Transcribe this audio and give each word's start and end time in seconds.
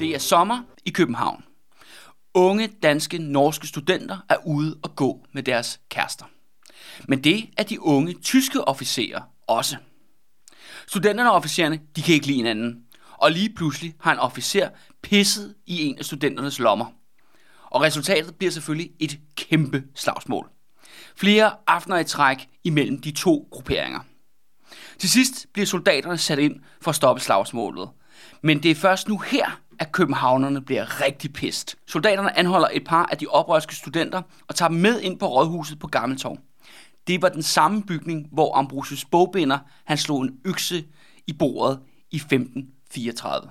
Det 0.00 0.14
er 0.14 0.18
sommer 0.18 0.62
i 0.84 0.90
København. 0.90 1.44
Unge 2.34 2.68
danske 2.82 3.18
norske 3.18 3.66
studenter 3.66 4.18
er 4.28 4.36
ude 4.46 4.78
og 4.82 4.96
gå 4.96 5.24
med 5.32 5.42
deres 5.42 5.80
kærester. 5.88 6.24
Men 7.08 7.24
det 7.24 7.50
er 7.56 7.62
de 7.62 7.82
unge 7.82 8.14
tyske 8.14 8.68
officerer 8.68 9.20
også. 9.46 9.76
Studenterne 10.86 11.30
og 11.30 11.36
officererne, 11.36 11.80
de 11.96 12.02
kan 12.02 12.14
ikke 12.14 12.26
lide 12.26 12.36
hinanden. 12.36 12.84
Og 13.12 13.32
lige 13.32 13.54
pludselig 13.54 13.94
har 14.00 14.12
en 14.12 14.18
officer 14.18 14.68
pisset 15.02 15.54
i 15.66 15.84
en 15.84 15.98
af 15.98 16.04
studenternes 16.04 16.58
lommer. 16.58 16.86
Og 17.64 17.82
resultatet 17.82 18.34
bliver 18.34 18.50
selvfølgelig 18.50 18.90
et 19.00 19.18
kæmpe 19.36 19.84
slagsmål. 19.94 20.50
Flere 21.16 21.52
aftener 21.66 21.98
i 21.98 22.04
træk 22.04 22.48
imellem 22.64 23.00
de 23.00 23.10
to 23.10 23.48
grupperinger. 23.50 24.00
Til 24.98 25.10
sidst 25.10 25.46
bliver 25.52 25.66
soldaterne 25.66 26.18
sat 26.18 26.38
ind 26.38 26.56
for 26.80 26.88
at 26.88 26.94
stoppe 26.94 27.22
slagsmålet. 27.22 27.88
Men 28.42 28.62
det 28.62 28.70
er 28.70 28.74
først 28.74 29.08
nu 29.08 29.18
her, 29.18 29.60
at 29.78 29.92
københavnerne 29.92 30.60
bliver 30.60 31.04
rigtig 31.04 31.32
pist. 31.32 31.76
Soldaterne 31.86 32.38
anholder 32.38 32.68
et 32.72 32.84
par 32.84 33.06
af 33.06 33.18
de 33.18 33.26
oprørske 33.26 33.74
studenter 33.76 34.22
og 34.48 34.54
tager 34.54 34.68
dem 34.68 34.78
med 34.78 35.00
ind 35.00 35.18
på 35.18 35.26
rådhuset 35.26 35.78
på 35.78 35.86
Gammeltorv. 35.86 36.38
Det 37.06 37.22
var 37.22 37.28
den 37.28 37.42
samme 37.42 37.82
bygning, 37.82 38.28
hvor 38.32 38.56
Ambrosius 38.56 39.04
bogbinder 39.04 39.58
han 39.84 39.98
slog 39.98 40.22
en 40.22 40.38
økse 40.44 40.84
i 41.26 41.32
bordet 41.32 41.80
i 42.10 42.16
1534. 42.16 43.50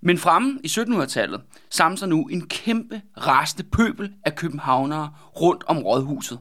Men 0.00 0.18
fremme 0.18 0.60
i 0.64 0.66
1700-tallet 0.66 1.42
samler 1.70 1.96
sig 1.96 2.08
nu 2.08 2.26
en 2.26 2.48
kæmpe 2.48 3.02
rasende 3.16 3.62
pøbel 3.72 4.12
af 4.24 4.34
københavnere 4.34 5.12
rundt 5.40 5.64
om 5.66 5.78
rådhuset. 5.78 6.38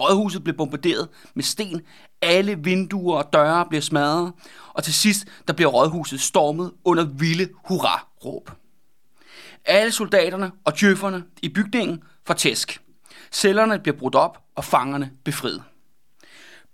Rådhuset 0.00 0.44
blev 0.44 0.56
bombarderet 0.56 1.08
med 1.34 1.44
sten, 1.44 1.80
alle 2.22 2.58
vinduer 2.58 3.18
og 3.18 3.32
døre 3.32 3.66
blev 3.68 3.82
smadret, 3.82 4.32
og 4.74 4.84
til 4.84 4.94
sidst 4.94 5.26
der 5.46 5.52
bliver 5.52 5.70
rådhuset 5.70 6.20
stormet 6.20 6.72
under 6.84 7.04
vilde 7.04 7.48
hurra-råb. 7.64 8.50
Alle 9.64 9.92
soldaterne 9.92 10.52
og 10.64 10.72
djøfferne 10.80 11.24
i 11.42 11.48
bygningen 11.48 12.02
får 12.26 12.34
tæsk. 12.34 12.80
Cellerne 13.32 13.78
bliver 13.78 13.96
brudt 13.96 14.14
op, 14.14 14.38
og 14.54 14.64
fangerne 14.64 15.10
befriet. 15.24 15.62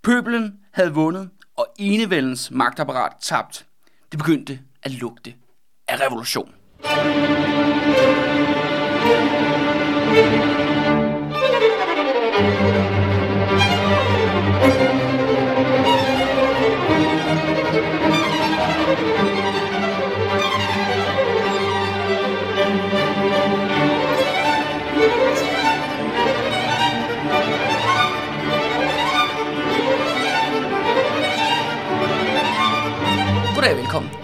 Pøbelen 0.03 0.59
havde 0.73 0.93
vundet, 0.93 1.29
og 1.57 1.67
enevældens 1.77 2.51
magtapparat 2.51 3.11
tabt. 3.21 3.65
Det 4.11 4.19
begyndte 4.19 4.59
at 4.83 4.91
lugte 4.91 5.33
af 5.87 6.01
revolution. 6.05 6.53
thank 10.09 10.43
you 10.43 10.48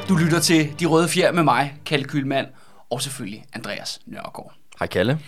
Du 0.09 0.15
lytter 0.15 0.39
til 0.39 0.79
De 0.79 0.85
Røde 0.85 1.09
Fjer 1.09 1.31
med 1.31 1.43
mig, 1.43 1.73
Kalle 1.85 2.05
Kylmand, 2.05 2.47
og 2.91 3.01
selvfølgelig 3.01 3.45
Andreas 3.53 3.99
Nørgaard. 4.05 4.53
Hej 4.79 4.87
Kalle. 4.87 5.19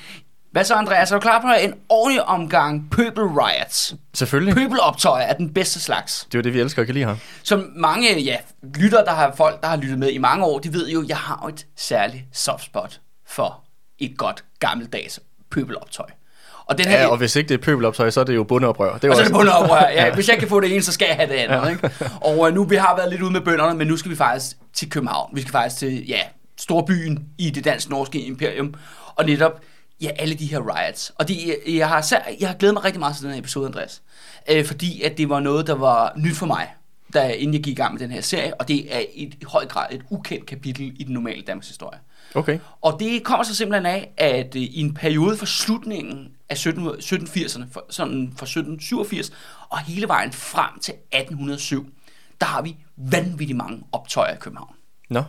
Hvad 0.52 0.64
så, 0.64 0.75
Andreas? 0.75 1.11
Er 1.11 1.16
du 1.16 1.20
klar 1.20 1.42
på 1.42 1.47
en 1.61 1.73
ordentlig 1.89 2.23
omgang 2.23 2.92
Pøbel 2.92 3.23
Riots? 3.23 3.95
Selvfølgelig. 4.14 4.53
Pøbeloptøjer 4.53 5.25
er 5.25 5.33
den 5.33 5.53
bedste 5.53 5.80
slags. 5.80 6.28
Det 6.31 6.36
er 6.36 6.39
jo 6.39 6.44
det, 6.44 6.53
vi 6.53 6.59
elsker 6.59 6.81
at 6.81 6.86
kan 6.86 6.95
lide 6.95 7.05
her. 7.05 7.16
Som 7.44 7.72
mange 7.75 8.22
ja, 8.22 8.38
lytter, 8.78 9.03
der 9.03 9.11
har 9.11 9.33
folk, 9.36 9.61
der 9.61 9.67
har 9.67 9.78
lyttet 9.78 10.00
med 10.00 10.09
i 10.09 10.17
mange 10.17 10.45
år, 10.45 10.59
de 10.59 10.73
ved 10.73 10.89
jo, 10.89 11.02
at 11.02 11.09
jeg 11.09 11.17
har 11.17 11.48
et 11.48 11.66
særligt 11.75 12.23
softspot 12.33 13.02
for 13.28 13.64
et 14.00 14.17
godt 14.17 14.44
gammeldags 14.59 15.20
pøbeloptøj. 15.52 16.08
Og 16.70 16.78
den 16.78 16.86
her, 16.88 17.00
Ja, 17.02 17.08
og 17.08 17.17
hvis 17.17 17.36
ikke 17.36 17.50
det 17.50 17.54
er 17.60 17.64
pøbeloptøj, 17.64 18.10
så 18.10 18.20
er 18.20 18.23
det 18.23 18.36
jo 18.36 18.44
bundeoprør. 18.44 18.98
Det 18.98 19.04
er 19.04 19.10
og 19.10 19.16
så 19.16 19.22
er 19.22 19.23
også- 19.23 19.23
det 19.23 19.33
bundeoprør. 19.33 19.88
Ja, 19.95 20.14
hvis 20.16 20.30
jeg 20.30 20.38
kan 20.39 20.48
få 20.48 20.60
det 20.60 20.72
ene, 20.73 20.82
så 20.83 20.92
skal 20.92 21.05
jeg 21.08 21.16
have 21.16 21.30
det 21.30 21.36
andet. 21.36 21.55
Ja. 21.58 21.70
Ikke? 21.70 21.89
Og 22.22 22.48
øh, 22.48 22.54
nu 22.55 22.64
vi 22.64 22.76
har 22.76 22.95
været 22.95 23.10
lidt 23.10 23.22
ude 23.22 23.32
med 23.32 23.42
bønderne, 23.42 23.78
men 23.78 23.88
nu 23.88 23.98
skal 23.98 24.11
vi 24.11 24.16
faktisk 24.16 24.58
til 24.73 24.89
København. 24.89 25.30
Vi 25.36 25.42
skal 25.42 25.52
faktisk 25.52 25.80
til 25.80 26.08
ja, 26.08 26.20
storbyen 26.60 27.26
i 27.38 27.50
det 27.50 27.66
dansk-norske 27.66 28.20
imperium. 28.20 28.73
Og 29.16 29.26
netop 29.26 29.61
ja, 30.02 30.10
alle 30.20 30.36
de 30.36 30.45
her 30.45 30.60
riots. 30.60 31.11
Og 31.20 31.27
det, 31.27 31.36
jeg, 31.67 31.88
har, 31.88 32.06
jeg 32.39 32.50
har 32.50 32.56
glædet 32.56 32.73
mig 32.73 32.83
rigtig 32.83 33.00
meget 33.00 33.16
til 33.16 33.23
den 33.26 33.33
her 33.33 33.39
episode, 33.39 33.66
Andreas. 33.67 34.02
Øh, 34.52 34.66
fordi 34.66 35.02
at 35.02 35.17
det 35.17 35.30
var 35.30 35.39
noget, 35.39 35.67
der 35.67 35.76
var 35.76 36.14
nyt 36.17 36.36
for 36.36 36.45
mig, 36.45 36.67
da, 37.14 37.27
inden 37.30 37.54
jeg 37.54 37.64
gik 37.64 37.72
i 37.72 37.82
gang 37.82 37.94
med 37.94 38.00
den 38.02 38.11
her 38.11 38.22
serie. 38.22 38.54
Og 38.61 38.67
det 38.67 38.95
er 38.95 39.00
i 39.16 39.33
høj 39.48 39.66
grad 39.66 39.86
et 39.92 40.02
ukendt 40.10 40.45
kapitel 40.45 40.92
i 41.00 41.04
den 41.04 41.14
normale 41.14 41.42
Danmarks 41.48 41.67
historie. 41.67 42.00
Okay. 42.37 42.59
Og 42.81 42.99
det 42.99 43.23
kommer 43.23 43.43
så 43.43 43.55
simpelthen 43.55 43.86
af, 43.86 44.11
at 44.17 44.55
øh, 44.55 44.61
i 44.61 44.81
en 44.81 44.93
periode 44.93 45.37
fra 45.37 45.45
slutningen 45.45 46.31
af 46.49 46.58
17, 46.58 46.87
1780'erne, 46.87 47.64
for, 47.71 47.86
sådan 47.89 48.33
fra 48.37 48.45
1787 48.45 49.31
og 49.70 49.80
hele 49.80 50.08
vejen 50.08 50.33
frem 50.33 50.80
til 50.81 50.93
1807, 50.93 51.89
der 52.42 52.47
har 52.47 52.61
vi 52.61 52.76
vanvittigt 52.97 53.58
mange 53.58 53.83
optøjer 53.92 54.33
i 54.33 54.37
København. 54.39 54.73
Nå. 55.09 55.23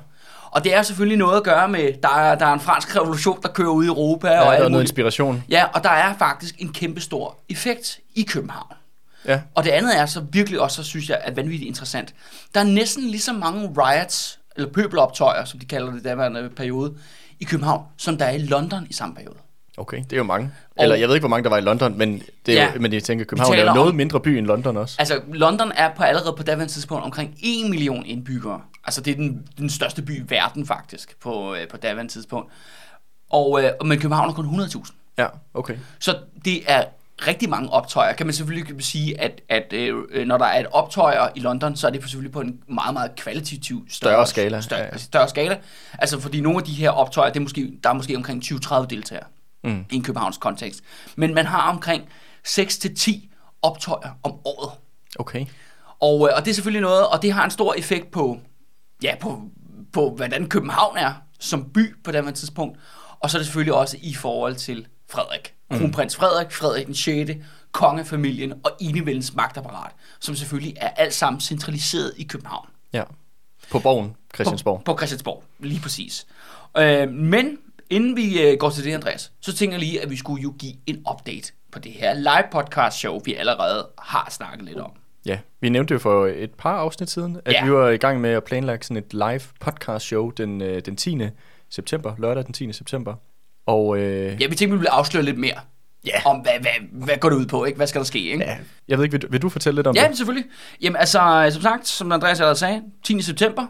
Og 0.51 0.65
det 0.65 0.75
er 0.75 0.83
selvfølgelig 0.83 1.19
noget 1.19 1.37
at 1.37 1.45
gøre 1.45 1.69
med, 1.69 1.93
der 2.03 2.09
er, 2.09 2.35
der 2.35 2.47
er 2.47 2.53
en 2.53 2.61
fransk 2.61 2.97
revolution, 2.97 3.43
der 3.43 3.49
kører 3.49 3.71
ud 3.71 3.85
i 3.85 3.87
Europa. 3.87 4.29
Ja, 4.29 4.41
og 4.41 4.47
der 4.47 4.53
er 4.53 4.59
noget 4.59 4.73
muligt. 4.73 4.91
inspiration. 4.91 5.45
Ja, 5.49 5.65
og 5.75 5.85
der 5.85 5.91
er 5.91 6.15
faktisk 6.19 6.55
en 6.59 6.73
kæmpe 6.73 7.01
stor 7.01 7.39
effekt 7.49 8.01
i 8.15 8.23
København. 8.23 8.73
Ja. 9.25 9.41
Og 9.55 9.65
det 9.65 9.71
andet 9.71 9.99
er 9.99 10.07
så 10.07 10.21
virkelig 10.21 10.61
også, 10.61 10.77
så 10.77 10.89
synes 10.89 11.09
jeg, 11.09 11.21
er 11.25 11.35
vanvittigt 11.35 11.69
interessant. 11.69 12.15
Der 12.55 12.61
er 12.61 12.65
næsten 12.65 13.05
lige 13.05 13.21
så 13.21 13.33
mange 13.33 13.75
riots, 13.77 14.38
eller 14.59 14.73
pøbeloptøjer, 14.73 15.45
som 15.45 15.59
de 15.61 15.67
kalder 15.67 15.91
det 15.93 16.01
i 16.01 16.03
daværende 16.03 16.51
periode, 16.57 16.95
i 17.41 17.45
København, 17.45 17.83
som 17.97 18.17
der 18.19 18.25
er 18.25 18.31
i 18.31 18.39
London 18.39 18.87
i 18.91 18.93
samme 18.93 19.15
periode. 19.15 19.37
Okay, 19.77 19.97
det 20.05 20.13
er 20.13 20.17
jo 20.17 20.23
mange. 20.23 20.51
Og- 20.77 20.83
Eller 20.83 20.97
jeg 20.97 21.09
ved 21.09 21.15
ikke, 21.15 21.23
hvor 21.23 21.29
mange 21.29 21.45
der 21.45 21.51
var 21.51 21.57
i 21.59 21.61
London, 21.61 21.99
men, 21.99 22.23
det 22.47 22.59
er 22.59 22.63
Ja. 22.65 22.73
jo, 22.75 22.81
men 22.81 22.93
jeg 22.93 23.03
tænker, 23.03 23.25
København 23.25 23.55
er 23.55 23.59
jo 23.61 23.75
noget 23.75 23.89
om- 23.89 23.95
mindre 23.95 24.21
by 24.21 24.29
end 24.29 24.47
London 24.47 24.77
også. 24.77 24.97
Altså, 24.99 25.21
London 25.33 25.73
er 25.77 25.95
på 25.95 26.03
allerede 26.03 26.35
på 26.37 26.43
daværende 26.43 26.73
tidspunkt 26.73 27.05
omkring 27.05 27.35
1 27.43 27.71
million 27.71 28.07
indbyggere. 28.07 28.61
Altså, 28.85 29.01
det 29.01 29.11
er 29.11 29.15
den, 29.15 29.47
den 29.59 29.71
største 29.71 30.03
by 30.03 30.19
i 30.19 30.25
verden 30.31 30.67
faktisk 30.67 31.21
på, 31.21 31.55
øh, 31.55 31.69
på 31.69 31.77
daværende 31.77 32.13
tidspunkt. 32.13 32.53
Og, 33.31 33.63
øh, 33.65 33.71
men 33.85 33.99
København 33.99 34.31
er 34.31 34.35
kun 34.35 34.45
100.000. 34.47 34.95
Ja, 35.19 35.27
okay. 35.55 35.77
Så 35.99 36.19
det 36.45 36.63
er 36.73 36.85
rigtig 37.27 37.51
mange 37.51 37.71
optøjer. 37.71 38.13
Kan 38.13 38.27
man 38.27 38.35
selvfølgelig 38.35 38.85
sige, 38.85 39.21
at, 39.21 39.41
at 39.49 39.73
øh, 39.73 40.27
når 40.27 40.39
der 40.39 40.45
er 40.45 40.61
et 40.61 40.67
optøjer 40.67 41.29
i 41.35 41.41
London, 41.41 41.77
så 41.77 41.87
er 41.87 41.91
det 41.91 42.03
selvfølgelig 42.03 42.33
på 42.33 42.41
en 42.41 42.61
meget, 42.69 42.93
meget 42.93 43.15
kvalitativ 43.17 43.87
større, 43.89 44.13
Større 44.13 44.27
skala, 44.27 44.61
Større, 44.61 44.81
ja, 44.81 44.89
ja. 44.93 44.99
større 44.99 45.29
skala. 45.29 45.59
Altså 45.99 46.21
fordi 46.21 46.41
nogle 46.41 46.59
af 46.59 46.65
de 46.65 46.73
her 46.73 46.91
optøjer, 46.91 47.33
det 47.33 47.37
er 47.37 47.43
måske, 47.43 47.73
der 47.85 47.91
er 47.91 47.95
måske 47.95 48.17
omkring 48.17 48.45
20-30 48.45 48.87
deltagere 48.87 49.25
mm. 49.65 49.85
i 49.91 49.97
en 49.97 50.03
Københavns 50.03 50.39
kontekst. 50.39 50.81
Men 51.17 51.35
man 51.35 51.47
har 51.47 51.71
omkring 51.71 52.09
6-10 52.49 53.29
optøjer 53.63 54.19
om 54.23 54.33
året. 54.45 54.73
Okay. 55.19 55.47
Og, 56.01 56.29
øh, 56.29 56.37
og 56.37 56.45
det 56.45 56.51
er 56.51 56.55
selvfølgelig 56.55 56.83
noget, 56.83 57.09
og 57.09 57.23
det 57.23 57.33
har 57.33 57.45
en 57.45 57.51
stor 57.51 57.75
effekt 57.75 58.11
på, 58.11 58.39
ja, 59.03 59.15
på, 59.21 59.43
på 59.93 60.11
hvordan 60.11 60.49
København 60.49 60.97
er 60.97 61.13
som 61.41 61.71
by 61.71 62.03
på 62.05 62.13
det 62.13 62.25
her 62.25 62.31
tidspunkt. 62.31 62.79
Og 63.21 63.31
så 63.31 63.37
er 63.37 63.39
det 63.39 63.47
selvfølgelig 63.47 63.75
også 63.75 63.97
i 64.01 64.15
forhold 64.15 64.55
til 64.55 64.87
Frederik. 65.11 65.55
Kronprins 65.71 66.17
Frederik, 66.17 66.53
Frederik 66.53 66.87
den 66.87 66.95
6., 66.95 67.31
kongefamilien 67.73 68.53
og 68.65 68.71
enevældens 68.81 69.35
magtapparat, 69.35 69.91
som 70.21 70.35
selvfølgelig 70.35 70.75
er 70.81 70.89
alt 70.89 71.15
sammen 71.15 71.41
centraliseret 71.41 72.13
i 72.17 72.23
København. 72.25 72.67
Ja. 72.93 73.03
På 73.71 73.79
borgen, 73.79 74.17
Christiansborg. 74.35 74.83
På, 74.85 74.93
på 74.93 74.99
Christiansborg, 74.99 75.45
lige 75.59 75.81
præcis. 75.81 76.27
Øh, 76.79 77.09
men 77.11 77.59
inden 77.91 78.17
vi 78.17 78.43
øh, 78.43 78.59
går 78.59 78.71
til 78.71 78.85
det, 78.85 78.95
Andreas, 78.95 79.33
så 79.41 79.53
tænker 79.57 79.75
jeg 79.77 79.81
lige, 79.81 80.03
at 80.03 80.11
vi 80.11 80.17
skulle 80.17 80.43
jo 80.43 80.55
give 80.59 80.75
en 80.87 81.05
update 81.13 81.53
på 81.73 81.79
det 81.79 81.93
her 81.93 82.15
live 82.15 82.45
podcast 82.53 82.99
show, 82.99 83.21
vi 83.25 83.35
allerede 83.35 83.87
har 83.99 84.29
snakket 84.31 84.63
lidt 84.65 84.79
om. 84.79 84.91
Ja, 85.27 85.39
vi 85.61 85.69
nævnte 85.69 85.93
jo 85.93 85.99
for 85.99 86.27
et 86.27 86.51
par 86.59 86.77
afsnit 86.77 87.11
siden, 87.11 87.41
at 87.45 87.53
Ja. 87.53 87.65
vi 87.65 87.73
var 87.73 87.89
i 87.89 87.97
gang 87.97 88.21
med 88.21 88.31
at 88.31 88.45
planlægge 88.45 88.85
sådan 88.85 88.97
et 88.97 89.13
live 89.13 89.41
podcast 89.61 90.07
show 90.07 90.31
den, 90.31 90.63
øh, 90.63 90.83
den 90.87 90.97
10. 90.97 91.19
september, 91.71 92.15
lørdag 92.19 92.45
den 92.45 92.53
10. 92.53 92.73
september. 92.73 93.15
Og 93.69 93.99
øh, 93.99 94.43
Ja, 94.43 94.47
vi 94.47 94.55
tænkte, 94.55 94.67
vi 94.67 94.77
ville 94.77 94.91
afsløre 94.91 95.23
lidt 95.25 95.39
mere. 95.39 95.55
Ja. 96.07 96.11
Om 96.25 96.37
hvad, 96.39 96.53
hvad, 96.61 97.05
hvad 97.07 97.17
går 97.17 97.29
det 97.31 97.37
ud 97.37 97.47
på, 97.47 97.65
ikke? 97.65 97.77
Hvad 97.77 97.87
skal 97.87 97.99
der 97.99 98.05
ske, 98.05 98.19
ikke? 98.19 98.45
ja, 98.45 98.57
jeg 98.89 98.99
ved 98.99 99.05
ikke, 99.05 99.13
vil, 99.13 99.23
du- 99.23 99.29
vil 99.31 99.43
du 99.43 99.49
fortælle 99.49 99.77
lidt 99.79 99.87
om 99.87 99.95
Ja, 99.97 100.07
det? 100.09 100.17
selvfølgelig. 100.17 100.51
Jamen 100.83 100.97
altså, 100.97 101.49
som 101.53 101.63
sagt, 101.63 101.89
som 101.89 102.13
Andreas 102.13 102.39
allerede 102.41 102.59
sagde, 102.59 102.83
10. 103.05 103.23
september. 103.23 103.67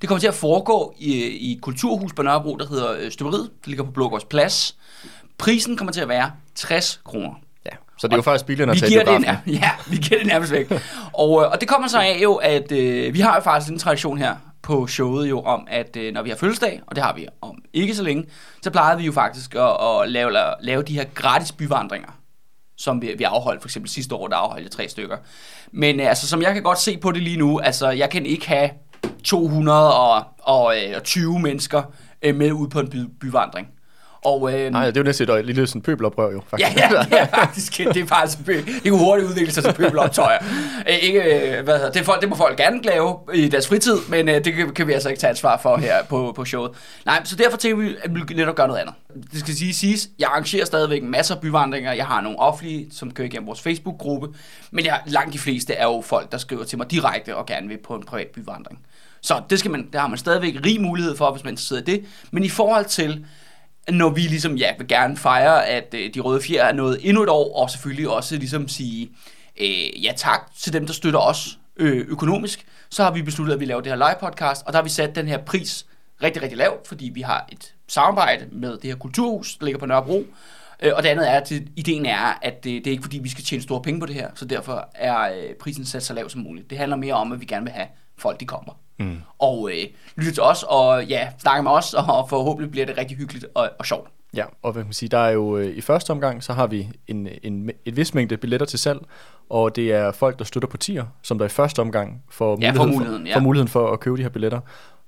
Det 0.00 0.08
kommer 0.08 0.20
til 0.20 0.28
at 0.28 0.34
foregå 0.34 0.94
i, 0.98 1.12
i 1.24 1.58
kulturhus 1.62 2.12
på 2.12 2.22
Nørrebro, 2.22 2.56
der 2.56 2.66
hedder 2.68 2.92
øh, 3.00 3.10
Støberiet. 3.10 3.50
Det 3.60 3.66
ligger 3.68 3.84
på 3.84 3.90
Blågårds 3.90 4.24
Plads. 4.24 4.76
Prisen 5.38 5.76
kommer 5.76 5.92
til 5.92 6.00
at 6.00 6.08
være 6.08 6.30
60 6.54 7.00
kroner. 7.04 7.30
Ja, 7.66 7.70
så 7.98 8.06
det 8.06 8.12
er 8.12 8.16
jo 8.16 8.22
faktisk 8.22 8.46
billigere 8.46 8.70
at 8.70 8.78
tage 8.78 8.90
giver, 8.90 9.04
det 9.04 9.16
en, 9.16 9.54
ja, 9.62 9.70
vi 9.86 9.96
giver 9.96 10.18
det 10.18 10.26
nærmest 10.26 10.52
væk. 10.52 10.70
og, 11.12 11.42
øh, 11.42 11.50
og 11.50 11.60
det 11.60 11.68
kommer 11.68 11.88
så 11.88 11.98
af 11.98 12.18
jo, 12.22 12.34
at 12.34 12.72
øh, 12.72 13.14
vi 13.14 13.20
har 13.20 13.34
jo 13.34 13.40
faktisk 13.40 13.72
en 13.72 13.78
tradition 13.78 14.18
her 14.18 14.36
på 14.70 14.86
showet 14.86 15.30
jo 15.30 15.40
om, 15.40 15.66
at 15.70 15.96
øh, 15.96 16.14
når 16.14 16.22
vi 16.22 16.30
har 16.30 16.36
fødselsdag, 16.36 16.82
og 16.86 16.96
det 16.96 17.04
har 17.04 17.14
vi 17.14 17.26
om 17.40 17.58
ikke 17.72 17.94
så 17.94 18.02
længe, 18.02 18.24
så 18.62 18.70
plejede 18.70 18.98
vi 18.98 19.06
jo 19.06 19.12
faktisk 19.12 19.54
at, 19.54 19.76
at 19.80 20.10
lave, 20.10 20.32
lave 20.60 20.82
de 20.82 20.94
her 20.94 21.04
gratis 21.14 21.52
byvandringer, 21.52 22.18
som 22.76 23.02
vi, 23.02 23.14
vi 23.18 23.24
afholdt. 23.24 23.62
For 23.62 23.68
eksempel 23.68 23.90
sidste 23.90 24.14
år, 24.14 24.28
der 24.28 24.36
afholdt 24.36 24.64
jeg 24.64 24.70
tre 24.70 24.88
stykker. 24.88 25.16
Men 25.72 26.00
øh, 26.00 26.08
altså, 26.08 26.28
som 26.28 26.42
jeg 26.42 26.54
kan 26.54 26.62
godt 26.62 26.78
se 26.78 26.98
på 26.98 27.12
det 27.12 27.22
lige 27.22 27.36
nu, 27.36 27.58
altså, 27.58 27.90
jeg 27.90 28.10
kan 28.10 28.26
ikke 28.26 28.48
have 28.48 28.70
220 29.24 31.34
øh, 31.34 31.40
mennesker 31.42 31.82
øh, 32.22 32.34
med 32.34 32.52
ud 32.52 32.68
på 32.68 32.80
en 32.80 32.90
by, 32.90 32.96
byvandring. 33.20 33.68
Og, 34.24 34.52
øh, 34.52 34.70
Nej, 34.70 34.86
det 34.86 34.96
er 34.96 35.00
jo 35.00 35.04
næsten 35.04 35.30
et 35.30 35.44
lille 35.44 35.66
sådan 35.66 35.82
pøbeloprør 35.82 36.32
jo, 36.32 36.42
faktisk. 36.50 36.76
Ja, 36.76 36.88
ja, 36.92 37.04
ja, 37.16 37.24
faktisk. 37.24 37.78
Det 37.78 37.96
er 37.96 38.06
faktisk, 38.06 38.46
det 38.46 38.82
kan 38.82 38.92
hurtigt 38.92 39.28
udvikle 39.28 39.52
sig 39.52 39.64
til 39.64 39.72
pøbeloptøjer. 39.72 40.38
Øh, 40.88 40.94
ikke, 40.94 41.22
øh, 41.22 41.64
hvad 41.64 41.76
hedder, 41.76 41.90
det, 41.90 42.04
folk, 42.04 42.20
det 42.20 42.28
må 42.28 42.36
folk 42.36 42.56
gerne 42.56 42.82
lave 42.82 43.18
i 43.34 43.48
deres 43.48 43.68
fritid, 43.68 43.96
men 44.08 44.28
øh, 44.28 44.44
det 44.44 44.54
kan, 44.54 44.74
kan 44.74 44.86
vi 44.86 44.92
altså 44.92 45.08
ikke 45.08 45.20
tage 45.20 45.28
ansvar 45.28 45.58
for 45.58 45.76
her 45.76 46.04
på, 46.04 46.32
på 46.36 46.44
showet. 46.44 46.70
Nej, 47.06 47.24
så 47.24 47.36
derfor 47.36 47.56
tænker 47.56 47.84
vi, 47.84 47.96
at 48.02 48.14
vi 48.14 48.34
netop 48.34 48.54
gøre 48.54 48.68
noget 48.68 48.80
andet. 48.80 48.94
Det 49.32 49.40
skal 49.40 49.54
sige, 49.54 49.74
siges, 49.74 50.08
jeg 50.18 50.28
arrangerer 50.28 50.64
stadigvæk 50.64 51.02
masser 51.02 51.34
af 51.34 51.40
byvandringer. 51.40 51.92
Jeg 51.92 52.06
har 52.06 52.20
nogle 52.20 52.38
offentlige, 52.38 52.88
som 52.92 53.10
kører 53.10 53.28
igennem 53.28 53.46
vores 53.46 53.60
Facebook-gruppe, 53.60 54.28
men 54.70 54.84
jeg, 54.84 55.00
langt 55.06 55.32
de 55.32 55.38
fleste 55.38 55.74
er 55.74 55.84
jo 55.84 56.00
folk, 56.00 56.32
der 56.32 56.38
skriver 56.38 56.64
til 56.64 56.78
mig 56.78 56.90
direkte 56.90 57.36
og 57.36 57.46
gerne 57.46 57.68
vil 57.68 57.78
på 57.84 57.94
en 57.94 58.02
privat 58.02 58.26
byvandring. 58.26 58.78
Så 59.20 59.42
det, 59.50 59.58
skal 59.58 59.70
man, 59.70 59.88
det 59.92 60.00
har 60.00 60.08
man 60.08 60.18
stadigvæk 60.18 60.54
rig 60.66 60.80
mulighed 60.80 61.16
for, 61.16 61.32
hvis 61.32 61.44
man 61.44 61.56
sidder 61.56 61.82
i 61.82 61.84
det. 61.84 62.04
Men 62.30 62.44
i 62.44 62.48
forhold 62.48 62.84
til, 62.84 63.24
når 63.88 64.08
vi 64.08 64.20
ligesom, 64.20 64.56
ja, 64.56 64.72
vil 64.78 64.88
gerne 64.88 65.16
fejre, 65.16 65.66
at 65.66 65.94
øh, 65.98 66.14
de 66.14 66.20
røde 66.20 66.42
fjer 66.42 66.64
er 66.64 66.72
nået 66.72 66.98
endnu 67.02 67.22
et 67.22 67.28
år, 67.28 67.62
og 67.62 67.70
selvfølgelig 67.70 68.08
også 68.08 68.36
ligesom 68.36 68.68
sige 68.68 69.10
øh, 69.60 70.04
ja 70.04 70.12
tak 70.16 70.40
til 70.58 70.72
dem, 70.72 70.86
der 70.86 70.92
støtter 70.92 71.20
os 71.20 71.58
øh, 71.76 72.06
økonomisk, 72.08 72.66
så 72.90 73.02
har 73.04 73.10
vi 73.10 73.22
besluttet, 73.22 73.54
at 73.54 73.60
vi 73.60 73.64
laver 73.64 73.80
det 73.80 73.92
her 73.92 73.96
live 73.96 74.30
podcast, 74.30 74.66
og 74.66 74.72
der 74.72 74.78
har 74.78 74.82
vi 74.82 74.90
sat 74.90 75.14
den 75.14 75.28
her 75.28 75.38
pris 75.38 75.86
rigtig, 76.22 76.42
rigtig 76.42 76.58
lavt, 76.58 76.88
fordi 76.88 77.10
vi 77.14 77.20
har 77.20 77.48
et 77.52 77.74
samarbejde 77.88 78.46
med 78.52 78.72
det 78.72 78.84
her 78.84 78.96
kulturhus, 78.96 79.56
der 79.56 79.64
ligger 79.64 79.78
på 79.78 79.86
Nørrebro, 79.86 80.26
øh, 80.82 80.92
og 80.96 81.02
det 81.02 81.08
andet 81.08 81.30
er, 81.30 81.40
at 81.40 81.48
det, 81.48 81.68
ideen 81.76 82.06
er, 82.06 82.38
at 82.42 82.64
det, 82.64 82.84
det 82.84 82.86
er 82.86 82.90
ikke 82.90 83.02
fordi, 83.02 83.18
vi 83.18 83.28
skal 83.28 83.44
tjene 83.44 83.62
store 83.62 83.82
penge 83.82 84.00
på 84.00 84.06
det 84.06 84.14
her, 84.14 84.30
så 84.34 84.44
derfor 84.44 84.88
er 84.94 85.20
øh, 85.20 85.54
prisen 85.60 85.84
sat 85.84 86.02
så 86.02 86.14
lav 86.14 86.28
som 86.28 86.40
muligt. 86.40 86.70
Det 86.70 86.78
handler 86.78 86.96
mere 86.96 87.14
om, 87.14 87.32
at 87.32 87.40
vi 87.40 87.46
gerne 87.46 87.64
vil 87.64 87.72
have 87.72 87.88
folk, 88.18 88.40
de 88.40 88.46
kommer. 88.46 88.72
Mm. 89.00 89.18
Og 89.38 89.70
øh, 89.72 89.84
lytter 90.16 90.32
til 90.32 90.42
os, 90.42 90.64
og 90.68 91.04
ja, 91.04 91.28
snakker 91.38 91.62
med 91.62 91.70
os, 91.70 91.94
og 92.08 92.28
forhåbentlig 92.28 92.70
bliver 92.70 92.86
det 92.86 92.98
rigtig 92.98 93.16
hyggeligt 93.16 93.46
og, 93.54 93.70
og 93.78 93.86
sjovt. 93.86 94.08
Ja, 94.36 94.44
og 94.62 94.72
hvad 94.72 94.82
kan 94.82 94.86
man 94.86 94.92
sige, 94.92 95.08
der 95.08 95.18
er 95.18 95.30
jo 95.30 95.56
øh, 95.56 95.76
i 95.76 95.80
første 95.80 96.10
omgang, 96.10 96.42
så 96.42 96.52
har 96.52 96.66
vi 96.66 96.88
en, 97.06 97.28
en, 97.42 97.70
et 97.84 97.96
vis 97.96 98.14
mængde 98.14 98.36
billetter 98.36 98.66
til 98.66 98.78
salg, 98.78 99.00
og 99.48 99.76
det 99.76 99.92
er 99.92 100.12
folk, 100.12 100.38
der 100.38 100.44
støtter 100.44 100.68
på 100.68 100.76
tier, 100.76 101.04
som 101.22 101.38
der 101.38 101.44
i 101.44 101.48
første 101.48 101.80
omgang 101.80 102.22
får 102.30 102.58
ja, 102.60 102.72
muligheden, 102.72 102.94
muligheden, 102.94 103.22
for, 103.22 103.28
ja. 103.28 103.36
får 103.36 103.40
muligheden 103.40 103.68
for 103.68 103.92
at 103.92 104.00
købe 104.00 104.16
de 104.16 104.22
her 104.22 104.28
billetter. 104.28 104.60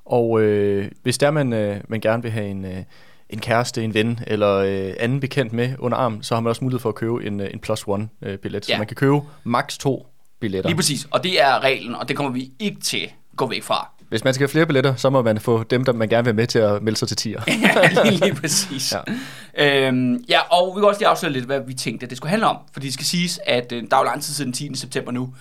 Og 0.04 0.40
øh, 0.40 0.90
hvis 1.02 1.18
der 1.18 1.30
man, 1.30 1.52
øh, 1.52 1.80
man 1.88 2.00
gerne 2.00 2.22
vil 2.22 2.30
have 2.32 2.46
en, 2.46 2.64
øh, 2.64 2.82
en 3.30 3.40
kæreste, 3.40 3.84
en 3.84 3.94
ven 3.94 4.20
eller 4.26 4.56
øh, 4.56 4.94
anden 5.00 5.20
bekendt 5.20 5.52
med 5.52 5.74
under 5.78 5.98
arm, 5.98 6.22
så 6.22 6.34
har 6.34 6.40
man 6.40 6.50
også 6.50 6.64
mulighed 6.64 6.80
for 6.80 6.88
at 6.88 6.94
købe 6.94 7.26
en, 7.26 7.40
øh, 7.40 7.50
en 7.52 7.58
plus 7.58 7.84
one 7.86 8.08
øh, 8.22 8.38
billet. 8.38 8.68
Ja. 8.68 8.74
Så 8.74 8.78
man 8.78 8.86
kan 8.86 8.96
købe 8.96 9.20
maks 9.44 9.78
to 9.78 10.06
billetter. 10.40 10.68
Lige 10.68 10.76
præcis, 10.76 11.08
og 11.10 11.24
det 11.24 11.42
er 11.42 11.60
reglen, 11.60 11.94
og 11.94 12.08
det 12.08 12.16
kommer 12.16 12.32
vi 12.32 12.50
ikke 12.58 12.80
til 12.80 13.10
gå 13.36 13.48
væk 13.48 13.62
fra. 13.62 13.88
Hvis 14.08 14.24
man 14.24 14.34
skal 14.34 14.42
have 14.42 14.50
flere 14.50 14.66
billetter, 14.66 14.94
så 14.94 15.10
må 15.10 15.22
man 15.22 15.40
få 15.40 15.62
dem, 15.62 15.84
der 15.84 15.92
man 15.92 16.08
gerne 16.08 16.24
vil 16.24 16.34
med 16.34 16.46
til 16.46 16.58
at 16.58 16.82
melde 16.82 16.98
sig 16.98 17.08
til 17.08 17.16
tier. 17.16 17.40
ja, 17.48 18.02
lige, 18.04 18.20
lige 18.24 18.34
præcis. 18.34 18.94
Ja. 19.56 19.86
Øhm, 19.88 20.24
ja, 20.28 20.40
og 20.40 20.76
vi 20.76 20.80
kan 20.80 20.88
også 20.88 21.00
lige 21.00 21.08
afsløre 21.08 21.32
lidt, 21.32 21.44
hvad 21.44 21.60
vi 21.66 21.74
tænkte, 21.74 22.04
at 22.04 22.10
det 22.10 22.16
skulle 22.16 22.30
handle 22.30 22.46
om. 22.46 22.56
Fordi 22.72 22.86
det 22.86 22.94
skal 22.94 23.06
siges, 23.06 23.40
at 23.46 23.72
øh, 23.72 23.82
der 23.90 23.96
er 23.96 24.00
jo 24.00 24.04
lang 24.04 24.22
tid 24.22 24.34
siden 24.34 24.52
10. 24.52 24.74
september 24.74 25.12
nu. 25.12 25.34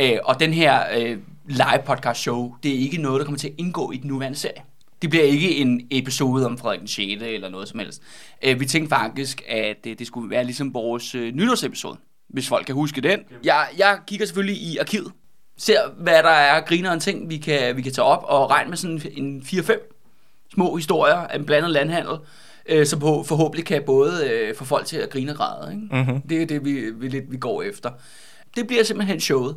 Øh, 0.00 0.18
og 0.24 0.40
den 0.40 0.52
her 0.52 0.80
øh, 0.96 1.18
live 1.46 1.82
podcast 1.86 2.20
show, 2.20 2.54
det 2.62 2.74
er 2.74 2.78
ikke 2.78 2.96
noget, 2.96 3.20
der 3.20 3.24
kommer 3.24 3.38
til 3.38 3.48
at 3.48 3.54
indgå 3.58 3.90
i 3.90 3.96
den 3.96 4.08
nuværende 4.08 4.38
serie. 4.38 4.62
Det 5.02 5.10
bliver 5.10 5.24
ikke 5.24 5.56
en 5.56 5.86
episode 5.90 6.46
om 6.46 6.58
Frederik 6.58 6.80
den 6.80 6.88
6. 6.88 7.22
eller 7.22 7.48
noget 7.48 7.68
som 7.68 7.78
helst. 7.78 8.02
Øh, 8.42 8.60
vi 8.60 8.66
tænkte 8.66 8.88
faktisk, 8.96 9.42
at 9.48 9.76
det, 9.84 9.98
det 9.98 10.06
skulle 10.06 10.30
være 10.30 10.44
ligesom 10.44 10.74
vores 10.74 11.14
øh, 11.14 11.34
nytårsepisode, 11.34 11.96
hvis 12.28 12.48
folk 12.48 12.66
kan 12.66 12.74
huske 12.74 13.00
den. 13.00 13.20
Jeg, 13.44 13.66
jeg 13.78 13.98
kigger 14.06 14.26
selvfølgelig 14.26 14.56
i 14.56 14.76
arkivet, 14.76 15.12
ser, 15.56 15.78
hvad 15.96 16.22
der 16.22 16.28
er 16.28 16.60
griner 16.60 16.92
en 16.92 17.00
ting, 17.00 17.30
vi 17.30 17.36
kan, 17.36 17.76
vi 17.76 17.82
kan 17.82 17.92
tage 17.92 18.04
op, 18.04 18.24
og 18.26 18.50
regne 18.50 18.68
med 18.68 18.76
sådan 18.76 19.02
en 19.12 19.42
4-5 19.46 19.90
små 20.54 20.76
historier 20.76 21.14
af 21.14 21.38
en 21.38 21.44
blandet 21.44 21.70
landhandel, 21.70 22.16
øh, 22.68 22.86
som 22.86 23.00
på, 23.00 23.22
forhåbentlig 23.22 23.66
kan 23.66 23.82
både 23.86 24.30
øh, 24.30 24.54
få 24.54 24.64
folk 24.64 24.86
til 24.86 24.96
at 24.96 25.10
grine 25.10 25.32
og 25.32 25.36
græde. 25.36 25.72
Ikke? 25.72 25.96
Mm-hmm. 25.96 26.20
Det 26.20 26.42
er 26.42 26.46
det, 26.46 26.64
vi, 26.64 26.90
vi, 26.90 27.08
lidt, 27.08 27.32
vi 27.32 27.36
går 27.36 27.62
efter. 27.62 27.90
Det 28.56 28.66
bliver 28.66 28.82
simpelthen 28.82 29.20
showet. 29.20 29.56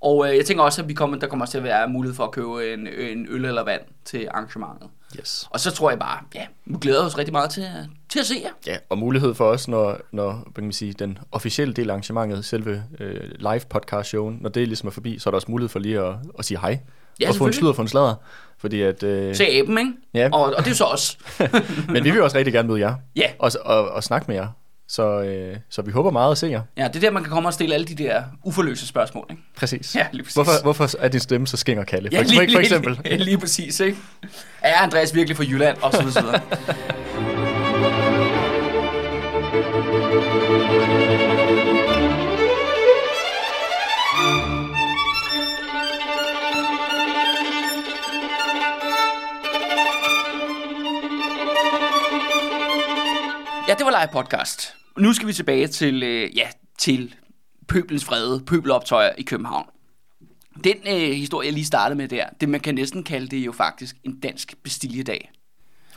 Og 0.00 0.28
øh, 0.28 0.36
jeg 0.36 0.46
tænker 0.46 0.64
også, 0.64 0.82
at 0.82 0.88
vi 0.88 0.94
kommer, 0.94 1.18
der 1.18 1.26
kommer 1.26 1.44
også 1.44 1.52
til 1.52 1.58
at 1.58 1.64
være 1.64 1.88
mulighed 1.88 2.14
for 2.16 2.24
at 2.24 2.30
købe 2.30 2.72
en, 2.72 2.86
en 2.86 3.26
øl 3.30 3.44
eller 3.44 3.64
vand 3.64 3.80
til 4.04 4.28
arrangementet. 4.30 4.88
Yes. 5.18 5.48
Og 5.50 5.60
så 5.60 5.70
tror 5.70 5.90
jeg 5.90 5.98
bare, 5.98 6.18
ja, 6.34 6.46
vi 6.64 6.76
glæder 6.80 7.04
os 7.04 7.18
rigtig 7.18 7.32
meget 7.32 7.50
til, 7.50 7.66
til 8.08 8.18
at 8.18 8.26
se 8.26 8.34
jer. 8.44 8.50
Ja, 8.66 8.76
og 8.88 8.98
mulighed 8.98 9.34
for 9.34 9.44
os, 9.44 9.68
når, 9.68 9.98
når 10.12 10.32
hvad 10.32 10.52
kan 10.54 10.64
man 10.64 10.72
sige, 10.72 10.92
den 10.92 11.18
officielle 11.32 11.74
del 11.74 11.90
af 11.90 11.94
arrangementet, 11.94 12.44
selve 12.44 12.82
øh, 13.00 13.30
live 13.38 13.60
podcast 13.70 14.08
showen, 14.08 14.38
når 14.40 14.50
det 14.50 14.68
ligesom 14.68 14.86
er 14.86 14.90
forbi, 14.90 15.18
så 15.18 15.28
er 15.28 15.30
der 15.30 15.36
også 15.36 15.50
mulighed 15.50 15.68
for 15.68 15.78
lige 15.78 16.00
at, 16.00 16.14
at 16.38 16.44
sige 16.44 16.58
hej. 16.58 16.78
Ja, 17.20 17.28
og 17.28 17.34
få 17.34 17.46
en 17.46 17.52
sludder 17.52 17.74
for 17.74 17.82
en 17.82 17.88
sladder. 17.88 18.14
Fordi 18.58 18.82
at, 18.82 19.02
øh, 19.02 19.34
Se 19.34 19.46
aben, 19.46 19.78
ikke? 19.78 19.92
Ja. 20.14 20.28
Og, 20.32 20.54
og 20.56 20.64
det 20.64 20.70
er 20.70 20.74
så 20.74 20.84
os. 20.84 21.18
men 21.92 22.04
vi 22.04 22.10
vil 22.10 22.22
også 22.22 22.38
rigtig 22.38 22.52
gerne 22.52 22.68
møde 22.68 22.80
jer. 22.80 22.94
Ja. 23.16 23.30
Og, 23.38 23.52
og, 23.64 23.88
og 23.88 24.04
snakke 24.04 24.24
med 24.28 24.36
jer. 24.36 24.48
Så, 24.88 25.20
øh, 25.22 25.56
så 25.70 25.82
vi 25.82 25.90
håber 25.90 26.10
meget 26.10 26.30
at 26.32 26.38
se 26.38 26.46
jer. 26.46 26.60
Ja, 26.76 26.88
det 26.88 26.96
er 26.96 27.00
der, 27.00 27.10
man 27.10 27.22
kan 27.22 27.32
komme 27.32 27.48
og 27.48 27.52
stille 27.52 27.74
alle 27.74 27.86
de 27.86 27.94
der 27.94 28.22
uforløse 28.44 28.86
spørgsmål, 28.86 29.26
ikke? 29.30 29.42
Præcis. 29.56 29.96
Ja, 29.96 30.06
lige 30.12 30.22
præcis. 30.22 30.34
Hvorfor, 30.34 30.62
hvorfor 30.62 30.90
er 30.98 31.08
din 31.08 31.20
stemme 31.20 31.46
så 31.46 31.56
skæng 31.56 31.80
og 31.80 31.86
kalde? 31.86 32.08
Ja, 32.12 32.18
for, 32.18 32.24
lige, 32.24 32.52
for 32.52 32.60
eksempel. 32.60 32.92
Lige, 33.04 33.16
lige, 33.16 33.24
lige 33.24 33.38
præcis, 33.38 33.80
ikke? 33.80 33.98
Er 34.62 34.74
Andreas 34.82 35.14
virkelig 35.14 35.36
fra 35.36 35.44
Jylland? 35.44 35.76
Og 35.82 35.92
så 35.92 36.02
videre. 36.02 36.40
Ja, 53.68 53.74
det 53.74 53.84
var 53.86 53.90
live 53.90 54.08
podcast. 54.12 54.75
Nu 54.98 55.12
skal 55.12 55.28
vi 55.28 55.32
tilbage 55.32 55.66
til, 55.66 56.02
øh, 56.02 56.36
ja, 56.36 56.48
til 56.78 57.14
pøbelens 57.68 58.04
frede, 58.04 58.40
pøbeloptøjer 58.46 59.10
i 59.18 59.22
København. 59.22 59.66
Den 60.64 60.76
øh, 60.86 61.12
historie, 61.12 61.46
jeg 61.46 61.54
lige 61.54 61.64
startede 61.64 61.96
med 61.96 62.08
der, 62.08 62.24
det 62.40 62.48
man 62.48 62.60
kan 62.60 62.74
næsten 62.74 63.04
kalde 63.04 63.28
det 63.28 63.46
jo 63.46 63.52
faktisk 63.52 63.96
en 64.04 64.20
dansk 64.20 64.54
bestiljedag. 64.62 65.30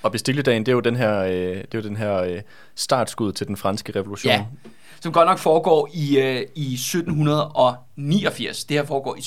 Og 0.02 0.12
bestilledagen, 0.12 0.66
det 0.66 0.72
er 0.72 0.76
jo 0.76 0.80
den 0.80 0.96
her, 0.96 1.20
øh, 1.20 1.32
det 1.32 1.74
er 1.74 1.78
jo 1.78 1.82
den 1.82 1.96
her 1.96 2.16
øh, 2.16 2.42
startskud 2.76 3.32
til 3.32 3.48
den 3.48 3.58
franske 3.58 4.00
revolution. 4.00 4.32
Ja, 4.32 4.46
som 5.02 5.14
godt 5.14 5.28
nok 5.28 5.40
foregår 5.40 5.90
i, 5.94 6.20
øh, 6.20 6.42
i 6.56 6.74
1789. 6.74 8.66
Det 8.66 8.78
her 8.78 8.86
foregår 8.86 9.16
i 9.16 9.22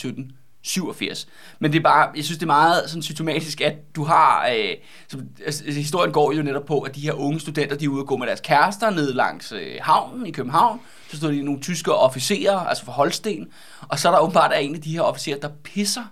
87. 0.62 1.29
Men 1.59 1.73
det 1.73 1.79
er 1.79 1.82
bare, 1.82 2.11
jeg 2.17 2.25
synes 2.25 2.38
det 2.38 2.44
er 2.44 2.47
meget 2.47 2.91
sådan 2.91 3.02
symptomatisk, 3.02 3.61
at 3.61 3.75
du 3.97 4.04
har, 4.04 4.49
øh, 4.57 4.75
som, 5.09 5.21
altså, 5.45 5.64
altså 5.64 5.81
historien 5.81 6.12
går 6.12 6.33
jo 6.33 6.42
netop 6.42 6.64
på, 6.64 6.81
at 6.81 6.95
de 6.95 7.00
her 7.00 7.12
unge 7.12 7.40
studenter, 7.40 7.76
de 7.76 7.85
er 7.85 7.88
ude 7.88 8.02
og 8.02 8.07
gå 8.07 8.16
med 8.16 8.26
deres 8.26 8.40
kærester 8.40 8.90
ned 8.90 9.12
langs 9.12 9.52
øh, 9.52 9.76
havnen 9.81 10.26
i 10.26 10.31
København. 10.31 10.81
Så 11.11 11.16
står 11.16 11.28
de 11.28 11.42
nogle 11.42 11.61
tyske 11.61 11.95
officerer, 11.95 12.59
altså 12.59 12.85
fra 12.85 12.92
Holsten, 12.92 13.49
og 13.88 13.99
så 13.99 14.09
er 14.09 14.12
der 14.12 14.21
åbenbart 14.21 14.52
er 14.52 14.59
en 14.59 14.75
af 14.75 14.81
de 14.81 14.92
her 14.92 15.00
officerer, 15.00 15.38
der 15.38 15.49
pisser 15.64 16.04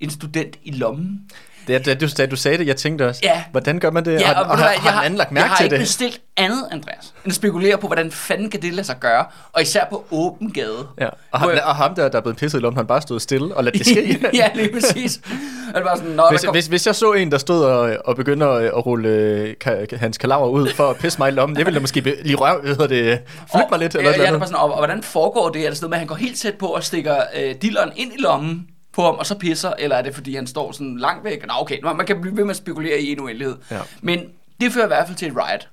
en 0.00 0.10
student 0.10 0.58
i 0.62 0.70
lommen. 0.70 1.30
Det, 1.78 1.86
det, 1.86 2.00
du, 2.00 2.06
da 2.18 2.26
du 2.26 2.36
sagde 2.36 2.58
det, 2.58 2.66
jeg 2.66 2.76
tænkte 2.76 3.06
også, 3.08 3.20
Ja. 3.24 3.44
hvordan 3.50 3.78
gør 3.78 3.90
man 3.90 4.04
det? 4.04 4.20
Ja, 4.20 4.26
har, 4.26 4.34
og, 4.34 4.50
og, 4.50 4.56
du 4.58 4.62
har, 4.62 4.68
hvad, 4.68 4.78
har 4.78 4.98
den 5.00 5.04
anden 5.06 5.18
lagt 5.18 5.32
mærke 5.32 5.42
jeg 5.44 5.50
har 5.50 5.56
til 5.56 5.64
ikke 5.64 5.74
det? 5.74 5.80
bestilt 5.82 6.20
andet, 6.36 6.64
Andreas, 6.72 7.14
end 7.24 7.30
at 7.30 7.34
spekulere 7.34 7.78
på, 7.78 7.86
hvordan 7.86 8.10
fanden 8.10 8.50
kan 8.50 8.62
det 8.62 8.72
lade 8.74 8.86
sig 8.86 8.96
gøre, 9.00 9.24
og 9.52 9.62
især 9.62 9.84
på 9.90 10.04
åben 10.10 10.50
gade. 10.52 10.86
Ja. 11.00 11.08
Og, 11.32 11.40
ham, 11.40 11.50
jeg- 11.50 11.62
og 11.64 11.76
ham 11.76 11.94
der, 11.94 12.08
der 12.08 12.18
er 12.18 12.22
blevet 12.22 12.36
pisset 12.38 12.58
i 12.58 12.62
lommen, 12.62 12.76
han 12.76 12.86
bare 12.86 13.02
stod 13.02 13.20
stille 13.20 13.56
og 13.56 13.64
lad 13.64 13.72
det 13.72 13.86
ske. 13.90 14.20
ja, 14.34 14.48
lige 14.54 14.70
præcis. 14.72 15.20
Og 15.68 15.74
det 15.74 15.84
var 15.84 15.96
sådan, 15.96 16.10
Nå, 16.10 16.22
Hvis, 16.30 16.40
kom, 16.44 16.54
hvis, 16.54 16.66
hvis 16.66 16.86
jeg 16.86 16.94
så 16.94 17.12
en, 17.12 17.30
der 17.32 17.38
stod 17.38 17.64
og, 17.64 17.96
og 18.04 18.16
begynder 18.16 18.48
at, 18.48 18.86
rulle 18.86 19.08
øh, 19.08 19.54
ka, 19.60 19.84
hans 19.96 20.18
kalaver 20.18 20.46
ud 20.48 20.68
for 20.74 20.90
at 20.90 20.96
pisse 20.96 21.18
mig 21.18 21.28
i 21.28 21.32
lommen, 21.32 21.56
det 21.56 21.66
ville 21.66 21.74
da 21.74 21.80
måske 21.80 22.00
lige 22.22 22.36
røv, 22.36 22.66
hedder 22.66 22.86
det, 22.86 23.18
flytte 23.52 23.66
mig 23.70 23.78
lidt. 23.78 23.94
Eller 23.94 24.10
ja, 24.10 24.14
eller 24.14 24.24
ja, 24.24 24.30
det 24.32 24.40
var 24.40 24.46
andet. 24.46 24.48
sådan, 24.48 24.62
og, 24.62 24.70
og, 24.72 24.76
hvordan 24.78 25.02
foregår 25.02 25.48
det? 25.48 25.64
Er 25.64 25.68
det 25.68 25.76
sådan 25.76 25.84
noget 25.84 25.90
med, 25.90 25.96
at 25.96 26.00
han 26.00 26.06
går 26.06 26.14
helt 26.14 26.38
tæt 26.38 26.54
på 26.54 26.66
og 26.66 26.84
stikker 26.84 27.16
øh, 27.36 27.54
dilleren 27.62 27.90
ind 27.96 28.12
i 28.12 28.20
lommen 28.22 28.66
på 29.00 29.04
ham, 29.06 29.14
og 29.14 29.26
så 29.26 29.34
pisser, 29.38 29.72
eller 29.78 29.96
er 29.96 30.02
det 30.02 30.14
fordi, 30.14 30.34
han 30.34 30.46
står 30.46 30.72
sådan 30.72 30.98
langt 30.98 31.24
væk? 31.24 31.46
Nå, 31.46 31.52
okay, 31.56 31.82
man 31.82 32.06
kan 32.06 32.20
blive 32.20 32.36
ved 32.36 32.44
med 32.44 32.50
at 32.50 32.56
spekulere 32.56 33.00
i 33.00 33.12
en 33.12 33.20
uendelighed. 33.20 33.56
Ja. 33.70 33.80
Men 34.00 34.24
det 34.60 34.72
fører 34.72 34.84
i 34.84 34.88
hvert 34.88 35.06
fald 35.06 35.16
til 35.16 35.28
et 35.28 35.36
riot. 35.36 35.68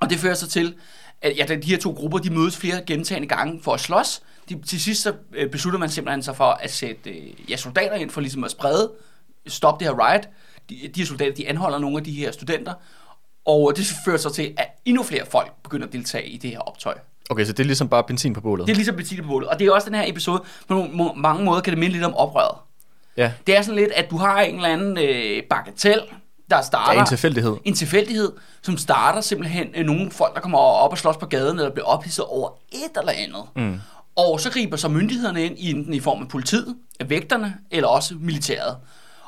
Og 0.00 0.10
det 0.10 0.18
fører 0.18 0.34
så 0.34 0.48
til, 0.48 0.74
at 1.22 1.38
ja, 1.38 1.54
de 1.54 1.70
her 1.70 1.78
to 1.78 1.90
grupper, 1.90 2.18
de 2.18 2.30
mødes 2.30 2.56
flere 2.56 2.82
gentagende 2.86 3.28
gange 3.28 3.60
for 3.62 3.74
at 3.74 3.80
slås. 3.80 4.22
De, 4.48 4.62
til 4.62 4.80
sidst 4.80 5.02
så 5.02 5.12
øh, 5.32 5.50
beslutter 5.50 5.80
man 5.80 5.90
simpelthen 5.90 6.22
sig 6.22 6.36
for 6.36 6.44
at 6.44 6.72
sætte 6.72 7.10
øh, 7.10 7.50
ja, 7.50 7.56
soldater 7.56 7.94
ind 7.94 8.10
for 8.10 8.20
ligesom 8.20 8.44
at 8.44 8.50
sprede, 8.50 8.92
stoppe 9.46 9.84
det 9.84 9.94
her 9.94 10.08
riot. 10.08 10.28
De, 10.70 10.90
de 10.94 11.00
her 11.00 11.06
soldater, 11.06 11.34
de 11.34 11.48
anholder 11.48 11.78
nogle 11.78 11.96
af 11.96 12.04
de 12.04 12.12
her 12.12 12.32
studenter, 12.32 12.74
og 13.44 13.72
det 13.76 13.86
fører 14.04 14.16
så 14.16 14.30
til, 14.30 14.54
at 14.56 14.66
endnu 14.84 15.02
flere 15.02 15.26
folk 15.26 15.52
begynder 15.62 15.86
at 15.86 15.92
deltage 15.92 16.28
i 16.28 16.36
det 16.36 16.50
her 16.50 16.58
optøj. 16.58 16.94
Okay, 17.30 17.44
så 17.44 17.52
det 17.52 17.60
er 17.60 17.64
ligesom 17.64 17.88
bare 17.88 18.04
benzin 18.04 18.34
på 18.34 18.40
bålet. 18.40 18.66
Det 18.66 18.72
er 18.72 18.76
ligesom 18.76 18.96
Bettina 18.96 19.22
på 19.22 19.28
bålet. 19.28 19.48
Og 19.48 19.58
det 19.58 19.66
er 19.66 19.72
også 19.72 19.86
den 19.86 19.94
her 19.94 20.04
episode, 20.06 20.42
på 20.68 20.86
mange 21.16 21.44
måder 21.44 21.60
kan 21.60 21.70
det 21.70 21.78
minde 21.78 21.92
lidt 21.92 22.04
om 22.04 22.14
oprøret. 22.14 22.58
Ja, 23.16 23.32
Det 23.46 23.56
er 23.56 23.62
sådan 23.62 23.80
lidt, 23.80 23.92
at 23.92 24.10
du 24.10 24.16
har 24.16 24.40
en 24.40 24.54
eller 24.54 24.68
anden 24.68 24.98
øh, 24.98 25.42
bagatel, 25.50 26.00
der 26.50 26.62
starter... 26.62 26.92
Ja, 26.92 27.00
en 27.00 27.06
tilfældighed. 27.06 27.56
En 27.64 27.74
tilfældighed, 27.74 28.32
som 28.62 28.76
starter 28.76 29.20
simpelthen 29.20 29.66
øh, 29.76 29.86
nogle 29.86 30.10
folk, 30.10 30.34
der 30.34 30.40
kommer 30.40 30.58
op 30.58 30.90
og 30.90 30.98
slås 30.98 31.16
på 31.16 31.26
gaden, 31.26 31.58
eller 31.58 31.70
bliver 31.70 31.86
ophidset 31.86 32.24
over 32.24 32.48
et 32.72 32.98
eller 32.98 33.12
andet. 33.12 33.42
Mm. 33.56 33.80
Og 34.16 34.40
så 34.40 34.50
griber 34.50 34.76
så 34.76 34.88
myndighederne 34.88 35.44
ind, 35.44 35.54
enten 35.58 35.94
i 35.94 36.00
form 36.00 36.22
af 36.22 36.28
politiet, 36.28 36.76
vægterne, 37.06 37.54
eller 37.70 37.88
også 37.88 38.14
militæret. 38.20 38.76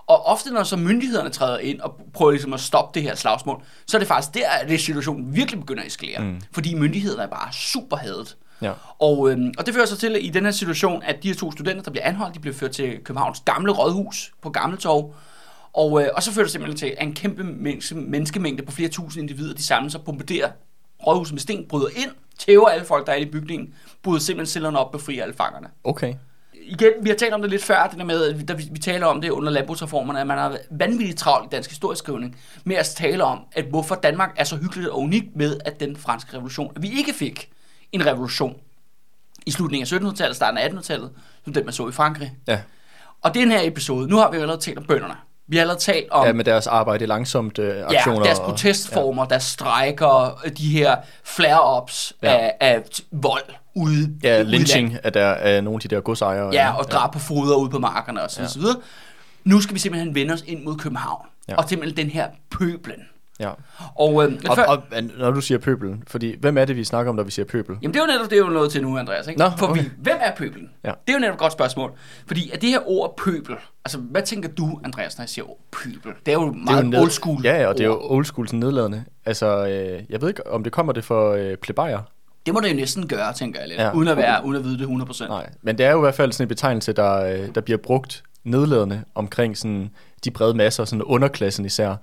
Og 0.07 0.27
ofte, 0.27 0.51
når 0.51 0.63
så 0.63 0.77
myndighederne 0.77 1.31
træder 1.31 1.59
ind 1.59 1.81
og 1.81 2.01
prøver 2.13 2.31
ligesom 2.31 2.53
at 2.53 2.61
stoppe 2.61 2.95
det 2.95 3.03
her 3.03 3.15
slagsmål, 3.15 3.63
så 3.87 3.97
er 3.97 3.99
det 3.99 4.09
faktisk 4.09 4.35
der, 4.35 4.49
at 4.49 4.69
det 4.69 4.81
situationen 4.81 5.35
virkelig 5.37 5.61
begynder 5.61 5.83
at 5.83 5.87
eskalere. 5.87 6.21
Mm. 6.21 6.41
Fordi 6.53 6.75
myndighederne 6.75 7.23
er 7.23 7.27
bare 7.27 7.53
super 7.53 7.97
hadet. 7.97 8.37
Ja. 8.63 8.73
Og, 8.99 9.31
øhm, 9.31 9.53
og 9.59 9.67
det 9.67 9.75
fører 9.75 9.87
så 9.87 9.97
til, 9.97 10.17
at 10.17 10.23
i 10.23 10.29
den 10.29 10.45
her 10.45 10.51
situation, 10.51 11.03
at 11.03 11.23
de 11.23 11.29
her 11.29 11.35
to 11.35 11.53
studenter, 11.53 11.83
der 11.83 11.91
bliver 11.91 12.05
anholdt, 12.05 12.35
de 12.35 12.41
bliver 12.41 12.55
ført 12.55 12.71
til 12.71 12.99
Københavns 13.05 13.43
gamle 13.45 13.73
rådhus 13.73 14.33
på 14.43 14.51
Gammeltorv. 14.51 15.15
Og, 15.73 16.03
øh, 16.03 16.09
og 16.15 16.23
så 16.23 16.33
fører 16.33 16.45
det 16.45 16.53
simpelthen 16.53 16.77
til, 16.77 16.95
at 16.99 17.07
en 17.07 17.15
kæmpe 17.15 17.45
menneske, 17.45 17.95
menneskemængde 17.95 18.63
på 18.63 18.73
flere 18.73 18.89
tusind 18.89 19.23
individer, 19.23 19.55
de 19.55 19.63
samles 19.63 19.95
og 19.95 20.05
bombarderer 20.05 20.51
rådhuset 21.07 21.35
med 21.35 21.41
sten, 21.41 21.67
bryder 21.69 21.89
ind, 21.97 22.11
tæver 22.39 22.69
alle 22.69 22.85
folk, 22.85 23.07
der 23.07 23.13
er 23.13 23.17
i 23.17 23.25
bygningen, 23.25 23.75
bryder 24.03 24.21
simpelthen 24.21 24.53
cellerne 24.53 24.79
op 24.79 24.93
befrier 24.93 25.23
alle 25.23 25.35
fangerne. 25.35 25.69
Okay. 25.85 26.15
Igen, 26.67 26.93
vi 27.03 27.09
har 27.09 27.17
talt 27.17 27.35
om 27.35 27.41
det 27.41 27.51
lidt 27.51 27.65
før, 27.65 27.87
det 27.87 27.99
der 27.99 28.05
med, 28.05 28.25
at 28.25 28.39
vi, 28.39 28.45
da 28.45 28.53
vi, 28.53 28.69
vi 28.71 28.79
taler 28.79 29.07
om 29.07 29.21
det 29.21 29.31
under 29.31 29.51
landbrugsreformerne, 29.53 30.21
at 30.21 30.27
man 30.27 30.39
har 30.39 30.59
vanvittigt 30.71 31.19
travlt 31.19 31.47
i 31.47 31.49
dansk 31.55 31.71
historieskrivning 31.71 32.37
med 32.65 32.77
at 32.77 32.87
tale 32.87 33.25
om, 33.25 33.41
at 33.53 33.65
hvorfor 33.65 33.95
Danmark 33.95 34.35
er 34.37 34.45
så 34.45 34.57
hyggeligt 34.57 34.89
og 34.89 34.99
unikt 34.99 35.37
med, 35.37 35.61
at 35.65 35.81
den 35.81 35.97
franske 35.97 36.35
revolution, 36.35 36.73
at 36.77 36.83
vi 36.83 36.91
ikke 36.99 37.13
fik 37.15 37.51
en 37.93 38.07
revolution 38.07 38.57
i 39.47 39.51
slutningen 39.51 39.95
af 39.95 39.99
1700-tallet, 39.99 40.37
starten 40.37 40.59
af 40.59 40.69
1800-tallet, 40.69 41.11
som 41.45 41.53
den 41.53 41.65
man 41.65 41.73
så 41.73 41.89
i 41.89 41.93
Frankrig. 41.93 42.37
Ja. 42.47 42.61
Og 43.23 43.35
den 43.35 43.51
her 43.51 43.61
episode, 43.63 44.09
nu 44.09 44.17
har 44.17 44.31
vi 44.31 44.37
jo 44.37 44.43
allerede 44.43 44.63
talt 44.63 44.79
om 44.79 44.85
bønderne. 44.85 45.15
Vi 45.49 45.57
har 45.57 45.61
allerede 45.63 45.81
talt 45.81 46.11
om 46.11 46.27
Ja, 46.27 46.33
med 46.33 46.45
deres 46.45 46.67
arbejde 46.67 47.05
i 47.05 47.07
langsomt 47.07 47.59
øh, 47.59 47.85
aktioner. 47.87 48.19
ja, 48.21 48.25
deres 48.25 48.39
og- 48.39 48.45
protestformer, 48.45 49.23
ja. 49.23 49.29
deres 49.29 49.43
strejker, 49.43 50.39
de 50.59 50.69
her 50.69 50.97
flare-ups 51.25 52.13
Ja. 52.23 52.33
ja. 52.33 52.39
af, 52.39 52.53
af 52.61 52.83
vold 53.13 53.43
ude 53.75 54.11
Ja, 54.23 54.41
ude 54.41 54.51
lynching 54.51 54.97
af, 55.03 55.13
der, 55.13 55.27
af 55.35 55.65
nogle 55.65 55.77
af 55.77 55.81
de 55.81 55.89
der 55.95 56.01
godsejere. 56.01 56.51
Ja, 56.53 56.77
og 56.79 56.85
drab 56.85 57.13
på 57.13 57.19
foder 57.19 57.57
ude 57.57 57.71
på 57.71 57.79
markerne 57.79 58.23
og 58.23 58.31
så, 58.31 58.41
Ja. 58.41 58.45
ja. 58.45 58.49
så 58.49 58.59
videre. 58.59 58.77
Nu 59.45 59.61
skal 59.61 59.75
vi 59.75 59.79
simpelthen 59.81 60.15
vende 60.15 60.35
os 60.35 60.45
ind 60.47 60.65
mod 60.65 60.77
København. 60.77 61.27
Ja. 61.49 61.53
Ja. 61.53 61.59
Og 61.59 61.69
simpelthen 61.69 62.07
den 62.07 62.13
her 62.13 62.27
pøblen. 62.59 62.99
Ja. 63.41 63.51
Og, 63.95 64.25
øh, 64.25 64.41
Og, 64.49 64.57
før, 64.57 64.65
og, 64.65 64.83
når 65.19 65.31
du 65.31 65.41
siger 65.41 65.59
pøbel, 65.59 65.97
fordi 66.07 66.37
hvem 66.41 66.59
er 66.59 66.65
det, 66.65 66.77
vi 66.77 66.85
snakker 66.85 67.11
om, 67.11 67.17
når 67.17 67.23
vi 67.23 67.31
siger 67.31 67.47
pøbel? 67.47 67.77
Jamen 67.83 67.95
det 67.95 68.01
er 68.01 68.05
jo 68.05 68.13
netop 68.13 68.31
det, 68.31 68.37
er 68.37 68.41
jo 68.41 68.49
noget 68.49 68.73
til 68.73 68.83
nu, 68.83 68.99
Andreas. 68.99 69.27
Ikke? 69.27 69.39
Nå, 69.39 69.51
For 69.59 69.67
okay. 69.67 69.83
vi, 69.83 69.91
hvem 69.99 70.17
er 70.21 70.31
pøbelen? 70.37 70.71
Ja. 70.85 70.89
Det 70.89 70.97
er 71.09 71.13
jo 71.13 71.19
netop 71.19 71.35
et 71.35 71.39
godt 71.39 71.53
spørgsmål. 71.53 71.93
Fordi 72.27 72.51
at 72.51 72.63
det 72.63 72.71
her 72.71 72.91
ord 72.91 73.17
pøbel, 73.25 73.57
altså 73.85 73.99
hvad 73.99 74.23
tænker 74.23 74.49
du, 74.49 74.81
Andreas, 74.85 75.19
når 75.19 75.23
jeg 75.23 75.29
siger 75.29 75.51
ord 75.51 75.59
pøbel? 75.73 76.13
Det 76.27 76.33
er 76.35 76.39
jo 76.39 76.51
Det 76.53 76.61
er 76.61 76.65
meget 76.83 76.95
jo 76.95 77.01
old 77.01 77.11
school 77.11 77.45
Ja, 77.45 77.61
ja, 77.61 77.67
og 77.67 77.75
det 77.75 77.83
er 77.85 77.89
jo 77.89 78.01
old 78.03 78.25
school 78.25 78.49
nedladende. 78.53 79.05
Altså, 79.27 79.67
øh, 79.67 80.03
jeg 80.11 80.21
ved 80.21 80.29
ikke, 80.29 80.47
om 80.47 80.65
det 80.65 80.73
kommer 80.73 80.93
det 80.93 81.05
for 81.05 81.33
øh, 81.33 81.57
plebejer. 81.57 82.01
Det 82.47 82.55
må 82.55 82.61
det 82.61 82.71
jo 82.71 82.77
næsten 82.77 83.09
gøre, 83.09 83.33
tænker 83.33 83.61
jeg 83.61 83.69
lidt. 83.69 83.79
Ja. 83.81 83.85
Ja. 83.87 83.93
Uden, 83.93 84.09
at 84.09 84.17
være, 84.17 84.45
uden 84.45 84.57
at 84.57 84.65
vide 84.65 84.79
det 84.79 84.87
100%. 84.87 85.29
Nej, 85.29 85.51
men 85.63 85.79
det 85.79 85.87
er 85.87 85.91
jo 85.91 85.99
i 85.99 86.01
hvert 86.01 86.15
fald 86.15 86.33
sådan 86.33 86.45
en 86.45 86.49
betegnelse, 86.49 86.93
der, 86.93 87.23
øh, 87.23 87.55
der 87.55 87.61
bliver 87.61 87.79
brugt 87.79 88.23
nedladende 88.45 89.05
omkring 89.15 89.59
sådan 89.59 89.91
de 90.25 90.31
brede 90.31 90.55
masser, 90.55 90.85
sådan 90.85 91.03
underklassen 91.03 91.65
især, 91.65 91.95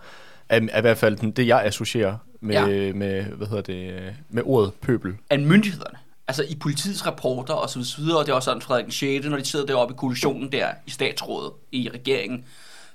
er, 0.50 0.60
er 0.72 0.78
i 0.78 0.82
hvert 0.82 0.98
fald 0.98 1.16
den- 1.18 1.32
det, 1.32 1.48
jeg 1.48 1.62
associerer 1.66 2.18
med, 2.42 2.56
Ja. 2.56 2.94
med, 2.94 3.24
hvad 3.24 3.48
hedder 3.48 3.62
det, 3.62 4.14
med 4.30 4.44
ordet 4.46 4.74
pøbel. 4.74 5.14
At 5.30 5.40
myndighederne, 5.40 5.98
altså 6.28 6.44
i 6.50 6.56
politiets 6.56 7.06
rapporter 7.08 7.54
og 7.54 7.70
så 7.70 7.96
videre, 7.98 8.18
og 8.20 8.26
det 8.26 8.32
er 8.32 8.36
også 8.36 8.46
sådan 8.46 8.62
Frederik 8.62 8.92
6., 8.94 9.26
når 9.28 9.38
de 9.38 9.46
sidder 9.46 9.66
deroppe 9.66 9.94
i 9.94 9.98
koalitionen 9.98 10.52
der 10.52 10.68
i 10.88 10.92
statsrådet, 10.92 11.52
i 11.72 11.90
regeringen, 11.94 12.44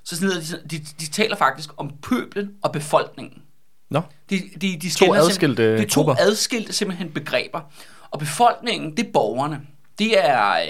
så 0.03 0.15
sådan 0.17 0.31
de, 0.31 0.77
de, 0.77 0.85
de 0.99 1.09
taler 1.11 1.35
faktisk 1.35 1.69
om 1.77 1.91
pøblen 2.09 2.51
og 2.61 2.71
befolkningen. 2.71 3.41
Nå, 3.89 4.01
De, 4.29 4.41
de, 4.61 4.77
de 4.81 4.91
skelner 4.91 5.15
adskilte 5.15 5.71
Det 5.73 5.81
er 5.81 5.87
to 5.87 6.01
grupper. 6.01 6.23
adskilte 6.23 6.73
simpelthen 6.73 7.11
begreber. 7.11 7.61
Og 8.11 8.19
befolkningen, 8.19 8.97
det 8.97 9.07
er 9.07 9.11
borgerne. 9.11 9.61
Det 9.99 10.25
er, 10.29 10.51
øh, 10.51 10.67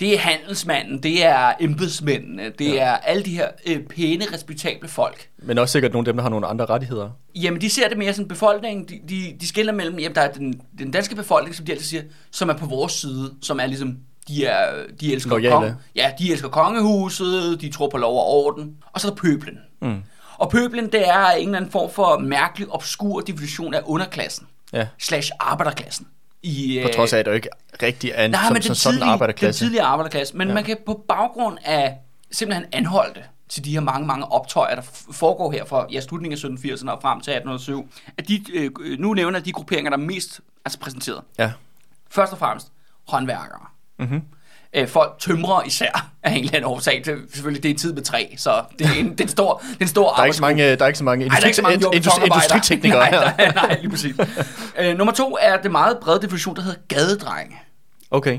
det 0.00 0.14
er 0.14 0.18
handelsmanden, 0.18 1.02
det 1.02 1.24
er 1.24 1.52
embedsmændene, 1.60 2.52
det 2.58 2.68
ja. 2.74 2.74
er 2.84 2.96
alle 2.96 3.22
de 3.22 3.30
her 3.30 3.48
øh, 3.66 3.82
pæne, 3.82 4.24
respektable 4.32 4.88
folk. 4.88 5.28
men 5.38 5.58
også 5.58 5.72
sikkert 5.72 5.92
nogle 5.92 6.08
af 6.08 6.12
dem, 6.12 6.16
der 6.16 6.22
har 6.22 6.30
nogle 6.30 6.46
andre 6.46 6.64
rettigheder. 6.66 7.10
Jamen, 7.34 7.60
de 7.60 7.70
ser 7.70 7.88
det 7.88 7.98
mere 7.98 8.12
som 8.14 8.28
befolkningen. 8.28 8.84
De, 8.88 9.00
de, 9.08 9.36
de 9.40 9.48
skiller 9.48 9.72
mellem, 9.72 9.98
jamen, 9.98 10.14
der 10.14 10.20
er 10.20 10.32
den, 10.32 10.60
den 10.78 10.90
danske 10.90 11.14
befolkning, 11.14 11.56
som 11.56 11.66
de 11.66 11.72
altid 11.72 11.86
siger, 11.86 12.02
som 12.30 12.48
er 12.48 12.54
på 12.54 12.66
vores 12.66 12.92
side, 12.92 13.34
som 13.42 13.60
er 13.60 13.66
ligesom, 13.66 13.96
de, 14.28 14.46
er, 14.46 14.72
de 15.00 15.12
elsker 15.12 15.30
Loyale. 15.30 15.54
kong, 15.56 15.72
ja, 15.96 16.12
de 16.18 16.32
elsker 16.32 16.48
kongehuset, 16.48 17.60
de 17.60 17.70
tror 17.70 17.88
på 17.88 17.96
lov 17.98 18.18
og 18.18 18.26
orden. 18.26 18.76
Og 18.92 19.00
så 19.00 19.08
er 19.08 19.10
der 19.10 19.16
pøblen. 19.22 19.58
Mm. 19.82 20.02
Og 20.38 20.50
pøblen, 20.50 20.92
det 20.92 21.08
er 21.08 21.26
en 21.30 21.46
eller 21.48 21.56
anden 21.56 21.70
form 21.70 21.90
for 21.90 22.18
mærkelig, 22.18 22.68
obskur 22.68 23.20
definition 23.20 23.74
af 23.74 23.80
underklassen 23.84 24.46
Ja, 24.72 24.86
slash 24.98 25.30
arbejderklassen. 25.40 26.06
I, 26.44 26.80
på 26.82 26.88
trods 26.94 27.12
af, 27.12 27.18
at 27.18 27.24
det 27.24 27.30
jo 27.30 27.34
ikke 27.34 27.48
rigtig 27.82 28.10
er 28.14 28.24
en 28.24 28.30
Nej, 28.30 28.44
som, 28.44 28.52
men 28.52 28.62
som 28.62 28.68
den 28.68 28.74
sådan 28.74 28.92
tidlige, 28.92 29.04
den 29.04 29.12
arbejderklasse. 29.12 29.64
tidlige 29.64 29.82
arbejderklasse. 29.82 30.36
Men 30.36 30.48
Ja. 30.48 30.54
man 30.54 30.64
kan 30.64 30.76
på 30.86 31.04
baggrund 31.08 31.58
af 31.64 31.96
simpelthen 32.30 32.66
anholdte 32.72 33.22
til 33.48 33.64
de 33.64 33.72
her 33.72 33.80
mange, 33.80 34.06
mange 34.06 34.32
optøjer, 34.32 34.74
der 34.74 34.82
foregår 35.12 35.52
her 35.52 35.64
fra 35.64 35.86
ja, 35.92 36.00
slutningen 36.00 36.32
af 36.32 36.50
1780'erne 36.50 36.90
og 36.90 37.02
frem 37.02 37.20
til 37.20 37.30
1807, 37.30 37.88
at 38.18 38.28
de, 38.28 38.44
øh, 38.54 38.70
nu 38.98 39.14
nævner 39.14 39.40
de 39.40 39.52
grupperinger, 39.52 39.90
der 39.90 39.96
er 39.98 40.02
mest 40.02 40.40
altså 40.64 40.78
præsenteret. 40.78 41.20
Ja. 41.38 41.52
Først 42.10 42.32
og 42.32 42.38
fremmest 42.38 42.72
håndværkere. 43.08 43.66
Mm-hmm. 43.98 44.22
Øh, 44.74 44.88
folk 44.88 45.18
tømrer 45.18 45.62
især 45.62 46.10
af 46.22 46.30
en 46.32 46.36
eller 46.38 46.50
anden 46.54 46.70
årsag. 46.70 47.02
Det, 47.04 47.18
selvfølgelig, 47.32 47.62
det 47.62 47.68
er 47.68 47.72
en 47.72 47.78
tid 47.78 47.92
med 47.92 48.02
træ, 48.02 48.26
så 48.36 48.62
det 48.78 48.86
er 48.86 48.92
en, 48.98 49.10
det 49.10 49.20
er 49.20 49.24
en 49.24 49.28
stor, 49.28 49.58
det 49.70 49.76
er 49.76 49.84
en 49.84 49.88
stor 49.88 50.14
Der 50.14 50.20
er 50.20 50.24
ikke 50.24 50.36
så 50.36 50.40
mange, 50.42 50.76
der 50.76 50.82
er 50.84 50.86
ikke 50.86 50.98
så 50.98 51.04
mange, 51.04 51.26
ej, 51.26 51.38
der 51.40 51.46
ikke 51.46 51.56
så 51.56 51.62
mange 51.62 51.76
industri- 51.76 51.98
betonarbejdere. 51.98 52.44
industriteknikere 52.54 52.98
nej, 52.98 53.10
her. 53.10 53.36
nej, 53.36 53.52
nej, 53.54 53.78
lige 53.80 53.90
præcis. 53.90 54.14
øh, 54.78 54.98
nummer 54.98 55.12
to 55.14 55.36
er 55.40 55.56
det 55.56 55.70
meget 55.70 55.98
brede 55.98 56.22
definition, 56.22 56.56
der 56.56 56.62
hedder 56.62 56.78
gadedrenge. 56.88 57.56
Okay. 58.10 58.38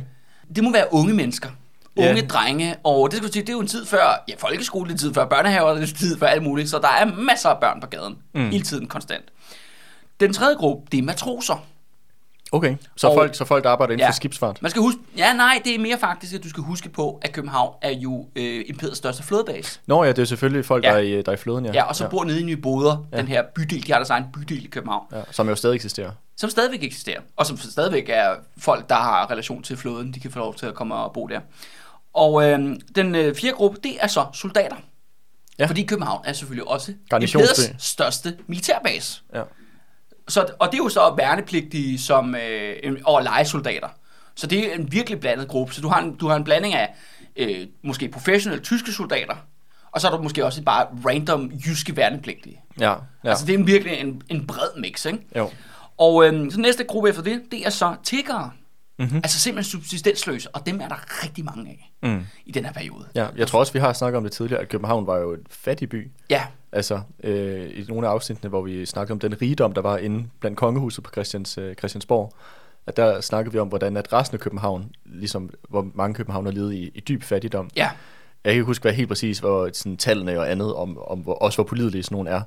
Det 0.56 0.64
må 0.64 0.72
være 0.72 0.94
unge 0.94 1.14
mennesker. 1.14 1.50
Unge 1.98 2.22
drenge, 2.28 2.76
og 2.84 3.12
det, 3.12 3.18
skal 3.18 3.26
jeg 3.26 3.34
sige, 3.34 3.42
det 3.42 3.50
er 3.50 3.54
jo 3.54 3.60
en 3.60 3.68
tid 3.68 3.86
før, 3.86 4.24
ja, 4.28 4.34
folkeskole, 4.38 4.90
det 4.90 4.96
er 4.96 5.00
tid 5.00 5.14
før 5.14 5.26
børnehaver, 5.26 5.74
det 5.74 5.84
er 5.92 5.96
tid 5.98 6.20
før 6.20 6.28
alt 6.28 6.44
muligt, 6.44 6.70
så 6.70 6.80
der 6.80 6.88
er 6.88 7.06
masser 7.06 7.50
af 7.50 7.58
børn 7.62 7.82
på 7.82 7.88
gaden, 7.88 8.16
mm. 8.34 8.50
hele 8.50 8.64
tiden 8.64 8.88
konstant. 8.88 9.24
Den 10.20 10.34
tredje 10.34 10.56
gruppe, 10.56 10.88
det 10.92 10.98
er 11.00 11.04
matroser. 11.04 11.64
Okay, 12.52 12.76
så, 12.96 13.08
Og- 13.08 13.14
folk, 13.16 13.36
så 13.36 13.46
folk, 13.46 13.64
der 13.64 13.70
arbejder 13.70 13.94
inden 13.94 14.04
Ja. 14.04 14.10
for 14.10 14.14
skibsfart. 14.14 14.62
Man 14.62 14.72
skal 14.72 14.82
huske, 14.82 15.00
ja 15.18 15.34
nej, 15.34 15.62
det 15.66 15.76
er 15.76 15.80
mere 15.80 15.98
faktisk, 16.00 16.34
at 16.34 16.44
du 16.44 16.50
skal 16.50 16.64
huske 16.64 16.90
på, 16.90 17.20
at 17.22 17.32
København 17.32 17.74
er 17.82 17.92
jo 17.92 18.28
øh, 18.36 18.64
imperiets 18.68 18.98
største 18.98 19.24
flådebase. 19.24 19.80
Nå 19.88 20.04
ja, 20.04 20.10
det 20.10 20.20
er 20.20 20.26
selvfølgelig 20.26 20.66
folk, 20.66 20.84
Ja. 20.84 20.90
der, 20.90 20.96
er 20.96 21.00
i, 21.00 21.22
der 21.22 21.32
er 21.32 21.34
i 21.34 21.38
flåden, 21.38 21.66
ja. 21.66 21.72
Ja, 21.74 21.84
og 21.84 21.96
så 21.96 22.10
bor 22.10 22.24
nede 22.24 22.42
i 22.42 22.44
Nye 22.44 22.58
Boder, 22.58 23.06
Ja. 23.12 23.18
den 23.18 23.28
her 23.28 23.44
bydel, 23.56 23.88
de 23.88 23.92
har 23.92 24.00
deres 24.00 24.10
egen 24.10 24.26
bydel 24.34 24.66
i 24.66 24.68
København, 24.68 25.06
ja, 25.12 25.22
som 25.32 25.50
jo 25.50 25.56
stadig 25.56 25.76
eksisterer. 25.76 26.12
som 26.38 26.50
stadigvæk 26.50 26.84
eksisterer, 26.84 27.22
og 27.36 27.46
som 27.46 27.58
stadigvæk 27.58 28.10
er 28.10 28.30
folk, 28.58 28.90
der 28.90 28.96
har 28.96 29.32
relation 29.32 29.64
til 29.64 29.78
flåden, 29.78 30.12
de 30.14 30.20
kan 30.20 30.32
få 30.32 30.40
lov 30.40 30.56
til 30.56 30.66
at 30.66 30.74
komme 30.74 30.96
og 30.96 31.14
bo 31.14 31.28
der. 31.28 31.40
Og 32.14 32.44
øh, 32.50 32.60
den 32.96 33.16
øh, 33.16 33.36
fjerde 33.36 33.56
gruppe, 33.56 33.80
det 33.84 33.92
er 34.00 34.08
så 34.08 34.26
soldater. 34.34 34.76
Ja. 34.76 35.64
Ja. 35.64 35.68
Fordi 35.70 35.84
København 35.84 36.22
er 36.26 36.34
selvfølgelig 36.34 36.68
også 36.68 36.92
imperiets 37.12 37.72
største 37.86 38.38
militærbase. 38.48 39.22
Ja. 39.34 39.42
Så, 40.28 40.46
og 40.60 40.68
det 40.72 40.74
er 40.74 40.84
jo 40.84 40.90
så 40.90 41.14
værnepligtige 41.18 42.00
som, 42.00 42.36
øh, 42.36 42.94
og 43.06 43.24
legesoldater. 43.24 43.88
Så 44.36 44.48
det 44.48 44.72
er 44.72 44.76
en 44.76 44.92
virkelig 44.92 45.20
blandet 45.20 45.48
gruppe. 45.48 45.74
Så 45.74 45.82
du 45.82 45.88
har 45.88 46.02
en, 46.02 46.16
du 46.16 46.28
har 46.28 46.36
en 46.36 46.44
blanding 46.44 46.74
af 46.74 46.96
øh, 47.36 47.68
måske 47.84 48.10
professionelle 48.10 48.64
tyske 48.64 48.92
soldater, 48.92 49.36
og 49.92 50.02
så 50.02 50.08
er 50.08 50.12
der 50.12 50.22
måske 50.22 50.46
også 50.46 50.64
bare 50.64 50.88
random 51.06 51.52
jyske 51.66 51.98
værnepligtige. 51.98 52.62
Ja, 52.80 52.96
Ja. 53.24 53.30
Altså 53.30 53.46
det 53.46 53.60
er 53.60 53.64
virkelig 53.64 54.00
en, 54.00 54.22
en 54.30 54.48
bred 54.48 54.80
mix, 54.82 55.06
ikke? 55.06 55.20
jo. 55.36 55.50
Og 55.98 56.28
øh, 56.28 56.52
så 56.52 56.60
næste 56.60 56.84
gruppe 56.84 57.10
efter 57.10 57.22
det, 57.22 57.42
det 57.52 57.66
er 57.66 57.70
så 57.70 57.96
tiggere. 58.04 58.52
Mhm. 59.00 59.16
Altså 59.16 59.40
simpelthen 59.40 59.72
subsistensløse, 59.72 60.50
og 60.56 60.66
dem 60.66 60.82
er 60.82 60.88
der 60.88 61.24
rigtig 61.24 61.46
mange 61.46 61.70
af 61.70 61.92
Mm. 62.04 62.22
i 62.46 62.52
den 62.52 62.66
her 62.66 62.74
periode. 62.74 63.06
Ja, 63.16 63.28
jeg 63.36 63.48
tror 63.48 63.60
også, 63.60 63.74
vi 63.74 63.80
har 63.80 63.94
snakket 63.94 64.18
om 64.18 64.24
det 64.24 64.32
tidligere, 64.32 64.62
at 64.62 64.70
København 64.70 65.08
var 65.08 65.18
jo 65.18 65.32
et 65.34 65.40
fattig 65.50 65.90
by. 65.90 66.12
Ja, 66.30 66.44
Altså, 66.72 67.02
øh, 67.24 67.70
i 67.74 67.86
nogle 67.88 68.08
af 68.08 68.12
afsnittene, 68.12 68.50
hvor 68.50 68.62
vi 68.62 68.86
snakkede 68.86 69.12
om 69.12 69.20
den 69.20 69.42
rigdom, 69.42 69.72
der 69.74 69.82
var 69.82 69.98
inde 69.98 70.28
blandt 70.40 70.58
kongehuset 70.58 71.04
på 71.04 71.12
Christians, 71.12 71.58
øh, 71.58 71.76
Christiansborg, 71.76 72.34
at 72.88 72.98
der 72.98 73.22
snakkede 73.22 73.54
vi 73.54 73.60
om, 73.60 73.68
hvordan 73.68 73.98
at 73.98 74.14
resten 74.14 74.36
af 74.36 74.40
København, 74.40 74.92
ligesom 75.06 75.50
hvor 75.70 75.88
mange 75.94 76.14
københavner 76.14 76.52
levede 76.52 76.78
i, 76.78 76.92
i 76.96 77.00
dyb 77.00 77.24
fattigdom. 77.24 77.70
ja. 77.76 77.90
Jeg 78.44 78.52
kan 78.52 78.54
ikke 78.54 78.64
huske, 78.66 78.82
hvad 78.82 78.94
helt 78.94 79.08
præcis, 79.08 79.40
hvor 79.40 79.70
sådan, 79.74 79.98
tallene 79.98 80.40
og 80.40 80.52
andet, 80.52 80.74
om, 80.74 80.98
om 81.08 81.20
hvor, 81.20 81.34
også 81.34 81.58
hvor 81.58 81.64
pålidelige 81.64 82.04
sådan 82.04 82.16
nogle 82.16 82.30
er. 82.30 82.42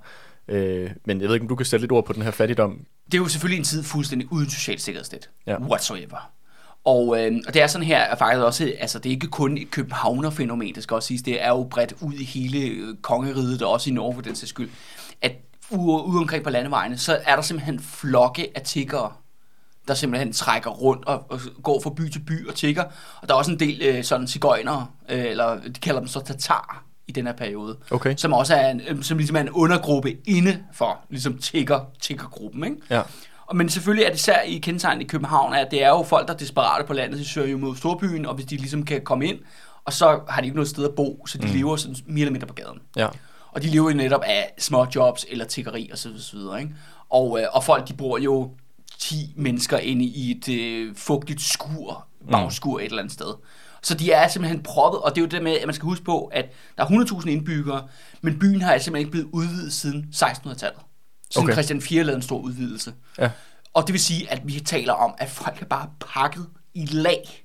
Øh, 0.49 0.91
men 1.05 1.21
jeg 1.21 1.29
ved 1.29 1.35
ikke, 1.35 1.45
om 1.45 1.49
du 1.49 1.57
kan 1.57 1.67
sætte 1.67 1.83
lidt 1.83 1.93
ord 1.93 2.05
på 2.05 2.13
den 2.13 2.23
her 2.23 2.31
fattigdom. 2.31 2.81
Det 3.07 3.15
er 3.15 3.19
jo 3.23 3.29
selvfølgelig 3.29 3.59
en 3.59 3.65
tid 3.65 3.83
fuldstændig 3.83 4.33
uden 4.33 4.51
socialt 4.51 4.81
sikkerhedsnet. 4.81 5.31
Ja. 5.47 5.57
Whatsoever. 5.61 6.31
Og, 6.85 7.21
øh, 7.21 7.41
og 7.47 7.55
det 7.55 7.63
er 7.63 7.67
sådan 7.67 7.87
her, 7.87 8.01
at 8.01 8.19
faktisk 8.19 8.43
også, 8.43 8.73
altså 8.79 8.99
det 8.99 9.07
er 9.07 9.15
ikke 9.15 9.27
kun 9.27 9.59
et 9.59 9.71
københavner-fænomen, 9.71 10.75
det 10.75 10.83
skal 10.83 10.95
også 10.95 11.07
siges, 11.07 11.23
det 11.23 11.45
er 11.45 11.49
jo 11.49 11.67
bredt 11.71 11.95
ud 12.01 12.13
i 12.13 12.25
hele 12.25 12.59
øh, 12.59 12.97
kongeriget, 13.03 13.63
og 13.63 13.73
også 13.73 13.91
i 13.91 13.93
Norge 13.93 14.15
for 14.15 14.23
den 14.23 14.35
sags 14.35 14.51
skyld, 14.51 14.71
at 15.23 15.33
ude, 15.71 16.05
ude 16.05 16.19
omkring 16.19 16.45
på 16.45 16.51
landevejene, 16.51 16.99
så 16.99 17.19
er 17.27 17.35
der 17.35 17.43
simpelthen 17.43 17.81
flokke 17.81 18.53
af 18.55 18.63
tiggere, 18.63 19.13
der 19.89 19.95
simpelthen 19.95 20.33
trækker 20.33 20.71
rundt 20.71 21.05
og, 21.05 21.25
og 21.29 21.41
går 21.63 21.81
fra 21.81 21.91
by 21.91 22.11
til 22.11 22.19
by 22.19 22.49
og 22.49 22.55
tigger. 22.55 22.85
Og 23.23 23.29
der 23.29 23.35
er 23.35 23.39
også 23.39 23.51
en 23.51 23.61
del 23.61 23.83
øh, 23.83 24.05
sådan 24.05 24.27
cigøjnere, 24.27 24.87
øh, 25.09 25.25
eller 25.25 25.61
de 25.61 25.81
kalder 25.81 26.01
dem 26.01 26.09
så 26.09 26.21
tatar 26.21 26.85
i 27.09 27.13
den 27.13 27.27
her 27.27 27.33
periode. 27.33 27.77
Okay. 27.91 28.15
Som 28.17 28.33
også 28.33 28.55
er 28.55 28.71
en, 28.71 28.81
øh, 28.89 29.03
som 29.03 29.19
ligesom 29.19 29.37
er 29.37 29.41
en 29.41 29.51
undergruppe 29.51 30.17
inde 30.27 30.65
for 30.73 31.01
ligesom 31.11 31.39
tigger, 31.39 31.81
tiggergruppen, 32.01 32.65
ikke? 32.65 32.77
Ja. 32.91 33.03
Men 33.55 33.69
selvfølgelig 33.69 34.05
er 34.05 34.11
det 34.11 34.17
især 34.17 34.41
i 34.41 34.59
kendetegn 34.59 35.01
i 35.01 35.05
København, 35.05 35.55
at 35.55 35.71
det 35.71 35.85
er 35.85 35.89
jo 35.89 36.03
folk, 36.03 36.29
der 36.29 36.35
er 36.35 36.39
desperate 36.39 36.87
på 36.87 36.93
landet, 36.93 37.19
de 37.19 37.25
søger 37.25 37.49
jo 37.49 37.59
mod 37.59 37.77
storbyen, 37.77 38.27
og 38.27 38.35
hvis 38.35 38.47
de 38.47 38.57
ligesom 38.57 38.85
kan 38.85 39.01
komme 39.05 39.27
ind, 39.27 39.39
og 39.85 39.93
så 39.93 40.21
har 40.29 40.41
de 40.41 40.47
ikke 40.47 40.57
noget 40.57 40.69
sted 40.69 40.85
at 40.85 40.95
bo, 40.95 41.27
så 41.27 41.39
de 41.39 41.47
mm. 41.47 41.53
lever 41.53 41.77
sådan 41.77 41.97
mere 42.07 42.21
eller 42.21 42.33
mindre 42.33 42.47
på 42.47 42.55
gaden. 42.55 42.79
Ja. 42.97 43.09
Og 43.53 43.63
de 43.63 43.67
lever 43.67 43.91
jo 43.91 43.97
netop 43.97 44.23
af 44.27 44.55
små 44.59 44.87
jobs 44.95 45.27
eller 45.29 45.45
tiggeri 45.45 45.89
og 45.93 45.99
så 45.99 46.09
videre, 46.33 46.61
ikke? 46.61 46.75
Og, 47.11 47.41
øh, 47.41 47.47
og 47.53 47.65
folk, 47.65 47.89
de 47.89 47.95
bor 47.95 48.19
jo 48.19 48.51
10 48.99 49.33
mennesker 49.37 49.79
inde 49.79 50.05
i 50.05 50.31
et 50.31 50.49
øh, 50.49 50.97
fugtigt 50.97 51.43
skur, 51.43 52.07
bagskur 52.31 52.79
et 52.79 52.85
eller 52.85 52.99
andet 52.99 53.13
sted. 53.13 53.35
Så 53.83 53.95
de 53.95 54.13
er 54.13 54.29
simpelthen 54.29 54.63
proppet, 54.63 55.01
og 55.01 55.11
det 55.15 55.21
er 55.21 55.23
jo 55.23 55.29
det 55.29 55.43
med, 55.43 55.53
at 55.53 55.67
man 55.67 55.75
skal 55.75 55.87
huske 55.87 56.05
på, 56.05 56.25
at 56.25 56.53
der 56.77 56.83
er 56.85 56.89
100.000 56.89 57.29
indbyggere, 57.29 57.89
men 58.21 58.39
byen 58.39 58.63
har 58.63 58.79
simpelthen 58.79 58.97
ikke 58.97 59.11
blevet 59.11 59.29
udvidet 59.33 59.73
siden 59.73 60.09
1600-tallet. 60.15 60.81
Siden 61.31 61.45
Okay. 61.47 61.53
Christian 61.53 61.81
4 61.81 62.03
lavede 62.05 62.17
en 62.17 62.23
stor 62.23 62.39
udvidelse. 62.39 62.95
Ja. 63.19 63.31
Og 63.75 63.87
det 63.87 63.93
vil 63.93 64.01
sige, 64.01 64.31
at 64.33 64.41
vi 64.45 64.61
taler 64.61 64.93
om, 64.93 65.15
at 65.19 65.29
folk 65.31 65.63
er 65.63 65.67
bare 65.67 65.91
pakket 66.01 66.47
i 66.75 66.87
lag 66.87 67.45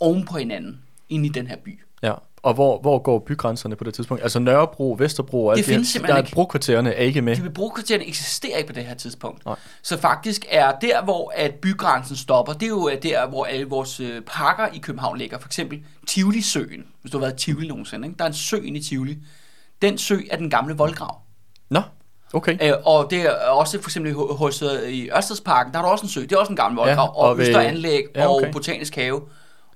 oven 0.00 0.24
på 0.24 0.38
hinanden 0.38 0.80
ind 1.08 1.26
i 1.26 1.28
den 1.28 1.46
her 1.46 1.56
by. 1.64 1.80
Ja. 2.02 2.12
Og 2.42 2.54
hvor, 2.54 2.80
hvor 2.80 2.98
går 2.98 3.18
bygrænserne 3.18 3.76
på 3.76 3.84
det 3.84 3.94
tidspunkt? 3.94 4.22
Altså 4.22 4.38
Nørrebro, 4.38 4.96
Vesterbro 4.98 5.46
og 5.46 5.52
alt 5.52 5.58
Det 5.58 5.66
her- 5.66 5.72
findes 5.74 5.88
simpelthen 5.88 6.16
der 6.16 6.22
ikke. 6.22 6.34
Brokvartererne 6.34 6.90
er 6.94 7.02
ikke 7.02 7.22
med. 7.22 7.36
De 7.36 7.50
brokvartererne 7.50 8.06
eksisterer 8.06 8.56
ikke 8.56 8.66
på 8.66 8.72
det 8.72 8.84
her 8.84 8.94
tidspunkt. 8.94 9.44
Nej. 9.46 9.56
Så 9.82 9.98
faktisk 9.98 10.46
er 10.50 10.72
der, 10.78 11.04
hvor 11.04 11.32
at 11.36 11.54
bygrænsen 11.54 12.16
stopper, 12.16 12.52
det 12.52 12.62
er 12.62 12.68
jo 12.68 12.90
der, 13.02 13.26
hvor 13.28 13.44
alle 13.44 13.64
vores 13.64 14.00
øh, 14.00 14.22
parker 14.22 14.66
i 14.74 14.78
København 14.78 15.18
ligger. 15.18 15.38
For 15.38 15.48
eksempel 15.48 15.82
Tivoli-søen, 16.06 16.84
hvis 17.02 17.12
du 17.12 17.18
har 17.18 17.26
været 17.26 17.42
i 17.42 17.44
Tivoli 17.44 17.68
nogensinde. 17.68 18.08
Ikke? 18.08 18.18
Der 18.18 18.24
er 18.24 18.28
en 18.28 18.34
sø 18.34 18.56
inde 18.56 18.78
i 18.78 18.82
Tivoli. 18.82 19.18
Den 19.82 19.98
sø 19.98 20.20
er 20.30 20.36
den 20.36 20.50
gamle 20.50 20.74
voldgrav. 20.74 21.20
Nå, 21.70 21.82
okay. 22.32 22.58
Øh, 22.62 22.72
og 22.84 23.06
det 23.10 23.20
er 23.22 23.30
også 23.48 23.82
for 23.82 23.88
eksempel 23.88 24.12
ho- 24.14 24.34
hos 24.36 24.62
i 24.88 25.08
Ørstedsparken, 25.16 25.72
der 25.72 25.78
er 25.78 25.82
der 25.82 25.90
også 25.90 26.02
en 26.02 26.08
sø. 26.10 26.20
Det 26.20 26.32
er 26.32 26.36
også 26.38 26.50
en 26.52 26.56
gammel 26.56 26.76
voldgrav. 26.78 27.08
og 27.08 27.16
og 27.30 27.38
ved- 27.38 27.48
Østeranlæg 27.48 28.02
Ja, 28.14 28.34
okay. 28.36 28.46
og 28.46 28.52
Botanisk 28.52 28.94
Have 28.96 29.20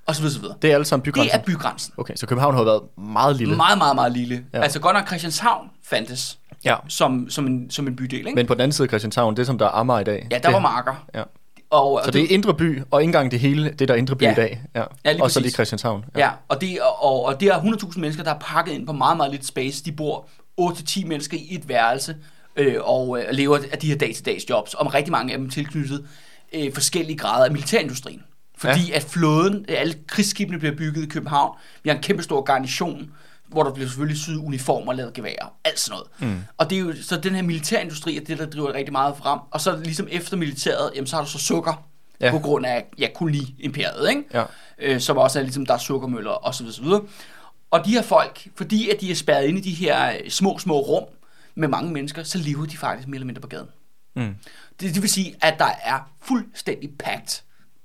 og 0.07 0.15
så 0.17 0.23
videre, 0.23 0.35
så 0.35 0.41
videre. 0.41 0.57
Det 0.63 0.71
er 0.71 0.75
alle 0.75 0.85
sammen 0.85 1.05
Det 1.05 1.15
bygrænsen. 1.15 1.41
er 1.41 1.45
bygrænsen. 1.45 1.93
Okay, 1.97 2.15
så 2.17 2.27
København 2.27 2.55
har 2.55 2.63
været 2.65 2.83
meget 2.99 3.37
lille. 3.37 3.57
Meget, 3.57 3.79
meget, 3.79 3.95
meget 3.95 4.13
lille. 4.13 4.35
Ja. 4.53 4.59
Ja. 4.59 4.63
Altså 4.65 4.81
godt 4.81 4.95
nok 4.97 5.07
Christianshavn 5.07 5.69
fandtes 5.85 6.39
Ja. 6.65 6.77
som, 6.89 7.31
som, 7.31 7.47
en, 7.47 7.71
som 7.71 7.87
en 7.87 7.97
bydel, 7.97 8.19
ikke? 8.19 8.33
Men 8.35 8.47
på 8.47 8.55
den 8.55 8.61
anden 8.61 8.73
side 8.73 8.85
af 8.87 8.89
Christianshavn, 8.89 9.37
det 9.37 9.47
som 9.47 9.59
der 9.59 9.67
er 9.67 9.71
Amager 9.71 10.01
i 10.01 10.05
dag. 10.05 10.27
ja, 10.31 10.37
der 10.37 10.43
det, 10.43 10.53
var 10.53 10.59
marker. 10.61 11.07
Ja. 11.15 11.23
Og, 11.71 12.01
Så 12.05 12.11
det 12.11 12.23
er 12.23 12.27
indre 12.31 12.55
by, 12.55 12.83
og 12.91 13.01
ikke 13.01 13.09
engang 13.09 13.31
det 13.31 13.41
hele, 13.41 13.71
det 13.79 13.89
der 13.89 13.95
er 13.95 13.99
indre 13.99 14.17
by 14.17 14.23
Ja. 14.23 14.33
i 14.33 14.35
dag. 14.35 14.63
Ja. 14.75 14.83
Ja, 15.05 15.13
lige 15.13 15.23
og 15.23 15.31
så 15.31 15.41
lige 15.41 15.53
Christianshavn. 15.53 16.05
Ja, 16.17 16.31
og 16.49 16.61
det, 16.61 16.79
og, 17.01 17.25
og 17.25 17.41
det 17.41 17.49
er 17.49 17.61
100.000 17.61 18.01
mennesker, 18.01 18.25
der 18.25 18.31
er 18.35 18.39
pakket 18.39 18.73
ind 18.73 18.87
på 18.87 18.93
meget, 18.93 19.17
meget 19.17 19.33
lidt 19.33 19.47
space. 19.47 19.85
De 19.85 19.93
bor 19.93 20.27
8-10 20.61 21.07
mennesker 21.07 21.37
i 21.37 21.55
et 21.55 21.69
værelse, 21.69 22.17
øh, 22.57 22.77
og 22.81 23.19
øh, 23.21 23.31
lever 23.31 23.59
af 23.73 23.79
de 23.79 23.87
her 23.89 23.97
dag-til-dags 23.97 24.51
jobs, 24.51 24.75
og 24.75 24.95
rigtig 24.95 25.13
mange 25.13 25.33
af 25.33 25.39
dem 25.39 25.51
tilknyttet 25.51 26.09
øh, 26.53 26.73
forskellige 26.73 27.19
grader 27.19 27.45
af 27.45 27.51
militærindustrien. 27.51 28.23
Fordi 28.59 28.89
ja. 28.89 28.97
at 28.97 29.03
flåden, 29.03 29.65
alle 29.69 29.95
krigsskibene 30.07 30.59
bliver 30.59 30.77
bygget 30.77 31.03
i 31.03 31.07
København. 31.07 31.57
Vi 31.83 31.91
har 31.91 31.97
en 31.97 32.03
kæmpe 32.03 32.23
stor 32.23 32.43
garnison, 32.43 33.11
hvor 33.49 33.63
der 33.63 33.73
bliver 33.73 33.89
selvfølgelig 33.89 34.19
syet 34.21 34.37
uniformer, 34.37 34.93
lavet 34.93 35.13
geværer, 35.13 35.53
alt 35.65 35.81
sådan 35.81 35.99
noget. 36.21 36.33
Mm. 36.35 36.41
Og 36.59 36.71
det 36.71 36.77
er 36.77 36.81
jo, 36.81 36.95
så 37.03 37.17
den 37.17 37.35
her 37.35 37.43
militærindustri 37.43 38.17
er 38.17 38.21
det, 38.25 38.39
der 38.39 38.47
driver 38.47 38.75
rigtig 38.75 38.93
meget 38.93 39.17
frem. 39.17 39.39
Og 39.51 39.61
så 39.61 39.77
ligesom 39.77 40.09
efter 40.11 40.37
militæret, 40.37 40.91
jamen, 40.95 41.07
så 41.07 41.17
har 41.17 41.25
du 41.25 41.31
så 41.31 41.39
sukker, 41.39 41.87
Ja. 42.21 42.31
på 42.31 42.39
grund 42.39 42.67
af 42.67 42.85
ja, 42.99 43.09
koloni-imperiet, 43.15 44.09
ikke? 44.11 44.23
Ja. 44.35 44.45
øh, 44.79 45.01
som 45.01 45.17
også 45.19 45.39
er 45.39 45.43
ligesom, 45.43 45.67
der 45.67 45.75
er 45.75 45.79
sukkermøller 45.79 46.31
og 46.31 46.55
så 46.55 46.63
videre, 46.63 46.77
så 46.77 46.83
videre. 46.83 47.03
Og 47.71 47.85
de 47.85 47.91
her 47.91 48.03
folk, 48.03 48.49
fordi 48.57 48.91
at 48.91 49.01
de 49.01 49.11
er 49.11 49.15
spærret 49.15 49.45
inde 49.47 49.59
i 49.59 49.63
de 49.63 49.71
her 49.71 50.11
øh, 50.11 50.31
små, 50.31 50.59
små 50.59 50.81
rum 50.81 51.05
med 51.55 51.69
mange 51.69 51.93
mennesker, 51.93 52.23
så 52.23 52.39
lever 52.39 52.67
de 52.67 52.77
faktisk 52.77 53.09
mere 53.09 53.17
eller 53.17 53.27
mindre 53.27 53.41
på 53.41 53.49
gaden. 53.49 53.69
Mm. 54.17 54.35
Det, 54.81 54.95
det 54.95 55.03
vil 55.03 55.11
sige, 55.11 55.35
at 55.43 55.55
der 55.59 55.71
er 55.85 56.11
fuldstændig 56.23 56.91
pagt 56.99 57.45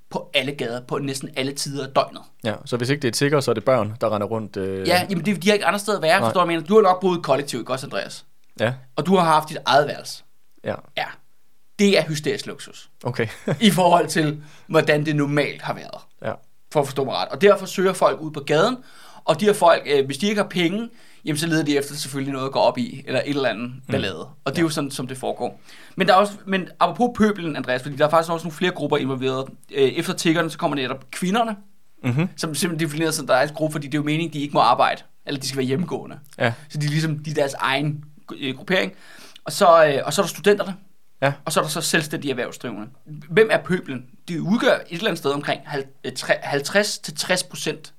på 0.10 0.30
alle 0.34 0.52
gader, 0.52 0.82
på 0.82 0.98
næsten 0.98 1.30
alle 1.38 1.52
tider 1.54 1.88
af 1.88 1.94
døgnet. 1.94 2.22
ja. 2.44 2.54
Så 2.66 2.78
hvis 2.78 2.90
ikke 2.90 3.02
det 3.02 3.08
er 3.08 3.12
tigger, 3.12 3.40
så 3.40 3.52
er 3.52 3.56
det 3.56 3.64
børn, 3.66 3.94
der 4.02 4.16
render 4.16 4.28
rundt. 4.28 4.58
Øh, 4.58 4.88
Ja, 4.88 5.06
jamen 5.10 5.26
det, 5.26 5.44
de 5.44 5.48
har 5.48 5.54
ikke 5.54 5.66
andre 5.66 5.80
steder 5.80 5.98
at 5.98 6.02
være, 6.04 6.20
Nej. 6.20 6.28
forstår 6.30 6.42
jeg 6.42 6.48
mener? 6.48 6.64
Du 6.64 6.76
har 6.76 6.82
nok 6.82 7.02
boet 7.02 7.24
kollektivt, 7.24 7.62
ikke 7.62 7.72
også, 7.74 7.86
Andreas? 7.88 8.26
Ja. 8.60 8.74
Og 8.96 9.06
du 9.06 9.16
har 9.16 9.24
haft 9.26 9.50
dit 9.50 9.58
eget 9.66 9.88
værelse. 9.88 10.24
Ja. 10.64 10.76
Ja, 10.98 11.06
det 11.80 11.98
er 12.00 12.04
hysterisk 12.04 12.46
luksus. 12.46 12.90
Okay. 13.04 13.28
I 13.62 13.72
forhold 13.72 14.08
til, 14.08 14.44
hvordan 14.68 15.06
det 15.06 15.16
normalt 15.16 15.62
har 15.62 15.74
været. 15.74 16.02
ja. 16.22 16.34
for 16.72 16.80
at 16.82 16.88
forstå 16.88 17.04
mig 17.04 17.14
ret. 17.14 17.28
Og 17.30 17.42
derfor 17.42 17.66
søger 17.66 17.94
folk 17.94 18.22
ud 18.22 18.32
på 18.32 18.40
gaden, 18.40 18.78
og 19.26 19.40
de 19.40 19.46
her 19.46 19.54
folk, 19.54 19.84
øh, 19.86 20.06
hvis 20.06 20.18
de 20.18 20.28
ikke 20.28 20.42
har 20.42 20.48
penge, 20.50 20.90
jamen 21.26 21.38
så 21.38 21.48
leder 21.48 21.64
de 21.64 21.78
efter 21.78 21.96
selvfølgelig 21.96 22.34
noget 22.34 22.46
at 22.46 22.52
gå 22.52 22.60
op 22.60 22.78
i, 22.78 23.04
eller 23.08 23.20
et 23.26 23.30
eller 23.30 23.50
andet 23.50 23.72
ballade. 23.92 24.26
Mm. 24.30 24.36
Og 24.46 24.52
det 24.52 24.58
er 24.58 24.62
jo 24.62 24.70
sådan, 24.70 24.92
som 24.92 25.08
det 25.08 25.18
foregår. 25.18 25.62
Men 25.96 26.08
der 26.08 26.14
er 26.14 26.18
også, 26.18 26.34
men 26.46 26.68
apropos 26.80 27.18
pøbelen, 27.18 27.56
Andreas, 27.56 27.82
fordi 27.82 27.96
der 27.96 28.06
er 28.06 28.10
faktisk 28.10 28.32
også 28.32 28.44
nogle 28.46 28.56
flere 28.58 28.72
grupper 28.72 28.98
involveret. 28.98 29.48
Øh, 29.72 29.84
efter 29.90 30.14
tiggerne, 30.14 30.50
så 30.50 30.58
kommer 30.58 30.76
netop 30.78 31.12
kvinderne, 31.12 31.56
Mm-hmm. 32.04 32.28
som 32.38 32.56
simpelthen 32.56 32.88
definerer 32.90 33.12
sig, 33.12 33.24
at 33.24 33.28
der 33.28 33.36
er 33.36 33.48
en 33.48 33.54
gruppe, 33.54 33.72
fordi 33.74 33.88
det 33.88 33.94
er 33.94 33.98
jo 34.00 34.04
meningen, 34.04 34.34
de 34.34 34.40
ikke 34.40 34.54
må 34.54 34.60
arbejde, 34.60 35.02
eller 35.26 35.40
de 35.42 35.48
skal 35.48 35.58
være 35.58 35.66
hjemmegående. 35.66 36.20
Ja. 36.40 36.54
Så 36.70 36.78
de 36.78 36.86
er 36.86 36.90
ligesom 36.90 37.20
de 37.20 37.30
er 37.32 37.34
deres 37.36 37.54
egen 37.54 38.04
øh, 38.40 38.56
gruppering. 38.56 38.92
Og 39.46 39.52
så, 39.52 39.86
øh, 39.88 40.02
og 40.06 40.14
så 40.14 40.22
er 40.22 40.26
der 40.26 40.30
studenterne, 40.30 40.76
Ja. 41.22 41.34
og 41.46 41.52
så 41.52 41.60
er 41.60 41.64
der 41.64 41.70
så 41.70 41.82
selvstændige 41.82 42.32
erhvervsdrivende. 42.32 42.88
Hvem 43.30 43.48
er 43.52 43.58
pøblen? 43.58 44.06
De 44.28 44.42
udgør 44.42 44.74
et 44.76 44.82
eller 44.92 45.06
andet 45.08 45.18
sted 45.20 45.32
omkring 45.32 45.62
øh, 46.06 46.12
50-60 46.12 47.48
procent 47.50 47.94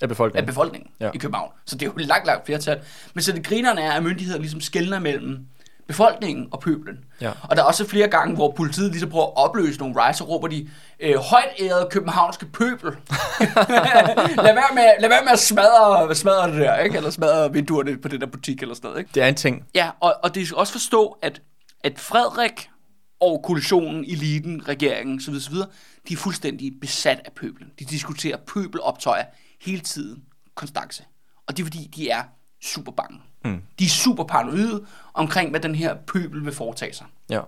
Af 0.00 0.02
af 0.02 0.08
befolkningen. 0.08 0.46
befolkningen 0.46 0.90
Ja. 1.00 1.10
i 1.14 1.18
København. 1.18 1.50
Så 1.66 1.76
det 1.76 1.82
er 1.82 1.86
jo 1.86 1.98
et 1.98 2.06
langt, 2.06 2.26
langt 2.26 2.46
flertal. 2.46 2.80
Men 3.14 3.22
så 3.22 3.32
det 3.32 3.46
grinerne 3.46 3.80
er, 3.80 3.92
at 3.92 4.02
myndigheder 4.02 4.38
ligesom 4.38 4.60
skældner 4.60 4.98
mellem 4.98 5.46
befolkningen 5.86 6.48
og 6.50 6.60
pøblen. 6.60 6.96
Ja. 7.20 7.30
Og 7.42 7.56
der 7.56 7.62
er 7.62 7.66
også 7.66 7.86
flere 7.88 8.08
gange, 8.08 8.34
hvor 8.34 8.50
politiet 8.50 8.90
ligesom 8.90 9.10
prøver 9.10 9.26
at 9.26 9.32
opløse 9.36 9.78
nogle 9.78 9.94
riots, 10.04 10.18
så 10.18 10.24
råber 10.24 10.48
de, 10.48 10.68
øh, 11.00 11.16
højt 11.16 11.48
ærede 11.60 11.88
københavnske 11.90 12.46
pøbel. 12.46 12.90
lad, 14.46 14.54
være 14.54 14.74
med, 14.74 14.84
lad 15.00 15.08
være 15.08 15.24
med 15.24 15.32
at 15.32 15.38
smadre, 15.38 16.14
smadre 16.14 16.50
det 16.50 16.60
der, 16.60 16.78
ikke? 16.78 16.96
Eller 16.96 17.10
smadre 17.10 17.52
vinduerne 17.52 17.96
på 17.98 18.08
den 18.08 18.20
der 18.20 18.26
butik 18.26 18.62
eller 18.62 18.74
sådan 18.74 18.88
noget, 18.88 19.00
ikke? 19.00 19.10
Det 19.14 19.22
er 19.22 19.26
en 19.26 19.34
ting. 19.34 19.64
Ja, 19.74 19.90
og, 20.00 20.14
og 20.22 20.34
det 20.34 20.46
skal 20.46 20.56
også 20.56 20.72
forstå, 20.72 21.18
at, 21.22 21.40
at 21.84 21.98
Frederik 21.98 22.70
og 23.20 23.40
koalitionen, 23.44 24.04
eliten, 24.04 24.68
regeringen 24.68 25.16
osv., 25.18 25.34
osv., 25.34 25.54
de 26.08 26.12
er 26.14 26.16
fuldstændig 26.16 26.72
besat 26.80 27.20
af 27.24 27.32
pøbelen. 27.32 27.70
De 27.78 27.84
diskuterer 27.84 28.36
pøbeloptøjer 28.54 29.24
hele 29.64 29.80
tiden, 29.80 30.22
konstance. 30.54 31.04
Og 31.46 31.56
det 31.56 31.62
er 31.62 31.66
fordi, 31.66 31.90
de 31.96 32.10
er 32.10 32.22
super 32.62 32.92
bange. 32.92 33.20
Mm. 33.44 33.62
De 33.78 33.84
er 33.84 33.88
super 33.88 34.24
paranoide 34.24 34.86
omkring, 35.14 35.50
hvad 35.50 35.60
den 35.60 35.74
her 35.74 35.94
pøbel 36.06 36.44
vil 36.44 36.52
foretage 36.52 36.92
sig. 36.92 37.06
Ja. 37.30 37.40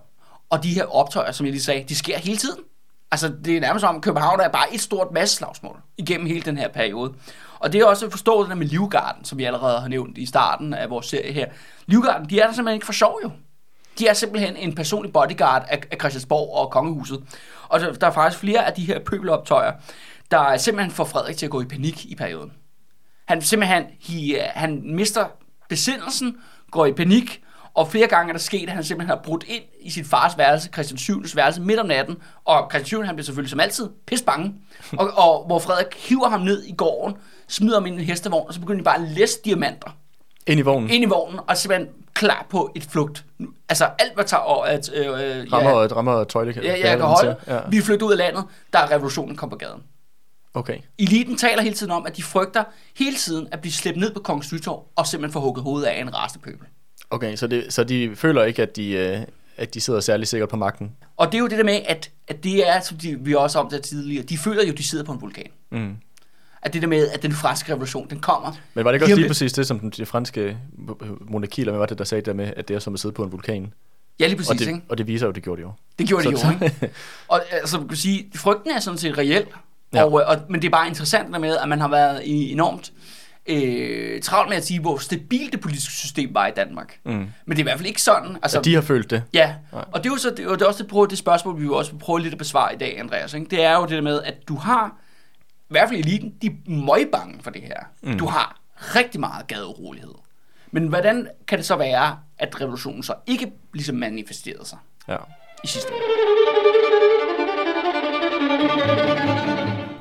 Og 0.49 0.63
de 0.63 0.73
her 0.73 0.85
optøjer, 0.85 1.31
som 1.31 1.45
jeg 1.45 1.51
lige 1.51 1.63
sagde, 1.63 1.83
de 1.89 1.95
sker 1.95 2.17
hele 2.17 2.37
tiden. 2.37 2.59
Altså, 3.11 3.33
det 3.45 3.57
er 3.57 3.61
nærmest 3.61 3.81
som, 3.81 3.95
at 3.95 4.01
København 4.01 4.39
er 4.39 4.47
bare 4.47 4.73
et 4.73 4.81
stort 4.81 5.11
masseslagsmål 5.11 5.79
igennem 5.97 6.27
hele 6.27 6.41
den 6.41 6.57
her 6.57 6.67
periode. 6.67 7.13
Og 7.59 7.73
det 7.73 7.81
er 7.81 7.85
også 7.85 8.05
at 8.05 8.11
forstå 8.11 8.41
det 8.41 8.49
der 8.49 8.55
med 8.55 8.67
Livgarden, 8.67 9.25
som 9.25 9.37
vi 9.37 9.43
allerede 9.43 9.79
har 9.79 9.87
nævnt 9.87 10.17
i 10.17 10.25
starten 10.25 10.73
af 10.73 10.89
vores 10.89 11.05
serie 11.05 11.33
her. 11.33 11.47
Livgarden, 11.85 12.29
de 12.29 12.39
er 12.39 12.45
der 12.45 12.53
simpelthen 12.53 12.75
ikke 12.75 12.85
for 12.85 12.93
sjov 12.93 13.19
jo. 13.23 13.31
De 13.99 14.07
er 14.07 14.13
simpelthen 14.13 14.55
en 14.55 14.75
personlig 14.75 15.13
bodyguard 15.13 15.65
af, 15.69 15.81
af 15.91 15.97
Christiansborg 15.99 16.53
og 16.53 16.71
kongehuset. 16.71 17.23
Og 17.67 17.79
der, 17.79 17.93
der 17.93 18.07
er 18.07 18.11
faktisk 18.11 18.39
flere 18.39 18.65
af 18.65 18.73
de 18.73 18.85
her 18.85 18.99
pøbeloptøjer, 18.99 19.73
der 20.31 20.57
simpelthen 20.57 20.91
får 20.91 21.03
Frederik 21.05 21.37
til 21.37 21.45
at 21.45 21.51
gå 21.51 21.61
i 21.61 21.65
panik 21.65 22.05
i 22.05 22.15
perioden. 22.15 22.51
Han 23.27 23.41
simpelthen, 23.41 23.83
he, 23.99 24.39
han 24.41 24.81
mister 24.85 25.25
besindelsen, 25.69 26.37
går 26.71 26.85
i 26.85 26.93
panik, 26.93 27.41
og 27.73 27.87
flere 27.91 28.07
gange 28.07 28.29
er 28.29 28.33
der 28.33 28.39
sket, 28.39 28.67
at 28.69 28.75
han 28.75 28.83
simpelthen 28.83 29.09
har 29.17 29.23
brudt 29.23 29.43
ind 29.47 29.63
i 29.81 29.89
sit 29.89 30.07
fars 30.07 30.37
værelse, 30.37 30.69
Christian 30.73 30.97
7. 30.97 31.23
værelse, 31.35 31.61
midt 31.61 31.79
om 31.79 31.85
natten, 31.85 32.15
og 32.45 32.69
Christian 32.71 32.85
7. 32.85 33.01
han 33.03 33.15
bliver 33.15 33.25
selvfølgelig 33.25 33.49
som 33.49 33.59
altid 33.59 33.89
pis 34.07 34.21
bange, 34.21 34.53
og, 34.99 35.09
og 35.17 35.45
hvor 35.45 35.59
Frederik 35.59 36.07
hiver 36.09 36.29
ham 36.29 36.41
ned 36.41 36.63
i 36.63 36.71
gården, 36.77 37.17
smider 37.47 37.75
ham 37.75 37.85
ind 37.85 37.95
i 37.95 37.99
en 38.01 38.05
hestevogn, 38.05 38.47
og 38.47 38.53
så 38.53 38.59
begynder 38.59 38.79
de 38.79 38.83
bare 38.83 38.95
at 38.95 39.09
læse 39.09 39.39
diamanter 39.45 39.89
Ind 40.47 40.59
i 40.59 40.63
vognen. 40.63 40.89
ind 40.89 41.03
i 41.03 41.07
vognen, 41.07 41.39
og 41.47 41.57
simpelthen 41.57 41.89
klar 42.13 42.45
på 42.49 42.71
et 42.75 42.83
flugt. 42.89 43.25
Altså 43.69 43.89
alt, 43.99 44.13
hvad 44.13 44.25
tager 44.25 44.41
over 44.41 44.65
at... 44.65 44.89
Øh, 44.93 45.05
øh, 45.05 45.13
Rammer, 45.53 45.69
ja, 45.69 45.87
rammer 45.95 46.23
tøjle. 46.23 46.53
ja, 46.63 46.89
jeg 46.89 46.97
kan 46.97 47.05
holde. 47.05 47.35
Ja. 47.47 47.59
Vi 47.69 47.77
er 47.77 47.81
flygtet 47.81 48.05
ud 48.05 48.11
af 48.11 48.17
landet, 48.17 48.43
der 48.73 48.79
er 48.79 48.91
revolutionen 48.91 49.35
kom 49.35 49.49
på 49.49 49.55
gaden. 49.55 49.81
Okay. 50.53 50.77
Eliten 50.99 51.37
taler 51.37 51.61
hele 51.61 51.75
tiden 51.75 51.91
om, 51.91 52.05
at 52.05 52.17
de 52.17 52.23
frygter 52.23 52.63
hele 52.95 53.15
tiden 53.17 53.47
at 53.51 53.61
blive 53.61 53.71
slæbt 53.71 53.97
ned 53.97 54.13
på 54.13 54.19
Kongens 54.19 54.53
Nytorv 54.53 54.85
og 54.95 55.07
simpelthen 55.07 55.33
få 55.33 55.39
hugget 55.39 55.63
hovedet 55.63 55.87
af 55.87 56.01
en 56.01 56.15
rastepøbel. 56.15 56.67
Okay, 57.09 57.35
så, 57.35 57.47
det, 57.47 57.73
så 57.73 57.83
de 57.83 58.15
føler 58.15 58.43
ikke, 58.43 58.61
at 58.61 58.75
de, 58.75 58.89
øh, 58.91 59.19
at 59.57 59.73
de 59.73 59.81
sidder 59.81 59.99
særlig 59.99 60.27
sikkert 60.27 60.49
på 60.49 60.55
magten. 60.55 60.91
Og 61.17 61.27
det 61.27 61.35
er 61.35 61.39
jo 61.39 61.47
det 61.47 61.57
der 61.57 61.63
med, 61.63 61.79
at, 61.87 62.11
at 62.27 62.43
det 62.43 62.69
er, 62.69 62.79
som 62.79 62.97
de, 62.97 63.19
vi 63.19 63.35
også 63.35 63.59
om 63.59 63.69
det 63.69 63.81
tidligere, 63.83 64.23
de 64.23 64.37
føler 64.37 64.63
jo, 64.65 64.71
at 64.71 64.77
de 64.77 64.83
sidder 64.83 65.03
på 65.05 65.11
en 65.11 65.21
vulkan. 65.21 65.47
Mm. 65.71 65.95
At 66.61 66.73
det 66.73 66.81
der 66.81 66.87
med, 66.87 67.07
at 67.07 67.23
den 67.23 67.31
franske 67.31 67.71
revolution, 67.71 68.09
den 68.09 68.19
kommer. 68.19 68.51
Men 68.73 68.85
var 68.85 68.91
det 68.91 68.95
ikke 68.95 69.05
også 69.05 69.15
lige 69.15 69.27
præcis 69.27 69.53
det, 69.53 69.67
som 69.67 69.79
den, 69.79 69.89
det 69.89 70.07
franske 70.07 70.57
monarki, 71.21 71.61
eller 71.61 71.71
hvad 71.71 71.79
var 71.79 71.85
det, 71.85 71.97
der 71.97 72.03
sagde 72.03 72.21
der 72.21 72.33
med, 72.33 72.53
at 72.57 72.67
det 72.67 72.75
er 72.75 72.79
som 72.79 72.93
at 72.93 72.99
sidde 72.99 73.13
på 73.13 73.23
en 73.23 73.31
vulkan? 73.31 73.73
Ja, 74.19 74.27
lige 74.27 74.37
præcis, 74.37 74.49
Og 74.51 74.59
det, 74.59 74.67
ikke? 74.67 74.81
og 74.89 74.97
det 74.97 75.07
viser 75.07 75.25
jo, 75.25 75.31
det 75.31 75.43
gjorde 75.43 75.61
det 75.61 75.67
jo. 75.67 75.71
Det 75.99 76.07
gjorde 76.07 76.31
de 76.31 76.37
Så- 76.37 76.47
jo, 76.47 76.53
ikke? 76.65 76.89
Og 77.27 77.41
altså, 77.51 77.77
man 77.79 77.87
kan 77.87 77.97
sige, 77.97 78.31
frygten 78.35 78.71
er 78.71 78.79
sådan 78.79 78.97
set 78.97 79.17
reel, 79.17 79.45
Ja. 79.93 80.03
og, 80.03 80.11
og, 80.11 80.37
men 80.49 80.61
det 80.61 80.67
er 80.67 80.71
bare 80.71 80.87
interessant 80.87 81.33
der 81.33 81.39
med, 81.39 81.57
at 81.57 81.69
man 81.69 81.81
har 81.81 81.87
været 81.87 82.23
i 82.23 82.51
enormt 82.51 82.91
øh, 83.47 84.21
travlt 84.21 84.49
med 84.49 84.57
at 84.57 84.65
sige, 84.65 84.79
hvor 84.79 84.97
stabilt 84.97 85.51
det 85.51 85.61
politiske 85.61 85.93
system 85.93 86.33
var 86.33 86.47
i 86.47 86.51
Danmark. 86.51 86.99
Mm. 87.05 87.11
Men 87.11 87.29
det 87.49 87.55
er 87.55 87.59
i 87.59 87.63
hvert 87.63 87.77
fald 87.77 87.87
ikke 87.87 88.01
sådan. 88.01 88.37
Altså, 88.41 88.57
ja, 88.57 88.61
de 88.61 88.75
har 88.75 88.81
følt 88.81 89.09
det. 89.09 89.23
Ja, 89.33 89.55
Nej. 89.73 89.85
og 89.91 90.03
det 90.03 90.09
er 90.09 90.13
jo 90.13 90.17
så, 90.17 90.29
det, 90.29 90.45
er, 90.45 90.49
det 90.49 90.61
er 90.61 90.65
også 90.65 90.83
det, 90.83 90.89
prøve, 90.91 91.07
det 91.07 91.17
spørgsmål, 91.17 91.59
vi 91.59 91.65
jo 91.65 91.75
også 91.75 91.91
vil 91.91 91.99
prøve 91.99 92.19
lidt 92.19 92.33
at 92.33 92.37
besvare 92.37 92.73
i 92.73 92.77
dag, 92.77 92.99
Andreas. 92.99 93.33
Ikke? 93.33 93.47
Det 93.49 93.63
er 93.63 93.75
jo 93.75 93.81
det 93.81 93.91
der 93.91 94.01
med, 94.01 94.21
at 94.23 94.35
du 94.47 94.55
har, 94.55 94.95
i 95.59 95.69
hvert 95.69 95.89
fald 95.89 95.99
eliten, 95.99 96.33
de 96.41 96.47
er 96.47 96.51
møgbange 96.71 97.39
for 97.41 97.51
det 97.51 97.61
her. 97.61 97.79
Mm. 98.03 98.17
Du 98.17 98.25
har 98.25 98.59
rigtig 98.79 99.19
meget 99.19 99.47
gadeurolighed. 99.47 100.13
Men 100.71 100.87
hvordan 100.87 101.27
kan 101.47 101.57
det 101.57 101.65
så 101.65 101.75
være, 101.75 102.19
at 102.37 102.61
revolutionen 102.61 103.03
så 103.03 103.13
ikke 103.27 103.51
ligesom 103.73 103.95
manifesterede 103.95 104.65
sig 104.65 104.77
ja. 105.07 105.17
i 105.63 105.67
sidste 105.67 105.91
ende? 105.93 106.03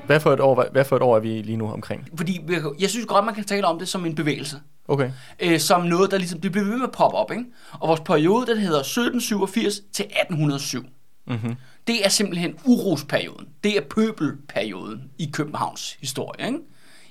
Hvad 0.06 0.20
for, 0.20 0.32
et 0.32 0.40
år, 0.40 0.68
hvad 0.72 0.84
for 0.84 0.96
et 0.96 1.02
år 1.02 1.16
er 1.16 1.20
vi 1.20 1.28
lige 1.28 1.56
nu 1.56 1.70
omkring? 1.70 2.08
Fordi 2.16 2.40
jeg 2.78 2.90
synes 2.90 3.06
godt, 3.06 3.24
man 3.24 3.34
kan 3.34 3.44
tale 3.44 3.66
om 3.66 3.78
det 3.78 3.88
som 3.88 4.06
en 4.06 4.14
bevægelse. 4.14 4.56
Okay. 4.88 5.10
Øh, 5.40 5.60
som 5.60 5.84
noget, 5.84 6.10
der 6.10 6.18
ligesom, 6.18 6.40
det 6.40 6.52
bliver 6.52 6.64
ved 6.64 6.76
med 6.76 6.84
at 6.84 6.92
poppe 6.92 7.16
op. 7.16 7.32
Ikke? 7.32 7.44
Og 7.72 7.88
vores 7.88 8.00
periode, 8.00 8.46
den 8.46 8.58
hedder 8.58 8.80
1787 8.80 9.74
til 9.92 10.04
1807. 10.04 10.86
Mm-hmm. 11.26 11.54
Det 11.86 12.04
er 12.04 12.08
simpelthen 12.08 12.54
urosperioden. 12.64 13.48
Det 13.64 13.76
er 13.76 13.80
pøbelperioden 13.90 15.10
i 15.18 15.30
Københavns 15.32 15.96
historie. 16.00 16.46
Ikke? 16.46 16.58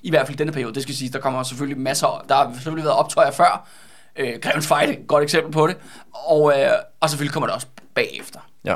I 0.02 0.10
hvert 0.10 0.26
fald 0.26 0.38
denne 0.38 0.52
periode, 0.52 0.74
det 0.74 0.82
skal 0.82 0.94
sige, 0.94 1.12
der 1.12 1.18
kommer 1.18 1.42
selvfølgelig 1.42 1.78
masser, 1.78 2.24
der 2.28 2.34
har 2.34 2.52
selvfølgelig 2.54 2.84
været 2.84 2.96
optøjer 2.96 3.30
før. 3.30 3.68
Øh, 4.16 4.32
Grevens 4.42 4.70
et 4.70 5.06
godt 5.06 5.22
eksempel 5.22 5.52
på 5.52 5.66
det. 5.66 5.76
Og, 6.12 6.60
øh, 6.60 6.70
og 7.00 7.10
selvfølgelig 7.10 7.32
kommer 7.32 7.46
det 7.46 7.54
også 7.54 7.66
bagefter. 7.94 8.40
Ja. 8.66 8.74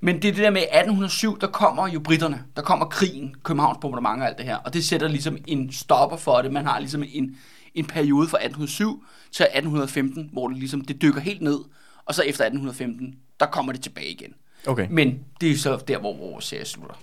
Men 0.00 0.22
det 0.22 0.28
er 0.28 0.32
det 0.32 0.42
der 0.42 0.50
med 0.50 0.62
1807, 0.62 1.40
der 1.40 1.46
kommer 1.46 1.88
jo 1.88 2.00
britterne, 2.00 2.44
der 2.56 2.62
kommer 2.62 2.86
krigen, 2.86 3.34
Københavns 3.42 3.78
bombardement 3.80 4.22
og 4.22 4.28
alt 4.28 4.38
det 4.38 4.46
her, 4.46 4.56
og 4.56 4.74
det 4.74 4.84
sætter 4.84 5.08
ligesom 5.08 5.38
en 5.46 5.72
stopper 5.72 6.16
for 6.16 6.42
det. 6.42 6.52
Man 6.52 6.66
har 6.66 6.78
ligesom 6.78 7.04
en, 7.12 7.36
en 7.74 7.86
periode 7.86 8.28
fra 8.28 8.36
1807 8.36 9.04
til 9.32 9.42
1815, 9.42 10.30
hvor 10.32 10.48
det 10.48 10.58
ligesom 10.58 10.80
det 10.80 11.02
dykker 11.02 11.20
helt 11.20 11.42
ned, 11.42 11.58
og 12.06 12.14
så 12.14 12.22
efter 12.22 12.44
1815, 12.44 13.14
der 13.40 13.46
kommer 13.46 13.72
det 13.72 13.82
tilbage 13.82 14.08
igen. 14.08 14.34
Okay. 14.66 14.86
Men 14.90 15.18
det 15.40 15.50
er 15.50 15.56
så 15.56 15.76
der, 15.88 15.98
hvor 15.98 16.16
vores 16.16 16.44
serie 16.44 16.64
slutter. 16.64 16.96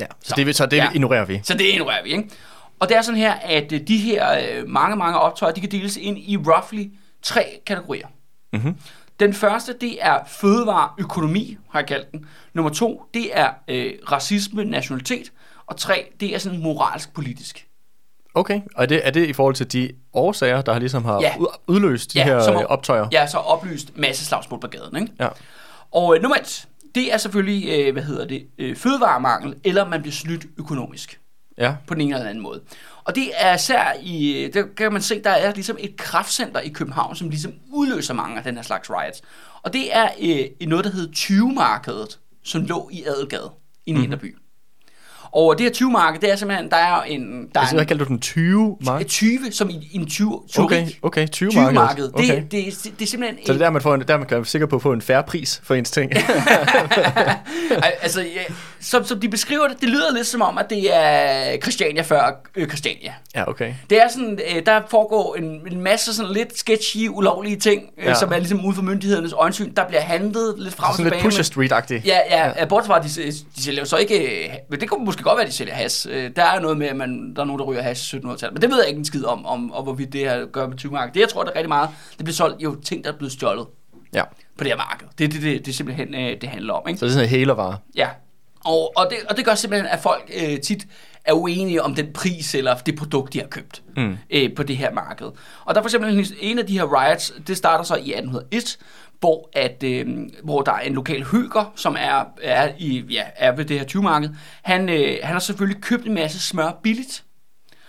Ja, 0.00 0.06
så, 0.22 0.28
så 0.28 0.34
det, 0.36 0.56
så 0.56 0.66
det 0.66 0.76
ja. 0.76 0.90
ignorerer 0.94 1.24
vi. 1.24 1.40
Så 1.42 1.54
det 1.54 1.64
ignorerer 1.64 2.02
vi, 2.02 2.10
ikke? 2.10 2.30
Og 2.80 2.88
det 2.88 2.96
er 2.96 3.02
sådan 3.02 3.20
her, 3.20 3.32
at 3.32 3.72
øh, 3.72 3.80
de 3.88 3.96
her 3.96 4.38
øh, 4.38 4.68
mange, 4.68 4.96
mange 4.96 5.18
optøjer, 5.18 5.52
de 5.52 5.60
kan 5.60 5.70
deles 5.70 5.96
ind 5.96 6.18
i 6.18 6.36
roughly 6.36 6.84
tre 7.22 7.60
kategorier. 7.66 8.06
Mm-hmm. 8.52 8.74
Den 9.20 9.34
første, 9.34 9.74
det 9.80 9.98
er 10.00 10.18
fødevareøkonomi, 10.26 11.58
har 11.70 11.78
jeg 11.78 11.88
kaldt 11.88 12.12
den. 12.12 12.26
Nummer 12.54 12.70
to, 12.70 13.04
det 13.14 13.38
er 13.38 13.50
øh, 13.68 13.92
racisme, 14.12 14.64
nationalitet. 14.64 15.32
Og 15.66 15.76
tre, 15.76 16.12
det 16.20 16.34
er 16.34 16.38
sådan 16.38 16.62
moralsk 16.62 17.14
politisk. 17.14 17.66
Okay, 18.34 18.60
og 18.74 18.82
er 18.82 18.86
det, 18.86 19.06
er 19.06 19.10
det 19.10 19.26
i 19.26 19.32
forhold 19.32 19.54
til 19.54 19.72
de 19.72 19.90
årsager, 20.12 20.62
der 20.62 20.78
ligesom 20.78 21.04
har 21.04 21.20
ja. 21.20 21.34
udløst 21.66 22.12
de 22.12 22.18
ja, 22.18 22.24
her 22.24 22.42
som, 22.42 22.56
optøjer? 22.56 23.08
Ja, 23.12 23.26
så 23.26 23.38
oplyst 23.38 23.96
masse 23.96 24.24
slagsmål 24.24 24.60
på 24.60 24.66
gaden. 24.66 24.96
Ikke? 24.96 25.12
Ja. 25.20 25.28
Og 25.92 26.16
øh, 26.16 26.22
nummer 26.22 26.36
et, 26.36 26.68
det 26.94 27.12
er 27.12 27.16
selvfølgelig, 27.16 27.68
øh, 27.68 27.92
hvad 27.92 28.02
hedder 28.02 28.26
det, 28.26 28.46
øh, 28.58 28.76
fødevaremangel, 28.76 29.54
eller 29.64 29.88
man 29.88 30.02
bliver 30.02 30.12
snydt 30.12 30.46
økonomisk. 30.58 31.20
Ja. 31.58 31.76
På 31.86 31.94
den 31.94 32.00
ene 32.00 32.14
eller 32.14 32.28
anden 32.28 32.42
måde. 32.42 32.60
Og 33.04 33.14
det 33.14 33.30
er 33.36 33.54
især 33.54 33.92
i, 34.02 34.50
der 34.54 34.66
kan 34.76 34.92
man 34.92 35.02
se, 35.02 35.22
der 35.22 35.30
er 35.30 35.54
ligesom 35.54 35.76
et 35.80 35.96
kraftcenter 35.96 36.60
i 36.60 36.68
København, 36.68 37.16
som 37.16 37.28
ligesom 37.28 37.52
udløser 37.72 38.14
mange 38.14 38.38
af 38.38 38.44
den 38.44 38.54
her 38.56 38.62
slags 38.62 38.90
riots. 38.90 39.22
Og 39.62 39.72
det 39.72 39.96
er 39.96 40.08
øh, 40.20 40.68
noget, 40.68 40.84
der 40.84 40.90
hedder 40.90 41.12
20-markedet, 41.16 42.18
som 42.42 42.62
lå 42.62 42.88
i 42.92 43.02
Adelgade 43.02 43.50
i 43.86 43.92
Ninderby. 43.92 44.24
Mm-hmm. 44.24 44.43
Og 45.34 45.58
det 45.58 45.64
her 45.64 45.72
20 45.72 45.90
marked, 45.90 46.20
det 46.20 46.32
er 46.32 46.36
simpelthen, 46.36 46.70
der 46.70 46.76
er 46.76 47.02
en... 47.02 47.48
Der 47.54 47.60
altså, 47.60 47.74
hvad 47.76 47.86
kalder 47.86 48.04
du 48.04 48.08
den? 48.08 48.20
20 48.20 48.76
marked? 48.80 49.06
20, 49.06 49.52
som 49.52 49.70
i, 49.70 49.90
en 49.92 50.06
20, 50.06 50.42
Okay, 50.58 50.86
okay 51.02 51.28
20, 51.28 51.50
20 51.50 51.72
marked. 51.72 52.10
Okay. 52.14 52.36
Det, 52.36 52.52
det, 52.52 52.74
det, 52.84 52.98
det, 52.98 53.04
er 53.04 53.08
simpelthen... 53.08 53.46
Så 53.46 53.52
det 53.52 53.60
er 53.60 53.64
der, 53.64 53.70
man, 53.70 53.82
får 53.82 53.94
en, 53.94 54.04
der 54.08 54.16
man 54.16 54.26
kan 54.26 54.36
være 54.36 54.44
sikker 54.46 54.66
på 54.66 54.76
at 54.76 54.82
få 54.82 54.92
en 54.92 55.02
færre 55.02 55.22
pris 55.22 55.60
for 55.64 55.74
ens 55.74 55.90
ting. 55.90 56.12
altså, 58.02 58.20
ja, 58.20 58.54
som, 58.80 59.04
som 59.04 59.20
de 59.20 59.28
beskriver 59.28 59.68
det, 59.68 59.80
det 59.80 59.88
lyder 59.88 60.14
lidt 60.14 60.26
som 60.26 60.42
om, 60.42 60.58
at 60.58 60.70
det 60.70 60.96
er 60.96 61.56
Christiania 61.62 62.02
før 62.02 62.40
øh, 62.56 62.68
Christiania. 62.68 63.12
Ja, 63.34 63.48
okay. 63.48 63.74
Det 63.90 64.02
er 64.02 64.08
sådan, 64.08 64.40
øh, 64.54 64.66
der 64.66 64.80
foregår 64.90 65.34
en, 65.34 65.60
en 65.72 65.80
masse 65.80 66.14
sådan 66.14 66.32
lidt 66.32 66.58
sketchy, 66.58 67.08
ulovlige 67.08 67.56
ting, 67.56 67.82
øh, 67.98 68.04
ja. 68.04 68.14
som 68.14 68.32
er 68.32 68.38
ligesom 68.38 68.64
ude 68.64 68.74
for 68.74 68.82
myndighedernes 68.82 69.32
øjensyn. 69.32 69.72
Der 69.74 69.88
bliver 69.88 70.00
handlet 70.00 70.54
lidt 70.58 70.74
frem 70.74 70.90
og 70.90 70.96
tilbage. 70.96 71.10
Sådan 71.10 71.30
lidt 71.30 71.36
Pusher 71.36 71.44
Street-agtigt. 71.44 72.06
Ja, 72.06 72.18
ja, 72.30 72.52
ja. 72.58 72.64
bortset 72.64 72.86
fra, 72.86 72.98
de, 72.98 73.08
de 73.56 73.62
sælger 73.62 73.84
så 73.84 73.96
ikke... 73.96 74.50
Men 74.70 74.80
det 74.80 74.88
kunne 74.88 75.04
måske 75.04 75.23
godt 75.24 75.36
være, 75.36 75.44
at 75.44 75.50
de 75.50 75.56
sælger 75.56 75.74
has. 75.74 76.06
Øh, 76.10 76.30
der 76.36 76.44
er 76.44 76.60
noget 76.60 76.78
med, 76.78 76.86
at 76.86 76.96
man, 76.96 77.34
der 77.36 77.42
er 77.42 77.46
nogen, 77.46 77.58
der 77.58 77.66
ryger 77.66 77.82
has 77.82 78.12
i 78.12 78.16
1700-tallet. 78.16 78.52
Men 78.52 78.62
det 78.62 78.70
ved 78.70 78.78
jeg 78.78 78.88
ikke 78.88 78.98
en 78.98 79.04
skid 79.04 79.24
om, 79.24 79.46
om 79.46 79.72
og 79.72 79.82
hvorvidt 79.82 80.12
det 80.12 80.20
her 80.20 80.46
gør 80.46 80.66
med 80.66 80.76
20 80.76 80.92
marked. 80.92 81.14
Det, 81.14 81.20
jeg 81.20 81.28
tror, 81.28 81.42
det 81.42 81.50
er 81.50 81.54
rigtig 81.54 81.68
meget. 81.68 81.88
Det 82.16 82.24
bliver 82.24 82.34
solgt 82.34 82.62
jo 82.62 82.74
ting, 82.74 83.04
der 83.04 83.12
er 83.12 83.16
blevet 83.16 83.32
stjålet. 83.32 83.66
Ja. 84.14 84.24
På 84.58 84.64
det 84.64 84.66
her 84.66 84.76
marked. 84.76 85.06
Det 85.18 85.24
er 85.24 85.28
det, 85.28 85.42
det, 85.42 85.52
det, 85.52 85.66
det 85.66 85.74
simpelthen, 85.74 86.14
øh, 86.14 86.40
det 86.40 86.48
handler 86.48 86.74
om. 86.74 86.88
Ikke? 86.88 86.98
Så 86.98 87.04
det 87.04 87.10
er 87.10 87.14
sådan 87.14 87.24
en 87.24 87.30
hælervare. 87.30 87.76
Ja. 87.96 88.08
Og, 88.64 88.92
og, 88.96 89.06
det, 89.10 89.18
og 89.28 89.36
det 89.36 89.44
gør 89.44 89.54
simpelthen, 89.54 89.90
at 89.90 90.00
folk 90.00 90.30
øh, 90.42 90.60
tit 90.60 90.86
er 91.24 91.32
uenige 91.32 91.82
om 91.82 91.94
den 91.94 92.12
pris 92.12 92.54
eller 92.54 92.76
det 92.76 92.96
produkt, 92.96 93.32
de 93.32 93.40
har 93.40 93.46
købt 93.46 93.82
mm. 93.96 94.16
øh, 94.30 94.54
på 94.54 94.62
det 94.62 94.76
her 94.76 94.92
marked. 94.92 95.26
Og 95.64 95.74
der 95.74 95.80
er 95.80 95.82
for 95.82 95.88
eksempel 95.88 96.26
en 96.40 96.58
af 96.58 96.66
de 96.66 96.78
her 96.78 97.02
riots, 97.02 97.34
det 97.46 97.56
starter 97.56 97.84
så 97.84 97.94
i 97.94 98.12
1801, 98.12 98.78
hvor, 99.20 99.50
at, 99.52 99.82
øh, 99.82 100.06
hvor 100.44 100.62
der 100.62 100.72
er 100.72 100.80
en 100.80 100.92
lokal 100.92 101.24
høger, 101.24 101.72
som 101.76 101.96
er, 101.98 102.24
er, 102.42 102.70
i, 102.78 103.04
ja, 103.10 103.22
er 103.36 103.56
ved 103.56 103.64
det 103.64 103.78
her 103.78 103.86
20-marked. 103.86 104.30
Han, 104.62 104.88
øh, 104.88 105.16
han 105.22 105.32
har 105.32 105.38
selvfølgelig 105.38 105.82
købt 105.82 106.06
en 106.06 106.14
masse 106.14 106.40
smør 106.40 106.80
billigt. 106.82 107.24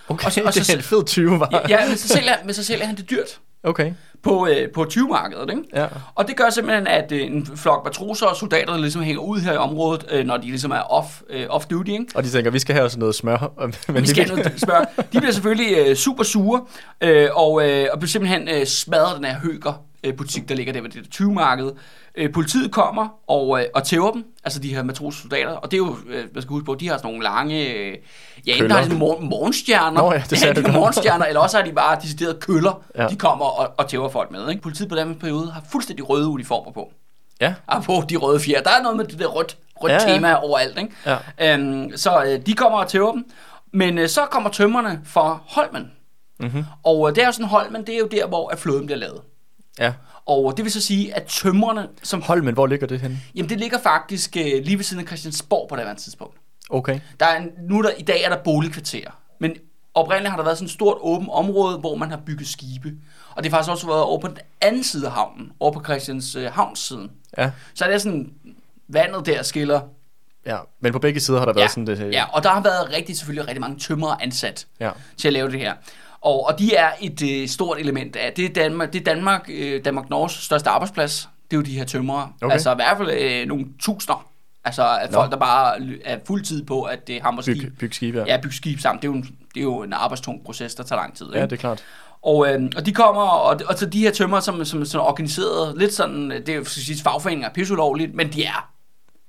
Okay, 0.09 0.25
og 0.25 0.31
så, 0.31 0.41
og 0.45 0.53
så, 0.53 0.59
det 0.59 0.69
er 0.69 0.77
en 0.77 0.83
fed 0.83 1.05
20 1.05 1.39
var. 1.39 1.65
Ja, 1.69 1.87
men 1.87 1.97
så, 1.97 2.07
sælger, 2.07 2.33
men 2.45 2.53
så 2.53 2.63
sælger 2.63 2.85
han 2.85 2.95
det 2.95 3.09
dyrt. 3.09 3.39
Okay. 3.63 3.93
På, 4.23 4.47
øh, 4.47 4.71
på 4.71 4.83
20-markedet, 4.83 5.49
ikke? 5.49 5.63
Ja. 5.73 5.87
Og 6.15 6.27
det 6.27 6.37
gør 6.37 6.49
simpelthen, 6.49 6.87
at 6.87 7.11
øh, 7.11 7.21
en 7.21 7.45
flok 7.55 7.85
matroser 7.85 8.25
og 8.25 8.35
soldater 8.35 8.73
der 8.73 8.79
ligesom 8.79 9.01
hænger 9.01 9.21
ud 9.21 9.39
her 9.39 9.53
i 9.53 9.57
området, 9.57 10.05
øh, 10.11 10.25
når 10.25 10.37
de 10.37 10.45
ligesom 10.45 10.71
er 10.71 10.79
off, 10.79 11.21
øh, 11.29 11.45
off 11.49 11.65
duty, 11.65 11.91
ikke? 11.91 12.05
Og 12.15 12.23
de 12.23 12.29
tænker, 12.29 12.51
vi 12.51 12.59
skal 12.59 12.75
have 12.75 12.85
også 12.85 12.99
noget 12.99 13.15
smør. 13.15 13.51
Men 13.87 14.01
vi 14.01 14.07
skal 14.07 14.25
have 14.25 14.37
noget 14.37 14.59
smør. 14.59 15.03
De 15.13 15.17
bliver 15.19 15.31
selvfølgelig 15.31 15.77
øh, 15.77 15.95
super 15.95 16.23
sure, 16.23 16.65
øh, 17.01 17.29
og, 17.33 17.69
øh, 17.69 17.87
og 17.91 17.99
bliver 17.99 18.09
simpelthen 18.09 18.49
øh, 18.49 18.65
smadret 18.65 19.17
den 19.17 19.25
her 19.25 19.39
høger 19.39 19.83
butik, 20.13 20.49
der 20.49 20.55
ligger 20.55 20.73
der 20.73 20.81
ved 20.81 20.89
det 20.89 21.07
20-marked. 21.15 21.71
Øh, 22.15 22.31
politiet 22.31 22.71
kommer 22.71 23.07
og, 23.27 23.59
øh, 23.59 23.65
og 23.75 23.83
tæver 23.83 24.11
dem, 24.11 24.23
altså 24.43 24.59
de 24.59 24.75
her 24.75 24.83
matrosoldater, 24.83 25.51
og 25.51 25.71
det 25.71 25.77
er 25.77 25.81
jo, 25.85 25.97
øh, 26.07 26.23
man 26.33 26.41
skal 26.41 26.49
huske 26.49 26.65
på, 26.65 26.75
de 26.75 26.87
har 26.87 26.97
sådan 26.97 27.07
nogle 27.07 27.23
lange, 27.23 27.73
øh, 27.73 27.97
ja, 28.47 28.51
enten 28.51 28.71
har 28.71 28.77
de 28.77 28.83
sådan 28.83 28.99
mor- 28.99 29.19
morgenstjerner, 29.19 30.01
Nå 30.01 30.13
ja, 30.13 30.23
det 30.29 30.43
ja, 30.43 30.53
de 30.53 30.71
morgenstjerner, 30.71 31.25
eller 31.25 31.41
også 31.41 31.57
har 31.57 31.65
de 31.65 31.71
bare 31.71 31.99
deciderede 32.01 32.37
køller, 32.41 32.83
ja. 32.97 33.07
de 33.07 33.15
kommer 33.15 33.45
og, 33.45 33.73
og 33.77 33.89
tæver 33.89 34.09
folk 34.09 34.31
med. 34.31 34.49
Ikke? 34.49 34.61
Politiet 34.61 34.89
på 34.89 34.95
den 34.95 35.15
periode 35.15 35.51
har 35.51 35.63
fuldstændig 35.71 36.09
røde 36.09 36.27
uniformer 36.27 36.71
på. 36.71 36.91
Ja. 37.41 37.53
Og 37.67 37.83
på 37.83 38.03
de 38.09 38.15
røde 38.15 38.39
fjer. 38.39 38.61
Der 38.61 38.69
er 38.69 38.81
noget 38.81 38.97
med 38.97 39.05
det 39.05 39.19
der 39.19 39.27
rødt, 39.27 39.57
rødt 39.75 39.91
ja, 39.91 40.09
ja. 40.09 40.13
tema 40.13 40.33
overalt. 40.33 40.77
Ikke? 40.77 40.91
Ja. 41.39 41.53
Øhm, 41.53 41.97
så 41.97 42.23
øh, 42.23 42.45
de 42.45 42.53
kommer 42.53 42.77
og 42.77 42.87
tæver 42.87 43.11
dem. 43.11 43.25
Men 43.73 43.97
øh, 43.97 44.09
så 44.09 44.21
kommer 44.31 44.49
tømmerne 44.49 45.01
fra 45.05 45.39
Holmen. 45.47 45.91
Mm-hmm. 46.39 46.63
Og 46.83 47.09
øh, 47.09 47.15
det 47.15 47.21
er 47.21 47.25
jo 47.25 47.31
sådan, 47.31 47.45
Holmen, 47.47 47.87
det 47.87 47.95
er 47.95 47.99
jo 47.99 48.07
der, 48.07 48.27
hvor 48.27 48.49
at 48.49 48.59
floden 48.59 48.85
bliver 48.85 48.99
lavet. 48.99 49.21
Ja. 49.79 49.93
Og 50.25 50.53
det 50.57 50.65
vil 50.65 50.71
så 50.71 50.81
sige, 50.81 51.15
at 51.15 51.23
tømmerne... 51.23 51.87
Som, 52.03 52.21
Holmen, 52.21 52.53
hvor 52.53 52.67
ligger 52.67 52.87
det 52.87 52.99
henne? 52.99 53.19
Jamen, 53.35 53.49
det 53.49 53.59
ligger 53.59 53.79
faktisk 53.79 54.37
øh, 54.37 54.43
lige 54.43 54.77
ved 54.77 54.83
siden 54.83 55.01
af 55.01 55.07
Christiansborg 55.07 55.69
på 55.69 55.75
det 55.75 55.81
andet 55.81 55.97
tidspunkt. 55.97 56.37
Okay. 56.69 56.99
Der 57.19 57.25
er 57.25 57.37
en, 57.37 57.49
nu 57.69 57.81
der, 57.81 57.89
I 57.97 58.01
dag 58.01 58.23
er 58.23 58.29
der 58.29 58.43
boligkvarterer, 58.43 59.11
men 59.39 59.55
oprindeligt 59.93 60.29
har 60.29 60.37
der 60.37 60.43
været 60.43 60.57
sådan 60.57 60.65
et 60.65 60.71
stort 60.71 60.97
åbent 60.99 61.29
område, 61.31 61.77
hvor 61.77 61.95
man 61.95 62.09
har 62.09 62.17
bygget 62.17 62.47
skibe. 62.47 62.93
Og 63.35 63.43
det 63.43 63.51
har 63.51 63.57
faktisk 63.57 63.71
også 63.71 63.87
været 63.87 64.03
over 64.03 64.19
på 64.19 64.27
den 64.27 64.37
anden 64.61 64.83
side 64.83 65.05
af 65.05 65.11
havnen, 65.11 65.51
over 65.59 65.71
på 65.71 65.83
Christians 65.83 66.35
øh, 66.35 66.51
havns 66.51 66.79
siden. 66.79 67.11
Ja. 67.37 67.51
Så 67.73 67.85
er 67.85 67.91
det 67.91 68.01
sådan, 68.01 68.33
vandet 68.87 69.25
der 69.25 69.43
skiller. 69.43 69.81
Ja, 70.45 70.57
men 70.79 70.91
på 70.91 70.99
begge 70.99 71.19
sider 71.19 71.39
har 71.39 71.45
der 71.45 71.53
ja, 71.55 71.59
været 71.59 71.71
sådan 71.71 71.87
det... 71.87 72.13
Ja, 72.13 72.25
og 72.33 72.43
der 72.43 72.49
har 72.49 72.61
været 72.61 72.93
rigtig, 72.93 73.17
selvfølgelig 73.17 73.47
rigtig 73.47 73.61
mange 73.61 73.79
tømrere 73.79 74.23
ansat 74.23 74.67
ja. 74.79 74.91
til 75.17 75.27
at 75.27 75.33
lave 75.33 75.51
det 75.51 75.59
her. 75.59 75.73
Og, 76.25 76.47
og 76.47 76.59
de 76.59 76.75
er 76.75 76.89
et 77.01 77.21
øh, 77.21 77.47
stort 77.47 77.79
element 77.79 78.15
af, 78.15 78.33
det 78.33 78.45
er 78.45 78.49
Danmark, 78.49 78.93
det 78.93 78.99
er 78.99 79.03
Danmark, 79.03 79.49
øh, 79.49 79.85
Danmark 79.85 80.09
Norges 80.09 80.31
største 80.31 80.69
arbejdsplads. 80.69 81.29
Det 81.51 81.53
er 81.53 81.57
jo 81.57 81.63
de 81.63 81.77
her 81.77 81.85
tømrere. 81.85 82.31
Okay. 82.41 82.53
Altså 82.53 82.71
i 82.71 82.75
hvert 82.75 82.97
fald 82.97 83.11
øh, 83.11 83.47
nogle 83.47 83.65
tusinder. 83.79 84.27
Altså 84.63 84.97
at 85.01 85.13
folk, 85.13 85.31
der 85.31 85.37
bare 85.37 85.77
er 86.05 86.17
fuldtid 86.27 86.65
på, 86.65 86.83
at 86.83 87.07
det 87.07 87.21
hammer 87.21 87.41
skib. 87.41 87.57
Byg, 87.57 87.77
byg 87.79 87.95
skib, 87.95 88.15
ja. 88.15 88.23
Ja, 88.27 88.41
byg 88.41 88.53
skib 88.53 88.79
sammen. 88.79 89.01
Det 89.01 89.07
er, 89.07 89.11
jo 89.11 89.17
en, 89.17 89.21
det 89.53 89.59
er 89.59 89.63
jo 89.63 89.83
en 89.83 89.93
arbejdstung 89.93 90.45
proces, 90.45 90.75
der 90.75 90.83
tager 90.83 91.01
lang 91.01 91.17
tid. 91.17 91.25
Ikke? 91.25 91.39
Ja, 91.39 91.45
det 91.45 91.51
er 91.51 91.57
klart. 91.57 91.83
Og, 92.21 92.53
øh, 92.53 92.69
og 92.77 92.85
de 92.85 92.91
kommer, 92.91 93.21
og, 93.21 93.59
og 93.67 93.77
så 93.77 93.85
de 93.85 93.99
her 93.99 94.11
tømmer, 94.11 94.39
som, 94.39 94.65
som, 94.65 94.85
som 94.85 94.99
er 94.99 95.05
organiseret, 95.05 95.77
lidt 95.77 95.93
sådan, 95.93 96.29
det 96.31 96.49
er 96.49 96.55
jo 96.55 96.63
sige, 96.63 97.03
fagforeninger 97.03 97.49
er 97.49 97.53
pisseulovligt, 97.53 98.15
men 98.15 98.33
de 98.33 98.43
er 98.43 98.71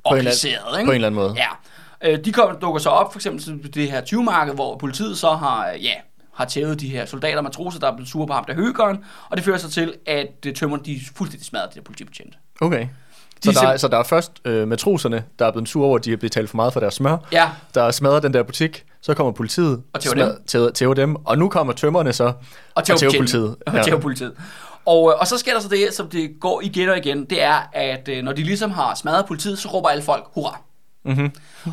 organiseret, 0.05 0.79
ikke? 0.79 0.89
På 0.89 0.91
en 0.91 0.95
eller 0.95 1.09
anden 1.09 1.21
måde. 1.21 1.35
Ja. 1.37 1.49
Øh, 2.11 2.25
de 2.25 2.33
kommer, 2.33 2.59
dukker 2.59 2.81
så 2.81 2.91
op, 2.91 3.13
for 3.13 3.19
eksempel 3.19 3.59
på 3.59 3.69
det 3.69 3.91
her 3.91 4.01
20-marked, 4.01 4.55
hvor 4.55 4.77
politiet 4.77 5.19
så 5.19 5.31
har, 5.31 5.67
ja, 5.69 5.95
har 6.37 6.45
tævet 6.45 6.81
de 6.81 6.89
her 6.89 7.07
soldater 7.07 7.37
og 7.39 7.45
matroser, 7.45 7.79
der 7.79 7.91
er 7.91 7.97
blevet 7.97 8.09
sure 8.09 8.27
på 8.27 8.33
ham 8.33 8.45
der 8.45 8.55
høgeren, 8.55 9.05
og 9.31 9.37
det 9.37 9.45
fører 9.45 9.59
så 9.59 9.71
til, 9.71 9.95
at 10.07 10.27
øh, 10.47 10.55
tømmerne 10.55 10.83
de 10.85 11.01
fuldstændig 11.17 11.47
smadrer 11.47 11.67
de 11.67 11.75
der 11.75 11.83
politibetjente. 11.83 12.39
Okay. 12.61 12.89
Så 13.45 13.53
der, 13.53 13.69
er, 13.69 13.77
så 13.77 13.89
der 13.89 13.99
er 13.99 14.03
først 14.03 14.33
øh, 14.45 14.69
matroserne, 14.69 15.25
der 15.39 15.47
er 15.47 15.51
blevet 15.53 15.69
sure 15.69 15.87
over, 15.87 15.99
at 15.99 16.05
de 16.05 16.11
har 16.11 16.17
betalt 16.17 16.51
for 16.51 16.57
meget 16.57 16.73
for 16.73 16.81
deres 16.81 16.95
smør. 16.95 17.17
Ja. 17.33 17.51
Der 17.75 17.83
er 17.83 17.91
smadret 17.91 18.23
den 18.23 18.35
der 18.35 18.43
butik. 18.43 18.85
så 19.01 19.15
kommer 19.15 19.33
politiet, 19.33 19.83
Og 19.93 20.01
tæver 20.01 20.15
dem. 20.15 20.43
tæver, 20.47 20.71
tæver 20.71 20.95
dem, 20.95 21.17
og 21.17 21.39
nu 21.39 21.49
kommer 21.49 21.73
tømmerne 21.73 22.13
så, 22.13 22.33
og 22.75 22.85
tæver 22.85 22.99
tæver 22.99 23.13
politiet. 23.19 23.57
politiet. 23.67 23.79
Og 23.81 23.85
tæver 23.85 24.01
politiet. 24.01 24.33
Og, 24.87 25.11
øh, 25.13 25.21
og 25.21 25.27
så 25.27 25.39
sker 25.39 25.53
der 25.53 25.61
så 25.61 25.69
det, 25.69 25.89
som 25.93 26.09
det 26.09 26.31
går 26.41 26.61
igen 26.65 26.89
og 26.89 26.97
igen, 26.99 27.25
det 27.25 27.43
er, 27.43 27.59
at 27.73 28.09
øh, 28.09 28.23
når 28.23 28.33
de 28.33 28.43
ligesom 28.43 28.71
har 28.71 28.95
smadret 28.95 29.27
politiet, 29.27 29.59
så 29.59 29.69
råber 29.69 29.89
alle 29.89 30.03
folk, 30.03 30.25
hurra. 30.35 30.61
Mm-hmm. 31.07 31.31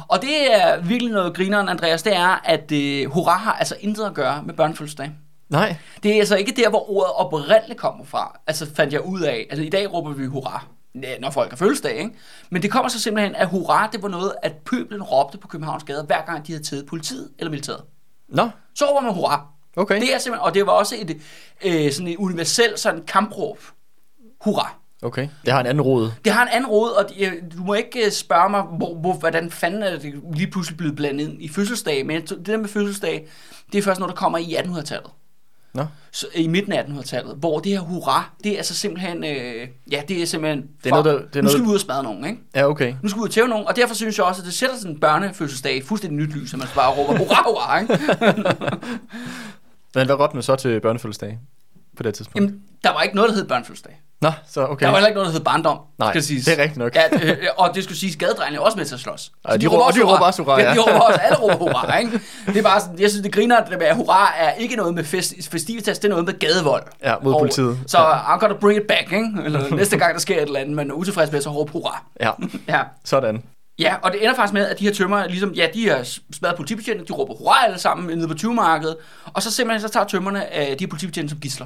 Og 0.08 0.22
det 0.22 0.54
er 0.63 0.82
virkelig 0.82 1.12
noget 1.13 1.36
grineren, 1.36 1.69
Andreas, 1.69 2.04
det 2.04 2.15
er, 2.15 2.41
at 2.46 2.72
øh, 2.72 3.12
hurra 3.12 3.38
har 3.38 3.54
altså 3.54 3.76
intet 3.80 4.06
at 4.06 4.13
gøre 4.13 4.43
med 4.43 4.54
børnefødselsdag. 4.54 5.12
Nej, 5.50 5.76
Det 6.04 6.12
er 6.15 6.19
altså 6.19 6.36
ikke 6.36 6.52
der, 6.52 6.69
hvor 6.69 6.91
ordet 6.91 7.12
oprindeligt 7.15 7.80
kommer 7.80 8.06
fra. 8.06 8.39
Altså 8.48 8.67
fandt 8.76 8.93
jeg 8.93 9.02
ud 9.06 9.22
af. 9.22 9.48
Altså 9.50 9.63
i 9.63 9.69
dag 9.69 9.93
råber 9.93 10.12
vi 10.13 10.26
hurra, 10.26 10.65
når 11.19 11.30
folk 11.30 11.50
har 11.50 11.58
fødselsdag, 11.58 11.96
ikke? 11.98 12.12
Men 12.50 12.62
det 12.62 12.72
kommer 12.72 12.89
så 12.89 13.00
simpelthen, 13.00 13.36
at 13.36 13.48
hurra, 13.48 13.89
det 13.91 14.02
var 14.04 14.10
noget, 14.10 14.34
at 14.43 14.54
pøblen 14.65 15.04
råbte 15.04 15.38
på 15.38 15.48
Københavns 15.48 15.84
gader, 15.84 16.04
hver 16.04 16.26
gang 16.26 16.48
de 16.48 16.52
havde 16.52 16.63
taget 16.63 16.86
politiet 16.86 17.30
eller 17.39 17.52
militæret. 17.52 17.82
nå, 18.30 18.50
Så 18.76 18.86
råber 18.86 19.02
man 19.02 19.13
hurra. 19.13 19.48
okay. 19.78 20.02
Det 20.02 20.13
er 20.13 20.17
simpelthen, 20.19 20.46
og 20.46 20.54
det 20.54 20.65
var 20.65 20.72
også 20.72 20.96
et, 21.00 21.22
øh, 21.65 21.91
sådan 21.91 22.08
et 22.08 22.17
universelt 22.17 22.80
sådan 22.80 23.04
kampråb. 23.08 23.58
Hurra. 24.41 24.76
Okay, 25.03 25.27
det 25.45 25.53
har 25.53 25.59
en 25.59 25.65
anden 25.65 25.81
rod. 25.81 26.11
Det 26.25 26.33
har 26.33 26.41
en 26.43 26.49
anden 26.51 26.69
rod, 26.69 26.91
og 26.91 27.09
de, 27.09 27.25
øh, 27.25 27.33
du 27.57 27.63
må 27.63 27.73
ikke 27.73 28.05
øh, 28.05 28.11
spørge 28.11 28.49
mig, 28.49 28.61
hvor, 28.61 28.95
hvor, 28.95 29.13
hvordan 29.13 29.51
fanden 29.51 29.83
er 29.83 29.99
det 29.99 30.13
lige 30.35 30.51
pludselig 30.51 30.77
blevet 30.77 30.95
blandet 30.95 31.29
ind 31.29 31.41
i 31.41 31.47
fødselsdag. 31.49 32.05
Men 32.05 32.21
det 32.21 32.45
der 32.45 32.57
med 32.57 32.67
fødselsdag, 32.69 33.27
det 33.71 33.77
er 33.77 33.81
først 33.83 33.99
noget, 33.99 34.09
der 34.09 34.15
kommer 34.19 34.37
i 34.37 34.55
1800-tallet. 34.55 35.09
Nå, 35.73 35.85
Så, 36.11 36.27
I 36.35 36.47
midten 36.47 36.73
af 36.73 36.83
1800-tallet, 36.83 37.35
hvor 37.35 37.59
det 37.59 37.71
her 37.71 37.79
hurra, 37.79 38.29
det 38.43 38.51
er 38.51 38.57
altså 38.57 38.73
simpelthen, 38.75 39.23
øh, 39.23 39.67
ja, 39.91 40.01
det 40.07 40.21
er 40.21 40.25
simpelthen, 40.25 40.63
Det 40.83 40.85
er 40.85 40.89
noget, 40.89 41.05
der- 41.05 41.11
det 41.27 41.35
er 41.35 41.41
nu 41.41 41.49
skal 41.49 41.57
noget- 41.59 41.61
vi 41.63 41.69
ud 41.69 41.73
og 41.75 41.79
smadre 41.81 42.03
nogen, 42.03 42.25
ikke? 42.25 42.37
ja 42.55 42.67
okay. 42.69 42.93
Nu 43.03 43.09
skal 43.09 43.17
vi 43.19 43.21
ud 43.21 43.27
og 43.27 43.33
tæve 43.33 43.47
nogen, 43.47 43.67
og 43.67 43.75
derfor 43.75 43.95
synes 43.95 44.17
jeg 44.17 44.25
også, 44.25 44.41
at 44.41 44.45
det 44.45 44.53
sætter 44.53 44.75
sådan 44.77 44.91
en 44.91 44.99
børnefødselsdag 44.99 45.75
i 45.77 45.81
fuldstændig 45.81 46.19
nyt 46.19 46.35
lys, 46.35 46.53
at 46.53 46.59
man 46.59 46.67
bare 46.75 46.91
råber 46.91 47.17
hurra, 47.17 47.43
hurra, 47.45 47.79
ikke? 47.79 47.99
Men 49.95 50.05
hvad 50.05 50.19
råbte 50.19 50.35
man 50.35 50.43
så 50.43 50.55
til 50.55 50.79
børnefødselsdag 50.81 51.39
på 51.97 52.03
det 52.03 52.13
tidspunkt? 52.13 52.45
Jamen, 52.45 52.61
der 52.83 52.89
var 52.93 53.01
ikke 53.01 53.15
noget, 53.15 53.29
der 53.29 53.35
hed 53.35 53.45
børnefødselsdag. 53.47 54.01
Nå, 54.23 54.31
så 54.49 54.65
okay. 54.67 54.86
Der 54.86 54.91
var 54.91 54.97
heller 54.97 55.07
ikke 55.07 55.15
noget, 55.15 55.27
der 55.27 55.33
hed 55.33 55.43
barndom, 55.45 55.77
Nej, 55.99 56.12
skal 56.12 56.23
siges. 56.23 56.45
det 56.45 56.53
er 56.59 56.62
rigtigt 56.63 56.77
nok. 56.77 56.95
Ja, 56.95 57.01
øh, 57.31 57.38
og 57.57 57.71
det 57.75 57.83
skulle 57.83 57.97
siges, 57.97 58.15
gadedrengene 58.15 58.57
er 58.57 58.62
også 58.62 58.77
med 58.77 58.86
til 58.86 58.93
at 58.95 58.99
slås. 59.01 59.31
Ja, 59.47 59.51
Så 59.51 59.57
de 59.57 59.67
råber- 59.67 59.83
og 59.83 59.93
de 59.93 60.03
råber 60.03 60.25
også 60.25 60.43
hurra, 60.43 60.59
Ja, 60.62 60.67
ja. 60.69 60.73
de 60.73 60.79
råber 60.79 60.99
også, 60.99 61.19
alle 61.19 61.38
råber 61.38 61.55
hurra, 61.55 61.97
ikke? 61.97 62.19
Det 62.47 62.57
er 62.57 62.62
bare 62.63 62.79
sådan, 62.81 62.99
jeg 62.99 63.09
synes, 63.09 63.23
det 63.23 63.33
griner, 63.33 63.57
at 63.57 63.69
det 63.69 63.77
med, 63.79 63.88
at 63.88 63.95
hurra 63.95 64.33
er 64.38 64.51
ikke 64.53 64.75
noget 64.75 64.93
med 64.93 65.03
fest, 65.03 65.33
festivitas, 65.51 65.99
det 65.99 66.05
er 66.05 66.09
noget 66.09 66.25
med 66.25 66.39
gadevold. 66.39 66.83
Ja, 67.03 67.15
mod 67.23 67.33
Og- 67.33 67.39
politiet. 67.39 67.79
Så 67.88 67.97
I'm 67.97 68.39
gonna 68.39 68.55
bring 68.55 68.79
it 68.81 68.88
back, 68.88 69.12
ikke? 69.12 69.29
Eller 69.45 69.69
næste 69.75 69.97
gang, 69.97 70.13
der 70.13 70.19
sker 70.19 70.36
et 70.36 70.41
eller 70.41 70.59
andet, 70.59 70.75
man 70.75 70.89
er 70.89 70.93
utilfreds 70.93 71.31
med, 71.31 71.41
så 71.41 71.49
råber 71.49 71.71
hurra. 71.71 72.03
Ja, 72.21 72.31
Ja. 72.77 72.81
sådan. 73.05 73.43
Ja, 73.79 73.95
og 74.01 74.12
det 74.12 74.23
ender 74.23 74.36
faktisk 74.36 74.53
med, 74.53 74.67
at 74.67 74.79
de 74.79 74.83
her 74.86 74.93
tømmer, 74.93 75.27
ligesom, 75.27 75.51
ja, 75.51 75.67
de 75.73 75.89
har 75.89 76.07
smadret 76.33 76.55
politibetjente, 76.55 77.05
de 77.05 77.13
råber 77.13 77.33
hurra 77.33 77.65
alle 77.65 77.79
sammen 77.79 78.17
nede 78.17 78.27
på 78.27 78.33
20-markedet, 78.39 78.95
og 79.33 79.43
så 79.43 79.51
simpelthen 79.51 79.88
så 79.88 79.93
tager 79.93 80.05
tømmerne 80.07 80.57
øh, 80.59 80.65
de 80.67 80.75
her 80.79 80.88
politibetjente 80.88 81.29
som 81.29 81.39
gisler. 81.39 81.65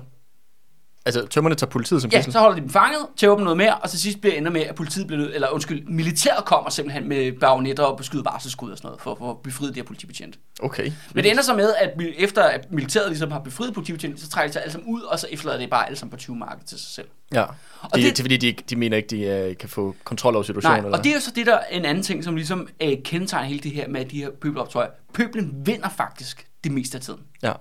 Altså, 1.08 1.26
tømmerne 1.28 1.56
tager 1.56 1.70
politiet 1.70 2.02
som 2.02 2.12
Ja, 2.12 2.22
så 2.22 2.39
holder 2.39 2.56
de 2.56 2.62
dem 2.62 2.70
fanget, 2.70 3.00
tæver 3.17 3.36
dem 3.36 3.43
noget 3.43 3.58
mere, 3.58 3.76
og 3.76 3.89
til 3.89 4.00
sidst 4.00 4.22
bliver 4.22 4.34
det 4.34 4.38
ender 4.39 4.52
med, 4.52 4.62
at 4.62 4.76
politiet 4.76 5.08
bliver 5.08 5.20
nødt, 5.22 5.36
eller 5.36 5.50
undskyld, 5.50 5.86
militæret 5.88 6.46
kommer 6.46 6.70
simpelthen 6.70 7.10
med 7.10 7.32
bajonetter 7.39 7.84
og 7.84 7.98
beskyde 7.98 8.26
varselsskud 8.26 8.72
og 8.72 8.78
sådan 8.78 8.88
noget, 8.88 9.02
for, 9.02 9.15
for 9.15 9.32
at 9.32 9.38
befride 9.43 9.70
de 9.72 9.76
her 9.76 9.84
politibetjente. 9.84 10.39
Okay. 10.60 10.91
Men 11.13 11.24
det 11.24 11.32
ender 11.32 11.43
så 11.43 11.56
med, 11.56 11.74
at 11.82 11.89
mi- 11.89 12.24
efter 12.24 12.43
at 12.43 12.72
militæret 12.72 13.08
ligesom 13.10 13.32
har 13.32 13.39
befriet 13.39 13.74
politibetjente, 13.74 14.22
så 14.22 14.30
trækker 14.30 14.48
de 14.48 14.54
sig 14.54 14.62
alle 14.62 14.72
sammen 14.72 14.89
ud, 14.96 15.02
og 15.02 15.20
så 15.20 15.28
efterlader 15.32 15.60
det 15.60 15.70
bare 15.70 15.86
alle 15.86 15.98
sammen 15.98 16.17
på 16.17 16.22
20-markedet 16.22 16.67
til 16.70 16.80
sig 16.80 16.88
selv. 16.89 17.08
Ja. 17.34 17.41
Og 17.41 17.50
det, 17.93 18.04
det- 18.04 18.04
det, 18.04 18.20
er 18.20 18.24
fordi, 18.24 18.38
de, 18.38 18.48
ikke- 18.48 18.63
de 18.70 18.76
mener 18.76 18.98
ikke, 18.98 19.10
de 19.10 19.50
uh, 19.52 19.58
kan 19.58 19.70
få 19.70 19.96
kontrol 20.04 20.36
over 20.36 20.43
situationen? 20.43 20.80
Nej, 20.80 20.86
eller? 20.86 20.98
og 20.98 21.04
det 21.04 21.10
er 21.10 21.13
jo 21.13 21.22
så 21.22 21.32
det 21.36 21.46
der 21.46 21.60
en 21.72 21.86
anden 21.86 22.04
ting, 22.04 22.24
som 22.24 22.36
ligesom 22.36 22.67
øh, 22.84 22.93
kendetegner 23.04 23.48
hele 23.48 23.60
det 23.60 23.72
her 23.72 23.88
med 23.88 24.06
de 24.06 24.17
her 24.17 24.30
pøbeloptøjer. 24.41 24.88
Pøblen 25.13 25.54
vinder 25.65 25.89
faktisk 25.98 26.48
det 26.63 26.72
meste 26.72 26.98
af 26.98 27.02
tiden. 27.02 27.20
Ja. 27.43 27.52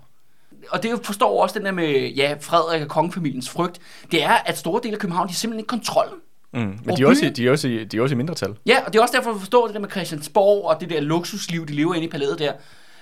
Og 0.71 0.83
det 0.83 1.01
forstår 1.03 1.43
også 1.43 1.59
den 1.59 1.67
der 1.67 1.73
med, 1.73 2.09
ja, 2.17 2.35
Frederik 2.41 2.83
og 2.83 2.89
kongefamiliens 2.89 3.51
frygt. 3.51 3.79
Det 4.11 4.23
er, 4.25 4.33
at 4.47 4.59
store 4.59 4.81
dele 4.83 4.93
af 4.95 4.99
København, 5.01 5.29
de 5.29 5.33
har 5.33 5.37
simpelthen 5.37 5.61
ikke 5.61 5.69
kontrollen. 5.69 6.15
Mm. 6.55 6.79
Men 6.85 6.97
de 6.97 7.03
er, 7.03 7.07
også, 7.07 7.25
i- 7.27 7.31
de, 7.31 7.47
er 7.47 7.51
også 7.51 7.69
i, 7.69 7.85
de 7.85 7.97
er 7.97 8.03
også 8.03 8.15
i 8.15 8.17
mindretal. 8.17 8.55
Ja, 8.67 8.85
og 8.87 8.93
det 8.93 8.99
er 8.99 9.03
også 9.03 9.17
derfor, 9.17 9.31
at 9.31 9.39
forstå 9.41 9.67
det 9.67 9.75
der 9.75 9.81
med 9.81 9.91
Christiansborg 9.91 10.65
og 10.65 10.81
det 10.81 10.91
der 10.91 11.01
luksusliv, 11.01 11.67
de 11.67 11.73
lever 11.73 11.95
inde 11.95 12.07
i 12.07 12.11
palæet 12.11 12.39
der. 12.39 12.53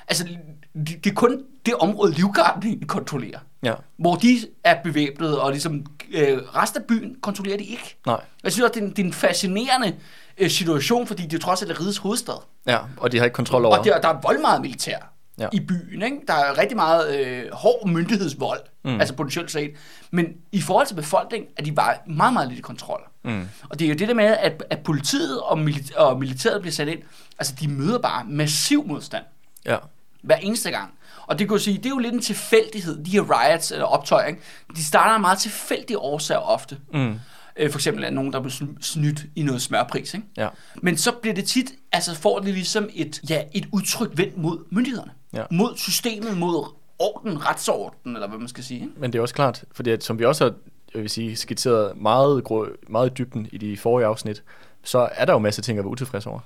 Altså, 0.08 0.24
det, 0.24 1.04
det 1.04 1.10
er 1.10 1.14
kun 1.14 1.42
det 1.66 1.74
område, 1.74 2.12
Livgarden 2.12 2.86
kontrollerer. 2.86 3.38
Ja. 3.62 3.72
Hvor 3.98 4.14
de 4.14 4.38
er 4.64 4.82
bevæbnet, 4.84 5.38
og 5.38 5.50
ligesom 5.50 5.86
øh, 6.14 6.38
resten 6.56 6.80
af 6.82 6.86
byen 6.86 7.16
kontrollerer 7.22 7.56
de 7.58 7.64
ikke. 7.64 7.96
Nej. 8.06 8.20
Jeg 8.44 8.52
synes 8.52 8.62
også, 8.64 8.74
det 8.74 8.80
er 8.82 8.86
en, 8.86 8.90
det 8.90 8.98
er 8.98 9.06
en 9.06 9.12
fascinerende 9.12 9.94
øh, 10.38 10.50
situation, 10.50 11.06
fordi 11.06 11.22
det 11.22 11.34
er 11.34 11.38
trods 11.40 11.62
alt 11.62 11.70
er 11.70 11.80
rigets 11.80 11.98
hovedstad. 11.98 12.42
Ja, 12.66 12.78
og 12.96 13.12
de 13.12 13.18
har 13.18 13.24
ikke 13.24 13.34
kontrol 13.34 13.64
over... 13.64 13.78
Og 13.78 13.84
der, 13.84 14.00
der 14.00 14.08
er 14.08 14.20
vold 14.22 14.40
meget 14.40 14.60
militær 14.60 14.96
Ja. 15.38 15.48
i 15.52 15.60
byen. 15.60 16.02
Ikke? 16.02 16.16
Der 16.28 16.34
er 16.34 16.58
rigtig 16.58 16.76
meget 16.76 17.18
øh, 17.18 17.44
hård 17.52 17.88
myndighedsvold, 17.88 18.60
Mm. 18.84 19.00
altså 19.00 19.14
potentielt 19.14 19.50
set. 19.50 19.70
Men 20.10 20.26
i 20.52 20.60
forhold 20.60 20.86
til 20.86 20.94
befolkningen 20.94 21.50
er 21.56 21.62
de 21.62 21.72
bare 21.72 21.94
meget, 22.06 22.32
meget 22.32 22.48
lidt 22.48 22.58
i 22.58 22.62
kontrol. 22.62 23.00
Mm. 23.24 23.48
Og 23.68 23.78
det 23.78 23.84
er 23.84 23.88
jo 23.88 23.94
det 23.94 24.08
der 24.08 24.14
med, 24.14 24.24
at, 24.24 24.64
at 24.70 24.78
politiet 24.78 25.40
og, 25.40 25.58
milit- 25.68 25.96
og 25.96 26.18
militæret 26.18 26.60
bliver 26.60 26.72
sat 26.72 26.88
ind, 26.88 26.98
altså 27.38 27.54
de 27.60 27.68
møder 27.68 27.98
bare 27.98 28.24
massiv 28.28 28.86
modstand 28.86 29.24
Ja. 29.66 29.76
hver 30.22 30.36
eneste 30.36 30.70
gang. 30.70 30.90
Og 31.26 31.38
det 31.38 31.48
kan 31.48 31.56
jo 31.56 31.62
sige, 31.62 31.76
det 31.76 31.86
er 31.86 31.90
jo 31.90 31.98
lidt 31.98 32.14
en 32.14 32.20
tilfældighed, 32.22 33.04
de 33.04 33.10
her 33.10 33.22
riots 33.22 33.70
eller 33.72 33.84
optøjer, 33.84 34.26
ikke? 34.26 34.40
de 34.76 34.84
starter 34.84 35.14
af 35.14 35.20
meget 35.20 35.38
tilfældige 35.38 35.98
årsager 35.98 36.40
ofte. 36.40 36.78
Mm. 36.92 37.14
Øh, 37.56 37.70
for 37.70 37.78
eksempel 37.78 38.04
er 38.04 38.10
nogen, 38.10 38.32
der 38.32 38.40
bliver 38.40 38.52
sn- 38.54 38.82
snydt 38.82 39.24
i 39.36 39.42
noget 39.42 39.62
smørpris. 39.62 40.14
Ikke? 40.14 40.26
Ja. 40.36 40.48
Men 40.82 40.96
så 40.96 41.12
bliver 41.12 41.34
det 41.34 41.44
tit, 41.44 41.72
altså 41.92 42.14
får 42.14 42.38
det 42.38 42.54
ligesom 42.54 42.88
et, 42.94 43.20
ja, 43.30 43.42
et 43.52 43.68
udtryk 43.72 44.10
vendt 44.14 44.36
mod 44.38 44.58
myndighederne. 44.70 45.10
Ja. 45.34 45.44
Mod 45.50 45.76
systemet, 45.76 46.36
mod 46.36 46.64
orden, 46.98 47.46
retsorden, 47.46 48.14
eller 48.14 48.28
hvad 48.28 48.38
man 48.38 48.48
skal 48.48 48.64
sige. 48.64 48.80
Ikke? 48.80 48.92
Men 48.96 49.12
det 49.12 49.18
er 49.18 49.22
også 49.22 49.34
klart, 49.34 49.64
fordi 49.72 49.90
at, 49.90 50.04
som 50.04 50.18
vi 50.18 50.24
også 50.24 50.44
har 50.44 50.52
jeg 50.94 51.02
vil 51.02 51.10
sige, 51.10 51.36
skitseret 51.36 51.96
meget, 51.96 52.44
grå, 52.44 52.66
meget 52.88 53.18
dybden 53.18 53.48
i 53.52 53.58
de 53.58 53.76
forrige 53.76 54.06
afsnit, 54.06 54.42
så 54.82 55.08
er 55.12 55.24
der 55.24 55.32
jo 55.32 55.38
masser 55.38 55.60
af 55.60 55.64
ting 55.64 55.78
at 55.78 55.84
være 55.84 55.90
utilfreds 55.90 56.26
over. 56.26 56.40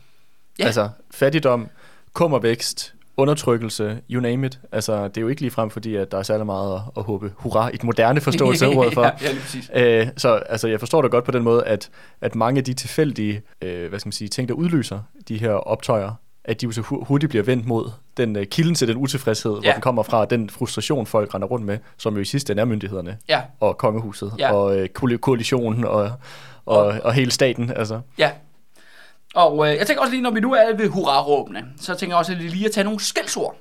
Ja. 0.59 0.65
Altså 0.65 0.89
fattigdom, 1.11 1.69
kummervækst, 2.13 2.95
undertrykkelse, 3.17 4.01
you 4.11 4.21
name 4.21 4.47
it. 4.47 4.61
Altså 4.73 5.09
det 5.09 5.17
er 5.17 5.21
jo 5.21 5.29
ikke 5.29 5.41
lige 5.41 5.51
frem, 5.51 5.71
fordi 5.71 5.95
at 5.95 6.13
der 6.13 6.19
er 6.19 6.23
særlig 6.23 6.47
meget 6.47 6.75
at, 6.75 6.81
at 6.97 7.03
håbe 7.03 7.33
hurra 7.37 7.69
i 7.69 7.77
den 7.77 7.87
moderne 7.87 8.21
forståelse 8.21 8.67
af 8.67 8.75
ordet 8.77 8.95
for. 8.95 9.03
ja, 9.03 9.11
ja, 9.23 9.35
præcis. 9.41 9.71
Øh, 9.75 10.09
så 10.17 10.35
altså, 10.35 10.69
jeg 10.69 10.79
forstår 10.79 11.03
det 11.03 11.11
godt 11.11 11.25
på 11.25 11.31
den 11.31 11.43
måde, 11.43 11.65
at, 11.65 11.91
at 12.21 12.35
mange 12.35 12.59
af 12.59 12.65
de 12.65 12.75
tilfældige 12.75 13.43
øh, 13.63 13.89
hvad 13.89 13.99
skal 13.99 14.09
man 14.09 14.13
sige, 14.13 14.29
ting, 14.29 14.49
der 14.49 14.55
udløser 14.55 15.01
de 15.29 15.39
her 15.39 15.53
optøjer, 15.53 16.13
at 16.49 16.61
de 16.61 16.67
jo 16.67 16.73
så 16.73 16.81
hu- 16.81 17.05
hurtigt 17.05 17.31
bliver 17.31 17.43
vendt 17.43 17.67
mod 17.67 17.91
den 18.17 18.37
øh, 18.37 18.47
kilden 18.47 18.75
til 18.75 18.89
den 18.89 18.97
utilfredshed, 18.97 19.53
ja. 19.53 19.61
hvor 19.61 19.73
den 19.73 19.81
kommer 19.81 20.03
fra, 20.03 20.25
den 20.25 20.51
frustration, 20.51 21.07
folk 21.07 21.35
render 21.35 21.49
rundt 21.49 21.67
med, 21.67 21.79
som 21.97 22.15
jo 22.15 22.21
i 22.21 22.25
sidste 22.25 22.53
ende 22.53 22.61
er 22.61 22.65
myndighederne 22.65 23.19
Ja, 23.29 23.41
og 23.61 23.79
kongehuset 23.79 24.33
Ja. 24.39 24.53
og 24.55 24.89
koali- 24.99 25.17
koalitionen 25.17 25.85
og, 25.85 26.01
og, 26.03 26.13
Og- 26.87 27.01
og 27.05 27.13
hele 27.13 27.31
staten. 27.31 27.71
Altså. 27.77 28.01
ja. 28.19 28.31
Og 29.35 29.69
øh, 29.71 29.77
jeg 29.77 29.87
tænker 29.87 30.01
også 30.01 30.11
lige, 30.13 30.23
når 30.23 30.31
vi 30.31 30.41
nu 30.41 30.53
er 30.53 30.77
ved 30.77 30.89
hurra-råbene, 30.89 31.65
så 31.81 31.95
tænker 31.95 32.15
jeg 32.15 32.19
også 32.19 32.33
at 32.33 32.39
lige 32.39 32.67
at 32.67 32.73
tage 32.73 32.85
nogle 32.85 33.01
skældsord 33.01 33.57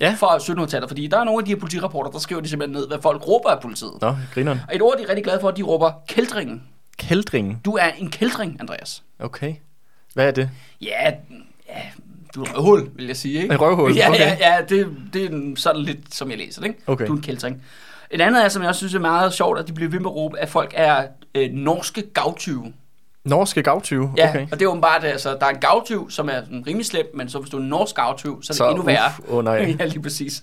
Ja. 0.00 0.14
fra 0.18 0.36
1700-tallet, 0.36 0.90
fordi 0.90 1.06
der 1.06 1.18
er 1.20 1.24
nogle 1.24 1.38
af 1.40 1.44
de 1.44 1.50
her 1.50 1.58
politirapporter, 1.60 2.10
der 2.10 2.18
skriver 2.18 2.40
de 2.40 2.48
simpelthen 2.48 2.76
ned, 2.80 2.88
hvad 2.88 2.98
folk 3.02 3.28
råber 3.28 3.48
af 3.50 3.60
politiet. 3.62 3.92
Nå, 4.00 4.16
grineren. 4.34 4.60
Og 4.68 4.74
et 4.76 4.82
ord, 4.82 4.94
de 4.98 5.02
er 5.02 5.08
rigtig 5.08 5.24
glade 5.24 5.40
for, 5.40 5.50
de 5.50 5.62
råber 5.62 5.92
kældringen. 6.08 6.62
Kældringen. 6.98 7.60
Du 7.64 7.72
er 7.72 7.88
en 7.98 8.10
kældring, 8.10 8.56
Andreas. 8.60 9.02
Okay. 9.18 9.54
Hvad 10.14 10.26
er 10.26 10.30
det? 10.30 10.50
Ja, 10.80 11.10
ja 11.68 11.80
du 12.34 12.42
er 12.42 12.44
et 12.46 12.56
røvhul, 12.56 12.88
vil 12.96 13.06
jeg 13.06 13.16
sige, 13.16 13.42
ikke? 13.42 13.54
En 13.54 13.60
røvhul, 13.60 13.92
Ja, 13.96 14.08
okay. 14.10 14.18
ja, 14.20 14.36
ja 14.40 14.56
det, 14.68 14.88
det 15.12 15.24
er 15.24 15.52
sådan 15.56 15.82
lidt, 15.82 16.14
som 16.14 16.30
jeg 16.30 16.38
læser 16.38 16.60
det, 16.60 16.68
ikke? 16.68 16.80
Okay. 16.86 17.06
Du 17.06 17.12
er 17.12 17.16
en 17.16 17.22
kældring. 17.22 17.62
Et 18.10 18.20
andet 18.20 18.44
er, 18.44 18.48
som 18.48 18.62
jeg 18.62 18.68
også 18.68 18.78
synes 18.78 18.94
er 18.94 18.98
meget 18.98 19.32
sjovt, 19.32 19.58
at 19.58 19.68
de 19.68 19.72
bliver 19.72 19.90
ved 19.90 19.98
med 20.00 20.06
at 20.10 20.14
råbe, 20.14 20.38
at 20.38 20.48
folk 20.48 20.72
er 20.76 21.06
øh, 21.34 21.50
norske 21.52 22.02
gavtyve. 22.14 22.72
Norske 23.24 23.62
gavtyve. 23.62 24.12
Ja, 24.16 24.28
Okay. 24.28 24.46
og 24.52 24.60
det 24.60 24.62
er 24.66 24.68
åbenbart, 24.70 25.04
altså, 25.04 25.36
der 25.40 25.46
er 25.46 25.50
en 25.50 25.60
gavtyv, 25.60 26.10
som 26.10 26.28
er 26.28 26.40
sådan 26.44 26.64
rimelig 26.66 26.86
slem, 26.86 27.06
men 27.14 27.28
så 27.28 27.38
hvis 27.38 27.50
du 27.50 27.56
er 27.56 27.60
en 27.60 27.68
norsk 27.68 27.94
gavtyv, 27.96 28.42
så 28.42 28.50
er 28.50 28.52
det 28.52 28.56
Så, 28.56 28.68
endnu 28.70 28.82
værre. 28.82 29.06
uff, 29.18 29.30
åh 29.30 29.44
nej. 29.44 29.54
ja, 29.80 29.84
lige 29.84 30.02
præcis. 30.02 30.42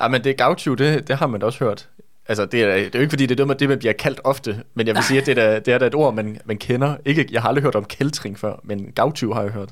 Ja, 0.00 0.08
men 0.08 0.24
det 0.24 0.30
er 0.30 0.34
gavtyv, 0.34 0.76
det, 0.76 1.08
det 1.08 1.16
har 1.16 1.26
man 1.26 1.40
da 1.40 1.46
også 1.46 1.64
hørt. 1.64 1.88
Altså, 2.28 2.46
det 2.46 2.62
er, 2.62 2.66
det 2.74 2.84
er 2.86 2.90
jo 2.94 3.00
ikke 3.00 3.10
fordi, 3.10 3.26
det 3.26 3.40
er 3.40 3.46
det, 3.46 3.60
det, 3.60 3.68
man 3.68 3.78
bliver 3.78 3.92
kaldt 3.92 4.20
ofte, 4.24 4.62
men 4.74 4.86
jeg 4.86 4.94
vil 4.94 5.02
sige, 5.08 5.20
at 5.20 5.26
det 5.26 5.38
er, 5.38 5.50
da, 5.50 5.58
det 5.58 5.74
er 5.74 5.78
da 5.78 5.86
et 5.86 5.94
ord, 5.94 6.14
man, 6.14 6.38
man 6.44 6.56
kender. 6.56 6.96
Ikke, 7.04 7.28
jeg 7.32 7.42
har 7.42 7.48
aldrig 7.48 7.62
hørt 7.62 7.74
om 7.74 7.84
kældring 7.84 8.38
før, 8.38 8.60
men 8.64 8.92
gavtyv 8.94 9.34
har 9.34 9.42
jeg 9.42 9.50
hørt. 9.50 9.68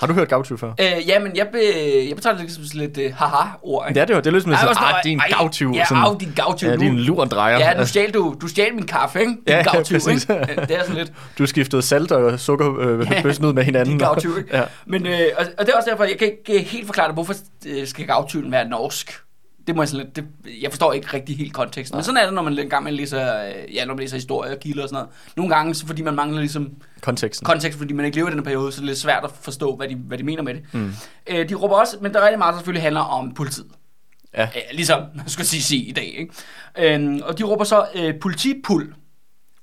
Har 0.00 0.06
du 0.06 0.12
hørt 0.12 0.28
gavtyv 0.28 0.58
før? 0.58 0.68
Øh, 0.80 1.08
ja, 1.08 1.18
men 1.18 1.36
jeg, 1.36 1.48
be, 1.52 1.58
jeg 2.08 2.16
betragter 2.16 2.42
det 2.42 2.52
som 2.52 2.64
sådan 2.64 2.80
lidt 2.80 2.98
uh, 2.98 3.16
haha-ord, 3.18 3.84
ikke? 3.88 3.94
Det 3.94 4.00
er 4.00 4.04
det 4.20 4.26
er 4.26 4.30
lidt 4.30 4.42
som, 4.42 4.50
hvor 4.50 4.58
står- 4.74 4.82
ah, 4.94 5.02
det 5.04 5.08
er 5.08 5.12
en 5.12 5.20
gavtyv. 5.38 5.72
Ja, 5.74 5.84
sådan, 5.84 6.02
af 6.02 6.18
din 6.18 6.32
gavtyv. 6.36 6.68
ja, 6.68 6.74
nu. 6.74 6.80
det 6.80 6.86
er 6.86 6.90
en 6.92 6.98
lurendrejer. 6.98 7.58
Ja, 7.58 7.72
nu 7.72 7.78
Altså, 7.78 7.92
stjal 7.92 8.10
du, 8.14 8.34
du 8.40 8.48
stjal 8.48 8.74
min 8.74 8.86
kaffe, 8.86 9.20
ikke? 9.20 9.30
Din 9.32 9.38
Ja, 9.48 9.56
ja, 9.56 9.62
gavtyv, 9.72 9.94
præcis. 9.94 10.22
ikke? 10.22 10.32
Ja, 10.34 10.40
Det 10.64 10.76
er 10.78 10.80
sådan 10.82 10.96
lidt 10.96 11.12
du 11.38 11.46
skiftede 11.46 11.82
salt 11.82 12.12
og 12.12 12.40
sukker 12.40 12.78
øh, 12.80 13.06
Ja, 13.10 13.22
ud 13.48 13.52
med 13.52 13.64
hinanden. 13.64 13.90
din 13.90 13.98
gavtyv, 13.98 14.38
ikke? 14.38 14.56
ja. 14.56 14.62
Men, 14.86 15.06
øh, 15.06 15.18
og, 15.38 15.44
og 15.58 15.66
det 15.66 15.72
er 15.72 15.76
også 15.76 15.90
derfor, 15.90 16.04
jeg 16.04 16.18
kan 16.18 16.26
ikke 16.48 16.60
øh, 16.60 16.66
helt 16.66 16.86
forklare 16.86 17.06
det, 17.06 17.14
hvorfor 17.16 17.34
øh, 17.66 17.86
skal 17.86 18.06
gavtyven 18.06 18.52
være 18.52 18.68
norsk? 18.68 19.12
Det 19.66 19.76
må 19.76 19.82
jeg, 19.82 19.88
sådan 19.88 20.04
lidt, 20.06 20.16
det, 20.16 20.26
jeg 20.62 20.70
forstår 20.70 20.92
ikke 20.92 21.08
rigtig 21.14 21.36
helt 21.36 21.52
konteksten. 21.54 21.94
Nej. 21.94 21.98
Men 21.98 22.04
sådan 22.04 22.16
er 22.16 22.24
det, 22.24 22.34
når 22.34 22.42
man 22.42 22.58
en 22.58 22.70
gang 22.70 22.84
man 22.84 22.94
læser, 22.94 23.44
øh, 23.44 23.74
ja, 23.74 23.84
når 23.84 23.94
man 23.94 24.00
læser 24.00 24.16
historie 24.16 24.52
og 24.52 24.60
kilder 24.60 24.82
og 24.82 24.88
sådan 24.88 24.96
noget. 25.02 25.08
Nogle 25.36 25.54
gange, 25.54 25.74
så 25.74 25.86
fordi 25.86 26.02
man 26.02 26.14
mangler 26.14 26.40
ligesom 26.40 26.70
Konteksten. 27.00 27.44
kontekst, 27.44 27.78
fordi 27.78 27.92
man 27.92 28.04
ikke 28.04 28.16
lever 28.16 28.28
i 28.28 28.32
den 28.32 28.42
periode, 28.42 28.72
så 28.72 28.76
det 28.80 28.82
er 28.82 28.86
lidt 28.86 28.98
svært 28.98 29.24
at 29.24 29.30
forstå, 29.40 29.76
hvad 29.76 29.88
de, 29.88 29.94
hvad 29.94 30.18
de 30.18 30.22
mener 30.24 30.42
med 30.42 30.54
det. 30.54 30.62
Mm. 30.74 30.92
Øh, 31.26 31.48
de 31.48 31.54
råber 31.54 31.76
også, 31.76 31.96
men 32.00 32.12
der 32.12 32.20
er 32.20 32.24
rigtig 32.24 32.38
meget, 32.38 32.52
der 32.52 32.58
selvfølgelig 32.58 32.82
handler 32.82 33.00
om 33.00 33.34
politiet. 33.34 33.66
Ja. 34.34 34.42
Øh, 34.42 34.62
ligesom, 34.72 35.02
man 35.16 35.28
skal 35.28 35.44
sige, 35.46 35.62
sige 35.62 35.82
i 35.82 35.92
dag. 35.92 36.28
Ikke? 36.78 36.94
Øh, 36.94 37.20
og 37.22 37.38
de 37.38 37.44
råber 37.44 37.64
så 37.64 37.86
øh, 37.94 38.14
politipul. 38.20 38.94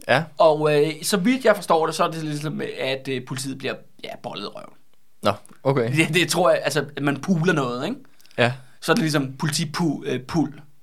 Ja. 0.07 0.23
Og 0.37 0.75
øh, 0.85 0.91
så 1.01 1.17
vidt 1.17 1.45
jeg 1.45 1.55
forstår 1.55 1.85
det, 1.85 1.95
så 1.95 2.03
er 2.03 2.11
det 2.11 2.23
ligesom, 2.23 2.61
at 2.79 3.07
øh, 3.07 3.25
politiet 3.27 3.57
bliver 3.57 3.73
ja, 4.03 4.09
bollet 4.23 4.43
i 4.43 4.47
røven. 4.47 4.73
Nå, 5.23 5.31
okay. 5.63 5.91
Det, 5.97 6.13
det 6.13 6.29
tror 6.29 6.49
jeg, 6.49 6.61
altså, 6.63 6.85
at 6.97 7.03
man 7.03 7.21
puler 7.21 7.53
noget, 7.53 7.85
ikke? 7.85 7.97
Ja. 8.37 8.53
Så 8.83 8.91
er 8.91 8.93
det 8.93 9.01
ligesom 9.01 9.33
politipul. 9.33 10.07
Øh. 10.07 10.19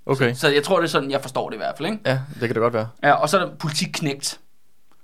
Okay. 0.07 0.35
Så 0.35 0.49
jeg 0.49 0.63
tror, 0.63 0.77
det 0.77 0.85
er 0.85 0.91
sådan, 0.91 1.11
jeg 1.11 1.23
forstår 1.23 1.49
det 1.49 1.57
i 1.57 1.59
hvert 1.59 1.75
fald, 1.79 1.89
ikke? 1.89 2.01
Ja, 2.07 2.13
det 2.13 2.41
kan 2.41 2.49
det 2.49 2.57
godt 2.57 2.75
være. 2.75 2.89
Ja, 3.03 3.13
og 3.13 3.29
så 3.29 3.39
er 3.39 3.45
der 3.47 3.55
politiknægt. 3.55 4.41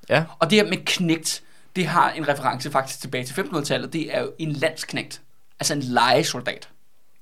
Ja. 0.08 0.24
Og 0.38 0.50
det 0.50 0.58
her 0.58 0.68
med 0.68 0.78
knægt, 0.86 1.42
det 1.76 1.86
har 1.86 2.10
en 2.10 2.28
reference 2.28 2.70
faktisk 2.70 3.00
tilbage 3.00 3.24
til 3.24 3.34
1500-tallet. 3.34 3.92
Det 3.92 4.16
er 4.16 4.22
jo 4.22 4.32
en 4.38 4.52
landsknægt. 4.52 5.20
Altså 5.60 5.74
en 5.74 5.82
legesoldat. 5.82 6.68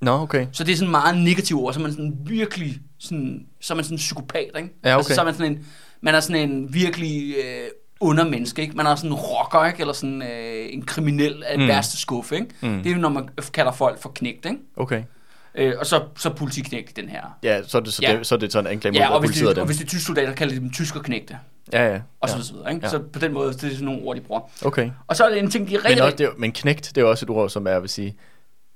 Nå, 0.00 0.10
okay. 0.10 0.46
Så 0.52 0.64
det 0.64 0.72
er 0.72 0.76
sådan 0.76 0.90
meget 0.90 1.18
negativt 1.18 1.60
ord, 1.60 1.74
så 1.74 1.80
man 1.80 1.90
sådan 1.90 2.18
virkelig 2.26 2.80
sådan, 2.98 3.46
så 3.60 3.74
er 3.74 3.76
man 3.76 3.84
sådan 3.84 3.94
en 3.94 3.98
psykopat, 3.98 4.50
ikke? 4.56 4.74
Ja, 4.84 4.90
okay. 4.90 4.96
Altså, 4.96 5.14
så 5.14 5.20
er 5.20 5.24
man 5.24 5.34
sådan 5.34 5.52
en, 5.52 5.66
man 6.00 6.14
er 6.14 6.20
sådan 6.20 6.50
en 6.50 6.74
virkelig 6.74 7.34
øh, 7.36 7.68
undermenneske, 8.00 8.62
ikke? 8.62 8.76
Man 8.76 8.86
er 8.86 8.94
sådan 8.94 9.10
en 9.10 9.16
rocker, 9.16 9.64
ikke? 9.64 9.80
Eller 9.80 9.92
sådan 9.92 10.22
øh, 10.22 10.66
en 10.70 10.82
kriminel 10.82 11.42
af 11.46 11.58
mm. 11.58 11.68
værste 11.68 11.96
skuffe, 11.96 12.34
ikke? 12.34 12.48
Mm. 12.60 12.82
Det 12.82 12.86
er 12.86 12.94
jo, 12.94 13.00
når 13.00 13.08
man 13.08 13.28
kalder 13.52 13.72
folk 13.72 14.02
for 14.02 14.12
knægt, 14.14 14.46
ikke? 14.46 14.58
Okay. 14.76 15.02
Øh, 15.54 15.74
og 15.78 15.86
så, 15.86 16.02
så 16.18 16.30
politiknægt, 16.30 16.96
den 16.96 17.08
her. 17.08 17.38
Ja, 17.42 17.62
så 17.62 17.78
er 17.78 17.82
det, 17.82 17.92
så 17.92 18.02
Ja. 18.02 18.16
det, 18.16 18.26
så 18.26 18.34
er 18.34 18.38
det 18.38 18.52
sådan 18.52 18.66
en 18.66 18.72
anklage 18.72 18.96
Ja, 18.96 19.08
mod 19.08 19.14
og 19.14 19.20
hvis, 19.20 19.38
det, 19.38 19.58
og 19.58 19.66
hvis 19.66 19.76
det 19.76 19.84
er 19.84 19.88
tyske 19.88 20.04
soldater, 20.04 20.32
kalder 20.34 20.54
de 20.54 20.60
dem 20.60 20.70
tyskerknægte. 20.72 21.38
Ja, 21.72 21.92
ja. 21.92 22.00
Og 22.20 22.28
så 22.28 22.36
ja. 22.36 22.42
videre, 22.54 22.74
ikke? 22.74 22.86
Ja. 22.86 22.90
Så 22.90 22.98
på 22.98 23.18
den 23.18 23.32
måde, 23.32 23.52
det 23.52 23.64
er 23.64 23.70
sådan 23.70 23.84
nogle 23.84 24.02
ord, 24.02 24.16
de 24.16 24.20
bruger. 24.20 24.40
Okay. 24.64 24.90
Og 25.06 25.16
så 25.16 25.24
er 25.24 25.30
det 25.30 25.38
en 25.38 25.50
ting, 25.50 25.68
de 25.68 25.74
er 25.74 25.78
Men, 25.78 25.86
rigtig... 25.86 26.02
også, 26.02 26.16
det 26.16 26.26
er, 26.26 26.30
men 26.38 26.52
knægt, 26.52 26.92
det 26.94 27.00
er 27.00 27.04
også 27.04 27.26
et 27.26 27.30
ord, 27.30 27.50
som 27.50 27.66
er, 27.66 27.70
jeg 27.70 27.82
vil 27.82 27.90
sige, 27.90 28.16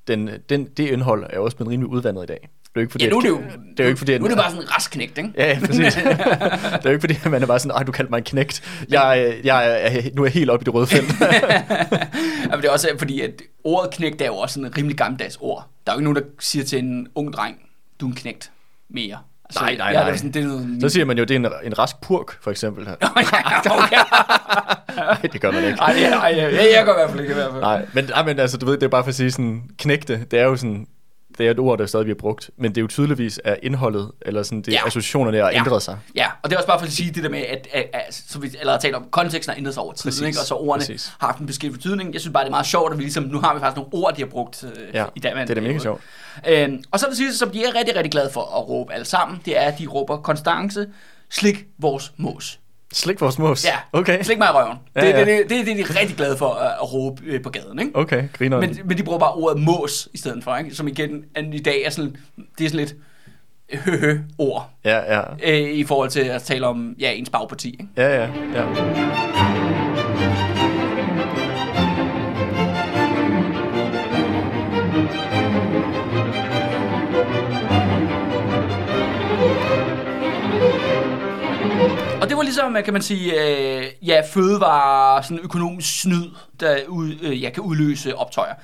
den, 0.08 0.30
den, 0.48 0.64
det 0.64 0.88
indhold 0.88 1.26
er 1.30 1.38
også 1.38 1.56
blevet 1.56 1.70
rimelig 1.72 1.90
udvandet 1.90 2.22
i 2.22 2.26
dag. 2.26 2.48
Det 2.78 2.82
er 2.82 2.82
jo 2.82 2.84
ikke 2.84 2.90
fordi, 2.92 3.04
ja, 3.04 3.10
nu 3.10 3.16
er 3.16 3.20
det 3.20 3.28
jo, 3.28 3.36
det 3.70 3.80
er 3.80 3.84
jo 3.84 3.88
ikke 3.88 3.98
fordi, 3.98 4.12
at- 4.12 4.20
nu 4.20 4.24
er 4.24 4.28
det 4.28 4.38
bare 4.38 4.50
sådan 4.50 4.62
en 4.64 4.74
rask 4.74 4.90
knægt, 4.90 5.18
ikke? 5.18 5.30
Ja, 5.36 5.48
ja, 5.48 5.58
præcis. 5.66 5.94
det 5.94 6.06
er 6.06 6.80
jo 6.84 6.90
ikke 6.90 7.00
fordi, 7.00 7.14
at 7.24 7.30
man 7.30 7.42
er 7.42 7.46
bare 7.46 7.58
sådan, 7.58 7.70
ej, 7.76 7.82
du 7.82 7.92
kaldte 7.92 8.10
mig 8.10 8.18
en 8.18 8.24
knægt. 8.24 8.62
Jeg, 8.88 9.34
jeg, 9.44 9.80
er, 9.82 10.02
nu 10.14 10.22
er 10.22 10.26
jeg 10.26 10.32
helt 10.32 10.50
oppe 10.50 10.62
i 10.62 10.64
det 10.64 10.74
røde 10.74 10.86
felt. 10.86 11.12
Ja, 12.50 12.50
men 12.50 12.62
det 12.62 12.68
er 12.68 12.72
også 12.72 12.88
fordi, 12.98 13.20
at 13.20 13.30
ordet 13.64 13.90
knægt 13.94 14.22
er 14.22 14.26
jo 14.26 14.34
også 14.36 14.54
sådan 14.54 14.66
en 14.66 14.76
rimelig 14.76 14.96
gammeldags 14.96 15.38
ord. 15.40 15.68
Der 15.86 15.92
er 15.92 15.96
jo 15.96 15.98
ikke 16.00 16.04
nogen, 16.12 16.16
der 16.16 16.22
siger 16.40 16.64
til 16.64 16.78
en 16.78 17.06
ung 17.14 17.32
dreng, 17.32 17.56
du 18.00 18.06
er 18.06 18.10
en 18.10 18.16
knægt 18.16 18.50
mere. 18.90 19.18
Altså, 19.44 19.60
Nej, 19.60 19.76
nej, 19.76 19.86
ja, 19.86 19.92
nej. 19.92 20.04
Det 20.04 20.12
er, 20.12 20.16
sådan, 20.16 20.32
det 20.32 20.42
er 20.42 20.46
noget... 20.46 20.76
så 20.80 20.88
siger 20.88 21.04
man 21.04 21.18
jo, 21.18 21.24
det 21.24 21.30
er 21.30 21.38
en, 21.38 21.46
en 21.64 21.78
rask 21.78 22.00
purk, 22.02 22.42
for 22.42 22.50
eksempel. 22.50 22.84
ja, 22.88 22.92
okay. 23.02 23.96
Nej, 24.96 25.16
det 25.32 25.40
gør 25.40 25.50
man 25.50 25.64
ikke. 25.64 25.78
Ej, 25.78 25.94
ja, 25.98 26.18
ej, 26.18 26.34
ja, 26.36 26.76
jeg 26.76 26.84
gør 26.84 26.92
i 26.92 26.96
hvert 26.96 27.10
fald 27.10 27.20
ikke 27.20 27.30
i 27.30 27.34
hvert 27.34 27.50
fald. 27.50 27.60
Nej, 27.60 27.86
men, 27.92 28.04
nej, 28.04 28.24
men 28.24 28.38
altså, 28.38 28.56
du 28.56 28.66
ved, 28.66 28.74
det 28.74 28.82
er 28.82 28.88
bare 28.88 29.04
for 29.04 29.08
at 29.08 29.14
sige 29.14 29.30
sådan, 29.30 29.62
knægte, 29.78 30.24
det 30.30 30.38
er 30.38 30.44
jo 30.44 30.56
sådan, 30.56 30.86
det 31.38 31.46
er 31.46 31.50
et 31.50 31.58
ord, 31.58 31.78
der 31.78 31.86
stadig 31.86 32.04
bliver 32.06 32.18
brugt, 32.18 32.50
men 32.56 32.70
det 32.70 32.78
er 32.78 32.82
jo 32.82 32.86
tydeligvis 32.88 33.40
er 33.44 33.56
indholdet, 33.62 34.10
eller 34.22 34.42
sådan, 34.42 34.62
det 34.62 34.72
Ja. 34.72 34.86
associationerne 34.86 35.38
har 35.38 35.50
Ja. 35.50 35.56
ændret 35.58 35.82
sig. 35.82 35.98
Ja, 36.14 36.26
og 36.42 36.50
det 36.50 36.56
er 36.56 36.58
også 36.58 36.66
bare 36.66 36.78
for 36.78 36.86
at 36.86 36.92
sige 36.92 37.10
det 37.10 37.22
der 37.22 37.28
med, 37.30 37.38
at, 37.38 37.68
at, 37.72 37.86
at 37.92 38.14
som 38.28 38.42
vi 38.42 38.50
allerede 38.60 38.82
talt 38.82 38.94
om, 38.94 39.04
konteksten 39.10 39.50
har 39.52 39.58
ændret 39.58 39.74
sig 39.74 39.82
over 39.82 39.92
tiden, 39.92 40.08
Præcis, 40.10 40.26
ikke? 40.26 40.38
og 40.40 40.46
så 40.46 40.54
ordene 40.54 40.80
præcis. 40.80 41.12
har 41.20 41.26
haft 41.26 41.38
en 41.38 41.46
beskrevet 41.46 41.76
betydning. 41.76 42.12
Jeg 42.12 42.20
synes 42.20 42.32
bare, 42.32 42.42
det 42.44 42.48
er 42.48 42.50
meget 42.50 42.66
sjovt, 42.66 42.92
at 42.92 42.98
vi 42.98 43.02
ligesom, 43.02 43.24
nu 43.24 43.40
har 43.40 43.54
vi 43.54 43.60
faktisk 43.60 43.76
nogle 43.76 43.90
ord, 43.92 44.14
de 44.16 44.20
har 44.22 44.28
brugt 44.28 44.64
øh, 44.64 44.94
Ja, 44.94 45.04
i 45.16 45.20
dag. 45.20 45.32
det 45.36 45.50
er 45.50 45.54
da 45.54 45.60
mega 45.60 45.78
sjovt. 45.78 46.00
Øhm, 46.48 46.82
og 46.90 47.00
så 47.00 47.06
det 47.08 47.16
sidste, 47.16 47.38
som 47.38 47.50
de 47.50 47.64
er 47.64 47.74
rigtig, 47.74 47.96
rigtig 47.96 48.10
glade 48.12 48.30
for 48.32 48.40
at 48.40 48.68
råbe 48.68 48.92
alle 48.92 49.04
sammen, 49.04 49.40
det 49.44 49.58
er, 49.58 49.62
at 49.62 49.78
de 49.78 49.86
råber 49.86 50.16
konstance, 50.16 50.86
slik 51.30 51.64
vores 51.78 52.12
mås. 52.16 52.58
Slik 52.92 53.20
vores 53.20 53.38
mås. 53.38 53.64
Ja, 53.64 53.98
Okay. 54.00 54.22
slik 54.22 54.38
mig 54.38 54.46
i 54.46 54.50
røven. 54.54 54.78
Ja, 54.96 55.00
det, 55.00 55.06
ja. 55.12 55.18
det, 55.18 55.26
det, 55.26 55.50
det, 55.50 55.66
det, 55.66 55.80
er 55.80 55.84
de 55.86 56.00
rigtig 56.00 56.16
glade 56.16 56.36
for 56.36 56.48
at, 56.54 56.72
at 56.72 56.92
råbe 56.92 57.22
øh, 57.26 57.42
på 57.42 57.50
gaden, 57.50 57.78
ikke? 57.78 57.90
Okay, 57.96 58.24
griner. 58.32 58.60
Men, 58.60 58.78
men 58.84 58.98
de 58.98 59.02
bruger 59.02 59.18
bare 59.18 59.32
ordet 59.32 59.62
mås 59.62 60.08
i 60.14 60.18
stedet 60.18 60.44
for, 60.44 60.56
ikke? 60.56 60.74
Som 60.74 60.88
igen 60.88 61.24
er- 61.34 61.42
i 61.52 61.58
dag 61.58 61.82
er 61.84 61.90
sådan, 61.90 62.16
det 62.58 62.64
er 62.64 62.70
sådan 62.70 62.86
lidt 62.86 62.94
høhø 63.84 64.18
ord 64.38 64.70
Ja, 64.84 65.14
ja. 65.18 65.22
øh, 65.44 65.70
i 65.70 65.84
forhold 65.84 66.10
til 66.10 66.20
at 66.20 66.42
tale 66.42 66.66
om 66.66 66.94
ja, 66.98 67.12
ens 67.12 67.30
bagparti, 67.30 67.70
ikke? 67.70 67.86
Ja, 67.96 68.22
ja, 68.24 68.28
ja. 68.54 69.77
Ligesom, 82.48 82.76
kan 82.84 82.92
man 82.92 83.02
sige, 83.02 83.32
øh, 83.32 83.86
ja, 84.02 84.22
fødevare, 84.32 85.22
sådan 85.22 85.38
økonomisk 85.38 86.00
snyd, 86.00 86.24
der 86.60 86.86
ud, 86.88 87.14
øh, 87.22 87.42
ja, 87.42 87.50
kan 87.50 87.62
udløse 87.62 88.16
optøjer. 88.16 88.54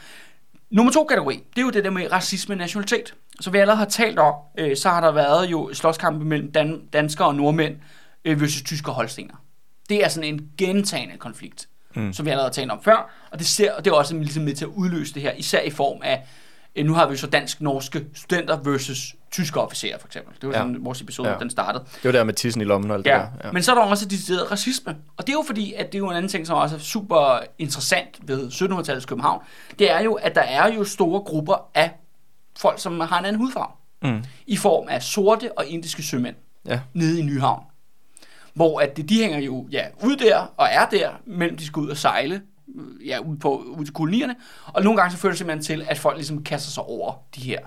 Nummer 0.71 0.93
to 0.93 1.05
kategori, 1.05 1.35
det 1.35 1.59
er 1.59 1.63
jo 1.63 1.71
det 1.71 1.85
der 1.85 1.91
med 1.91 2.13
racisme 2.13 2.55
og 2.55 2.59
nationalitet. 2.59 3.15
Så 3.41 3.51
vi 3.51 3.59
allerede 3.59 3.79
har 3.79 3.85
talt 3.85 4.19
om, 4.19 4.35
øh, 4.59 4.77
så 4.77 4.89
har 4.89 5.01
der 5.01 5.13
været 5.13 5.47
jo 5.47 5.71
slåskampe 5.75 6.25
mellem 6.25 6.53
dan- 6.53 6.89
danskere 6.93 7.29
og 7.29 7.35
nordmænd 7.35 7.77
øh, 8.25 8.41
versus 8.41 8.63
tyske 8.63 8.91
og 8.91 8.95
holstener. 8.95 9.35
Det 9.89 10.05
er 10.05 10.09
sådan 10.09 10.35
en 10.35 10.49
gentagende 10.59 11.17
konflikt, 11.17 11.69
mm. 11.95 12.13
som 12.13 12.27
vi 12.27 12.31
allerede 12.31 12.49
har 12.49 12.53
talt 12.53 12.71
om 12.71 12.83
før, 12.83 13.11
og 13.31 13.39
det, 13.39 13.47
ser, 13.47 13.73
og 13.73 13.85
det 13.85 13.91
er 13.91 13.95
også 13.95 14.15
ligesom 14.17 14.43
med 14.43 14.55
til 14.55 14.65
at 14.65 14.71
udløse 14.71 15.15
det 15.15 15.23
her, 15.23 15.33
især 15.33 15.61
i 15.61 15.71
form 15.71 16.01
af, 16.03 16.27
nu 16.85 16.95
har 16.95 17.07
vi 17.07 17.13
jo 17.13 17.17
så 17.19 17.27
dansk-norske 17.27 18.07
studenter 18.15 18.59
versus 18.65 19.15
tyske 19.33 19.61
officerer 19.61 19.99
for 19.99 20.07
eksempel. 20.07 20.35
Det 20.41 20.49
var 20.49 20.55
Ja. 20.55 20.59
sådan, 20.61 20.77
vores 20.85 21.01
episode, 21.01 21.29
Ja. 21.29 21.39
den 21.39 21.51
startede. 21.51 21.85
Det 21.95 22.05
var 22.05 22.13
der 22.13 22.25
med 22.25 22.35
tissen 22.35 22.61
i 22.63 22.65
lommen 22.65 22.91
og 22.91 22.97
alt 22.97 23.07
Ja, 23.07 23.13
det 23.15 23.21
der. 23.43 23.47
ja. 23.49 23.53
men 23.53 23.63
så 23.63 23.71
er 23.71 23.75
der 23.75 23.83
også 23.83 24.07
decideret 24.09 24.51
racisme. 24.51 24.97
Og 25.17 25.27
det 25.27 25.33
er 25.33 25.37
jo 25.37 25.45
fordi, 25.47 25.73
at 25.73 25.87
det 25.87 25.95
er 25.95 25.99
jo 25.99 26.11
en 26.11 26.17
anden 26.17 26.29
ting, 26.29 26.47
som 26.47 26.57
også 26.59 26.77
er 26.77 26.81
super 26.81 27.39
interessant 27.59 28.19
ved 28.23 28.51
1700-tallets 28.51 29.07
København. 29.07 29.41
Det 29.79 29.91
er 29.91 30.01
jo, 30.01 30.15
at 30.15 30.35
der 30.35 30.41
er 30.43 30.73
jo 30.73 30.85
store 30.85 31.21
grupper 31.21 31.71
af 31.75 31.91
folk, 32.59 32.81
som 32.81 33.01
har 33.01 33.19
en 33.19 33.25
anden 33.25 33.41
hudfarve. 33.41 33.71
Mm. 34.03 34.25
I 34.47 34.57
form 34.57 34.89
af 34.89 35.03
sorte 35.03 35.59
og 35.59 35.67
indiske 35.67 36.03
sømænd 36.03 36.37
Ja. 36.67 36.81
nede 36.95 37.21
i 37.21 37.23
Nyhavn. 37.23 37.63
Hvor 38.55 38.81
at 38.81 38.97
det, 38.97 39.09
de 39.09 39.15
hænger 39.23 39.39
jo 39.39 39.67
ja, 39.71 39.85
ud 40.05 40.17
der 40.17 40.37
og 40.57 40.69
er 40.71 40.87
der, 40.87 41.11
mellem 41.27 41.57
de 41.57 41.67
skal 41.67 41.81
ud 41.81 41.89
og 41.89 41.97
sejle 41.97 42.35
øh, 42.35 42.41
ja, 43.07 43.19
ud, 43.19 43.37
på, 43.37 43.57
ud 43.79 43.85
til 43.85 43.95
kolonierne. 43.95 44.35
Og 44.67 44.83
nogle 44.85 45.01
gange 45.01 45.13
så 45.13 45.19
fører 45.19 45.33
det 45.33 45.39
simpelthen 45.39 45.65
til, 45.65 45.87
at 45.89 45.99
folk 45.99 46.17
ligesom 46.17 46.45
kaster 46.45 46.71
sig 46.71 46.83
over 46.83 47.13
de 47.37 47.41
her 47.41 47.59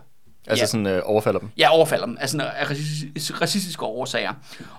Altså 0.49 0.61
Ja. 0.63 0.65
sådan 0.67 0.85
øh, 0.87 1.01
overfalder 1.05 1.39
dem. 1.39 1.49
Ja, 1.57 1.69
overfalder 1.75 2.05
dem, 2.05 2.17
altså 2.19 2.41
af 2.41 2.65
racis- 2.71 3.41
racistiske 3.41 3.85
årsager. 3.85 4.33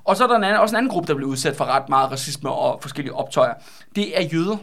Og 0.04 0.16
så 0.16 0.24
er 0.24 0.28
der 0.28 0.36
en 0.36 0.44
anden, 0.44 0.60
også 0.60 0.74
en 0.74 0.76
anden 0.76 0.90
gruppe, 0.90 1.08
der 1.08 1.14
bliver 1.14 1.30
udsat 1.30 1.56
for 1.56 1.64
ret 1.64 1.88
meget 1.88 2.10
racisme 2.10 2.50
og 2.50 2.82
forskellige 2.82 3.14
optøjer. 3.14 3.54
Det 3.96 4.18
er 4.20 4.22
jøder, 4.32 4.56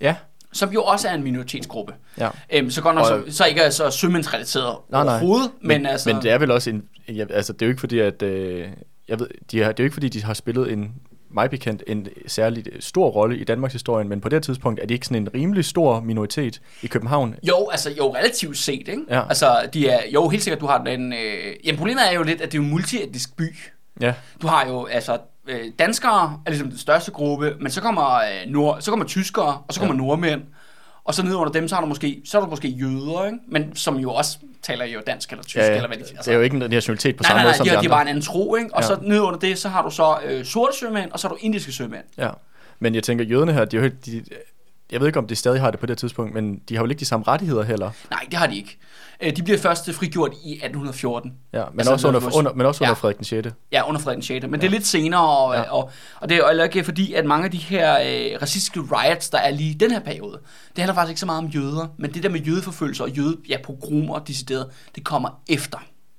Ja. 0.00 0.16
som 0.52 0.72
jo 0.72 0.82
også 0.82 1.08
er 1.08 1.14
en 1.14 1.22
minoritetsgruppe. 1.22 1.94
Ja. 2.18 2.28
Øhm, 2.52 2.70
så 2.70 2.82
godt 2.82 2.94
nok 2.94 3.02
Og- 3.10 3.24
så, 3.30 3.36
så 3.36 3.44
ikke 3.44 3.60
er 3.60 3.70
så 3.70 3.90
sømandsrelateret 3.90 4.76
Nej, 4.90 5.04
nej. 5.04 5.14
overhovedet, 5.14 5.50
men, 5.60 5.68
men, 5.68 5.86
altså... 5.86 6.12
men 6.12 6.22
det 6.22 6.30
er 6.30 6.38
vel 6.38 6.50
også 6.50 6.70
en... 6.70 6.82
Ja, 7.08 7.24
altså, 7.30 7.52
det 7.52 7.62
er 7.62 7.66
jo 7.66 7.70
ikke 7.70 7.80
fordi, 7.80 7.98
at... 7.98 8.22
Øh, 8.22 8.68
jeg 9.08 9.20
ved, 9.20 9.28
de 9.50 9.58
har, 9.62 9.72
det 9.72 9.80
er 9.80 9.84
jo 9.84 9.86
ikke 9.86 9.94
fordi, 9.94 10.08
de 10.08 10.24
har 10.24 10.34
spillet 10.34 10.72
en 10.72 10.94
mig 11.30 11.50
bekendt 11.50 11.82
en 11.86 12.08
særlig 12.26 12.64
stor 12.80 13.08
rolle 13.10 13.38
i 13.38 13.44
Danmarks 13.44 13.72
historie, 13.72 14.04
men 14.04 14.20
på 14.20 14.28
det 14.28 14.42
tidspunkt 14.42 14.80
er 14.80 14.86
de 14.86 14.94
ikke 14.94 15.06
sådan 15.06 15.22
en 15.22 15.34
rimelig 15.34 15.64
stor 15.64 16.00
minoritet 16.00 16.60
i 16.82 16.86
København. 16.86 17.34
Jo, 17.42 17.68
altså 17.72 17.90
jo 17.90 18.14
relativt 18.14 18.58
set, 18.58 18.88
ikke? 18.88 19.02
Ja. 19.08 19.28
Altså, 19.28 19.68
de 19.74 19.88
er, 19.88 20.00
jo 20.14 20.28
helt 20.28 20.42
sikkert, 20.42 20.60
du 20.60 20.66
har 20.66 20.84
den... 20.84 21.12
Øh, 21.12 21.18
jamen, 21.64 21.78
problemet 21.78 22.02
er 22.10 22.14
jo 22.14 22.22
lidt, 22.22 22.40
at 22.40 22.52
det 22.52 22.58
er 22.58 22.62
en 22.62 22.70
multietnisk 22.70 23.36
by. 23.36 23.56
Ja, 24.00 24.14
Du 24.42 24.46
har 24.46 24.66
jo, 24.66 24.84
altså, 24.84 25.18
øh, 25.48 25.64
danskere 25.78 26.40
er 26.46 26.50
ligesom 26.50 26.68
den 26.68 26.78
største 26.78 27.10
gruppe, 27.10 27.54
men 27.60 27.70
så 27.70 27.80
kommer, 27.80 28.14
øh, 28.14 28.52
nord, 28.52 28.80
så 28.80 28.90
kommer 28.90 29.06
tyskere, 29.06 29.58
og 29.68 29.74
så 29.74 29.80
kommer 29.80 29.94
ja. 29.94 29.98
nordmænd. 29.98 30.42
Og 31.10 31.14
så 31.14 31.22
ned 31.22 31.34
under 31.34 31.52
dem, 31.52 31.68
så 31.68 31.74
har 31.74 31.82
du 31.82 31.88
måske, 31.88 32.22
så 32.24 32.38
er 32.38 32.44
du 32.44 32.50
måske 32.50 32.68
jøder, 32.68 33.26
ikke? 33.26 33.38
Men 33.48 33.76
som 33.76 33.96
jo 33.96 34.12
også 34.12 34.38
taler 34.62 34.84
jo 34.84 35.00
dansk 35.06 35.30
eller 35.30 35.42
tysk, 35.42 35.56
ja, 35.56 35.66
ja. 35.66 35.74
eller 35.74 35.88
hvad 35.88 35.96
de 35.98 36.02
det 36.04 36.28
er 36.28 36.32
jo 36.34 36.40
ikke 36.40 36.56
en 36.64 36.70
nationalitet 36.70 37.16
på 37.16 37.22
Nej, 37.22 37.28
samme 37.28 37.38
nej, 37.38 37.44
måde 37.44 37.50
nej, 37.50 37.56
som 37.56 37.64
de, 37.64 37.70
de 37.70 37.76
andre. 37.76 37.88
har 37.88 37.94
bare 37.96 38.02
en 38.02 38.08
anden 38.08 38.22
tro, 38.24 38.54
ikke? 38.56 38.74
Og 38.74 38.82
Ja. 38.82 38.86
så 38.86 38.98
ned 39.02 39.20
under 39.20 39.38
det, 39.38 39.58
så 39.58 39.68
har 39.68 39.82
du 39.82 39.90
så 39.90 40.18
øh, 40.24 40.44
sorte 40.44 40.78
sømænd, 40.78 41.10
og 41.12 41.20
så 41.20 41.28
har 41.28 41.34
du 41.34 41.38
indiske 41.42 41.72
sømænd. 41.72 42.04
Ja, 42.18 42.30
men 42.78 42.94
jeg 42.94 43.02
tænker, 43.02 43.24
jøderne 43.24 43.52
her, 43.52 43.64
de 43.64 43.76
er 43.76 43.80
jo 43.80 43.82
helt, 43.82 44.06
de, 44.06 44.24
jeg 44.92 45.00
ved 45.00 45.06
ikke, 45.06 45.18
om 45.18 45.26
de 45.26 45.36
stadig 45.36 45.60
har 45.60 45.70
det 45.70 45.80
på 45.80 45.86
det 45.86 45.98
tidspunkt, 45.98 46.34
men 46.34 46.60
de 46.68 46.76
har 46.76 46.84
jo 46.84 46.88
ikke 46.90 47.00
de 47.00 47.04
samme 47.04 47.24
rettigheder 47.28 47.62
heller. 47.62 47.90
Nej, 48.10 48.20
det 48.30 48.38
har 48.38 48.46
de 48.46 48.56
ikke. 48.56 48.78
Øh, 49.22 49.36
De 49.36 49.42
bliver 49.42 49.58
først 49.58 49.92
frigjort 49.94 50.32
i 50.44 50.52
1814. 50.52 51.32
Ja, 51.52 51.64
men, 51.70 51.80
Altså, 51.80 51.92
også, 51.92 52.08
under, 52.08 52.36
under, 52.36 52.52
men 52.52 52.66
også 52.66 52.84
under. 52.84 52.94
Frederik 52.94 53.16
den 53.16 53.24
6. 53.24 53.48
Ja, 53.72 53.88
under 53.88 54.00
Frederik 54.00 54.16
den 54.16 54.22
6. 54.22 54.42
Men 54.42 54.54
ja. 54.54 54.60
det 54.60 54.66
er 54.66 54.70
lidt 54.70 54.86
senere, 54.86 55.28
og, 55.28 55.54
ja. 55.54 55.62
Og, 55.72 55.90
og 56.20 56.28
det 56.28 56.38
er 56.38 56.56
jo 56.56 56.62
ikke 56.62 56.84
fordi, 56.84 57.12
at 57.14 57.24
mange 57.24 57.44
af 57.44 57.50
de 57.50 57.56
her 57.58 57.92
øh, 58.00 58.42
racistiske 58.42 58.80
riots, 58.80 59.30
der 59.30 59.38
er 59.38 59.50
lige 59.50 59.70
i 59.70 59.74
den 59.74 59.90
her 59.90 60.00
periode, 60.00 60.40
det 60.68 60.78
handler 60.78 60.94
faktisk 60.94 61.10
ikke 61.10 61.20
så 61.20 61.26
meget 61.26 61.38
om 61.44 61.46
jøder, 61.46 61.86
men 61.98 62.14
det 62.14 62.22
der 62.22 62.28
med 62.28 62.40
jødeforfølgelser 62.40 63.04
og 63.04 63.10
jøde, 63.10 63.36
ja, 63.48 63.56
pogromer 63.64 64.14
og 64.14 64.28
decideret, 64.28 64.66
det 64.94 65.04
kommer 65.04 65.40
efter. 65.48 65.78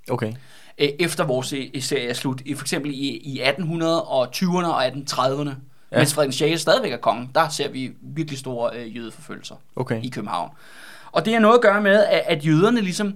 Okay. 0.09 0.33
Øh, 0.77 0.89
efter 0.99 1.23
vores 1.23 1.53
øh, 1.53 1.67
serie 1.79 2.07
er 2.09 2.13
slut. 2.13 2.41
For 2.55 2.63
eksempel 2.63 2.91
i, 2.91 3.07
i 3.17 3.41
1820'erne 3.41 3.85
og 3.85 4.27
1830'erne. 4.35 5.49
Ja. 5.91 5.97
Mens 5.97 6.13
Frederik 6.13 6.27
den 6.27 6.33
6. 6.33 6.61
stadigvæk 6.61 6.91
er 6.91 6.97
kongen, 6.97 7.29
der 7.35 7.49
ser 7.49 7.69
vi 7.69 7.91
virkelig 8.01 8.39
store 8.39 8.71
øh, 8.77 8.95
jødeforfølgelser 8.95 9.55
Okay. 9.75 10.03
i 10.03 10.09
København. 10.09 10.49
Og 11.11 11.25
det 11.25 11.33
har 11.33 11.39
noget 11.39 11.55
at 11.55 11.61
gøre 11.61 11.81
med, 11.81 12.03
at, 12.03 12.23
at 12.27 12.45
jøderne 12.45 12.81
ligesom 12.81 13.13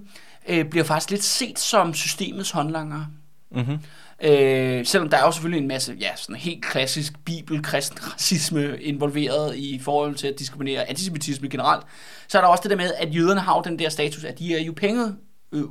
øh, 0.48 0.64
bliver 0.64 0.84
faktisk 0.84 1.10
lidt 1.10 1.24
set 1.24 1.58
som 1.58 1.94
systemets 1.94 2.50
håndlanger. 2.50 3.04
Mm-hmm. 3.50 3.78
Øh, 4.22 4.86
selvom 4.86 5.08
der 5.08 5.16
er 5.16 5.22
jo 5.22 5.32
selvfølgelig 5.32 5.62
en 5.62 5.68
masse, 5.68 5.96
ja, 6.00 6.16
sådan 6.16 6.36
helt 6.36 6.64
klassisk 6.64 7.12
bibelkristen 7.24 7.98
racisme 8.12 8.82
involveret 8.82 9.56
i 9.56 9.78
forhold 9.78 10.14
til 10.14 10.26
at 10.26 10.38
diskriminere 10.38 10.88
antisemitisme 10.88 11.48
generelt, 11.48 11.84
så 12.28 12.38
er 12.38 12.42
der 12.42 12.48
også 12.48 12.62
det 12.62 12.70
der 12.70 12.76
med, 12.76 12.92
at 12.98 13.14
jøderne 13.14 13.40
har 13.40 13.56
jo 13.56 13.62
den 13.64 13.78
der 13.78 13.88
status, 13.88 14.24
at 14.24 14.38
de 14.38 14.54
er 14.54 14.62
jo 14.62 14.72
penge 14.76 15.14
øh, 15.52 15.62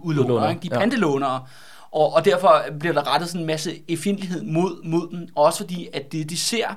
de 0.61 0.67
er 0.67 0.75
ja. 0.75 0.79
pantelånere, 0.79 1.45
og, 1.91 2.13
og 2.13 2.25
derfor 2.25 2.63
bliver 2.79 2.93
der 2.93 3.13
rettet 3.13 3.29
sådan 3.29 3.41
en 3.41 3.47
masse 3.47 3.81
effindlighed 3.87 4.43
mod, 4.43 4.83
mod 4.83 5.09
dem, 5.11 5.27
også 5.35 5.59
fordi, 5.59 5.87
at 5.93 6.11
det 6.11 6.29
de 6.29 6.37
ser, 6.37 6.67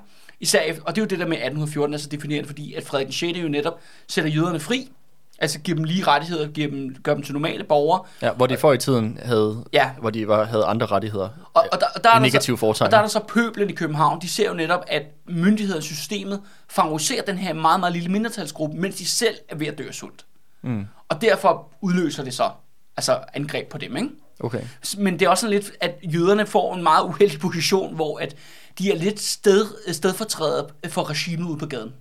især 0.40 0.60
og 0.84 0.96
det 0.96 1.00
er 1.00 1.04
jo 1.04 1.08
det 1.08 1.18
der 1.18 1.26
med 1.26 1.36
1814, 1.36 1.94
altså 1.94 2.08
definerende, 2.08 2.46
fordi 2.46 2.74
at 2.74 2.84
Frederik 2.84 3.12
6. 3.12 3.38
jo 3.38 3.48
netop 3.48 3.80
sætter 4.08 4.30
jøderne 4.30 4.60
fri, 4.60 4.90
altså 5.38 5.58
giver 5.58 5.76
dem 5.76 5.84
lige 5.84 6.04
rettigheder, 6.06 6.48
giver 6.48 6.68
dem, 6.70 6.94
gør 7.02 7.14
dem 7.14 7.22
til 7.22 7.32
normale 7.32 7.64
borgere, 7.64 8.02
Ja, 8.22 8.32
hvor 8.32 8.46
de 8.46 8.56
før 8.56 8.72
i 8.72 8.78
tiden 8.78 9.18
havde, 9.22 9.64
Ja. 9.72 9.90
hvor 10.00 10.10
de 10.10 10.28
var, 10.28 10.44
havde 10.44 10.64
andre 10.64 10.86
rettigheder. 10.86 11.28
Og, 11.54 11.64
og, 11.72 11.80
der, 11.80 11.86
og 11.94 12.04
der 12.04 12.10
er 12.10 12.14
I 12.14 12.16
der 12.18 12.20
negativ 12.22 12.58
så. 12.58 12.84
Og 12.84 12.90
der 12.90 12.96
er 12.96 13.00
der 13.00 13.08
så 13.08 13.20
pøblen 13.28 13.70
i 13.70 13.72
København, 13.72 14.20
de 14.20 14.28
ser 14.28 14.48
jo 14.48 14.54
netop, 14.54 14.84
at 14.86 15.02
myndighedssystemet 15.28 16.40
favoriserer 16.68 17.22
den 17.22 17.38
her 17.38 17.52
meget, 17.52 17.80
meget 17.80 17.92
lille 17.92 18.08
mindretalsgruppe, 18.08 18.76
mens 18.76 18.96
de 18.96 19.06
selv 19.06 19.34
er 19.48 19.56
ved 19.56 19.66
at 19.66 19.78
dø 19.78 19.88
af 19.88 19.94
sult. 19.94 20.24
Mm. 20.62 20.86
Og 21.08 21.20
derfor 21.20 21.68
udløser 21.80 22.24
det 22.24 22.34
så 22.34 22.50
altså 22.96 23.18
angreb 23.34 23.68
på 23.68 23.78
dem, 23.78 23.96
ikke? 23.96 24.08
Okay. 24.40 24.60
Men 24.98 25.18
det 25.18 25.26
er 25.26 25.28
også 25.30 25.40
sådan 25.40 25.54
lidt, 25.54 25.72
at 25.80 25.98
jøderne 26.02 26.46
får 26.46 26.74
en 26.74 26.82
meget 26.82 27.04
uheldig 27.04 27.40
position, 27.40 27.94
hvor 27.94 28.18
at 28.18 28.36
de 28.78 28.92
er 28.92 28.96
lidt 28.96 29.20
sted, 29.20 29.66
stedfortrædet 29.92 30.66
for 30.88 31.10
regimet 31.10 31.46
ude 31.48 31.58
på 31.58 31.66
gaden. 31.66 31.92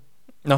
Nå, 0.45 0.57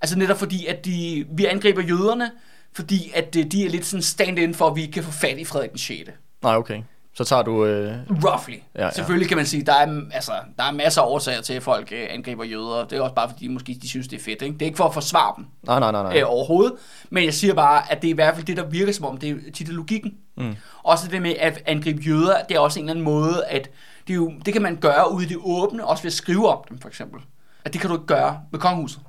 Altså 0.00 0.18
netop 0.18 0.38
fordi, 0.38 0.66
at 0.66 0.84
de, 0.84 1.26
vi 1.32 1.44
angriber 1.46 1.82
jøderne, 1.82 2.30
fordi 2.72 3.12
at 3.14 3.36
øh, 3.38 3.44
de 3.44 3.66
er 3.66 3.70
lidt 3.70 3.86
sådan 3.86 4.02
stand-in 4.02 4.54
for, 4.54 4.66
at 4.66 4.76
vi 4.76 4.80
ikke 4.80 4.92
kan 4.92 5.02
få 5.02 5.10
fat 5.10 5.38
i 5.38 5.44
Frederik 5.44 5.70
den 5.70 5.78
6. 5.78 6.10
nej, 6.42 6.56
okay. 6.56 6.82
Så 7.14 7.24
tager 7.24 7.42
du... 7.42 7.66
Øh, 7.66 7.94
Roughly. 8.10 8.54
Ja, 8.74 8.84
Ja. 8.84 8.90
Selvfølgelig 8.90 9.28
kan 9.28 9.36
man 9.36 9.46
sige, 9.46 9.62
der 9.62 9.72
er, 9.72 10.00
altså, 10.12 10.32
der 10.58 10.64
er 10.64 10.72
masser 10.72 11.02
af 11.02 11.06
årsager 11.06 11.40
til, 11.40 11.54
at 11.54 11.62
folk 11.62 11.92
øh, 11.92 12.06
angriber 12.10 12.44
jøder. 12.44 12.84
Det 12.84 12.98
er 12.98 13.02
også 13.02 13.14
bare 13.14 13.28
fordi, 13.28 13.48
måske 13.48 13.78
de 13.82 13.88
synes, 13.88 14.08
det 14.08 14.18
er 14.18 14.22
fedt. 14.22 14.42
Ikke? 14.42 14.54
Det 14.54 14.62
er 14.62 14.66
ikke 14.66 14.76
for 14.76 14.84
at 14.84 14.94
forsvare 14.94 15.34
dem 15.36 15.46
nej, 15.66 15.80
nej, 15.80 15.92
nej, 15.92 16.02
nej. 16.02 16.18
øh, 16.20 16.22
overhovedet. 16.26 16.72
Men 17.10 17.24
jeg 17.24 17.34
siger 17.34 17.54
bare, 17.54 17.92
at 17.92 18.02
det 18.02 18.08
er 18.08 18.12
i 18.12 18.14
hvert 18.14 18.34
fald 18.34 18.46
det, 18.46 18.56
der 18.56 18.66
virker 18.66 18.92
som 18.92 19.04
om, 19.04 19.16
det 19.16 19.30
er 19.30 19.52
tit 19.54 19.68
er 19.68 19.72
logikken. 19.72 20.14
Mm. 20.36 20.56
Også 20.82 21.08
det 21.08 21.22
med 21.22 21.34
at 21.38 21.62
angribe 21.66 22.02
jøder, 22.02 22.42
det 22.48 22.54
er 22.54 22.60
også 22.60 22.80
en 22.80 22.84
eller 22.84 22.92
anden 22.92 23.04
måde, 23.04 23.44
at 23.46 23.70
det, 24.08 24.14
jo, 24.14 24.32
det 24.44 24.52
kan 24.52 24.62
man 24.62 24.76
gøre 24.76 25.12
ude 25.12 25.24
i 25.24 25.28
det 25.28 25.38
åbne, 25.40 25.86
også 25.86 26.02
ved 26.02 26.08
at 26.08 26.12
skrive 26.12 26.48
om 26.48 26.64
dem, 26.68 26.78
for 26.78 26.88
eksempel. 26.88 27.20
At 27.64 27.72
det 27.72 27.80
kan 27.80 27.90
du 27.90 27.96
ikke 27.96 28.06
gøre 28.06 28.40
med 28.52 28.60
kongehuset. 28.60 29.00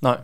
Nej, 0.00 0.16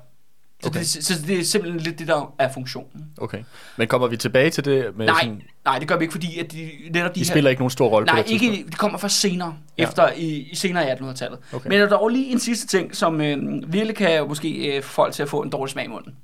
Så, 0.63 0.69
Okay. 0.69 0.79
det, 0.81 0.89
så 0.89 1.15
det 1.27 1.39
er 1.41 1.45
simpelthen 1.45 1.81
lidt 1.83 1.99
det, 1.99 2.09
der 2.09 2.35
er 2.39 2.53
funktionen. 2.53 3.11
okay. 3.19 3.45
Men 3.77 3.89
kommer 3.89 4.09
vi 4.09 4.17
tilbage 4.17 4.51
til 4.51 4.65
det 4.65 4.97
med 4.97 5.07
Nej, 5.07 5.21
sådan... 5.23 5.43
nej, 5.65 5.79
det 5.79 5.89
gør 5.89 5.97
vi 5.97 6.05
ikke, 6.05 6.13
fordi 6.13 6.39
at 6.39 6.53
de, 6.53 6.71
netop 6.91 7.11
de, 7.11 7.15
De 7.15 7.21
her... 7.21 7.25
spiller 7.33 7.51
ikke 7.51 7.61
nogen 7.61 7.71
stor 7.71 7.89
rolle 7.89 8.07
på 8.07 8.13
Nej, 8.15 8.23
det 8.23 8.31
tidspunkt? 8.31 8.55
ikke, 8.59 8.71
det 8.71 8.79
kommer 8.79 8.99
først 8.99 9.21
senere, 9.21 9.57
Ja. 9.79 9.83
efter 9.83 10.13
i, 10.13 10.27
i 10.39 10.55
senere 10.55 10.89
i 10.89 10.93
1800-tallet. 10.93 11.39
Okay. 11.53 11.69
Men 11.69 11.79
der 11.81 11.85
er 11.87 11.91
dog 11.91 12.09
lige 12.09 12.27
en 12.33 12.39
sidste 12.41 12.67
ting, 12.67 12.97
som 12.97 13.21
øh, 13.21 13.73
virkelig 13.73 13.97
kan 13.97 14.29
måske 14.29 14.77
øh, 14.77 14.83
få 14.83 14.89
folk 14.93 15.15
til 15.15 15.23
at 15.23 15.29
få 15.29 15.43
en 15.43 15.51
dårlig 15.51 15.71
smag 15.73 15.85
i 15.85 15.89
munden. 15.89 16.17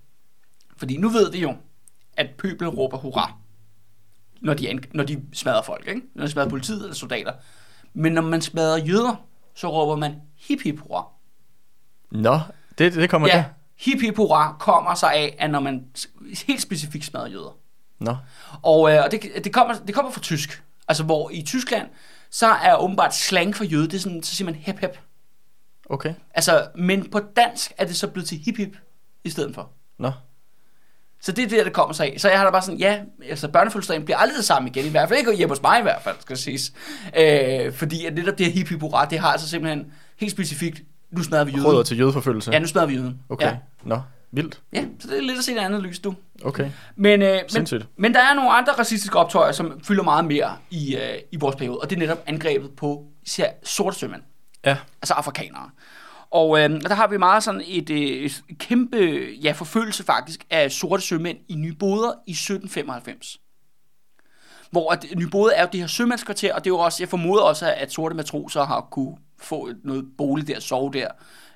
Fordi 0.76 0.96
nu 0.96 1.08
ved 1.08 1.32
vi 1.32 1.38
jo, 1.40 1.54
at 2.16 2.26
pøbel 2.38 2.68
råber 2.68 2.96
hurra, 2.98 3.32
når 4.40 4.54
de, 4.54 4.78
når 4.94 5.04
de 5.04 5.22
smadrer 5.32 5.62
folk, 5.62 5.88
ikke? 5.88 6.00
når 6.14 6.24
de 6.24 6.30
smadrer 6.30 6.48
politiet 6.48 6.80
eller 6.82 6.94
soldater. 6.94 7.32
Men 7.94 8.12
når 8.12 8.22
man 8.22 8.42
smadrer 8.42 8.76
jøder, 8.78 9.26
så 9.54 9.68
råber 9.72 9.96
man 9.96 10.14
hip 10.36 10.62
hip 10.62 10.78
hurra. 10.80 11.06
Nå, 12.10 12.38
det, 12.78 12.94
det 12.94 13.10
kommer 13.10 13.28
Ja, 13.28 13.34
der. 13.36 13.44
hip 13.78 14.00
hip 14.00 14.16
hurra 14.16 14.56
kommer 14.58 14.94
sig 14.94 15.12
af, 15.14 15.36
at 15.38 15.50
når 15.50 15.60
man 15.60 15.84
helt 16.46 16.62
specifikt 16.62 17.04
smadrer 17.04 17.26
jøder. 17.28 17.56
Nå, 18.00 18.16
Og, 18.62 18.92
øh, 18.92 19.04
og 19.04 19.10
det, 19.10 19.22
det, 19.44 19.52
kommer, 19.52 19.74
det 19.74 19.94
kommer 19.94 20.12
fra 20.12 20.20
tysk. 20.20 20.62
Altså 20.88 21.04
hvor 21.04 21.30
i 21.30 21.42
Tyskland, 21.42 21.88
så 22.30 22.46
er 22.46 22.76
åbenbart 22.76 23.14
slang 23.14 23.56
for 23.56 23.64
jøde, 23.64 23.84
det 23.88 23.94
er 23.94 23.98
sådan, 23.98 24.22
så 24.22 24.34
siger 24.36 24.44
man 24.46 24.54
hep 24.54 24.78
hep. 24.78 24.98
okay. 25.90 26.14
Altså, 26.34 26.66
men 26.76 27.10
på 27.10 27.20
dansk 27.36 27.72
er 27.78 27.84
det 27.84 27.96
så 27.96 28.06
blevet 28.08 28.28
til 28.28 28.38
hip 28.38 28.56
hip 28.56 28.76
i 29.24 29.30
stedet 29.30 29.54
for. 29.54 29.70
Nå, 29.98 30.12
Så 31.20 31.32
det 31.32 31.44
er 31.44 31.48
der, 31.48 31.64
det 31.64 31.72
kommer 31.72 31.92
sig 31.94 32.12
af. 32.12 32.20
Så 32.20 32.28
jeg 32.28 32.38
har 32.38 32.44
da 32.44 32.50
bare 32.50 32.62
sådan, 32.62 32.78
ja, 32.80 33.00
altså 33.28 33.48
børnefødselsdagen 33.48 34.04
bliver 34.04 34.18
aldrig 34.18 34.36
det 34.36 34.44
samme 34.44 34.68
igen, 34.68 34.86
i 34.86 34.88
hvert 34.88 35.08
fald 35.08 35.18
ikke 35.18 35.34
hjemme 35.36 35.50
hos 35.54 35.62
mig 35.62 35.78
i 35.78 35.82
hvert 35.82 36.02
fald, 36.02 36.16
skal 36.20 36.36
siges. 36.36 36.72
Øh, 37.16 37.72
fordi 37.72 38.06
at 38.06 38.14
netop 38.14 38.38
det 38.38 38.46
her 38.46 38.52
hip 38.52 38.68
hip 38.68 38.80
hurra, 38.80 39.04
det 39.04 39.18
har 39.18 39.28
altså 39.32 39.48
simpelthen 39.48 39.92
helt 40.20 40.32
specifikt, 40.32 40.82
nu 41.10 41.22
smadrer 41.22 41.44
vi 41.44 41.52
råder 41.52 41.72
jøden. 41.72 41.84
til 41.84 41.98
jødeforfølgelse. 41.98 42.50
Ja, 42.52 42.58
nu 42.58 42.66
smadrer 42.66 42.86
vi 42.86 42.94
jøden. 42.94 43.20
Okay, 43.28 43.46
Ja, 43.46 43.56
nå, 43.84 44.00
vildt. 44.32 44.60
ja, 44.72 44.84
så 44.98 45.08
det 45.08 45.18
er 45.18 45.22
lidt 45.22 45.38
at 45.38 45.44
se 45.44 45.52
det 45.54 45.58
andet 45.60 45.82
lys, 45.82 45.98
du. 45.98 46.14
Okay, 46.44 46.70
Men, 46.96 47.22
øh, 47.22 47.28
men, 47.32 47.40
Sindssygt. 47.48 47.86
men 47.96 48.14
der 48.14 48.20
er 48.20 48.34
nogle 48.34 48.50
andre 48.52 48.72
racistiske 48.72 49.18
optøjer, 49.18 49.52
som 49.52 49.80
fylder 49.84 50.02
meget 50.02 50.24
mere 50.24 50.56
i, 50.70 50.96
øh, 50.96 51.18
i 51.32 51.36
vores 51.36 51.56
periode, 51.56 51.78
og 51.78 51.90
det 51.90 51.96
er 51.96 52.00
netop 52.00 52.22
angrebet 52.26 52.70
på 52.76 53.04
især 53.26 53.50
sorte 53.64 53.98
sømænd, 53.98 54.22
ja. 54.64 54.76
altså 55.02 55.14
afrikanere. 55.14 55.70
Og 56.30 56.58
øh, 56.60 56.70
der 56.80 56.94
har 56.94 57.06
vi 57.08 57.16
meget 57.16 57.42
sådan 57.42 57.62
et, 57.66 57.90
øh, 57.90 57.98
et 57.98 58.42
kæmpe 58.58 58.96
ja, 59.42 59.52
forfølgelse 59.52 60.04
faktisk 60.04 60.44
af 60.50 60.72
sorte 60.72 61.02
sømænd 61.02 61.38
i 61.48 61.54
Nyboder 61.54 62.12
i 62.26 62.30
1795. 62.30 63.38
Hvor 64.70 64.92
at 64.92 65.04
Nyboder 65.16 65.52
er 65.54 65.62
jo 65.62 65.68
det 65.72 65.80
her 65.80 65.86
sømandskvarter, 65.86 66.54
og 66.54 66.64
det 66.64 66.70
er 66.70 66.74
jo 66.74 66.78
også, 66.78 67.02
jeg 67.02 67.08
formoder 67.08 67.42
også, 67.42 67.74
at 67.76 67.92
sorte 67.92 68.14
matroser 68.16 68.64
har 68.64 68.80
kunne 68.90 69.16
få 69.40 69.66
et- 69.66 69.76
noget 69.84 70.04
bolig 70.18 70.48
der, 70.48 70.60
sove 70.60 70.92
der, 70.92 71.08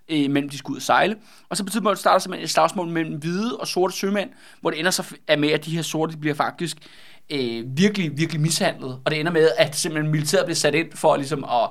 øh, 0.08 0.30
mellem 0.30 0.48
de 0.48 0.58
skulle 0.58 0.74
ud 0.74 0.78
og 0.78 0.82
sejle. 0.82 1.16
Og 1.48 1.56
så 1.56 1.64
betyder 1.64 1.80
det, 1.82 1.86
at 1.90 1.96
der 1.96 2.00
starter 2.00 2.18
simpelthen 2.18 2.44
et 2.44 2.50
slagsmål 2.50 2.88
mellem 2.88 3.18
hvide 3.18 3.56
og 3.56 3.66
sorte 3.66 3.94
sømænd, 3.96 4.30
hvor 4.60 4.70
det 4.70 4.78
ender 4.78 4.90
så 4.90 5.14
er 5.28 5.36
med, 5.36 5.48
at 5.48 5.64
de 5.64 5.70
her 5.76 5.82
sorte 5.82 6.16
bliver 6.18 6.34
faktisk 6.34 6.76
øh, 7.30 7.64
virkelig, 7.66 8.18
virkelig 8.18 8.40
mishandlet. 8.40 8.98
Og 9.04 9.10
det 9.10 9.20
ender 9.20 9.32
med, 9.32 9.48
at 9.58 9.76
simpelthen 9.76 10.12
militæret 10.12 10.44
bliver 10.44 10.56
sat 10.56 10.74
ind 10.74 10.92
for 10.94 11.16
ligesom 11.16 11.44
at 11.44 11.68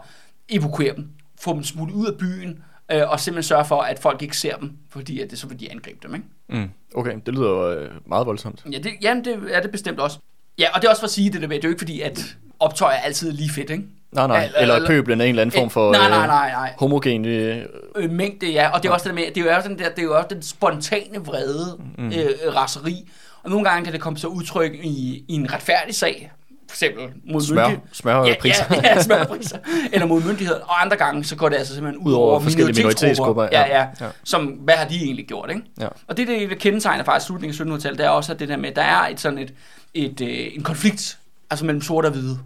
evakuere 0.49 0.95
dem, 0.95 1.09
få 1.41 1.53
dem 1.53 1.63
smuttet 1.63 1.95
ud 1.95 2.05
af 2.07 2.17
byen, 2.17 2.63
øh, 2.91 3.09
og 3.09 3.19
simpelthen 3.19 3.43
sørge 3.47 3.65
for, 3.65 3.81
at 3.81 3.99
folk 3.99 4.21
ikke 4.21 4.37
ser 4.37 4.55
dem, 4.57 4.71
fordi 4.89 5.19
at 5.19 5.31
det 5.31 5.39
så 5.39 5.47
vil 5.47 5.59
de 5.59 5.71
angribe 5.71 5.99
dem, 6.03 6.15
ikke? 6.15 6.27
Mm. 6.49 6.69
Okay, 6.95 7.15
det 7.25 7.33
lyder 7.33 7.59
øh, 7.59 7.87
meget 8.05 8.25
voldsomt. 8.27 8.65
Ja, 8.71 8.77
det, 8.77 8.91
jamen, 9.01 9.25
det 9.25 9.39
er 9.51 9.61
det 9.61 9.71
bestemt 9.71 9.99
også. 9.99 10.19
Ja, 10.59 10.67
og 10.75 10.81
det 10.81 10.87
er 10.87 10.89
også 10.91 11.01
for 11.01 11.07
at 11.07 11.11
sige 11.11 11.31
det 11.31 11.41
der 11.41 11.47
med, 11.47 11.55
det 11.55 11.63
er 11.63 11.67
jo 11.67 11.71
ikke 11.71 11.79
fordi, 11.79 12.01
at 12.01 12.37
optøj 12.59 12.91
er 12.93 12.97
altid 12.97 13.31
lige 13.31 13.49
fedt, 13.49 13.69
ikke? 13.69 13.83
Nej, 14.11 14.27
nej. 14.27 14.43
Eller- 14.45 14.59
Eller, 14.59 14.75
eller- 14.75 14.87
pøblen 14.87 15.21
er 15.21 15.25
en 15.25 15.29
eller 15.29 15.41
anden 15.41 15.59
form 15.59 15.69
for 15.69 15.91
nej, 15.91 16.09
nej, 16.09 16.21
øh, 16.21 16.27
nej, 16.27 16.51
nej. 16.51 16.73
homogen... 16.79 17.25
Øh, 17.25 17.65
Øh, 17.95 18.09
mængde, 18.09 18.51
ja. 18.51 18.69
Og 18.69 18.83
det 18.83 18.89
er 18.89 18.93
også 18.93 19.07
det 19.09 19.15
med, 19.15 19.23
det 19.35 19.37
er 19.37 19.51
jo 19.51 19.55
også 19.57 19.69
den 19.69 19.79
der, 19.79 19.89
det 19.89 19.99
er 19.99 20.03
jo 20.03 20.15
også 20.17 20.27
den 20.29 20.41
spontane 20.41 21.25
vrede, 21.25 21.77
mm. 21.97 22.07
øh, 22.07 22.55
raseri. 22.55 23.09
Og 23.43 23.49
nogle 23.49 23.69
gange 23.69 23.83
kan 23.83 23.93
det 23.93 24.01
komme 24.01 24.19
til 24.19 24.27
udtryk 24.29 24.73
i, 24.73 25.23
i 25.27 25.33
en 25.33 25.53
retfærdig 25.53 25.95
sag, 25.95 26.31
for 26.69 26.75
eksempel 26.75 27.03
mod 27.31 27.41
smør, 27.41 27.69
smørpriser. 27.91 28.65
Ja, 28.69 28.75
ja, 28.83 28.89
ja 28.95 29.01
smørpriser. 29.01 29.57
Eller 29.93 30.05
mod 30.07 30.21
myndigheden. 30.23 30.61
Og 30.63 30.81
andre 30.81 30.97
gange, 30.97 31.23
så 31.23 31.35
går 31.35 31.49
det 31.49 31.55
altså 31.55 31.73
simpelthen 31.73 32.03
ud 32.07 32.13
over 32.13 32.39
forskellige 32.39 32.75
minoritetsgrupper, 32.77 33.47
Ja, 33.51 33.61
ja. 33.79 33.87
ja. 34.01 34.07
Som, 34.23 34.45
hvad 34.45 34.75
har 34.75 34.87
de 34.87 34.95
egentlig 34.95 35.27
gjort, 35.27 35.49
ikke? 35.49 35.61
Ja. 35.79 35.87
Og 36.07 36.17
det, 36.17 36.27
det, 36.27 36.59
kendetegner 36.59 37.03
faktisk 37.03 37.27
slutningen 37.27 37.71
af 37.71 37.75
1700-tallet, 37.77 37.97
det 37.97 38.05
er 38.05 38.09
også 38.09 38.31
at 38.33 38.39
det 38.39 38.49
der 38.49 38.57
med, 38.57 38.69
at 38.69 38.75
der 38.75 38.81
er 38.81 39.07
et 39.07 39.19
sådan 39.19 39.37
et, 39.39 39.53
et, 39.93 40.21
øh, 40.21 40.47
en 40.55 40.63
konflikt, 40.63 41.17
altså 41.49 41.65
mellem 41.65 41.81
sorte 41.81 42.05
og 42.07 42.11
hvide 42.11 42.39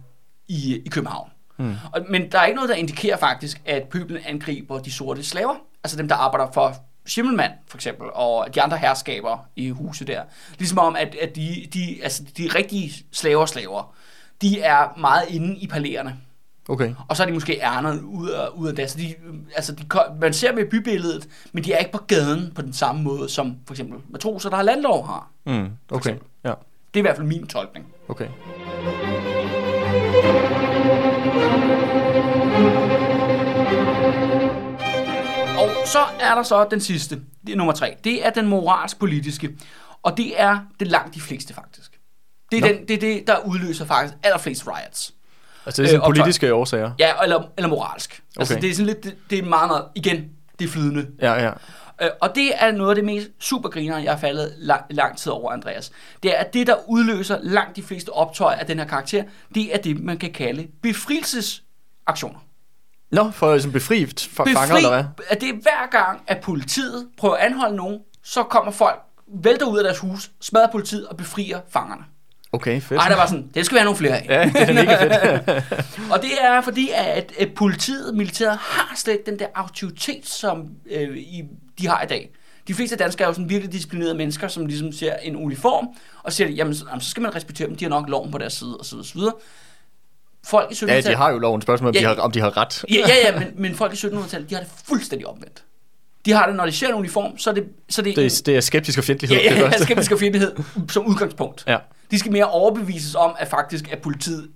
i, 0.48 0.80
i 0.84 0.88
København. 0.88 1.28
Mm. 1.56 1.74
Og, 1.92 2.06
men 2.08 2.32
der 2.32 2.38
er 2.38 2.44
ikke 2.44 2.56
noget, 2.56 2.68
der 2.68 2.76
indikerer 2.76 3.16
faktisk, 3.16 3.62
at 3.64 3.82
pøblen 3.82 4.22
angriber 4.26 4.78
de 4.78 4.92
sorte 4.92 5.24
slaver. 5.24 5.54
Altså 5.84 5.96
dem, 5.96 6.08
der 6.08 6.14
arbejder 6.14 6.52
for 6.52 6.74
Schimmelmann, 7.06 7.52
for 7.66 7.78
eksempel, 7.78 8.06
og 8.12 8.54
de 8.54 8.62
andre 8.62 8.76
herskaber 8.76 9.38
i 9.56 9.70
huset 9.70 10.06
der. 10.06 10.22
Ligesom 10.58 10.78
om, 10.78 10.96
at, 10.96 11.14
at 11.22 11.36
de, 11.36 11.66
de, 11.74 11.98
altså 12.02 12.22
de 12.38 12.48
rigtige 12.54 12.92
slaver 13.12 13.46
slaver, 13.46 13.94
de 14.42 14.60
er 14.60 14.98
meget 14.98 15.24
inde 15.28 15.56
i 15.56 15.66
palæerne. 15.66 16.16
Okay. 16.68 16.94
Og 17.08 17.16
så 17.16 17.22
er 17.22 17.26
de 17.26 17.32
måske 17.32 17.60
ærnet 17.62 18.00
ud 18.00 18.28
af, 18.28 18.48
ud 18.48 18.68
af 18.68 18.76
det. 18.76 18.90
Så 18.90 18.98
de, 18.98 19.14
altså 19.56 19.72
de, 19.72 19.84
man 20.20 20.32
ser 20.32 20.50
dem 20.50 20.58
i 20.58 20.64
bybilledet, 20.64 21.28
men 21.52 21.64
de 21.64 21.72
er 21.72 21.78
ikke 21.78 21.92
på 21.92 21.98
gaden 21.98 22.52
på 22.54 22.62
den 22.62 22.72
samme 22.72 23.02
måde, 23.02 23.28
som 23.28 23.56
for 23.66 23.74
eksempel 23.74 23.98
matroser, 24.08 24.50
der 24.50 24.56
har 24.56 24.62
landlov 24.62 25.06
har. 25.06 25.30
Mm. 25.46 25.70
Okay. 25.90 26.16
Ja. 26.44 26.48
Det 26.48 26.54
er 26.94 26.98
i 26.98 27.00
hvert 27.00 27.16
fald 27.16 27.26
min 27.26 27.46
tolkning. 27.46 27.86
Okay. 28.08 28.28
Så 35.84 35.98
er 36.20 36.34
der 36.34 36.42
så 36.42 36.66
den 36.70 36.80
sidste, 36.80 37.20
det 37.46 37.52
er 37.52 37.56
nummer 37.56 37.72
tre. 37.72 37.96
Det 38.04 38.26
er 38.26 38.30
den 38.30 38.46
moralsk-politiske, 38.46 39.50
og 40.02 40.16
det 40.16 40.40
er 40.40 40.58
det 40.80 40.88
langt 40.88 41.14
de 41.14 41.20
fleste 41.20 41.54
faktisk. 41.54 41.98
Det 42.50 42.56
er, 42.56 42.60
Nå. 42.60 42.66
den, 42.68 42.88
det, 42.88 42.94
er 42.94 42.98
det, 43.00 43.26
der 43.26 43.38
udløser 43.46 43.84
faktisk 43.86 44.14
allerflest 44.22 44.66
riots. 44.66 45.14
Altså 45.66 45.82
det 45.82 45.88
er 45.88 45.90
sådan 45.90 46.00
Øh, 46.00 46.08
optøj. 46.08 46.22
politiske 46.22 46.54
årsager. 46.54 46.90
Ja, 46.98 47.12
eller, 47.22 47.42
eller 47.56 47.68
moralsk. 47.68 48.10
Okay. 48.36 48.40
Altså 48.40 48.54
Okay. 48.54 48.62
det 48.62 48.70
er 48.70 48.74
sådan 48.74 48.86
lidt, 48.86 49.04
det, 49.04 49.16
det 49.30 49.38
er 49.38 49.42
meget, 49.42 49.68
meget, 49.68 49.84
igen, 49.94 50.30
det 50.58 50.64
er 50.64 50.68
flydende. 50.68 51.06
Ja, 51.22 51.32
ja. 51.32 51.50
Øh, 52.02 52.08
og 52.20 52.34
det 52.34 52.50
er 52.64 52.70
noget 52.72 52.90
af 52.90 52.94
det 52.94 53.04
mest 53.04 53.28
supergriner, 53.40 53.98
jeg 53.98 54.12
har 54.12 54.18
faldet 54.18 54.54
lang, 54.58 54.82
lang 54.90 55.16
tid 55.18 55.32
over, 55.32 55.52
Andreas. 55.52 55.92
Det 56.22 56.34
er, 56.36 56.38
at 56.40 56.54
det, 56.54 56.66
der 56.66 56.76
udløser 56.88 57.38
langt 57.42 57.76
de 57.76 57.82
fleste 57.82 58.08
optøjer 58.12 58.56
af 58.56 58.66
den 58.66 58.78
her 58.78 58.86
karakter, 58.86 59.24
det 59.54 59.74
er 59.74 59.78
det, 59.78 59.98
man 60.04 60.18
kan 60.18 60.32
kalde 60.32 60.66
befrielsesaktioner. 60.82 62.38
Nå, 63.14 63.30
for 63.30 63.58
sådan 63.58 63.72
befriet 63.72 64.28
for 64.32 64.44
fanger, 64.44 64.76
eller 64.76 64.90
hvad? 64.90 65.04
at 65.28 65.40
det 65.40 65.48
er 65.48 65.52
hver 65.52 65.90
gang, 65.90 66.22
at 66.26 66.40
politiet 66.40 67.06
prøver 67.18 67.34
at 67.34 67.46
anholde 67.46 67.76
nogen, 67.76 67.98
så 68.22 68.42
kommer 68.42 68.72
folk, 68.72 69.00
vælter 69.42 69.66
ud 69.66 69.78
af 69.78 69.84
deres 69.84 69.98
hus, 69.98 70.30
smadrer 70.40 70.70
politiet 70.72 71.06
og 71.06 71.16
befrier 71.16 71.60
fangerne. 71.70 72.02
Okay, 72.52 72.80
fedt. 72.80 73.00
Ej, 73.00 73.08
der 73.08 73.16
var 73.16 73.26
sådan, 73.26 73.48
det 73.54 73.66
skal 73.66 73.74
vi 73.76 73.78
have 73.78 73.84
nogle 73.84 73.98
flere 73.98 74.18
af. 74.18 74.26
Ja, 74.28 74.60
det 74.60 74.68
er 74.68 74.74
mega 74.74 75.04
fedt. 75.04 75.64
og 76.12 76.22
det 76.22 76.30
er 76.40 76.60
fordi, 76.60 76.90
at, 76.94 77.32
at 77.38 77.54
politiet, 77.54 78.14
militæret, 78.14 78.58
har 78.58 78.96
slet 78.96 79.12
ikke 79.12 79.30
den 79.30 79.38
der 79.38 79.46
autoritet, 79.54 80.26
som 80.26 80.68
øh, 80.90 81.16
i, 81.16 81.42
de 81.78 81.86
har 81.86 82.02
i 82.02 82.06
dag. 82.06 82.30
De 82.68 82.74
fleste 82.74 82.96
danskere 82.96 83.24
er 83.26 83.28
jo 83.28 83.34
sådan 83.34 83.48
virkelig 83.48 83.72
disciplinerede 83.72 84.14
mennesker, 84.14 84.48
som 84.48 84.66
ligesom 84.66 84.92
ser 84.92 85.16
en 85.16 85.36
uniform, 85.36 85.88
og 86.22 86.32
siger, 86.32 86.48
jamen, 86.48 86.74
så, 86.74 86.84
jamen, 86.88 87.00
så 87.00 87.10
skal 87.10 87.22
man 87.22 87.34
respektere 87.34 87.68
dem, 87.68 87.76
de 87.76 87.84
har 87.84 87.90
nok 87.90 88.08
loven 88.08 88.30
på 88.30 88.38
deres 88.38 88.52
side, 88.52 88.76
og 88.76 88.84
så 88.84 89.12
videre. 89.14 89.32
Folk 90.46 90.70
i 90.70 90.74
1700-tallet... 90.74 91.04
Ja, 91.04 91.10
de 91.10 91.16
har 91.16 91.30
jo 91.32 91.38
loven. 91.38 91.62
Spørgsmål, 91.62 91.88
om, 91.88 91.94
Ja. 91.94 92.00
de 92.00 92.04
har, 92.06 92.14
om 92.14 92.30
de 92.32 92.40
har 92.40 92.56
ret. 92.56 92.84
Ja, 92.90 92.94
ja, 93.08 93.32
ja 93.32 93.38
men, 93.38 93.48
men 93.56 93.74
folk 93.74 93.92
i 93.92 93.96
1700-tallet, 94.06 94.50
de 94.50 94.54
har 94.54 94.62
det 94.62 94.70
fuldstændig 94.88 95.26
omvendt. 95.26 95.64
De 96.26 96.32
har 96.32 96.46
det, 96.46 96.56
når 96.56 96.66
de 96.66 96.72
ser 96.72 96.88
en 96.88 96.94
uniform, 96.94 97.38
så 97.38 97.50
er 97.50 97.54
det, 97.54 97.64
så 97.88 98.00
er 98.00 98.04
det, 98.04 98.16
Det 98.16 98.26
er, 98.26 98.42
det 98.46 98.56
er 98.56 98.60
skeptisk 98.60 98.98
og 98.98 99.04
fjendtlighed. 99.04 99.36
ja, 99.36 99.42
det 99.50 99.56
ja, 99.56 99.60
ja, 99.60 99.66
første. 99.66 99.82
skeptisk 99.84 100.12
og 100.12 100.18
fjendtlighed 100.18 100.52
som 100.90 101.06
udgangspunkt. 101.06 101.64
Ja. 101.66 101.76
De 102.10 102.18
skal 102.18 102.32
mere 102.32 102.50
overbevises 102.50 103.14
om, 103.14 103.34
at 103.38 103.48
faktisk 103.48 103.92
at 103.92 103.98
politiet 103.98 104.48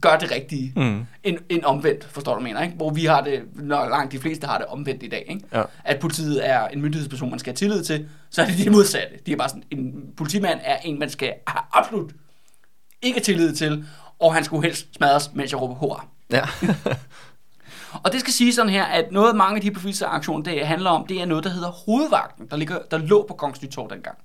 gør 0.00 0.16
det 0.16 0.30
rigtige, 0.30 0.72
Mm. 0.76 1.06
end, 1.24 1.38
end 1.48 1.64
omvendt, 1.64 2.04
forstår 2.10 2.34
du, 2.34 2.40
mener, 2.40 2.62
ikke? 2.62 2.74
Hvor 2.76 2.90
vi 2.90 3.04
har 3.04 3.20
det, 3.20 3.40
når 3.54 3.88
langt 3.88 4.12
de 4.12 4.18
fleste 4.18 4.46
har 4.46 4.58
det 4.58 4.66
omvendt 4.66 5.02
i 5.02 5.08
dag, 5.08 5.24
ikke? 5.28 5.42
Ja. 5.54 5.62
At 5.84 5.98
politiet 6.00 6.48
er 6.48 6.68
en 6.68 6.80
myndighedsperson, 6.82 7.30
man 7.30 7.38
skal 7.38 7.50
have 7.50 7.56
tillid 7.56 7.84
til, 7.84 8.08
så 8.30 8.42
er 8.42 8.46
det 8.46 8.58
det 8.58 8.72
modsatte. 8.72 9.08
De 9.26 9.32
er 9.32 9.36
bare 9.36 9.48
sådan, 9.48 9.62
en 9.70 9.92
politimand 10.16 10.60
er 10.64 10.76
en, 10.76 10.98
man 10.98 11.10
skal 11.10 11.32
have 11.46 11.62
absolut 11.72 12.10
ikke 13.02 13.20
tillid 13.20 13.54
til, 13.54 13.84
og 14.20 14.34
han 14.34 14.44
skulle 14.44 14.62
helst 14.66 14.86
smadres, 14.96 15.30
mens 15.34 15.52
jeg 15.52 15.60
råber 15.60 15.74
hurra. 15.74 16.06
Ja. 16.30 16.42
Og 18.04 18.12
det 18.12 18.20
skal 18.20 18.32
sige 18.32 18.54
sådan 18.54 18.70
her, 18.72 18.84
at 18.84 19.12
noget 19.12 19.36
mange 19.36 19.56
af 19.56 19.62
de 19.62 19.70
befrielsesaktioner, 19.70 20.42
det 20.44 20.66
handler 20.66 20.90
om, 20.90 21.06
det 21.06 21.20
er 21.20 21.24
noget, 21.26 21.44
der 21.44 21.50
hedder 21.50 21.68
hovedvagten, 21.70 22.46
der, 22.50 22.56
ligger, 22.56 22.78
der 22.90 22.98
lå 22.98 23.24
på 23.28 23.34
Kongens 23.34 23.62
Nytorv 23.62 23.90
dengang. 23.90 24.18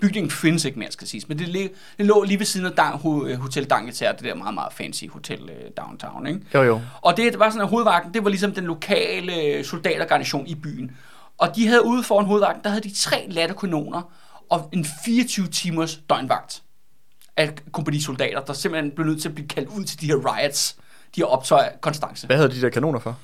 Bygningen 0.00 0.30
findes 0.30 0.64
ikke 0.64 0.78
mere, 0.78 0.90
skal 0.92 1.08
siges, 1.08 1.28
men 1.28 1.38
det, 1.38 1.48
lig, 1.48 1.70
det 1.98 2.06
lå 2.06 2.22
lige 2.22 2.38
ved 2.38 2.46
siden 2.46 2.66
af 2.66 2.72
Dang, 2.72 2.94
Ho- 2.94 3.34
Hotel 3.34 3.64
Dangleterre, 3.64 4.12
det 4.12 4.24
der 4.24 4.34
meget, 4.34 4.54
meget 4.54 4.72
fancy 4.72 5.04
hotel 5.12 5.50
øh, 5.50 5.70
downtown. 5.76 6.26
Ikke? 6.26 6.40
Jo, 6.54 6.62
jo. 6.62 6.80
Og 7.00 7.16
det 7.16 7.38
var 7.38 7.48
sådan, 7.50 7.62
at 7.62 7.68
hovedvagten, 7.68 8.14
det 8.14 8.24
var 8.24 8.30
ligesom 8.30 8.52
den 8.52 8.64
lokale 8.64 9.42
øh, 9.42 9.64
soldatergarnison 9.64 10.46
i 10.46 10.54
byen. 10.54 10.96
Og 11.38 11.56
de 11.56 11.66
havde 11.68 11.84
ude 11.84 12.02
foran 12.02 12.26
hovedvagten, 12.26 12.62
der 12.64 12.70
havde 12.70 12.88
de 12.88 12.94
tre 12.94 13.26
latterkanoner 13.28 14.02
og 14.50 14.68
en 14.72 14.86
24 15.04 15.46
timers 15.46 16.00
døgnvagt 16.10 16.62
af 17.38 17.50
kompagnisoldater, 17.72 18.40
der 18.40 18.52
simpelthen 18.52 18.90
blev 18.90 19.06
nødt 19.06 19.20
til 19.20 19.28
at 19.28 19.34
blive 19.34 19.48
kaldt 19.48 19.68
ud 19.68 19.84
til 19.84 20.00
de 20.00 20.06
her 20.06 20.16
riots, 20.16 20.76
de 21.14 21.20
her 21.20 21.26
optøjer 21.26 21.68
konstance. 21.80 22.26
Hvad 22.26 22.36
havde 22.36 22.50
de 22.50 22.60
der 22.60 22.68
kanoner 22.68 22.98
for? 22.98 23.16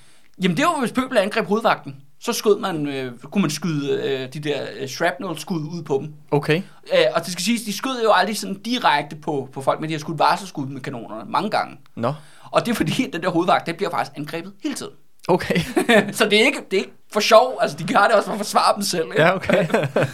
Jamen 0.42 0.56
det 0.56 0.64
var, 0.64 0.80
hvis 0.80 0.92
pøbel 0.92 1.18
angreb 1.18 1.46
hovedvagten. 1.46 1.96
Så 2.20 2.32
skød 2.32 2.58
man, 2.58 2.86
øh, 2.86 3.12
kunne 3.18 3.42
man 3.42 3.50
skyde 3.50 4.02
øh, 4.02 4.32
de 4.32 4.40
der 4.40 4.66
øh, 4.80 4.88
shrapnel-skud 4.88 5.60
ud 5.60 5.82
på 5.82 5.98
dem. 6.02 6.12
Okay. 6.30 6.62
Øh, 6.94 7.04
og 7.14 7.24
det 7.24 7.32
skal 7.32 7.44
siges, 7.44 7.62
de 7.62 7.72
skød 7.72 8.02
jo 8.02 8.12
aldrig 8.12 8.38
sådan 8.38 8.54
direkte 8.54 9.16
på, 9.16 9.48
på 9.52 9.62
folk, 9.62 9.80
men 9.80 9.88
de 9.88 9.94
har 9.94 9.98
skudt 9.98 10.18
varselskud 10.18 10.66
med 10.66 10.80
kanonerne 10.80 11.30
mange 11.30 11.50
gange. 11.50 11.76
Nå. 11.96 12.14
Og 12.50 12.66
det 12.66 12.70
er 12.70 12.74
fordi, 12.74 13.10
den 13.12 13.22
der 13.22 13.30
hovedvagt, 13.30 13.66
den 13.66 13.76
bliver 13.76 13.90
faktisk 13.90 14.12
angrebet 14.16 14.52
hele 14.62 14.74
tiden. 14.74 14.92
Okay. 15.28 15.58
så 16.18 16.24
det 16.24 16.40
er, 16.40 16.44
ikke, 16.44 16.58
det 16.70 16.76
er 16.76 16.80
ikke 16.80 16.94
for 17.12 17.20
sjov, 17.20 17.58
altså 17.60 17.76
de 17.76 17.84
gør 17.92 18.02
det 18.02 18.12
også 18.12 18.26
for 18.26 18.32
at 18.32 18.38
forsvare 18.38 18.74
dem 18.74 18.82
selv. 18.82 19.04
Ikke? 19.04 19.22
Ja, 19.22 19.34
okay. 19.34 19.66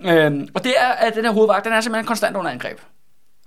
Øhm, 0.00 0.48
og 0.54 0.64
det 0.64 0.74
er, 0.78 0.88
at 0.88 1.14
den 1.14 1.24
her 1.24 1.32
hovedvagt, 1.32 1.64
den 1.64 1.72
er 1.72 1.80
simpelthen 1.80 2.06
konstant 2.06 2.36
under 2.36 2.50
angreb. 2.50 2.78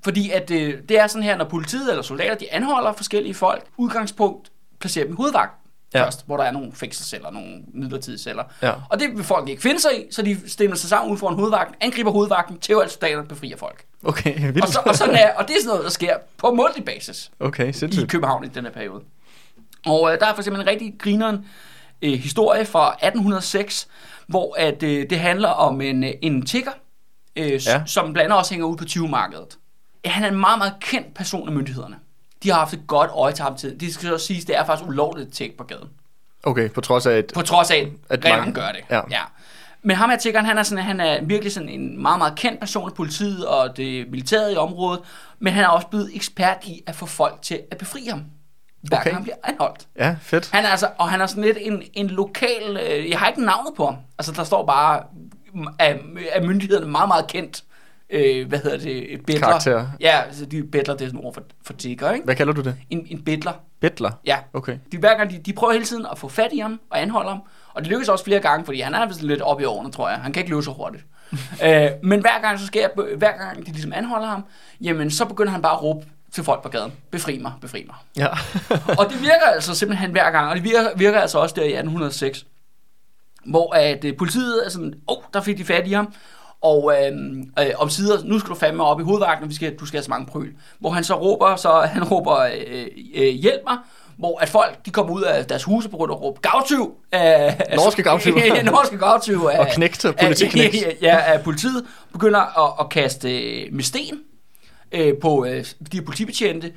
Fordi 0.03 0.29
at 0.31 0.51
øh, 0.51 0.77
det 0.89 0.99
er 0.99 1.07
sådan 1.07 1.23
her, 1.23 1.37
når 1.37 1.45
politiet 1.45 1.89
eller 1.89 2.01
soldater, 2.03 2.35
de 2.35 2.53
anholder 2.53 2.93
forskellige 2.93 3.33
folk, 3.33 3.63
udgangspunkt 3.77 4.51
placerer 4.79 5.05
dem 5.05 5.13
i 5.13 5.15
hovedvagt 5.15 5.51
Ja. 5.93 6.03
først, 6.05 6.25
hvor 6.25 6.37
der 6.37 6.43
er 6.43 6.51
nogle 6.51 6.71
fængselsceller, 6.73 7.31
nogle 7.31 7.61
midlertidige 7.73 8.19
celler. 8.19 8.43
Ja. 8.61 8.73
Og 8.89 8.99
det 8.99 9.15
vil 9.15 9.23
folk 9.23 9.49
ikke 9.49 9.61
finde 9.61 9.79
sig 9.81 9.91
i, 9.99 10.11
så 10.11 10.21
de 10.21 10.49
stemmer 10.49 10.75
sig 10.75 10.89
sammen 10.89 11.11
ude 11.11 11.19
foran 11.19 11.35
hovedvagten, 11.35 11.75
angriber 11.81 12.11
hovedvagten, 12.11 12.59
tæver 12.59 12.81
alle 12.81 12.91
soldaterne, 12.91 13.27
befrier 13.27 13.57
folk. 13.57 13.83
Okay, 14.03 14.41
vildt. 14.41 14.61
Og, 14.61 14.67
så, 14.67 14.79
og, 14.85 14.95
sådan 14.95 15.15
er, 15.15 15.33
og 15.35 15.47
det 15.47 15.55
er 15.55 15.59
sådan 15.59 15.69
noget, 15.69 15.83
der 15.83 15.89
sker 15.89 16.17
på 16.37 16.53
månedlig 16.53 16.85
basis 16.85 17.31
Okay, 17.39 17.69
i 17.69 17.73
sindssygt. 17.73 18.09
København 18.11 18.43
i 18.43 18.47
den 18.47 18.63
her 18.65 18.71
periode. 18.71 19.03
Og 19.85 20.13
øh, 20.13 20.19
der 20.19 20.25
er 20.25 20.33
for 20.33 20.41
eksempel 20.41 20.61
en 20.61 20.67
rigtig 20.67 20.93
grineren 20.99 21.45
øh, 22.01 22.13
historie 22.19 22.65
fra 22.65 22.89
1806, 22.93 23.87
hvor 24.27 24.55
at, 24.57 24.83
øh, 24.83 25.09
det 25.09 25.19
handler 25.19 25.49
om 25.49 25.81
en, 25.81 26.03
øh, 26.03 26.13
en 26.21 26.45
tigger, 26.45 26.71
øh, 27.35 27.51
ja. 27.67 27.83
som 27.85 28.13
blandt 28.13 28.25
andet 28.25 28.37
også 28.37 28.53
hænger 28.53 28.67
ud 28.67 28.77
på 28.77 28.83
20-markedet. 28.89 29.57
Han 30.05 30.23
er 30.23 30.27
en 30.27 30.39
meget, 30.39 30.57
meget 30.57 30.73
kendt 30.79 31.13
person 31.13 31.47
af 31.49 31.53
myndighederne. 31.55 31.95
De 32.43 32.49
har 32.49 32.59
haft 32.59 32.73
et 32.73 32.87
godt 32.87 33.11
øje 33.13 33.33
til 33.33 33.43
ham 33.43 33.57
til. 33.57 33.79
Det 33.79 33.93
skal 33.93 34.09
så 34.09 34.17
siges, 34.17 34.45
det 34.45 34.57
er 34.57 34.65
faktisk 34.65 34.89
ulovligt 34.89 35.27
at 35.27 35.33
tigge 35.33 35.57
på 35.57 35.63
gaden. 35.63 35.89
Okay, 36.43 36.69
på 36.71 36.81
trods 36.81 37.05
af 37.05 37.17
et... 37.19 37.31
På 37.33 37.41
trods 37.41 37.71
af, 37.71 37.77
at, 38.09 38.19
At 38.19 38.25
at 38.25 38.37
mange 38.39 38.53
gør 38.53 38.67
det. 38.71 38.81
ja. 38.89 39.01
ja. 39.11 39.21
Men 39.81 39.95
ham 39.95 40.09
her 40.09 40.17
tiggeren, 40.17 40.45
han 40.45 40.57
er, 40.57 40.63
sådan, 40.63 40.83
han 40.83 40.99
er 40.99 41.21
virkelig 41.23 41.51
sådan 41.53 41.69
en 41.69 42.01
meget, 42.01 42.17
meget 42.17 42.35
kendt 42.35 42.59
person 42.59 42.89
af 42.89 42.93
politiet 42.95 43.47
og 43.47 43.77
det 43.77 44.11
militære 44.11 44.53
i 44.53 44.55
området, 44.55 45.01
men 45.39 45.53
han 45.53 45.63
er 45.63 45.67
også 45.67 45.87
blevet 45.87 46.09
ekspert 46.15 46.57
i 46.65 46.81
at 46.87 46.95
få 46.95 47.05
folk 47.05 47.41
til 47.41 47.59
at 47.71 47.77
befri 47.77 48.05
ham, 48.09 48.23
hver 48.81 48.99
Okay. 48.99 49.13
han 49.13 49.23
bliver 49.23 49.35
anholdt. 49.43 49.87
Ja, 49.97 50.15
fedt. 50.21 50.49
Han 50.51 50.65
er 50.65 50.69
altså, 50.69 50.89
og 50.97 51.09
han 51.09 51.21
er 51.21 51.25
sådan 51.25 51.43
lidt 51.43 51.57
en, 51.61 51.83
en 51.93 52.07
lokal, 52.07 52.77
øh, 52.89 53.09
jeg 53.09 53.19
har 53.19 53.27
ikke 53.27 53.45
navnet 53.45 53.73
på 53.77 53.85
ham, 53.85 53.95
altså 54.17 54.31
der 54.31 54.43
står 54.43 54.65
bare, 54.65 55.03
af, 55.79 55.99
af 56.31 56.43
myndighederne 56.43 56.91
meget, 56.91 57.07
meget 57.07 57.27
kendt, 57.27 57.63
øh, 58.09 58.47
hvad 58.47 58.59
hedder 58.59 58.77
det, 58.77 59.25
bedler. 59.25 59.39
Karakter. 59.39 59.87
Ja, 59.99 60.21
altså 60.21 60.45
de 60.45 60.63
bedler, 60.63 60.93
det 60.93 61.05
er 61.05 61.09
sådan 61.09 61.19
ord 61.23 61.33
for, 61.33 61.43
for 61.65 61.73
tigger, 61.73 62.11
ikke? 62.11 62.25
Hvad 62.25 62.35
kalder 62.35 62.53
du 62.53 62.61
det? 62.61 62.75
En, 62.89 63.07
en 63.09 63.21
bedler, 63.21 63.53
Bettler? 63.79 64.11
ja. 64.25 64.37
Okay. 64.53 64.77
De, 64.91 64.97
hver 64.97 65.17
gang, 65.17 65.31
de, 65.31 65.37
de 65.37 65.53
prøver 65.53 65.73
hele 65.73 65.85
tiden 65.85 66.05
at 66.11 66.17
få 66.17 66.29
fat 66.29 66.49
i 66.53 66.59
ham 66.59 66.79
og 66.89 67.01
anholde 67.01 67.29
ham. 67.29 67.41
Og 67.73 67.81
det 67.81 67.91
lykkes 67.91 68.09
også 68.09 68.25
flere 68.25 68.39
gange, 68.39 68.65
fordi 68.65 68.79
han 68.79 68.93
er 68.93 69.07
vist 69.07 69.21
lidt 69.21 69.41
oppe 69.41 69.63
i 69.63 69.65
årene, 69.65 69.91
tror 69.91 70.09
jeg. 70.09 70.17
Han 70.19 70.33
kan 70.33 70.41
ikke 70.41 70.49
løbe 70.49 70.63
så 70.63 70.71
hurtigt. 70.71 71.03
øh, 71.65 71.89
men 72.03 72.21
hver 72.21 72.41
gang, 72.41 72.59
så 72.59 72.65
sker, 72.65 72.87
hver 73.17 73.37
gang 73.37 73.65
de 73.65 73.71
ligesom 73.71 73.93
anholder 73.93 74.27
ham, 74.27 74.45
jamen 74.81 75.11
så 75.11 75.25
begynder 75.25 75.51
han 75.51 75.61
bare 75.61 75.73
at 75.73 75.83
råbe 75.83 76.05
til 76.31 76.43
folk 76.43 76.63
på 76.63 76.69
gaden. 76.69 76.93
Befri 77.11 77.37
mig, 77.37 77.51
befri 77.61 77.85
mig. 77.87 77.95
Ja. 78.17 78.27
og 78.99 79.09
det 79.09 79.21
virker 79.21 79.45
altså 79.53 79.75
simpelthen 79.75 80.11
hver 80.11 80.31
gang. 80.31 80.49
Og 80.49 80.55
det 80.55 80.63
virker, 80.63 80.89
virker 80.95 81.19
altså 81.19 81.39
også 81.39 81.55
der 81.55 81.61
i 81.61 81.73
1806. 81.73 82.45
Hvor 83.45 83.75
at 83.75 84.05
øh, 84.05 84.17
politiet 84.17 84.65
er 84.65 84.69
sådan, 84.69 84.93
åh, 85.07 85.17
oh, 85.17 85.23
der 85.33 85.41
fik 85.41 85.57
de 85.57 85.65
fat 85.65 85.87
i 85.87 85.93
ham. 85.93 86.13
Og 86.61 86.93
øh, 86.93 87.11
øh, 87.59 87.65
om 87.77 87.89
sider, 87.89 88.23
nu 88.23 88.39
skal 88.39 88.49
du 88.49 88.55
fandme 88.55 88.83
op 88.83 88.99
i 88.99 89.03
hovedvagten, 89.03 89.43
og 89.43 89.49
vi 89.49 89.55
skal, 89.55 89.75
du 89.75 89.85
skal 89.85 89.97
have 89.97 90.03
så 90.03 90.09
mange 90.09 90.25
pryl. 90.25 90.51
Hvor 90.79 90.89
han 90.89 91.03
så 91.03 91.15
råber, 91.15 91.55
så 91.55 91.71
han 91.93 92.03
råber, 92.03 92.35
øh, 92.39 92.85
øh, 93.15 93.27
hjælp 93.27 93.61
mig. 93.67 93.77
Hvor 94.17 94.39
at 94.39 94.49
folk, 94.49 94.85
de 94.85 94.91
kommer 94.91 95.13
ud 95.13 95.21
af 95.21 95.45
deres 95.45 95.63
huse 95.63 95.89
på 95.89 95.97
grund 95.97 96.11
af 96.11 96.15
at 96.15 96.21
råbe 96.21 96.39
gavtyv. 96.41 96.93
Af, 97.11 97.55
af- 97.69 97.75
Norske 97.77 98.03
gavtyve. 98.03 98.39
ja, 98.39 98.61
norske 98.63 98.97
gavtyv. 98.97 99.45
Af, 99.53 99.59
Og 99.59 99.67
knægte, 99.73 100.13
politiknægt. 100.23 100.75
af- 100.85 100.97
Ja, 101.01 101.17
af 101.33 101.41
politiet 101.43 101.85
begynder 102.11 102.65
at, 102.67 102.73
at 102.79 102.89
kaste 102.89 103.39
øh, 103.61 103.73
med 103.73 103.83
sten 103.83 104.19
øh, 104.91 105.13
på 105.21 105.45
øh, 105.45 105.65
de 105.91 105.97
her 105.97 106.01
politibetjente, 106.05 106.71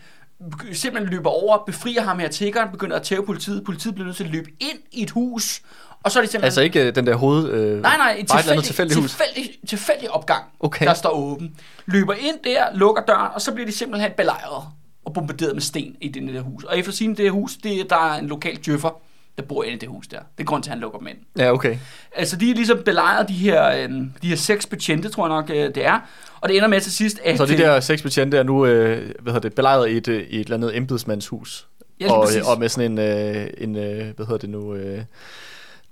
simpelthen 0.72 1.14
løber 1.14 1.30
over, 1.30 1.58
befrier 1.66 2.02
ham 2.02 2.18
her 2.18 2.28
tiggeren, 2.28 2.70
begynder 2.72 2.96
at 2.96 3.02
tæve 3.02 3.26
politiet. 3.26 3.64
Politiet 3.64 3.94
bliver 3.94 4.06
nødt 4.06 4.16
til 4.16 4.24
at 4.24 4.30
løbe 4.30 4.50
ind 4.60 4.78
i 4.92 5.02
et 5.02 5.10
hus, 5.10 5.62
og 6.02 6.12
så 6.12 6.18
er 6.18 6.22
det 6.22 6.30
simpelthen... 6.30 6.44
altså 6.44 6.60
ikke 6.60 6.86
øh, 6.86 6.94
den 6.94 7.06
der 7.06 7.14
hoved... 7.16 7.50
Øh, 7.50 7.82
Nej, 7.82 7.96
nej, 7.96 8.16
et 8.18 8.30
andet 8.32 8.44
tilfældig, 8.44 8.64
tilfældigt 8.64 9.00
hus. 9.00 9.10
tilfældig, 9.10 9.50
tilfældig 9.68 10.10
opgang, 10.10 10.44
Okay. 10.60 10.86
der 10.86 10.94
står 10.94 11.10
åben. 11.10 11.56
Løber 11.86 12.12
ind 12.14 12.36
der, 12.44 12.64
lukker 12.74 13.02
døren, 13.02 13.30
og 13.34 13.40
så 13.40 13.52
bliver 13.52 13.66
de 13.66 13.72
simpelthen 13.72 14.12
belejret 14.16 14.64
og 15.04 15.12
bombarderet 15.14 15.54
med 15.54 15.62
sten 15.62 15.96
i 16.00 16.08
det 16.08 16.34
der 16.34 16.40
hus. 16.40 16.64
Og 16.64 16.78
efter 16.78 16.92
sin 16.92 17.16
det 17.16 17.30
hus, 17.30 17.56
det, 17.56 17.90
der 17.90 17.96
er 17.96 18.18
en 18.18 18.26
lokal 18.26 18.56
djøffer, 18.56 19.00
der 19.42 19.48
bor 19.48 19.64
inde 19.64 19.76
i 19.76 19.78
det 19.78 19.88
hus 19.88 20.06
der. 20.06 20.18
Det 20.18 20.42
er 20.42 20.44
grund 20.44 20.62
til, 20.62 20.70
at 20.70 20.72
han 20.72 20.80
lukker 20.80 20.98
dem 20.98 21.08
ind. 21.08 21.16
Ja, 21.38 21.52
okay. 21.52 21.76
Altså, 22.16 22.36
de 22.36 22.50
er 22.50 22.54
ligesom 22.54 22.82
belejret 22.84 23.28
de 23.28 23.34
her, 23.34 23.70
øh, 23.70 23.90
de 24.22 24.28
her 24.28 24.36
seks 24.36 24.66
betjente, 24.66 25.08
tror 25.08 25.26
jeg 25.26 25.28
nok, 25.28 25.50
øh, 25.50 25.74
det 25.74 25.86
er. 25.86 26.00
Og 26.40 26.48
det 26.48 26.56
ender 26.56 26.68
med 26.68 26.80
til 26.80 26.92
sidst, 26.92 27.20
at... 27.24 27.38
Så 27.38 27.46
de 27.46 27.52
øh, 27.52 27.58
der 27.58 27.80
seks 27.80 28.02
betjente 28.02 28.38
er 28.38 28.42
nu 28.42 28.66
øh, 28.66 29.10
hvad 29.20 29.32
hedder 29.32 29.48
det, 29.48 29.54
belejret 29.54 29.90
i 29.90 29.96
et, 29.96 30.08
øh, 30.08 30.26
i 30.28 30.40
et 30.40 30.44
eller 30.44 30.56
andet 30.56 30.76
embedsmandshus. 30.76 31.68
Ja, 32.00 32.12
og, 32.12 32.24
præcis. 32.24 32.42
og 32.42 32.58
med 32.58 32.68
sådan 32.68 32.92
en, 32.92 32.98
øh, 32.98 33.46
en 33.58 33.76
øh, 33.76 34.16
hvad 34.16 34.26
hedder 34.26 34.38
det 34.38 34.50
nu, 34.50 34.74
øh, 34.74 35.02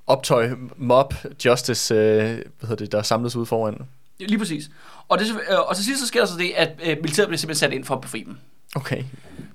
optøj, 0.07 0.51
mob, 0.77 1.15
justice, 1.45 1.95
øh, 1.95 2.21
hvad 2.21 2.43
hedder 2.63 2.77
det, 2.77 2.93
der 2.93 3.03
samles 3.03 3.37
ude 3.37 3.47
foran. 3.47 3.79
Lige 4.19 4.39
præcis. 4.39 4.71
Og, 5.09 5.19
det, 5.19 5.27
øh, 5.51 5.59
og 5.59 5.77
til 5.77 5.85
sidst 5.85 6.01
så 6.01 6.07
sker 6.07 6.21
der 6.21 6.27
så 6.27 6.39
det, 6.39 6.53
at 6.57 6.69
øh, 6.83 6.97
militæret 7.03 7.29
bliver 7.29 7.39
simpelthen 7.39 7.55
sat 7.55 7.73
ind 7.73 7.85
for 7.85 7.95
at 7.95 8.01
befri 8.01 8.23
dem. 8.23 8.37
Okay. 8.77 9.03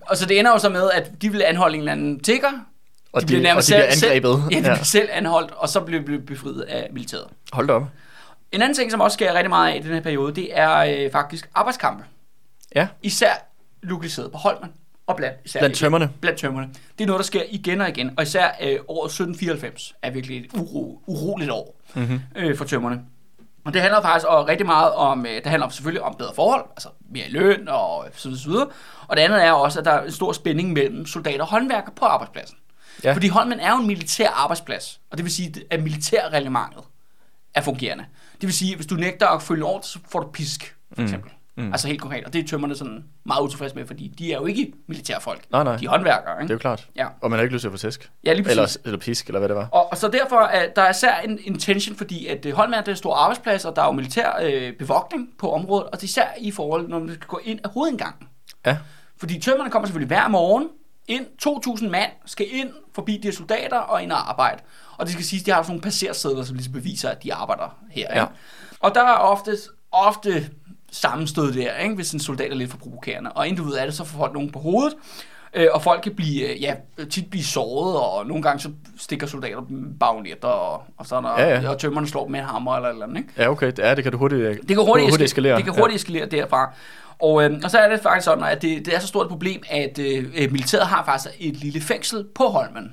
Og 0.01 0.17
så 0.17 0.25
det 0.25 0.39
ender 0.39 0.51
jo 0.51 0.57
så 0.57 0.69
med, 0.69 0.89
at 0.93 1.11
de 1.21 1.31
vil 1.31 1.41
anholde 1.41 1.75
en 1.75 1.79
eller 1.79 1.91
anden 1.91 2.19
tigger. 2.19 2.51
Og 3.15 3.21
de, 3.21 3.27
de, 3.27 3.51
og 3.55 3.61
de 3.63 3.65
bliver 3.67 3.83
angrebet. 3.83 3.93
Selv, 3.95 4.51
ja, 4.51 4.57
de 4.57 4.61
bliver 4.61 4.83
selv 4.83 5.09
anholdt, 5.11 5.51
og 5.51 5.69
så 5.69 5.79
bliver 5.81 6.01
de 6.01 6.19
befriet 6.19 6.61
af 6.61 6.87
militæret. 6.91 7.27
Hold 7.53 7.67
da 7.67 7.73
op. 7.73 7.83
En 8.51 8.61
anden 8.61 8.75
ting, 8.75 8.91
som 8.91 9.01
også 9.01 9.15
sker 9.15 9.33
rigtig 9.33 9.49
meget 9.49 9.71
af 9.73 9.77
i 9.77 9.79
den 9.79 9.93
her 9.93 10.01
periode, 10.01 10.35
det 10.35 10.59
er 10.59 10.77
øh, 11.05 11.11
faktisk 11.11 11.49
arbejdskampe. 11.55 12.03
Ja, 12.75 12.87
Især 13.01 13.31
lokaliseret 13.83 14.31
på 14.31 14.37
Holmen 14.37 14.69
og 15.07 15.15
blandt, 15.15 15.37
især 15.45 15.59
blandt 15.59 15.75
tømmerne. 15.77 16.09
blandt 16.21 16.39
tømmerne. 16.39 16.67
Det 16.97 17.03
er 17.03 17.07
noget, 17.07 17.19
der 17.19 17.23
sker 17.25 17.41
igen 17.49 17.81
og 17.81 17.89
igen. 17.89 18.11
Og 18.17 18.23
især 18.23 18.47
øh, 18.61 18.79
året 18.87 19.09
1794 19.09 19.93
er 20.01 20.09
virkelig 20.11 20.37
et 20.45 20.51
uro, 20.53 21.01
uroligt 21.07 21.51
år 21.51 21.75
Mm-hmm. 21.93 22.19
øh, 22.35 22.57
for 22.57 22.65
tømmerne. 22.65 23.01
Og 23.65 23.73
det 23.73 23.81
handler 23.81 24.01
faktisk 24.01 24.25
og 24.27 24.47
rigtig 24.47 24.65
meget 24.65 24.91
om, 24.93 25.25
øh, 25.25 25.31
det 25.35 25.45
handler 25.45 25.69
selvfølgelig 25.69 26.01
om 26.03 26.15
bedre 26.19 26.31
forhold, 26.35 26.65
altså 26.71 26.89
mere 27.11 27.29
løn 27.29 27.67
og 27.67 28.05
så 28.15 28.27
videre, 28.29 28.41
så 28.41 28.49
videre. 28.49 28.67
Og 29.07 29.17
det 29.17 29.21
andet 29.23 29.43
er 29.45 29.51
også, 29.51 29.79
at 29.79 29.85
der 29.85 29.91
er 29.91 30.03
en 30.05 30.11
stor 30.11 30.31
spænding 30.33 30.73
mellem 30.73 31.05
soldater 31.05 31.41
og 31.41 31.47
håndværkere 31.47 31.93
på 31.95 32.05
arbejdspladsen. 32.05 32.57
Ja. 33.05 33.13
Fordi 33.13 33.27
Holmen 33.27 33.59
er 33.59 33.71
jo 33.71 33.77
en 33.77 33.87
militær 33.87 34.29
arbejdsplads, 34.29 34.99
og 35.11 35.17
det 35.17 35.25
vil 35.25 35.33
sige, 35.33 35.53
at 35.69 35.83
militærreglementet 35.83 36.83
er 37.53 37.61
fungerende. 37.61 38.05
Det 38.33 38.41
vil 38.47 38.53
sige, 38.53 38.71
at 38.71 38.77
hvis 38.77 38.87
du 38.87 38.95
nægter 38.95 39.27
at 39.27 39.41
følge 39.41 39.63
ordre, 39.65 39.83
så 39.87 39.99
får 40.09 40.19
du 40.19 40.27
pisk, 40.27 40.75
for 40.93 41.01
Mm. 41.01 41.03
eksempel. 41.05 41.31
Mm. 41.57 41.71
Altså 41.71 41.87
helt 41.87 42.01
konkret. 42.01 42.23
Og 42.25 42.33
det 42.33 42.43
er 42.43 42.47
tømmerne 42.47 42.75
sådan 42.75 43.03
meget 43.25 43.41
utilfredse 43.41 43.75
med, 43.75 43.87
fordi 43.87 44.07
de 44.07 44.33
er 44.33 44.37
jo 44.37 44.45
ikke 44.45 44.73
militærfolk. 44.87 45.41
Nej, 45.51 45.63
nej. 45.63 45.75
De 45.77 45.85
er 45.85 45.89
håndværkere, 45.89 46.33
ikke? 46.35 46.41
Det 46.43 46.49
er 46.49 46.53
jo 46.55 46.59
klart. 46.59 46.87
Ja. 46.95 47.07
Og 47.21 47.29
man 47.29 47.39
har 47.39 47.43
ikke 47.43 47.53
lyst 47.53 47.61
til 47.61 47.67
at 47.67 47.71
få 47.73 47.77
tæsk. 47.77 48.11
Ja, 48.25 48.33
lige 48.33 48.43
præcis. 48.43 48.57
Eller, 48.57 48.77
eller 48.85 48.99
pisk, 48.99 49.27
eller 49.27 49.39
hvad 49.39 49.49
det 49.49 49.55
var. 49.57 49.67
Og, 49.71 49.91
og 49.91 49.97
så 49.97 50.07
derfor 50.07 50.39
er 50.41 50.69
der 50.75 50.81
er 50.81 50.89
især 50.89 51.15
en, 51.17 51.39
en 51.45 51.59
tension, 51.59 51.95
fordi 51.95 52.27
at 52.27 52.45
øh, 52.45 52.53
Holmen 52.53 52.73
er 52.73 52.83
en 52.83 52.95
stor 52.95 53.15
arbejdsplads, 53.15 53.65
og 53.65 53.75
der 53.75 53.81
er 53.81 53.85
jo 53.85 53.91
militær 53.91 54.31
øh, 54.43 54.73
bevogtning 54.73 55.27
på 55.39 55.51
området, 55.51 55.85
og 55.87 55.91
det 55.93 56.03
er 56.03 56.07
især 56.07 56.27
i 56.39 56.51
forhold, 56.51 56.87
når 56.87 56.99
man 56.99 57.09
skal 57.15 57.27
gå 57.27 57.39
ind 57.43 57.59
af 57.63 57.69
hovedindgangen. 57.69 58.27
Ja. 58.65 58.77
Fordi 59.17 59.39
tømmerne 59.39 59.69
kommer 59.71 59.87
selvfølgelig 59.87 60.07
hver 60.07 60.27
morgen 60.27 60.67
ind. 61.07 61.25
2.000 61.81 61.89
mand 61.89 62.11
skal 62.25 62.45
ind 62.51 62.69
forbi 62.95 63.19
de 63.23 63.31
soldater 63.31 63.77
og 63.77 64.03
ind 64.03 64.11
og 64.11 64.29
arbejde. 64.29 64.61
Og 64.97 65.05
det 65.05 65.13
skal 65.13 65.25
siges, 65.25 65.41
at 65.41 65.45
de 65.45 65.51
har 65.51 65.61
sådan 65.61 65.71
nogle 65.71 65.81
passersedler, 65.81 66.43
som 66.43 66.55
ligesom 66.55 66.73
beviser, 66.73 67.09
at 67.09 67.23
de 67.23 67.33
arbejder 67.33 67.77
her. 67.91 68.07
Ja. 68.19 68.25
Og 68.79 68.95
der 68.95 69.03
er 69.03 69.13
ofte, 69.13 69.57
ofte 69.91 70.49
sammenstød 70.91 71.53
der, 71.53 71.77
ikke? 71.77 71.95
hvis 71.95 72.11
en 72.11 72.19
soldat 72.19 72.51
er 72.51 72.55
lidt 72.55 72.71
for 72.71 72.77
provokerende. 72.77 73.31
Og 73.31 73.47
inden 73.47 73.63
du 73.63 73.69
ved 73.69 73.77
af 73.77 73.87
det, 73.87 73.95
så 73.95 74.03
får 74.03 74.17
folk 74.17 74.33
nogen 74.33 74.51
på 74.51 74.59
hovedet. 74.59 74.93
Øh, 75.53 75.67
og 75.73 75.81
folk 75.81 76.01
kan 76.01 76.15
blive, 76.15 76.49
øh, 76.49 76.61
ja, 76.61 76.75
tit 77.09 77.29
blive 77.29 77.43
såret, 77.43 77.99
og 77.99 78.27
nogle 78.27 78.43
gange 78.43 78.59
så 78.59 78.69
stikker 78.97 79.27
soldater 79.27 79.61
bagnetter, 79.99 80.47
og, 80.47 80.83
og, 80.97 81.05
sådan, 81.05 81.25
og, 81.25 81.39
Ja, 81.39 81.61
ja. 81.61 81.69
og 81.69 81.77
tømmerne 81.79 82.07
slår 82.07 82.27
med 82.27 82.39
en 82.39 82.45
hammer 82.45 82.75
eller 82.75 82.89
eller 82.89 83.05
andet. 83.05 83.17
Ikke? 83.17 83.29
Ja, 83.37 83.49
okay. 83.49 83.71
Ja, 83.77 83.95
det 83.95 84.03
kan 84.03 84.11
du 84.11 84.17
hurtigt, 84.17 84.41
Det 84.41 84.67
kan 84.67 84.77
hurtigt, 84.77 85.09
hurtigt 85.09 85.21
eskalere. 85.21 85.57
Det 85.57 85.63
kan 85.63 85.73
hurtigt 85.73 85.95
eskalere 85.95 86.25
derfra. 86.25 86.73
Og, 87.19 87.43
øh, 87.43 87.59
og 87.63 87.71
så 87.71 87.77
er 87.77 87.89
det 87.89 87.99
faktisk 88.03 88.25
sådan, 88.25 88.43
at 88.43 88.61
det, 88.61 88.85
det 88.85 88.95
er 88.95 88.99
så 88.99 89.07
stort 89.07 89.25
et 89.25 89.29
problem, 89.29 89.63
at 89.69 89.99
øh, 89.99 90.25
øh, 90.37 90.51
militæret 90.51 90.87
har 90.87 91.05
faktisk 91.05 91.35
et 91.39 91.55
lille 91.55 91.81
fængsel 91.81 92.25
på 92.35 92.43
Holmen. 92.47 92.91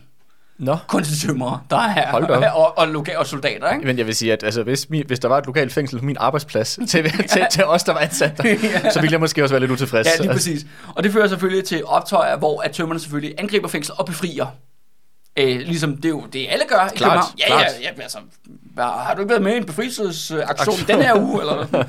Nå. 0.58 0.76
Kun 0.88 1.04
til 1.04 1.20
tømmerere, 1.28 1.60
der 1.70 1.76
er 1.76 2.12
op. 2.12 2.30
og, 2.54 2.78
og, 2.78 2.88
loka- 2.88 3.16
og 3.16 3.26
soldater, 3.26 3.72
ikke? 3.72 3.86
Men 3.86 3.98
jeg 3.98 4.06
vil 4.06 4.14
sige, 4.14 4.32
at 4.32 4.42
altså, 4.42 4.62
hvis, 4.62 4.90
mi, 4.90 5.02
hvis 5.06 5.18
der 5.18 5.28
var 5.28 5.38
et 5.38 5.46
lokalt 5.46 5.72
fængsel 5.72 5.98
på 5.98 6.04
min 6.04 6.16
arbejdsplads 6.20 6.78
til, 6.88 7.10
til, 7.28 7.46
til 7.50 7.64
os, 7.64 7.84
der 7.84 7.92
var 7.92 8.00
ansat 8.00 8.38
der, 8.38 8.90
så 8.90 9.00
ville 9.00 9.12
jeg 9.12 9.20
måske 9.20 9.42
også 9.42 9.52
være 9.52 9.60
lidt 9.60 9.70
utilfreds. 9.70 10.06
Ja, 10.06 10.22
lige 10.22 10.32
præcis. 10.32 10.66
Og 10.94 11.02
det 11.02 11.12
fører 11.12 11.28
selvfølgelig 11.28 11.64
til 11.64 11.84
optøjer, 11.84 12.36
hvor 12.36 12.60
at 12.60 12.72
tømmerne 12.72 13.00
selvfølgelig 13.00 13.34
angriber 13.38 13.68
fængslet 13.68 13.98
og 13.98 14.06
befrier. 14.06 14.46
Øh, 15.38 15.60
ligesom 15.60 15.96
det 15.96 16.04
er 16.04 16.08
jo 16.08 16.24
det 16.32 16.46
alle 16.50 16.64
gør 16.68 16.86
i 16.94 16.98
København. 16.98 17.24
Ja, 17.38 17.46
klart. 17.46 17.62
ja, 17.82 17.88
ja, 17.96 18.02
altså, 18.02 18.18
har 18.78 19.14
du 19.14 19.20
ikke 19.20 19.30
været 19.30 19.42
med 19.42 19.54
i 19.54 19.56
en 19.56 19.64
befrielsesaktion 19.64 20.76
den 20.88 21.02
her 21.02 21.14
uge? 21.16 21.40
Eller? 21.40 21.84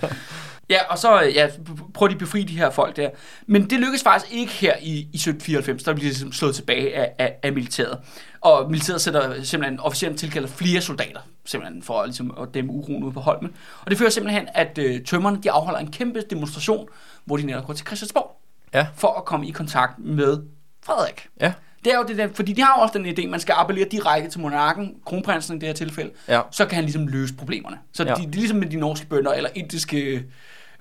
Ja, 0.69 0.77
og 0.89 0.97
så 0.97 1.19
ja, 1.21 1.47
prøver 1.93 2.07
de 2.07 2.13
at 2.13 2.19
befri 2.19 2.43
de 2.43 2.57
her 2.57 2.69
folk 2.69 2.95
der. 2.95 3.09
Men 3.47 3.69
det 3.69 3.79
lykkes 3.79 4.03
faktisk 4.03 4.33
ikke 4.33 4.51
her 4.51 4.73
i, 4.81 4.91
i 4.91 5.15
1794, 5.15 5.83
der 5.83 5.93
bliver 5.93 6.03
de 6.03 6.09
ligesom 6.09 6.31
slået 6.31 6.55
tilbage 6.55 6.95
af, 6.95 7.11
af, 7.19 7.33
af 7.43 7.53
militæret. 7.53 7.97
Og 8.41 8.71
militæret 8.71 9.01
sætter 9.01 9.43
simpelthen, 9.43 9.79
officielt 9.79 10.19
tilkalder 10.19 10.47
flere 10.47 10.81
soldater, 10.81 11.19
simpelthen 11.45 11.83
for 11.83 12.05
ligesom, 12.05 12.37
at 12.41 12.47
dæmme 12.53 12.71
uroen 12.71 13.03
ude 13.03 13.13
på 13.13 13.19
Holmen. 13.19 13.51
Og 13.81 13.89
det 13.91 13.97
fører 13.97 14.09
simpelthen, 14.09 14.47
at 14.53 14.77
øh, 14.77 15.01
tømmerne 15.03 15.39
de 15.43 15.51
afholder 15.51 15.79
en 15.79 15.91
kæmpe 15.91 16.21
demonstration, 16.29 16.87
hvor 17.25 17.37
de 17.37 17.43
netop 17.45 17.65
går 17.65 17.73
til 17.73 17.85
Christiansborg, 17.85 18.39
Ja. 18.73 18.87
for 18.95 19.07
at 19.17 19.25
komme 19.25 19.47
i 19.47 19.51
kontakt 19.51 19.99
med 19.99 20.37
Frederik. 20.85 21.27
Ja. 21.41 21.53
Det 21.85 21.93
er 21.93 21.97
jo 21.97 22.03
det 22.07 22.17
der, 22.17 22.27
fordi 22.33 22.53
de 22.53 22.61
har 22.61 22.73
jo 22.77 22.81
også 22.81 22.97
den 22.97 23.05
idé, 23.05 23.27
man 23.29 23.39
skal 23.39 23.53
appellere 23.57 23.87
direkte 23.91 24.29
til 24.29 24.39
monarken, 24.39 24.93
kronprinsen 25.05 25.55
i 25.55 25.59
det 25.59 25.67
her 25.67 25.73
tilfælde, 25.73 26.11
Ja. 26.27 26.41
så 26.51 26.65
kan 26.65 26.75
han 26.75 26.83
ligesom 26.83 27.07
løse 27.07 27.33
problemerne. 27.33 27.77
Så 27.93 28.03
Ja. 28.03 28.09
ja. 28.09 28.15
de, 28.15 28.21
det 28.21 28.35
er 28.35 28.39
ligesom 28.39 28.57
med 28.57 28.67
de 28.69 28.75
norske 28.75 29.05
bønder, 29.05 29.31
eller 29.33 29.49
indiske 29.55 30.23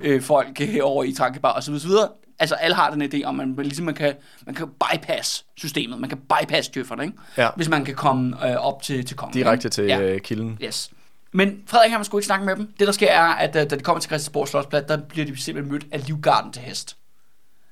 øh, 0.02 0.22
folk 0.22 0.58
herovre 0.58 1.08
i 1.08 1.12
Trankebar 1.14 1.52
osv. 1.52 1.74
osv. 1.74 1.90
Altså 2.38 2.54
alle 2.54 2.74
har 2.74 2.90
den 2.90 3.02
idé 3.02 3.24
om, 3.24 3.40
at 3.40 3.48
man, 3.48 3.64
ligesom 3.64 3.84
man 3.84 3.94
kan, 3.94 4.14
man 4.46 4.54
kan 4.54 4.68
bypass 4.68 5.44
systemet, 5.56 6.00
man 6.00 6.08
kan 6.08 6.18
bypass 6.18 6.68
djøfferne, 6.68 7.02
ikke? 7.02 7.16
Ja. 7.38 7.48
hvis 7.56 7.68
man 7.68 7.84
kan 7.84 7.94
komme 7.94 8.50
øh, 8.50 8.56
op 8.56 8.82
til, 8.82 9.04
til 9.06 9.16
kongen. 9.16 9.34
Direkte 9.34 9.66
ikke? 9.66 9.74
til 9.74 9.84
ja. 9.84 10.00
øh, 10.00 10.20
kilden. 10.20 10.58
Yes. 10.64 10.90
Men 11.32 11.62
Frederik 11.66 11.90
han 11.90 12.04
skulle 12.04 12.20
ikke 12.20 12.26
snakke 12.26 12.44
med 12.46 12.56
dem. 12.56 12.72
Det 12.78 12.86
der 12.86 12.92
sker 12.92 13.10
er, 13.10 13.22
at 13.22 13.56
øh, 13.56 13.70
da 13.70 13.76
de 13.76 13.80
kommer 13.80 14.00
til 14.00 14.08
Christiansborg 14.08 14.48
Slotsplads, 14.48 14.84
der 14.88 14.96
bliver 14.96 15.26
de 15.26 15.42
simpelthen 15.42 15.72
mødt 15.72 15.86
af 15.92 16.06
livgarden 16.06 16.52
til 16.52 16.62
hest, 16.62 16.96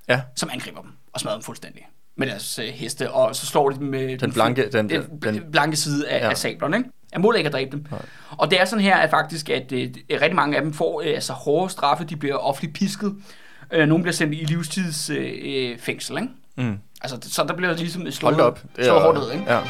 Ja. 0.08 0.20
som 0.36 0.50
angriber 0.52 0.80
dem 0.80 0.90
og 1.12 1.20
smadrer 1.20 1.36
dem 1.36 1.42
fuldstændig 1.42 1.88
med 2.16 2.26
deres 2.26 2.58
øh, 2.58 2.66
heste, 2.66 3.10
og 3.10 3.36
så 3.36 3.46
slår 3.46 3.70
de 3.70 3.78
dem 3.78 3.86
med 3.86 4.18
Den 4.18 4.32
blanke, 4.32 4.70
den, 4.72 4.90
den, 4.90 5.20
den, 5.22 5.50
blanke 5.52 5.76
side 5.76 6.08
af, 6.08 6.20
ja. 6.24 6.30
af 6.30 6.38
sablerne, 6.38 6.76
ikke? 6.76 6.90
Jeg 7.12 7.20
måler 7.20 7.38
ikke 7.38 7.48
at 7.48 7.52
dræbe 7.52 7.70
dem. 7.70 7.86
Nej. 7.90 8.00
Og 8.38 8.50
det 8.50 8.60
er 8.60 8.64
sådan 8.64 8.84
her, 8.84 8.96
at 8.96 9.10
faktisk, 9.10 9.50
at 9.50 9.72
øh, 9.72 9.88
rigtig 10.10 10.34
mange 10.34 10.56
af 10.56 10.62
dem 10.62 10.72
får 10.72 11.00
øh, 11.00 11.08
altså 11.08 11.32
hårde 11.32 11.70
straffe, 11.72 12.04
de 12.04 12.16
bliver 12.16 12.36
offentligt 12.36 12.74
pisket. 12.74 13.14
Øh, 13.72 13.88
nogle 13.88 14.02
bliver 14.02 14.14
sendt 14.14 14.34
i 14.34 14.36
livstids 14.36 15.10
øh, 15.10 15.32
øh, 15.42 15.78
fængsel, 15.78 16.16
ikke? 16.16 16.28
mm. 16.56 16.78
Altså, 17.02 17.18
så 17.32 17.44
der 17.44 17.54
bliver 17.54 17.74
ligesom 17.74 18.02
Hold 18.02 18.12
slået, 18.12 18.38
da 18.38 18.42
op. 18.42 18.62
Det 18.76 18.84
slået 18.84 19.02
hårdt 19.02 19.18
ned, 19.18 19.32
ikke? 19.32 19.52
Ja. 19.52 19.60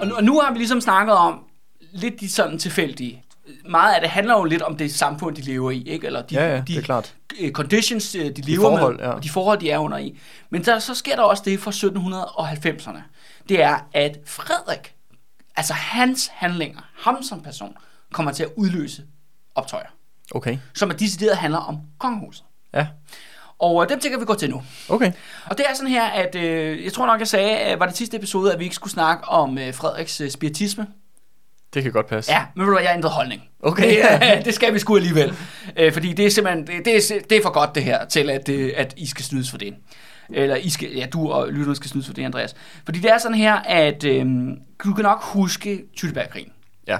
Og 0.00 0.08
nu, 0.08 0.14
og 0.14 0.24
nu 0.24 0.40
har 0.40 0.52
vi 0.52 0.58
ligesom 0.58 0.80
snakket 0.80 1.14
om 1.14 1.44
lidt 1.92 2.20
de 2.20 2.30
sådan 2.30 2.58
tilfældige. 2.58 3.21
Meget 3.64 3.94
af 3.94 4.00
det 4.00 4.10
handler 4.10 4.38
jo 4.38 4.44
lidt 4.44 4.62
om 4.62 4.76
det 4.76 4.94
samfund, 4.94 5.36
de 5.36 5.42
lever 5.42 5.70
i, 5.70 5.82
ikke? 5.82 6.06
Eller 6.06 6.22
de, 6.22 6.34
Ja, 6.34 6.48
ja, 6.50 6.56
de 6.56 6.62
det 6.66 6.76
er 6.76 6.82
klart. 6.82 7.14
conditions, 7.52 8.14
øh, 8.14 8.36
de 8.36 8.42
lever 8.42 8.60
forhold, 8.62 8.96
med, 8.96 9.04
ja. 9.04 9.10
og 9.10 9.22
de 9.24 9.30
forhold, 9.30 9.58
de 9.58 9.70
er 9.70 9.78
under 9.78 9.98
i. 9.98 10.18
Men 10.50 10.64
der, 10.64 10.78
så 10.78 10.94
sker 10.94 11.16
der 11.16 11.22
også 11.22 11.42
det 11.46 11.60
fra 11.60 11.70
1790'erne. 11.70 12.98
Det 13.48 13.62
er, 13.62 13.78
at 13.94 14.18
Frederik, 14.26 14.94
altså 15.56 15.72
hans 15.74 16.30
handlinger, 16.34 16.80
ham 16.98 17.22
som 17.22 17.40
person, 17.42 17.76
kommer 18.12 18.32
til 18.32 18.42
at 18.42 18.48
udløse 18.56 19.02
optøjer, 19.54 19.86
Okay. 20.34 20.58
som 20.74 20.90
er 20.90 20.94
decideret 20.94 21.36
handler 21.36 21.58
om 21.58 21.76
kongehuset. 21.98 22.44
Ja. 22.74 22.86
Og 23.58 23.82
øh, 23.84 23.88
dem 23.88 24.00
tænker 24.00 24.18
vi 24.18 24.24
gå 24.24 24.34
til 24.34 24.50
nu. 24.50 24.62
Okay. 24.88 25.12
Og 25.46 25.58
det 25.58 25.66
er 25.70 25.74
sådan 25.74 25.90
her, 25.90 26.04
at 26.04 26.34
øh, 26.34 26.84
jeg 26.84 26.92
tror 26.92 27.06
nok, 27.06 27.20
jeg 27.20 27.28
sagde, 27.28 27.72
øh, 27.72 27.80
var 27.80 27.86
det 27.86 27.96
sidste 27.96 28.16
episode, 28.16 28.52
at 28.52 28.58
vi 28.58 28.64
ikke 28.64 28.76
skulle 28.76 28.92
snakke 28.92 29.24
om 29.28 29.58
øh, 29.58 29.74
Frederiks 29.74 30.20
øh, 30.20 30.30
spiritisme. 30.30 30.86
Det 31.74 31.82
kan 31.82 31.92
godt 31.92 32.06
passe. 32.06 32.32
Ja, 32.32 32.44
men 32.54 32.60
ved 32.60 32.66
du 32.66 32.74
hvad, 32.74 32.82
jeg 32.84 32.94
ændret 32.96 33.12
holdning. 33.12 33.42
Okay. 33.60 34.02
Det, 34.36 34.44
det 34.46 34.54
skal 34.54 34.74
vi 34.74 34.78
sgu 34.78 34.96
alligevel. 34.96 35.34
Øh, 35.76 35.92
fordi 35.92 36.12
det 36.12 36.26
er 36.26 36.30
simpelthen, 36.30 36.66
det, 36.66 36.84
det, 36.84 36.96
er, 36.96 37.20
det 37.30 37.38
er 37.38 37.42
for 37.42 37.52
godt 37.52 37.74
det 37.74 37.82
her, 37.84 38.04
til 38.04 38.30
at, 38.30 38.48
øh, 38.48 38.72
at 38.76 38.94
I 38.96 39.06
skal 39.06 39.24
snydes 39.24 39.50
for 39.50 39.58
det. 39.58 39.74
Eller 40.30 40.56
I 40.56 40.68
skal, 40.68 40.92
ja, 40.92 41.06
du 41.12 41.30
og 41.30 41.48
lytterne 41.48 41.76
skal 41.76 41.90
snydes 41.90 42.06
for 42.06 42.14
det, 42.14 42.24
Andreas. 42.24 42.54
Fordi 42.84 42.98
det 42.98 43.10
er 43.10 43.18
sådan 43.18 43.38
her, 43.38 43.54
at 43.54 44.04
øh, 44.04 44.26
du 44.84 44.92
kan 44.94 45.02
nok 45.02 45.22
huske 45.22 45.84
Tyttebergkrigen. 45.96 46.52
Ja. 46.86 46.98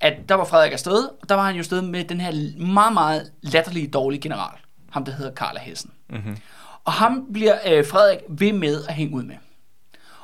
At 0.00 0.14
der 0.28 0.34
var 0.34 0.44
Frederik 0.44 0.72
afsted, 0.72 1.08
og 1.22 1.28
der 1.28 1.34
var 1.34 1.46
han 1.46 1.54
jo 1.54 1.58
afsted 1.58 1.82
med 1.82 2.04
den 2.04 2.20
her 2.20 2.60
meget, 2.66 2.92
meget 2.92 3.32
latterlige, 3.42 3.86
dårlige 3.86 4.20
general. 4.20 4.58
Ham, 4.90 5.04
der 5.04 5.12
hedder 5.12 5.34
Karl 5.34 5.56
af 5.56 5.62
Hessen. 5.62 5.90
Mm-hmm. 6.10 6.36
Og 6.84 6.92
ham 6.92 7.26
bliver 7.32 7.54
øh, 7.66 7.86
Frederik 7.86 8.18
ved 8.28 8.52
med 8.52 8.84
at 8.88 8.94
hænge 8.94 9.14
ud 9.14 9.22
med. 9.22 9.34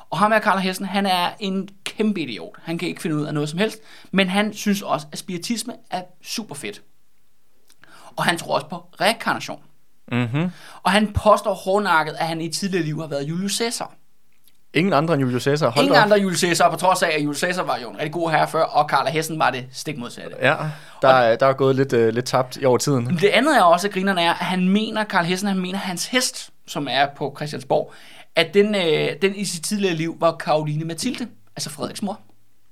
Og 0.09 0.19
ham 0.19 0.31
her, 0.31 0.39
Karl 0.39 0.59
Hessen, 0.59 0.85
han 0.85 1.05
er 1.05 1.29
en 1.39 1.69
kæmpe 1.97 2.21
idiot. 2.21 2.55
Han 2.63 2.77
kan 2.77 2.87
ikke 2.87 3.01
finde 3.01 3.15
ud 3.15 3.25
af 3.25 3.33
noget 3.33 3.49
som 3.49 3.59
helst. 3.59 3.77
Men 4.11 4.29
han 4.29 4.53
synes 4.53 4.81
også, 4.81 5.07
at 5.11 5.17
spiritisme 5.17 5.73
er 5.91 6.01
super 6.23 6.55
fedt. 6.55 6.81
Og 8.15 8.23
han 8.23 8.37
tror 8.37 8.55
også 8.55 8.67
på 8.67 8.75
reinkarnation. 9.01 9.59
Mm-hmm. 10.11 10.49
Og 10.83 10.91
han 10.91 11.13
påstår 11.13 11.53
hårdnakket, 11.53 12.15
at 12.19 12.27
han 12.27 12.41
i 12.41 12.49
tidligere 12.49 12.85
liv 12.85 12.99
har 12.99 13.07
været 13.07 13.23
Julius 13.23 13.57
Caesar. 13.57 13.95
Ingen 14.73 14.93
andre 14.93 15.13
end 15.13 15.21
Julius 15.21 15.43
Caesar. 15.43 15.69
Hold 15.69 15.85
Ingen 15.85 15.97
op. 15.97 16.03
andre 16.03 16.17
Julius 16.17 16.39
Caesar, 16.39 16.69
på 16.69 16.75
trods 16.75 17.03
af, 17.03 17.07
at 17.07 17.23
Julius 17.23 17.39
Caesar 17.39 17.63
var 17.63 17.77
jo 17.77 17.89
en 17.89 17.95
rigtig 17.95 18.11
god 18.11 18.31
herre 18.31 18.47
før, 18.47 18.63
og 18.63 18.89
Karl 18.89 19.07
Hessen 19.07 19.39
var 19.39 19.49
det 19.49 19.65
stik 19.71 19.97
modsatte. 19.97 20.35
Ja, 20.41 20.55
der, 21.01 21.07
er, 21.07 21.35
der 21.35 21.45
er 21.45 21.53
gået 21.53 21.75
lidt, 21.75 21.93
uh, 21.93 22.07
lidt 22.07 22.25
tabt 22.25 22.57
i 22.61 22.65
over 22.65 22.77
tiden. 22.77 23.05
Det 23.05 23.29
andet 23.29 23.57
er 23.57 23.61
også, 23.61 23.87
at 23.87 23.93
grinerne 23.93 24.21
er, 24.21 24.29
at 24.29 24.45
han 24.45 24.69
mener, 24.69 25.03
Karl 25.03 25.25
Hessen, 25.25 25.47
han 25.47 25.59
mener, 25.59 25.77
hans 25.77 26.05
hest, 26.05 26.49
som 26.67 26.87
er 26.91 27.07
på 27.15 27.33
Christiansborg, 27.37 27.93
at 28.35 28.53
den, 28.53 28.75
øh, 28.75 29.09
den 29.21 29.35
i 29.35 29.45
sit 29.45 29.63
tidligere 29.63 29.95
liv 29.95 30.17
var 30.19 30.35
Karoline 30.35 30.85
Mathilde, 30.85 31.27
altså 31.55 31.69
Frederiks 31.69 32.01
mor. 32.01 32.19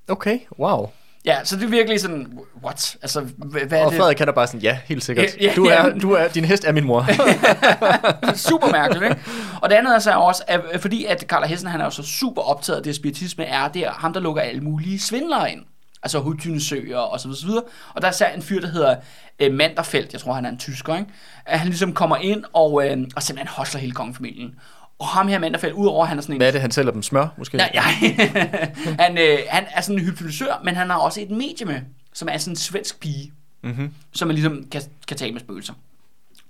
Okay, 0.07 0.39
wow. 0.59 0.89
Ja, 1.25 1.43
så 1.43 1.55
det 1.55 1.63
er 1.63 1.67
virkelig 1.67 1.99
sådan, 1.99 2.39
what? 2.63 2.97
Altså, 3.01 3.21
hvad, 3.37 3.61
hvad 3.61 3.79
er 3.79 3.85
Og 3.85 3.91
det? 3.91 3.99
Frederik 3.99 4.17
kan 4.17 4.27
da 4.27 4.33
bare 4.33 4.47
sådan, 4.47 4.59
ja, 4.59 4.79
helt 4.85 5.03
sikkert. 5.03 5.25
Ja, 5.41 5.45
ja, 5.45 5.53
du 5.55 5.65
er, 5.65 5.85
ja. 5.85 5.89
du 5.89 6.11
er, 6.11 6.27
din 6.27 6.45
hest 6.45 6.65
er 6.65 6.71
min 6.71 6.85
mor. 6.85 7.05
super 8.49 8.71
mærkeligt, 8.71 9.03
ikke? 9.03 9.17
Og 9.61 9.69
det 9.69 9.75
andet 9.75 9.95
er 9.95 9.99
så 9.99 10.11
også, 10.11 10.43
at, 10.47 10.81
fordi 10.81 11.05
at 11.05 11.27
Karl 11.27 11.47
Hessen, 11.47 11.69
han 11.69 11.81
er 11.81 11.85
jo 11.85 11.91
så 11.91 12.03
super 12.03 12.41
optaget 12.41 12.77
af 12.77 12.83
det, 12.83 12.95
spiritisme 12.95 13.45
er, 13.45 13.67
det 13.67 13.85
er 13.85 13.91
ham, 13.91 14.13
der 14.13 14.19
lukker 14.19 14.41
alle 14.41 14.61
mulige 14.61 14.99
svindlere 14.99 15.51
ind. 15.51 15.61
Altså 16.03 16.19
hudtynesøger 16.19 16.97
og 16.97 17.19
så 17.19 17.27
videre, 17.27 17.39
så 17.39 17.45
videre. 17.45 17.63
Og 17.93 18.01
der 18.01 18.07
er 18.07 18.11
især 18.11 18.33
en 18.33 18.41
fyr, 18.41 18.61
der 18.61 18.67
hedder 18.67 18.95
øh, 19.39 19.53
Manderfeldt, 19.53 20.13
jeg 20.13 20.21
tror, 20.21 20.33
han 20.33 20.45
er 20.45 20.49
en 20.49 20.57
tysker, 20.57 20.95
ikke? 20.95 21.09
At 21.45 21.59
han 21.59 21.67
ligesom 21.67 21.93
kommer 21.93 22.17
ind 22.17 22.43
og, 22.53 22.87
øh, 22.87 22.97
og 23.15 23.23
simpelthen 23.23 23.47
hosler 23.47 23.81
hele 23.81 23.93
kongefamilien. 23.93 24.55
Og 25.01 25.07
ham 25.07 25.27
her 25.27 25.39
Manderfeldt, 25.39 25.75
udover 25.75 26.03
at 26.03 26.09
han 26.09 26.17
er 26.17 26.21
sådan 26.21 26.35
en... 26.35 26.39
Hvad 26.39 26.47
er 26.47 26.51
det, 26.51 26.61
han 26.61 26.71
sælger 26.71 26.91
dem 26.91 27.03
smør, 27.03 27.27
måske? 27.37 27.57
Nej, 27.57 27.71
nej. 27.73 27.91
han, 29.03 29.17
øh, 29.17 29.39
han 29.49 29.65
er 29.71 29.81
sådan 29.81 29.99
en 29.99 30.05
hypnotisør, 30.05 30.61
men 30.63 30.75
han 30.75 30.89
har 30.89 30.97
også 30.97 31.21
et 31.21 31.31
medie 31.31 31.65
med, 31.65 31.81
som 32.13 32.27
er 32.31 32.37
sådan 32.37 32.51
en 32.51 32.55
svensk 32.55 32.99
pige, 32.99 33.33
Mm-hmm. 33.63 33.93
som 34.11 34.27
man 34.27 34.35
ligesom 34.35 34.65
kan, 34.71 34.81
kan 35.07 35.17
tale 35.17 35.31
med 35.31 35.39
spøgelser. 35.39 35.73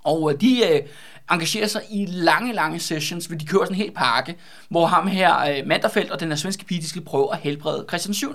Og 0.04 0.32
øh, 0.32 0.40
de 0.40 0.60
øh, 0.72 0.80
engagerer 1.30 1.66
sig 1.66 1.82
i 1.90 2.06
lange, 2.08 2.52
lange 2.52 2.78
sessions, 2.78 3.26
hvor 3.26 3.36
de 3.36 3.46
kører 3.46 3.64
sådan 3.64 3.74
en 3.74 3.82
hel 3.82 3.90
pakke, 3.90 4.36
hvor 4.68 4.86
ham 4.86 5.06
her, 5.06 5.38
øh, 5.38 5.66
Manderfeldt 5.66 6.10
og 6.10 6.20
den 6.20 6.28
her 6.28 6.36
svenske 6.36 6.64
pige, 6.64 6.80
de 6.80 6.88
skal 6.88 7.02
prøve 7.02 7.32
at 7.32 7.38
helbrede 7.38 7.84
Christian 7.88 8.14
7. 8.14 8.34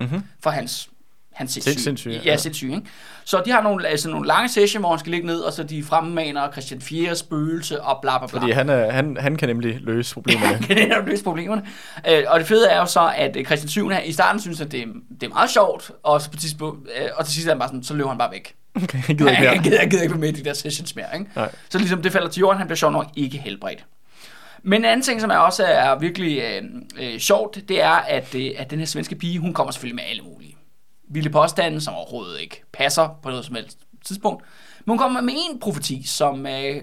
Mm-hmm. 0.00 0.22
for 0.40 0.50
hans 0.50 0.90
Han 1.34 1.46
er 1.46 1.50
sindssyg. 1.50 1.80
sindssyg, 1.80 2.10
ja. 2.10 2.20
ja. 2.24 2.36
sindssyg, 2.36 2.66
ikke? 2.66 2.82
Så 3.24 3.42
de 3.46 3.50
har 3.50 3.62
nogle, 3.62 3.86
altså 3.88 4.10
nogle 4.10 4.26
lange 4.26 4.48
session, 4.48 4.82
hvor 4.82 4.90
han 4.90 4.98
skal 4.98 5.10
ligge 5.10 5.26
ned, 5.26 5.38
og 5.38 5.52
så 5.52 5.62
de 5.62 5.82
fremmaner 5.82 6.52
Christian 6.52 6.80
4. 6.80 7.16
spøgelse 7.16 7.82
og 7.82 7.98
bla 8.02 8.18
bla 8.18 8.26
bla. 8.26 8.38
Fordi 8.40 8.52
han, 8.52 8.68
er, 8.68 8.90
han, 8.90 9.16
han 9.20 9.36
kan 9.36 9.48
nemlig 9.48 9.78
løse 9.80 10.14
problemerne. 10.14 10.58
kan 10.66 10.76
det 10.76 10.88
netop 10.88 11.06
løse 11.06 11.24
problemerne. 11.24 11.62
Øh, 12.08 12.24
og 12.26 12.40
det 12.40 12.48
fede 12.48 12.68
er 12.68 12.78
jo 12.78 12.86
så, 12.86 13.12
at 13.16 13.36
øh, 13.36 13.44
Christian 13.44 13.68
7. 13.68 13.90
i 14.04 14.12
starten 14.12 14.40
synes, 14.40 14.60
at 14.60 14.72
det 14.72 14.80
er, 14.80 14.86
det 15.20 15.26
er 15.26 15.28
meget 15.28 15.50
sjovt, 15.50 15.90
og, 16.02 16.20
så 16.20 16.30
på 16.30 16.36
tidspunkt, 16.36 16.88
øh, 17.00 17.08
og 17.14 17.24
til 17.24 17.34
sidst 17.34 17.46
er 17.46 17.50
han 17.50 17.58
bare 17.58 17.68
sådan, 17.68 17.84
så 17.84 17.94
løber 17.94 18.08
han 18.08 18.18
bare 18.18 18.32
væk. 18.32 18.54
Okay, 18.82 18.98
han 18.98 19.16
gider 19.16 19.30
ikke 19.30 19.42
mere. 19.42 19.54
han 19.54 19.62
gider, 19.62 19.80
han 19.80 19.90
gider 19.90 20.02
ikke 20.02 20.14
med 20.14 20.28
i 20.28 20.32
de 20.32 20.44
der 20.44 20.52
sessions 20.52 20.96
mere. 20.96 21.06
Ikke? 21.14 21.30
Nej. 21.36 21.50
Så 21.68 21.78
ligesom 21.78 22.02
det 22.02 22.12
falder 22.12 22.28
til 22.28 22.40
jorden, 22.40 22.58
han 22.58 22.66
bliver 22.66 22.76
sjov 22.76 22.92
nok 22.92 23.06
ikke 23.16 23.38
helbredt. 23.38 23.84
Men 24.62 24.80
en 24.80 24.84
anden 24.84 25.02
ting, 25.02 25.20
som 25.20 25.30
er 25.30 25.36
også 25.36 25.64
er 25.64 25.98
virkelig 25.98 26.38
øh, 26.38 26.62
øh, 27.00 27.18
sjovt, 27.18 27.58
det 27.68 27.82
er, 27.82 27.90
at, 27.90 28.34
øh, 28.34 28.50
at 28.56 28.70
den 28.70 28.78
her 28.78 28.86
svenske 28.86 29.14
pige, 29.14 29.38
hun 29.38 29.52
kommer 29.52 29.72
selvfølgelig 29.72 29.94
med 29.94 30.04
alle 30.10 30.22
mulige 30.22 30.53
vilde 31.08 31.30
påstande, 31.30 31.80
som 31.80 31.94
overhovedet 31.94 32.40
ikke 32.40 32.62
passer 32.72 33.18
på 33.22 33.28
noget 33.30 33.44
som 33.44 33.54
helst 33.54 33.78
tidspunkt. 34.04 34.44
Men 34.84 34.90
hun 34.92 34.98
kommer 34.98 35.20
med 35.20 35.34
en 35.50 35.60
profeti, 35.60 36.02
som, 36.06 36.46
øh, 36.46 36.82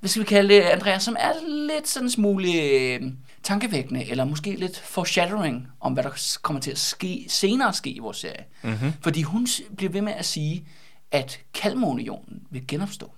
hvad 0.00 0.08
skal 0.08 0.20
vi 0.22 0.26
kalde 0.26 0.54
det, 0.54 0.60
Andreas, 0.60 1.02
som 1.02 1.16
er 1.18 1.32
lidt 1.66 1.88
sådan 1.88 2.06
en 2.06 2.10
smule 2.10 2.52
øh, 2.52 3.02
tankevækkende, 3.42 4.10
eller 4.10 4.24
måske 4.24 4.56
lidt 4.56 4.78
foreshadowing 4.78 5.68
om, 5.80 5.92
hvad 5.92 6.04
der 6.04 6.36
kommer 6.42 6.60
til 6.60 6.70
at 6.70 6.78
ske 6.78 7.26
senere 7.28 7.72
ske 7.72 7.90
i 7.90 7.98
vores 7.98 8.16
serie. 8.16 8.44
Mm-hmm. 8.62 8.92
Fordi 9.02 9.22
hun 9.22 9.46
bliver 9.76 9.92
ved 9.92 10.00
med 10.02 10.12
at 10.12 10.24
sige, 10.24 10.66
at 11.10 11.40
Kalmarunionen 11.54 12.42
vil 12.50 12.66
genopstå. 12.68 13.12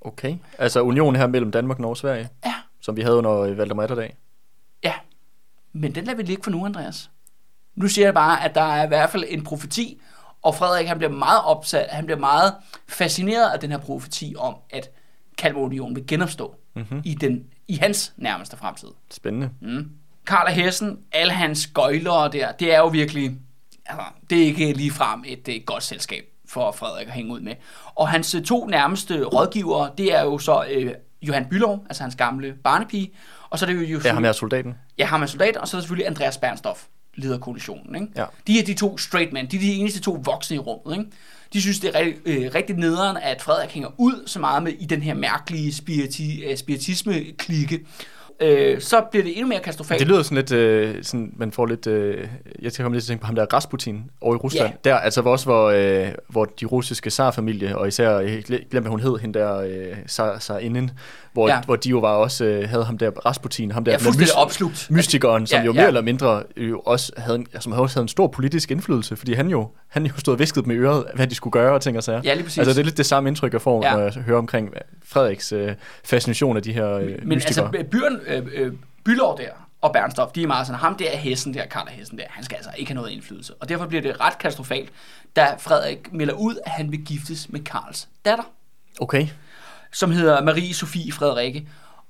Okay. 0.00 0.36
Altså 0.58 0.80
unionen 0.82 1.16
her 1.20 1.26
mellem 1.26 1.50
Danmark, 1.50 1.78
Norge 1.78 1.92
og 1.92 1.96
Sverige, 1.96 2.28
Ja, 2.46 2.54
som 2.80 2.96
vi 2.96 3.02
havde 3.02 3.16
under 3.16 3.54
Valdemar 3.54 3.82
Atterdag. 3.82 4.16
ja. 4.84 4.92
Men 5.72 5.94
den 5.94 6.04
lader 6.04 6.16
vi 6.16 6.22
ligge 6.22 6.42
for 6.42 6.50
nu, 6.50 6.64
Andreas. 6.66 7.10
Nu 7.76 7.88
siger 7.88 8.06
jeg 8.06 8.14
bare, 8.14 8.44
at 8.44 8.54
der 8.54 8.74
er 8.74 8.84
i 8.84 8.88
hvert 8.88 9.10
fald 9.10 9.24
en 9.28 9.44
profeti, 9.44 10.00
og 10.42 10.54
Frederik 10.54 10.86
han 10.86 10.98
bliver 10.98 11.12
meget 11.12 11.44
opsat, 11.44 11.86
han 11.90 12.06
bliver 12.06 12.18
meget 12.18 12.54
fascineret 12.88 13.50
af 13.50 13.60
den 13.60 13.70
her 13.70 13.78
profeti 13.78 14.34
om, 14.38 14.56
at 14.70 14.90
Kalmarunionen 15.38 15.96
vil 15.96 16.06
genopstå 16.06 16.54
mm-hmm. 16.74 17.02
i, 17.04 17.14
den, 17.14 17.44
i 17.68 17.74
hans 17.74 18.12
nærmeste 18.16 18.56
fremtid. 18.56 18.88
Spændende. 19.10 19.50
Mm. 19.60 19.90
Karl 20.26 20.48
af 20.48 20.54
Hessen, 20.54 20.98
alle 21.12 21.32
hans 21.32 21.66
gøjlere 21.66 22.28
der, 22.32 22.52
det 22.52 22.74
er 22.74 22.78
jo 22.78 22.86
virkelig, 22.86 23.36
altså, 23.86 24.04
det 24.30 24.42
er 24.42 24.46
ikke 24.46 24.72
lige 24.72 24.90
frem 24.90 25.24
et, 25.26 25.48
et 25.48 25.66
godt 25.66 25.82
selskab 25.82 26.24
for 26.48 26.72
Frederik 26.72 27.06
at 27.06 27.12
hænge 27.12 27.32
ud 27.32 27.40
med. 27.40 27.54
Og 27.94 28.08
hans 28.08 28.34
øh, 28.34 28.42
to 28.42 28.66
nærmeste 28.66 29.24
rådgivere, 29.24 29.90
det 29.98 30.14
er 30.14 30.22
jo 30.22 30.38
så 30.38 30.64
øh, 30.70 30.92
Johan 31.22 31.46
Bylov, 31.50 31.84
altså 31.88 32.02
hans 32.02 32.16
gamle 32.16 32.54
barnepige, 32.64 33.12
og 33.50 33.58
så 33.58 33.66
er 33.66 33.70
det 33.70 33.92
jo 33.92 34.00
Ja, 34.04 34.12
ham 34.12 34.24
er 34.24 34.32
soldaten. 34.32 34.74
Ja, 34.98 35.04
ham 35.04 35.22
er 35.22 35.26
soldat, 35.26 35.56
og 35.56 35.68
så 35.68 35.76
er 35.76 35.78
der 35.78 35.82
selvfølgelig 35.82 36.06
Andreas 36.06 36.38
Bernstoff, 36.38 36.84
leder 37.16 37.38
koalitionen. 37.38 37.94
Ikke? 37.94 38.06
Ja. 38.16 38.24
De 38.46 38.58
er 38.58 38.64
de 38.64 38.74
to 38.74 38.98
straight 38.98 39.32
men, 39.32 39.46
de 39.46 39.56
er 39.56 39.60
de 39.60 39.72
eneste 39.74 40.00
to 40.00 40.20
voksne 40.24 40.56
i 40.56 40.58
rummet. 40.58 40.98
Ikke? 40.98 41.10
De 41.52 41.60
synes, 41.60 41.80
det 41.80 41.90
er 41.94 41.98
rigtig, 42.00 42.20
øh, 42.26 42.50
rigtig 42.54 42.76
nederen, 42.76 43.16
at 43.16 43.42
Frederik 43.42 43.70
hænger 43.70 43.88
ud 43.98 44.22
så 44.26 44.38
meget 44.38 44.62
med 44.62 44.72
i 44.72 44.84
den 44.84 45.02
her 45.02 45.14
mærkelige 45.14 45.74
spiriti, 45.74 46.44
øh, 46.44 46.56
spiritisme-klikke. 46.56 47.80
Øh, 48.40 48.80
så 48.80 49.04
bliver 49.10 49.24
det 49.24 49.32
endnu 49.32 49.48
mere 49.48 49.60
katastrofalt. 49.60 50.00
Det 50.00 50.08
lyder 50.08 50.22
sådan 50.22 50.36
lidt, 50.36 50.52
øh, 50.52 51.02
sådan, 51.02 51.32
man 51.36 51.52
får 51.52 51.66
lidt, 51.66 51.86
øh, 51.86 52.28
jeg 52.62 52.72
skal 52.72 52.82
komme 52.82 52.96
lidt 52.96 53.04
til 53.04 53.08
at 53.08 53.12
tænke 53.12 53.20
på 53.20 53.26
ham 53.26 53.34
der 53.34 53.46
Rasputin 53.52 54.04
over 54.20 54.34
i 54.34 54.38
Rusland. 54.38 54.72
Ja. 54.84 54.90
Der, 54.90 54.96
altså 54.96 55.20
også, 55.20 55.46
hvor, 55.46 55.70
øh, 55.70 56.08
hvor 56.28 56.44
de 56.44 56.66
russiske 56.66 57.10
zarfamilie, 57.10 57.78
og 57.78 57.88
især, 57.88 58.18
jeg 58.18 58.42
glem, 58.44 58.82
hvad 58.82 58.90
hun 58.90 59.00
hed, 59.00 59.18
hende 59.18 59.38
der 59.38 59.56
øh, 59.58 59.96
zar, 60.08 60.38
zarinden, 60.38 60.90
hvor, 61.34 61.48
Ja. 61.48 61.54
ja. 61.54 61.60
hvor 61.60 61.76
de 61.76 61.88
jo 61.88 61.98
var 61.98 62.08
også, 62.08 62.44
øh, 62.44 62.68
havde 62.68 62.84
ham 62.84 62.98
der 62.98 63.10
Rasputin, 63.10 63.72
ham 63.72 63.84
der 63.84 63.92
Ja, 63.92 63.96
fuldstændig 63.98 64.34
opslugt. 64.34 64.86
mystikeren, 64.90 65.46
som 65.46 65.58
Ja, 65.60 65.64
jo 65.64 65.72
ja. 65.72 65.76
mere 65.80 65.86
eller 65.86 66.00
mindre 66.00 66.42
jo 66.56 66.80
også 66.80 67.12
havde, 67.16 67.38
en, 67.38 67.46
som 67.60 67.72
også 67.72 67.94
havde 67.96 68.04
en 68.04 68.08
stor 68.08 68.26
politisk 68.26 68.70
indflydelse, 68.70 69.16
fordi 69.16 69.32
han 69.34 69.48
jo, 69.48 69.70
han 69.88 70.06
jo 70.06 70.12
stod 70.18 70.32
og 70.34 70.38
viskede 70.38 70.68
med 70.68 70.76
øret, 70.76 71.04
hvad 71.14 71.26
de 71.26 71.34
skulle 71.34 71.52
gøre 71.52 71.74
og 71.74 71.80
ting 71.82 71.96
og 71.96 72.02
sager. 72.04 72.20
Ja, 72.24 72.34
lige 72.34 72.44
præcis. 72.44 72.58
Altså 72.58 72.72
det 72.74 72.80
er 72.80 72.84
lidt 72.84 72.96
det 72.96 73.06
samme 73.06 73.28
indtryk, 73.28 73.52
jeg 73.52 73.60
får, 73.62 73.82
Ja. 73.84 73.90
ja. 73.90 73.96
når 73.96 74.02
jeg 74.02 74.12
hører 74.12 74.38
omkring 74.38 74.70
Frederiks 75.04 75.52
øh, 75.52 75.74
fascination 76.04 76.56
af 76.56 76.62
de 76.62 76.72
her 76.72 76.90
øh, 76.90 77.06
Men 77.22 77.28
mystikere. 77.28 77.70
altså, 77.76 77.84
Bjørn 77.90 78.20
øh, 78.26 78.46
øh, 78.66 78.72
Bylov 79.04 79.38
der 79.38 79.48
og 79.80 79.92
Bernstoff, 79.92 80.32
de 80.32 80.42
er 80.42 80.46
meget 80.46 80.66
sådan, 80.66 80.80
ham 80.80 80.96
der 80.96 81.04
er 81.12 81.16
hesten 81.16 81.54
der, 81.54 81.66
Karl 81.66 81.86
er 81.88 81.92
hesten 81.92 82.18
der, 82.18 82.24
han 82.30 82.44
skal 82.44 82.56
altså 82.56 82.70
ikke 82.76 82.90
have 82.90 82.94
noget 82.96 83.10
indflydelse. 83.10 83.54
Og 83.54 83.68
derfor 83.68 83.86
bliver 83.86 84.02
det 84.02 84.20
ret 84.20 84.38
katastrofalt, 84.38 84.88
da 85.36 85.46
Frederik 85.58 86.12
melder 86.12 86.34
ud, 86.34 86.54
at 86.66 86.72
han 86.72 86.90
vil 86.92 87.04
giftes 87.04 87.48
med 87.48 87.60
Karls 87.60 88.08
datter. 88.24 88.44
Okay. 89.00 89.26
Som 89.94 90.10
hedder 90.10 90.42
Marie 90.42 90.74
Sofie 90.74 91.12
Frederikke. 91.12 91.68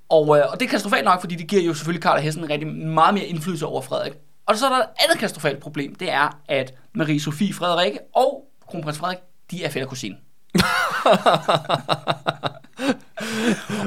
Og, 0.09 0.39
øh, 0.39 0.45
og 0.53 0.61
det 0.61 0.67
er 0.67 0.71
katastrofalt 0.71 1.05
nok, 1.05 1.21
fordi 1.21 1.35
det 1.35 1.47
giver 1.49 1.63
jo 1.63 1.75
selvfølgelig 1.75 2.03
Karl 2.03 2.17
og 2.17 2.23
Hessen 2.23 2.51
rigtig 2.51 2.69
meget 2.69 3.15
mere 3.15 3.25
indflydelse 3.25 3.67
over 3.67 3.83
Frederik. 3.83 4.13
Og 4.47 4.57
så 4.57 4.67
er 4.67 4.71
der 4.71 4.77
et 4.79 4.87
andet 5.05 5.19
katastrofalt 5.19 5.61
problem, 5.61 5.95
det 5.95 6.11
er, 6.13 6.39
at 6.49 6.75
Marie 6.95 7.21
Sofie 7.21 7.55
Frederikke 7.55 7.99
og 8.15 8.45
kronprins 8.69 8.99
Frederik, 8.99 9.19
de 9.51 9.65
er 9.65 9.71
fætter 9.71 9.89
kusine. 9.89 10.17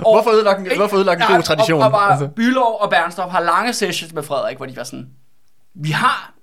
Hvorfor 0.02 0.32
ødelægge 0.32 0.72
en- 0.72 0.78
hvorfor 0.78 0.96
ødelægge 0.98 1.24
en 1.30 1.36
god 1.36 1.44
tradition? 1.44 1.80
Og, 1.80 1.86
og 1.86 1.92
bare 1.92 2.12
Altså. 2.12 2.28
Bylov 2.28 2.78
og 2.82 2.90
Bernstoff 2.90 3.32
har 3.32 3.40
lange 3.40 3.74
sessions 3.74 4.14
med 4.14 4.24
Frederik, 4.24 4.58
hvor 4.58 4.66
de 4.66 4.76
var 4.78 4.84
sådan, 4.84 5.10
vi 5.74 5.90
har 5.92 6.34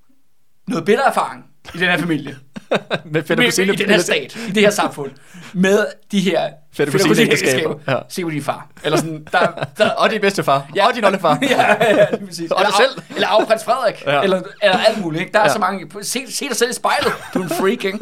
noget 0.69 0.85
bedre 0.85 1.07
erfaring 1.07 1.45
i 1.75 1.79
den 1.79 1.89
her 1.91 1.99
familie. 1.99 2.37
med 3.05 3.23
fætter 3.23 3.37
med, 3.37 3.51
kusine. 3.51 3.73
I 3.73 3.77
den 3.77 3.91
her 3.91 3.99
stat, 3.99 4.37
i 4.49 4.51
det 4.53 4.63
her 4.63 4.71
samfund, 4.71 5.11
med 5.53 5.87
de 6.13 6.21
her 6.21 6.49
Fætter 6.77 6.93
fætter- 6.93 7.09
kusineægteskaber. 7.09 7.73
kusineægteskaber. 7.75 7.93
Ja. 7.93 7.99
Se 8.09 8.23
på 8.23 8.31
din 8.31 8.43
far. 8.43 8.69
Eller 8.85 8.99
sådan, 8.99 9.27
der, 9.33 9.47
der, 9.79 9.91
Og 9.91 10.11
din 10.11 10.21
bedstefar. 10.21 10.67
Ja. 10.77 10.87
Og 10.89 10.95
din 10.95 11.05
oldefar. 11.05 11.39
ja, 11.51 11.85
ja, 11.85 12.07
lige 12.13 12.27
præcis. 12.27 12.51
Og 12.51 12.61
eller, 12.61 12.71
dig 12.71 12.77
selv. 12.77 13.03
Af, 13.11 13.15
eller 13.15 13.29
af 13.29 13.47
prins 13.47 13.65
Frederik. 13.65 14.03
Ja. 14.07 14.23
Eller, 14.23 14.43
eller 14.63 14.79
alt 14.79 15.01
muligt. 15.01 15.21
Ikke? 15.21 15.33
Der 15.33 15.39
er 15.39 15.45
Ja. 15.45 15.53
så 15.53 15.59
mange... 15.59 15.87
Se, 16.03 16.33
se 16.33 16.49
dig 16.49 16.57
selv 16.57 16.71
i 16.71 16.75
spejlet. 16.75 17.13
Du 17.35 17.39
er 17.39 17.43
en 17.43 17.49
freak, 17.51 17.85
ikke? 17.85 17.99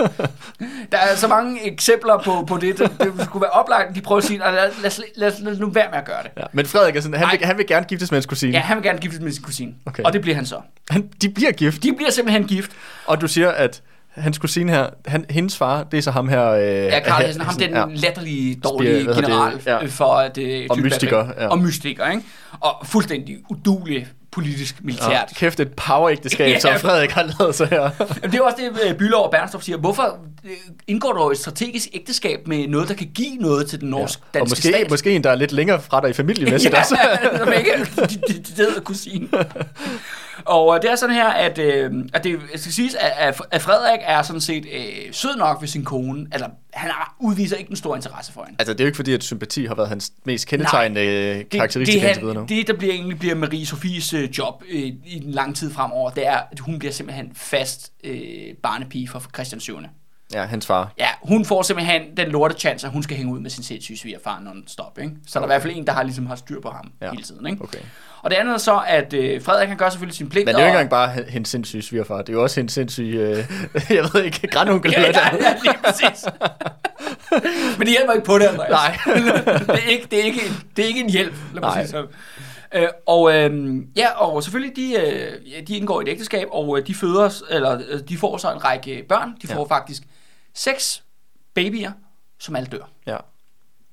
Der 0.93 0.99
er 0.99 1.17
så 1.17 1.29
mange 1.29 1.73
eksempler 1.73 2.19
på, 2.25 2.45
på 2.49 2.57
det. 2.57 2.79
Det, 2.79 2.91
det 3.01 3.13
skulle 3.25 3.43
være 3.43 3.51
oplagt. 3.51 3.95
De 3.95 4.01
prøver 4.01 4.19
at 4.21 4.25
sige, 4.25 4.39
"Nej, 4.39 4.51
lad, 4.51 4.71
lad, 4.83 4.91
lad, 4.91 5.07
lad, 5.17 5.33
lad 5.43 5.57
nu 5.57 5.71
være 5.71 5.87
med 5.91 5.99
at 5.99 6.05
gøre 6.05 6.23
det. 6.23 6.31
Ja. 6.37 6.43
Men 6.53 6.67
Frederik 6.67 6.97
er 6.97 7.01
sådan, 7.01 7.19
han 7.19 7.29
vil, 7.39 7.47
han 7.47 7.59
vil 7.59 7.67
gerne 7.67 7.87
giftes 7.87 8.11
med 8.11 8.17
hans 8.17 8.27
kusine. 8.27 8.53
Ja, 8.53 8.61
han 8.61 8.77
vil 8.77 8.85
gerne 8.85 8.99
giftes 8.99 9.21
med 9.21 9.33
sin 9.33 9.43
kusine. 9.43 9.73
Okay. 9.87 10.03
Og 10.03 10.13
det 10.13 10.21
bliver 10.21 10.35
han 10.35 10.47
så. 10.47 10.57
Han, 10.91 11.09
de 11.23 11.29
bliver 11.29 11.53
gift. 11.53 11.83
De 11.83 11.93
bliver 11.97 12.11
simpelthen 12.11 12.45
gift. 12.47 12.71
Og 13.07 13.21
du 13.21 13.29
siger, 13.29 13.51
at 13.51 13.83
hans 14.15 14.39
kusine 14.39 14.73
her, 14.73 14.87
han, 15.07 15.25
hendes 15.31 15.57
far, 15.57 15.83
det 15.83 15.99
er 15.99 16.03
så 16.03 16.11
ham 16.11 16.29
her... 16.29 16.49
Øh, 16.51 16.65
Ja, 16.67 17.01
Karl 17.01 17.25
Hessen, 17.25 17.43
ham 17.43 17.55
den 17.55 17.71
ja. 17.71 17.85
latterlige, 17.89 18.55
dårlige 18.65 19.05
hvad 19.05 19.15
hedder 19.15 19.15
det? 19.15 19.25
general 19.25 19.61
Ja. 19.67 19.73
ja. 19.79 19.87
for 19.87 20.21
det 20.35 20.35
tyske 20.35 20.71
Og 20.71 20.79
mystiker, 20.79 21.29
ja. 21.39 21.47
Og 21.49 21.59
mystiker, 21.59 22.11
ikke? 22.11 22.23
Og 22.61 22.87
fuldstændig 22.87 23.37
udulig 23.51 24.07
politisk 24.33 24.77
militært. 24.83 25.11
Ja, 25.11 25.21
kæft 25.35 25.61
et 25.61 25.73
power-ægteskab, 25.73 26.49
Ja. 26.55 26.59
som 26.59 26.71
Frederik 26.79 27.11
har 27.11 27.31
lavet 27.39 27.55
sig 27.55 27.69
her. 27.69 27.91
Det 28.23 28.35
er 28.35 28.41
også 28.43 28.57
det, 28.59 28.91
øh, 28.91 28.95
Bylov 28.95 29.25
og 29.25 29.31
Bernstof 29.31 29.63
siger. 29.63 29.79
Hvorfor 29.79 30.19
øh, 30.45 30.51
indgår 30.87 31.13
der 31.13 31.21
jo 31.25 31.31
et 31.31 31.39
strategisk 31.39 31.89
ægteskab 31.95 32.47
med 32.49 32.69
noget, 32.69 32.89
der 32.89 32.95
kan 32.95 33.09
give 33.15 33.37
noget 33.37 33.67
til 33.71 33.81
den 33.81 33.89
norsk 33.91 34.19
og 34.21 34.27
danske 34.35 34.51
måske, 34.53 34.69
stat? 34.69 34.91
måske 34.91 35.11
en, 35.11 35.25
der 35.25 35.31
er 35.31 35.35
lidt 35.35 35.53
længere 35.53 35.81
fra 35.81 36.01
dig 36.01 36.11
i 36.11 36.13
familiemæssigt 36.13 36.75
også. 36.79 36.99
ja, 37.33 37.39
som 37.39 37.53
ikke 37.59 37.71
er 37.71 37.85
de, 38.07 38.15
de, 38.29 38.43
de. 38.43 39.29
Og 40.45 40.75
øh, 40.77 40.83
det 40.83 40.91
er 40.91 40.97
sådan 40.97 41.15
her, 41.15 41.27
at, 41.29 41.59
øh, 41.59 41.93
at 42.15 42.25
det 42.25 42.41
skal 42.55 42.73
siges, 42.73 42.95
at, 42.95 43.41
at- 43.51 43.63
Frederik 43.63 44.01
er 44.03 44.23
sådan 44.23 44.41
set 44.41 44.67
øh, 44.73 45.13
sød 45.13 45.37
nok 45.37 45.61
ved 45.61 45.69
sin 45.69 45.85
kone. 45.85 46.27
Altså, 46.33 46.49
han 46.73 46.91
udviser 47.21 47.57
ikke 47.57 47.71
en 47.71 47.77
stor 47.77 47.97
interesse 47.97 48.33
for 48.33 48.45
hende. 48.45 48.57
Altså, 48.59 48.73
det 48.73 48.81
er 48.81 48.85
jo 48.85 48.87
ikke 48.87 48.97
fordi, 48.97 49.13
at 49.13 49.23
sympati 49.25 49.65
har 49.67 49.75
været 49.75 49.89
hans 49.89 50.13
mest 50.25 50.47
kendetegnende 50.47 51.01
øh, 51.07 51.45
karakteristik 51.51 52.01
det, 52.01 52.07
indtil 52.09 52.23
videre 52.23 52.35
nu. 52.35 52.41
det, 52.41 52.49
det, 52.49 52.67
der 52.67 52.73
bliver 52.75 52.95
egentlig 52.95 53.19
bliver 53.19 53.35
Marie 53.35 53.67
Sofies 53.67 54.13
øh, 54.13 54.31
job 54.39 54.63
øh, 54.71 54.81
i 54.81 55.17
en 55.17 55.31
lang 55.31 55.57
tid 55.57 55.73
fremover, 55.73 56.11
det 56.11 56.27
er, 56.27 56.39
at 56.53 56.59
hun 56.59 56.79
bliver 56.79 56.93
simpelthen 56.93 57.31
fast 57.35 57.93
øh, 58.05 58.55
barnepige 58.63 59.09
for 59.09 59.23
Christian 59.35 59.61
7. 59.61 59.79
Ja, 60.35 60.45
hans 60.45 60.67
far. 60.67 60.93
Ja, 60.99 61.07
hun 61.23 61.45
får 61.45 61.63
simpelthen 61.63 62.03
den 62.17 62.29
lorte 62.29 62.55
chance, 62.59 62.87
at 62.87 62.93
hun 62.93 63.03
skal 63.03 63.17
hænge 63.17 63.33
ud 63.33 63.41
med 63.41 63.51
sin 63.51 63.65
sindssyge 63.65 63.99
svigerfar 63.99 64.39
non-stop. 64.41 64.99
Ikke? 64.99 65.13
Så 65.27 65.39
der 65.39 65.41
er 65.45 65.47
i 65.47 65.53
hvert 65.53 65.63
fald 65.63 65.77
en, 65.77 65.87
der 65.87 65.93
har, 65.93 66.03
ligesom 66.03 66.27
har 66.27 66.37
styr 66.37 66.61
på 66.61 66.71
ham 66.71 66.93
Ja. 67.03 67.11
hele 67.11 67.23
tiden. 67.23 67.47
Ikke? 67.47 67.63
Okay. 67.65 67.79
Og 68.23 68.31
det 68.31 68.37
andet 68.37 68.55
er 68.55 68.59
så, 68.59 68.81
at 68.87 69.13
øh, 69.13 69.43
Frederik 69.43 69.69
han 69.69 69.77
gør 69.77 69.89
selvfølgelig 69.89 70.17
sin 70.17 70.29
pligt. 70.29 70.47
Men 70.47 70.55
det 70.55 70.61
er 70.61 70.65
jo 70.65 70.69
ikke 70.69 70.77
engang 70.79 70.91
bare 70.91 71.25
hendes 71.29 71.51
sindssyge 71.51 71.83
svigerfar. 71.83 72.19
Det 72.19 72.29
er 72.29 72.33
jo 72.33 72.43
også 72.43 72.61
hendes 72.61 72.73
sindssyge, 72.73 73.21
øh, 73.21 73.37
jeg 73.97 74.05
ved 74.15 74.23
ikke, 74.25 74.47
grandonkel 74.47 74.93
Ja, 74.97 75.01
ja, 75.01 75.07
ja, 75.11 75.55
lige 75.63 75.75
præcis. 75.85 76.25
Men 77.79 77.87
det 77.87 77.89
hjælper 77.89 78.13
ikke 78.13 78.27
på 78.27 78.39
det, 78.39 78.45
Andreas. 78.45 78.71
Nej. 78.71 78.99
det, 79.77 79.85
er 79.85 79.89
ikke, 79.91 80.07
det, 80.11 80.21
er 80.21 80.25
ikke 80.25 80.41
det 80.77 80.83
er 80.83 80.87
ikke 80.87 81.01
en 81.01 81.11
hjælp, 81.11 81.35
lad 81.53 81.61
mig 81.61 81.71
Nej. 81.75 81.83
sige 81.85 81.91
sådan. 81.91 82.07
Øh, 82.75 82.89
og 83.07 83.35
øh, 83.35 83.77
ja, 83.97 84.11
og 84.11 84.43
selvfølgelig 84.43 84.77
de, 84.77 84.95
øh, 85.01 85.67
de 85.69 85.77
indgår 85.77 86.01
i 86.01 86.03
et 86.05 86.09
ægteskab, 86.09 86.49
og 86.51 86.79
øh, 86.79 86.87
de 86.87 86.95
føder, 86.95 87.43
eller 87.51 87.81
øh, 87.89 88.01
de 88.09 88.17
får 88.19 88.37
så 88.37 88.53
en 88.53 88.65
række 88.65 89.05
børn. 89.09 89.35
De 89.43 89.47
får 89.47 89.67
Ja. 89.71 89.77
faktisk 89.77 90.03
seks 90.55 91.03
babyer, 91.55 91.93
som 92.41 92.57
alle 92.57 92.67
dør. 92.67 92.85
Ja. 93.07 93.17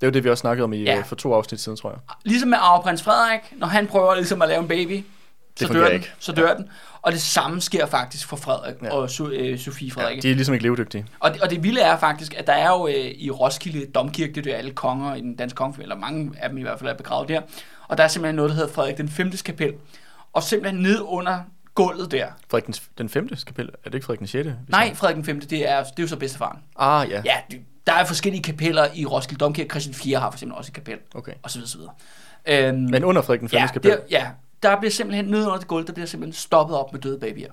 Det 0.01 0.05
er 0.05 0.07
jo 0.07 0.11
det, 0.11 0.23
vi 0.23 0.29
også 0.29 0.41
snakkede 0.41 0.63
om 0.63 0.73
i, 0.73 0.77
Ja. 0.83 0.95
ja. 0.95 1.01
for 1.01 1.15
to 1.15 1.33
afsnit 1.33 1.59
siden, 1.61 1.77
tror 1.77 1.89
jeg. 1.89 1.99
Ligesom 2.25 2.49
med 2.49 2.57
arveprins 2.61 3.03
Frederik, 3.03 3.39
når 3.57 3.67
han 3.67 3.87
prøver 3.87 4.15
ligesom 4.15 4.41
at 4.41 4.49
lave 4.49 4.61
en 4.61 4.67
baby, 4.67 5.03
så 5.55 5.65
fungerer 5.67 5.83
dør 5.83 5.89
den, 5.91 6.01
ikke. 6.01 6.13
så 6.19 6.31
dør 6.31 6.53
den. 6.55 6.69
Og 7.01 7.11
det 7.11 7.21
samme 7.21 7.61
sker 7.61 7.85
faktisk 7.85 8.27
for 8.27 8.35
Frederik 8.37 8.75
Ja. 8.81 8.87
ja. 8.87 8.93
og 8.93 9.09
so, 9.09 9.27
øh, 9.29 9.59
Sofie 9.59 9.91
Frederik. 9.91 10.15
Ja, 10.15 10.21
de 10.21 10.31
er 10.31 10.35
ligesom 10.35 10.53
ikke 10.53 10.63
levedygtige. 10.63 11.05
Og 11.19 11.33
det, 11.33 11.41
og 11.41 11.49
det 11.49 11.63
vilde 11.63 11.81
er 11.81 11.97
faktisk, 11.97 12.33
at 12.37 12.47
der 12.47 12.53
er 12.53 12.69
jo 12.69 12.87
øh, 12.87 12.93
i 12.95 13.31
Roskilde 13.31 13.91
Domkirke, 13.91 14.33
det 14.33 14.47
er 14.47 14.51
jo 14.51 14.57
alle 14.57 14.71
konger 14.71 15.15
i 15.15 15.21
den 15.21 15.35
danske 15.35 15.55
kongefamilie, 15.57 15.83
eller 15.85 15.95
mange 15.95 16.31
af 16.39 16.49
dem 16.49 16.57
i 16.57 16.61
hvert 16.61 16.79
fald 16.79 16.89
er 16.89 16.93
begravet 16.93 17.29
der, 17.29 17.41
og 17.87 17.97
der 17.97 18.03
er 18.03 18.07
simpelthen 18.07 18.35
noget, 18.35 18.49
der 18.49 18.55
hedder 18.55 18.73
Frederik 18.73 18.97
den 18.97 19.09
5. 19.09 19.31
kapel, 19.31 19.73
og 20.33 20.43
simpelthen 20.43 20.81
ned 20.81 20.99
under 21.05 21.39
gulvet 21.83 22.11
der. 22.11 22.27
Frederik 22.49 22.65
den, 22.65 22.73
den 22.97 23.09
femte 23.09 23.37
kapel, 23.45 23.69
er 23.69 23.89
det 23.89 23.93
ikke 23.93 24.05
Frederik 24.05 24.19
den 24.19 24.27
sjette? 24.27 24.49
vi 24.49 24.55
Nej, 24.71 24.79
snakker? 24.81 24.95
Frederik 24.95 25.15
den 25.15 25.23
5. 25.25 25.39
Det 25.41 25.69
er, 25.69 25.83
det 25.83 25.99
er 25.99 26.03
jo 26.03 26.07
så 26.07 26.15
bedstefaren. 26.19 26.57
Ah, 26.75 27.09
ja. 27.09 27.21
Ja, 27.25 27.35
det, 27.51 27.59
der 27.87 27.93
er 27.93 28.05
forskellige 28.05 28.43
kapeller 28.43 28.87
i 28.95 29.05
Roskilde 29.05 29.39
Domkirke. 29.39 29.69
Christian 29.69 29.93
4 29.93 30.19
har 30.19 30.31
for 30.31 30.35
eksempel 30.35 30.57
også 30.57 30.69
et 30.69 30.73
kapel, 30.73 30.97
Okay. 31.15 31.33
og 31.43 31.51
så 31.51 31.57
videre, 31.57 31.69
så 31.69 31.77
videre. 31.77 31.93
Øhm, 32.67 32.77
Men 32.79 33.03
under 33.03 33.21
Frederik 33.21 33.39
den 33.39 33.49
femte 33.49 33.61
ja, 33.61 33.67
kapel? 33.67 33.91
der, 33.91 33.97
ja, 34.09 34.27
der 34.63 34.79
bliver 34.79 34.91
simpelthen 34.91 35.25
nede 35.25 35.45
under 35.45 35.57
det 35.57 35.67
gulv, 35.67 35.87
der 35.87 35.93
bliver 35.93 36.07
simpelthen 36.07 36.33
stoppet 36.33 36.77
op 36.77 36.93
med 36.93 37.01
døde 37.01 37.19
babyer. 37.19 37.51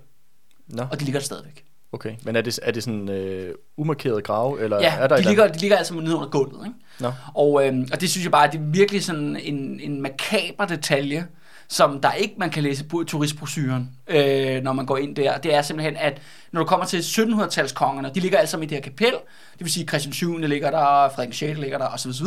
Nå, 0.68 0.82
Og 0.90 1.00
de 1.00 1.04
ligger 1.04 1.20
der 1.20 1.24
stadigvæk. 1.26 1.64
okay. 1.92 2.14
Men 2.22 2.36
er 2.36 2.40
det, 2.40 2.58
er 2.62 2.70
det 2.72 2.82
sådan 2.82 3.08
øh, 3.08 3.54
umarkeret 3.76 4.24
grave, 4.24 4.60
eller 4.60 4.80
Ja, 4.80 4.94
er 4.98 5.06
der 5.06 5.16
de 5.16 5.22
ligger, 5.22 5.48
de 5.48 5.58
ligger 5.58 5.76
altså 5.76 5.94
nede 5.94 6.16
under 6.16 6.28
gulvet. 6.28 6.66
Ikke? 6.66 6.78
Nå, 7.00 7.12
Og, 7.34 7.66
øhm, 7.66 7.88
og 7.92 8.00
det 8.00 8.10
synes 8.10 8.24
jeg 8.24 8.32
bare, 8.32 8.46
det 8.52 8.58
er 8.60 8.64
virkelig 8.64 9.04
sådan 9.04 9.36
en, 9.36 9.80
en 9.80 10.02
makaber 10.02 10.64
detalje, 10.66 11.26
som 11.68 12.00
der 12.00 12.12
ikke 12.12 12.34
man 12.38 12.50
kan 12.50 12.62
læse 12.62 12.84
på 12.84 13.04
turistbrosyren, 13.06 13.90
øh, 14.06 14.62
når 14.62 14.72
man 14.72 14.86
går 14.86 14.96
ind 14.96 15.16
der. 15.16 15.38
Det 15.38 15.54
er 15.54 15.62
simpelthen, 15.62 15.96
at 15.96 16.20
når 16.52 16.60
du 16.60 16.66
kommer 16.66 16.86
til 16.86 16.98
1700-talskongerne, 17.00 18.10
de 18.14 18.20
ligger 18.20 18.38
alle 18.38 18.48
sammen 18.50 18.64
i 18.64 18.70
det 18.70 18.76
her 18.76 18.82
kapel, 18.82 19.12
det 19.52 19.60
vil 19.60 19.72
sige 19.72 19.86
Christian 19.86 20.12
7. 20.12 20.38
ligger 20.38 20.70
der, 20.70 21.08
Frederik 21.08 21.34
6. 21.34 21.58
ligger 21.58 21.78
der, 21.78 21.86
osv. 21.88 22.08
osv. 22.08 22.26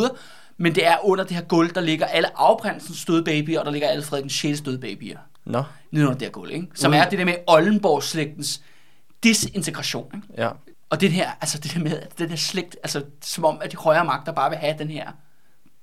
Men 0.57 0.75
det 0.75 0.87
er 0.87 0.95
under 1.03 1.23
det 1.23 1.35
her 1.35 1.43
gulv, 1.43 1.71
der 1.75 1.81
ligger 1.81 2.05
alle 2.05 2.29
afprinsens 2.39 3.05
døde 3.05 3.23
babyer, 3.23 3.59
og 3.59 3.65
der 3.65 3.71
ligger 3.71 3.87
alle 3.87 4.03
Frederik 4.03 4.31
6. 4.31 4.61
døde 4.61 4.77
babyer. 4.79 5.17
nå, 5.45 5.63
Nede 5.91 6.05
under 6.05 6.17
det 6.17 6.25
her 6.27 6.31
gulv, 6.31 6.51
ikke? 6.51 6.67
Som 6.75 6.91
Uden- 6.91 7.01
er 7.01 7.09
det 7.09 7.19
der 7.19 7.25
med 7.25 7.35
Oldenborg-slægtens 7.47 8.61
disintegration. 9.23 10.11
Ikke? 10.15 10.27
ja. 10.37 10.49
Og 10.89 11.01
det 11.01 11.11
her, 11.11 11.29
altså 11.41 11.57
det 11.59 11.73
der 11.73 11.79
med, 11.79 11.97
at 11.99 12.19
den 12.19 12.29
her 12.29 12.35
slægt, 12.35 12.77
altså 12.83 13.03
som 13.21 13.45
om, 13.45 13.57
at 13.61 13.71
de 13.71 13.77
højere 13.77 14.05
magter 14.05 14.31
bare 14.31 14.49
vil 14.49 14.59
have 14.59 14.75
den 14.79 14.87
her 14.89 15.11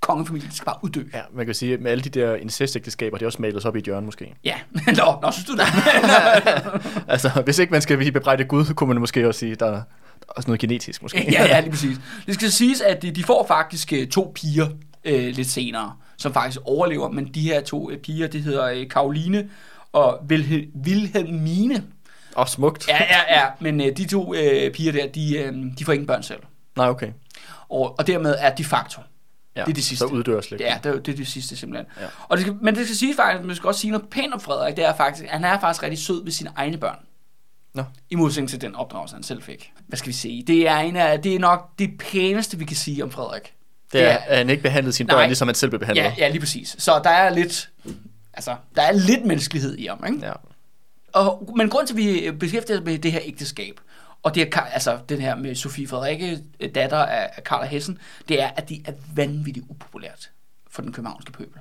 kongefamilie, 0.06 0.48
skal 0.52 0.64
bare 0.64 0.76
uddø. 0.82 1.02
Ja, 1.14 1.20
man 1.32 1.46
kan 1.46 1.54
sige, 1.54 1.74
at 1.74 1.80
med 1.80 1.90
alle 1.90 2.04
de 2.04 2.08
der 2.08 2.34
incestægteskaber, 2.34 3.16
det 3.16 3.24
er 3.24 3.26
også 3.26 3.42
malet 3.42 3.66
op 3.66 3.76
i 3.76 3.78
et 3.78 3.84
hjørne 3.84 4.06
måske. 4.06 4.34
Ja, 4.44 4.54
nå, 4.86 5.18
nå, 5.22 5.30
synes 5.30 5.46
du 5.46 5.52
det? 5.52 5.62
Altså, 7.12 7.42
hvis 7.44 7.58
ikke 7.58 7.70
man 7.70 7.82
skal 7.82 7.96
blive 7.96 8.12
bebrejdet 8.12 8.48
Gud, 8.48 8.74
kunne 8.74 8.88
man 8.88 9.00
måske 9.00 9.28
også 9.28 9.40
sige, 9.40 9.54
der 9.54 9.66
er 9.66 9.82
også 10.28 10.48
noget 10.48 10.60
genetisk 10.60 11.02
måske. 11.02 11.32
ja, 11.32 11.44
ja, 11.44 11.60
lige 11.60 11.70
præcis. 11.70 11.96
Det 12.26 12.34
skal 12.34 12.50
siges, 12.50 12.80
at 12.80 13.02
de, 13.02 13.10
de 13.10 13.24
får 13.24 13.46
faktisk 13.46 13.92
øh, 13.92 14.06
to 14.06 14.32
piger 14.34 14.66
øh, 15.04 15.34
lidt 15.34 15.48
senere, 15.48 15.92
som 16.16 16.32
faktisk 16.32 16.60
overlever, 16.64 17.10
men 17.10 17.30
de 17.34 17.40
her 17.40 17.60
to 17.60 17.90
øh, 17.90 17.98
piger, 17.98 18.26
det 18.26 18.42
hedder 18.42 18.64
øh, 18.64 18.88
Karoline 18.88 19.48
og 19.92 20.18
Vilhe, 20.28 20.66
Vilhelmine. 20.74 21.84
Og 22.34 22.48
smukt. 22.48 22.88
Ja, 22.88 22.98
ja, 23.02 23.40
ja, 23.40 23.46
men 23.60 23.80
øh, 23.80 23.96
de 23.96 24.06
to 24.06 24.34
øh, 24.34 24.72
piger 24.72 24.92
der, 24.92 25.06
de, 25.06 25.38
øh, 25.38 25.54
de 25.78 25.84
får 25.84 25.92
ingen 25.92 26.06
børn 26.06 26.22
selv. 26.22 26.40
Nej, 26.76 26.88
okay. 26.88 27.08
Og, 27.68 27.98
og 27.98 28.06
dermed 28.06 28.34
er 28.38 28.54
de 28.54 28.64
facto. 28.64 29.00
Ja, 29.56 29.60
Det 29.60 29.70
er 29.70 29.74
det 29.74 29.84
sidste. 29.84 29.98
Så 29.98 30.06
uddør 30.06 30.40
slet. 30.40 30.60
Ja, 30.60 30.78
det 30.84 30.94
er, 30.94 30.98
det 30.98 31.12
er 31.12 31.16
det 31.16 31.28
sidste 31.28 31.56
simpelthen. 31.56 31.86
Ja. 32.00 32.06
Og 32.28 32.36
det 32.36 32.46
skal, 32.46 32.56
men 32.62 32.74
det 32.74 32.86
skal 32.86 32.96
sige 32.96 33.14
faktisk, 33.16 33.46
man 33.46 33.56
skal 33.56 33.68
også 33.68 33.80
sige 33.80 33.90
noget 33.90 34.08
pænt 34.08 34.34
om 34.34 34.40
Frederik, 34.40 34.76
det 34.76 34.84
er 34.84 34.96
faktisk, 34.96 35.28
han 35.28 35.44
er 35.44 35.60
faktisk 35.60 35.82
rigtig 35.82 35.98
sød 35.98 36.24
ved 36.24 36.32
sine 36.32 36.50
egne 36.56 36.78
børn. 36.78 36.98
Nå. 37.74 37.84
I 38.10 38.14
modsætning 38.14 38.50
til 38.50 38.60
den 38.60 38.74
opdragelse, 38.74 39.14
han 39.14 39.22
selv 39.22 39.42
fik. 39.42 39.72
Hvad 39.86 39.96
skal 39.98 40.08
vi 40.08 40.12
sige? 40.12 40.42
Det 40.46 40.68
er, 40.68 40.76
en 40.76 40.96
af, 40.96 41.22
det 41.22 41.34
er 41.34 41.38
nok 41.38 41.78
det 41.78 41.90
pæneste, 41.98 42.58
vi 42.58 42.64
kan 42.64 42.76
sige 42.76 43.02
om 43.02 43.10
Frederik. 43.10 43.52
Det 43.92 44.02
er, 44.02 44.16
at 44.16 44.36
han 44.38 44.50
ikke 44.50 44.62
behandlede 44.62 44.92
sine 44.92 45.06
Nej. 45.06 45.16
børn, 45.16 45.28
ligesom 45.28 45.48
han 45.48 45.54
selv 45.54 45.70
blev 45.70 45.80
behandlet. 45.80 46.04
Ja, 46.04 46.12
ja, 46.18 46.28
lige 46.28 46.40
præcis. 46.40 46.76
Så 46.78 47.00
der 47.04 47.10
er 47.10 47.30
lidt, 47.30 47.70
altså, 48.34 48.54
der 48.76 48.82
er 48.82 48.92
lidt 48.92 49.24
menneskelighed 49.24 49.76
i 49.78 49.86
ham, 49.86 50.04
ikke? 50.06 50.26
ja. 50.26 50.32
Og, 51.12 51.52
men 51.56 51.68
grund 51.70 51.86
til, 51.86 51.94
at 51.94 51.98
vi 51.98 52.30
beskæftiger 52.40 52.78
os 52.78 52.84
med 52.84 52.98
det 52.98 53.12
her 53.12 53.20
ægteskab, 53.24 53.80
og 54.26 54.34
det 54.34 54.56
er, 54.56 54.60
altså 54.60 54.98
den 55.08 55.20
her 55.20 55.36
med 55.36 55.54
Sofie 55.54 55.88
Frederikke, 55.88 56.42
datter 56.74 56.98
af 56.98 57.44
Karl 57.44 57.62
af 57.62 57.68
Hessen, 57.68 57.98
det 58.28 58.42
er, 58.42 58.48
at 58.56 58.68
det 58.68 58.82
er 58.84 58.92
vanvittigt 59.14 59.66
upopulært 59.68 60.30
for 60.70 60.82
den 60.82 60.92
københavnske 60.92 61.32
pøbel. 61.32 61.60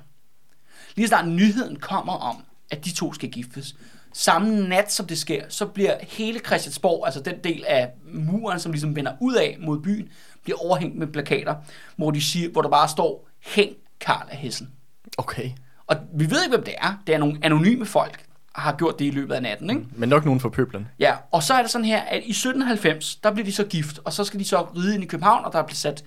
Lige 0.96 1.08
snart 1.08 1.28
nyheden 1.28 1.76
kommer 1.76 2.14
om, 2.14 2.44
at 2.72 2.86
de 2.86 2.94
to 2.94 3.14
skal 3.14 3.32
giftes, 3.32 3.76
samme 4.14 4.68
nat 4.68 4.92
som 4.92 5.08
det 5.08 5.18
sker, 5.18 5.44
så 5.50 5.66
bliver 5.66 5.98
hele 6.02 6.40
Christiansborg, 6.40 7.06
altså 7.06 7.20
den 7.20 7.44
del 7.44 7.64
af 7.68 7.92
muren, 8.14 8.60
som 8.60 8.72
ligesom 8.72 8.96
vender 8.96 9.14
ud 9.22 9.36
af 9.36 9.58
mod 9.60 9.82
byen, 9.82 10.10
bliver 10.44 10.58
overhængt 10.66 10.98
med 10.98 11.08
plakater, 11.08 11.56
hvor, 11.96 12.12
de 12.12 12.22
siger, 12.22 12.50
hvor 12.50 12.62
der 12.62 12.70
bare 12.70 12.88
står, 12.88 13.30
hæng 13.40 13.76
Karl 14.00 14.28
af 14.32 14.38
Hessen. 14.38 14.72
Okay. 15.18 15.52
Og 15.88 15.96
vi 16.14 16.30
ved 16.30 16.44
ikke, 16.44 16.56
hvem 16.56 16.66
det 16.66 16.76
er. 16.78 17.02
Det 17.08 17.16
er 17.16 17.20
nogle 17.20 17.40
anonyme 17.42 17.86
folk, 17.86 18.26
har 18.56 18.76
gjort 18.76 19.00
det 19.00 19.06
i 19.06 19.10
løbet 19.10 19.36
af 19.36 19.42
natten, 19.42 19.70
ikke? 19.70 19.82
Men 19.92 20.10
nok 20.10 20.26
nogen 20.26 20.40
for 20.40 20.50
pøblen. 20.50 20.88
Ja, 21.00 21.16
og 21.32 21.44
så 21.44 21.54
er 21.54 21.62
det 21.62 21.72
sådan 21.72 21.86
her, 21.86 22.02
at 22.02 22.24
i 22.26 22.32
1790, 22.32 23.16
der 23.16 23.32
bliver 23.32 23.46
de 23.46 23.52
så 23.52 23.64
gift, 23.64 24.00
og 24.04 24.14
så 24.14 24.24
skal 24.24 24.40
de 24.40 24.46
så 24.46 24.62
ride 24.62 24.94
ind 24.96 25.04
i 25.04 25.08
København, 25.08 25.46
og 25.46 25.54
der 25.54 25.64
bliver 25.64 25.76
sat 25.76 26.04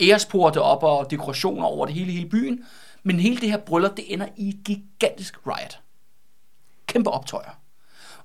æresporte 0.00 0.62
op 0.62 0.82
og 0.82 1.10
dekorationer 1.10 1.64
over 1.64 1.86
det 1.86 1.94
hele, 1.94 2.12
hele 2.12 2.28
byen. 2.28 2.64
Men 3.02 3.20
hele 3.20 3.36
det 3.36 3.50
her 3.50 3.58
bryllup, 3.58 3.96
det 3.96 4.12
ender 4.12 4.26
i 4.36 4.48
et 4.48 4.58
gigantisk 4.64 5.46
riot. 5.46 5.80
Kæmpe 6.86 7.10
optøjer. 7.10 7.58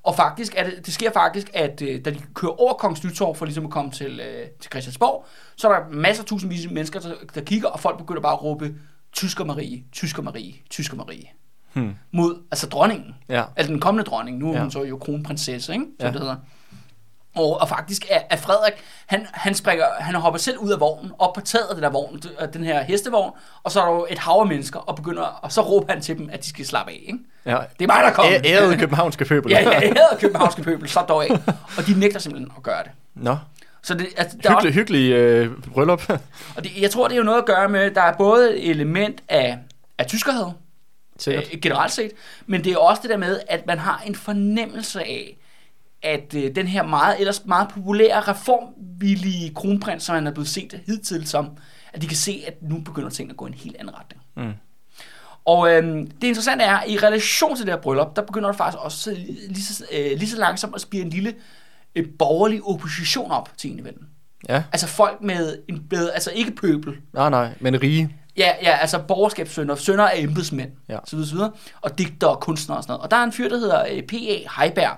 Og 0.03 0.15
faktisk 0.15 0.53
er 0.57 0.63
det, 0.63 0.85
det 0.85 0.93
sker 0.93 1.11
faktisk, 1.11 1.49
at 1.53 1.81
øh, 1.81 2.05
da 2.05 2.09
de 2.09 2.19
kører 2.33 2.61
over 2.61 2.73
Kongens 2.73 3.03
Nytorv 3.03 3.35
for 3.35 3.45
ligesom 3.45 3.65
at 3.65 3.71
komme 3.71 3.91
til, 3.91 4.19
øh, 4.19 4.47
til 4.59 4.71
Christiansborg, 4.71 5.25
så 5.55 5.69
er 5.69 5.79
der 5.79 5.89
masser 5.89 6.23
af 6.23 6.27
tusindvis 6.27 6.65
af 6.65 6.71
mennesker, 6.71 6.99
der, 6.99 7.13
der 7.35 7.41
kigger, 7.41 7.67
og 7.67 7.79
folk 7.79 7.97
begynder 7.97 8.21
bare 8.21 8.33
at 8.33 8.43
råbe, 8.43 8.75
Tysker 9.13 9.45
Marie, 9.45 9.83
Tysker 9.91 10.21
Marie, 10.23 10.53
Tysker 10.69 10.97
Marie. 10.97 11.27
Hmm. 11.73 11.95
Mod, 12.11 12.35
altså 12.51 12.67
dronningen. 12.67 13.15
Ja. 13.29 13.43
Altså 13.55 13.71
den 13.73 13.79
kommende 13.81 14.09
dronning. 14.09 14.37
Nu 14.37 14.49
er 14.49 14.53
Ja. 14.55 14.61
hun 14.61 14.71
så 14.71 14.83
jo 14.83 14.97
kronprinsesse, 14.97 15.73
ikke? 15.73 15.85
Så 15.99 16.05
Ja. 16.05 16.11
det 16.11 16.19
hedder. 16.21 16.35
Og, 17.35 17.61
og 17.61 17.69
faktisk 17.69 18.05
er, 18.09 18.19
er 18.29 18.35
Frederik, 18.37 18.73
han, 19.05 19.27
han, 19.31 19.55
springer, 19.55 19.85
han 19.99 20.15
hopper 20.15 20.37
selv 20.39 20.57
ud 20.57 20.71
af 20.71 20.79
vognen, 20.79 21.11
op 21.19 21.33
på 21.33 21.41
taget 21.41 21.65
af 21.69 21.75
den 21.75 21.83
der 21.83 21.89
vogn, 21.89 22.21
den 22.53 22.63
her 22.63 22.83
hestevogn, 22.83 23.31
og 23.63 23.71
så 23.71 23.81
er 23.81 23.85
der 23.85 23.93
jo 23.93 24.07
et 24.09 24.19
hav 24.19 24.33
af 24.41 24.47
mennesker, 24.47 24.79
og, 24.79 24.95
begynder, 24.95 25.21
og 25.23 25.51
så 25.51 25.61
råber 25.61 25.93
han 25.93 26.01
til 26.01 26.17
dem, 26.17 26.29
at 26.31 26.43
de 26.43 26.49
skal 26.49 26.65
slappe 26.65 26.91
af. 26.91 27.03
Ikke? 27.07 27.19
Ja. 27.45 27.57
Det 27.79 27.83
er 27.83 27.87
mig, 27.95 28.03
der 28.03 28.11
kommer. 28.11 28.39
Ærede 28.45 28.77
københavnske 28.77 29.25
pøbel. 29.25 29.51
ja, 29.51 29.59
ja, 29.59 29.79
hedder 29.79 30.17
københavnske 30.19 30.61
pøbel, 30.61 30.89
slap 30.89 31.07
dog 31.07 31.23
af. 31.23 31.29
Og 31.77 31.87
de 31.87 31.99
nægter 31.99 32.19
simpelthen 32.19 32.51
at 32.57 32.63
gøre 32.63 32.83
det. 32.83 32.91
Nå. 33.15 33.37
Så 33.83 33.93
det, 33.93 34.07
altså, 34.17 34.37
der 34.43 34.49
er 34.49 34.53
Hyggelig, 34.53 34.73
hyggelig 34.73 35.11
øh, 35.11 35.51
bryllup. 35.73 36.09
Og 36.55 36.63
det, 36.63 36.71
jeg 36.81 36.91
tror, 36.91 37.07
det 37.07 37.13
er 37.13 37.17
jo 37.17 37.23
noget 37.23 37.37
at 37.39 37.45
gøre 37.45 37.69
med, 37.69 37.91
der 37.91 38.01
er 38.01 38.13
både 38.17 38.57
et 38.57 38.69
element 38.69 39.23
af, 39.29 39.57
af 39.97 40.05
tyskerhed, 40.05 40.45
Sikkert. 41.19 41.49
øh, 41.53 41.59
generelt 41.61 41.91
set, 41.91 42.11
men 42.45 42.63
det 42.63 42.73
er 42.73 42.77
også 42.77 43.01
det 43.01 43.09
der 43.09 43.17
med, 43.17 43.39
at 43.49 43.65
man 43.65 43.77
har 43.77 44.03
en 44.05 44.15
fornemmelse 44.15 44.99
af, 44.99 45.37
at 46.03 46.33
øh, 46.35 46.55
den 46.55 46.67
her 46.67 46.83
meget, 46.83 47.19
ellers 47.19 47.45
meget 47.45 47.67
populære 47.69 48.19
reformvillige 48.19 49.53
kronprins, 49.53 50.03
som 50.03 50.15
han 50.15 50.27
er 50.27 50.31
blevet 50.31 50.47
set 50.47 50.81
hidtil 50.85 51.27
som, 51.27 51.49
at 51.93 52.01
de 52.01 52.07
kan 52.07 52.17
se, 52.17 52.43
at 52.47 52.53
nu 52.61 52.79
begynder 52.79 53.09
tingene 53.09 53.33
at 53.33 53.37
gå 53.37 53.45
i 53.45 53.49
en 53.49 53.53
helt 53.53 53.75
anden 53.79 53.95
retning. 53.95 54.21
Mm. 54.35 54.53
Og 55.45 55.71
øh, 55.71 55.83
det 55.97 56.23
interessante 56.23 56.65
er, 56.65 56.77
at 56.77 56.89
i 56.89 56.97
relation 56.97 57.55
til 57.55 57.65
det 57.65 57.73
her 57.73 57.81
bryllup, 57.81 58.15
der 58.15 58.21
begynder 58.21 58.49
der 58.49 58.57
faktisk 58.57 58.83
også 58.83 59.11
lige 59.49 59.63
så, 59.63 59.85
øh, 59.91 60.17
lige 60.17 60.29
så 60.29 60.37
langsomt 60.37 60.75
at 60.75 60.81
spire 60.81 61.01
en 61.01 61.09
lille 61.09 61.35
øh, 61.95 62.05
borgerlig 62.19 62.63
opposition 62.63 63.31
op 63.31 63.49
til 63.57 63.71
enevælden. 63.71 64.07
Ja. 64.49 64.63
Altså 64.71 64.87
folk 64.87 65.21
med 65.21 65.57
en 65.69 65.83
bedre, 65.89 66.13
altså 66.13 66.31
ikke 66.31 66.51
pøbel, 66.51 66.97
Nej, 67.13 67.29
nej, 67.29 67.49
men 67.59 67.81
rige. 67.83 68.15
Ja, 68.37 68.51
ja, 68.61 68.77
altså 68.77 68.99
borgerskabssønner, 68.99 69.75
sønner 69.75 70.07
af 70.07 70.17
embedsmænd, 70.19 70.71
Ja. 70.89 70.97
så 71.05 71.15
videre, 71.15 71.29
så 71.29 71.35
videre, 71.35 71.51
og 71.81 71.97
digtere 71.97 72.29
og 72.31 72.39
kunstnere 72.39 72.77
og 72.79 72.83
sådan 72.83 72.91
noget. 72.91 73.03
Og 73.03 73.11
der 73.11 73.17
er 73.17 73.23
en 73.23 73.31
fyr, 73.31 73.49
der 73.49 73.57
hedder 73.57 73.85
øh, 73.91 74.03
P.A. 74.03 74.61
Heiberg. 74.61 74.97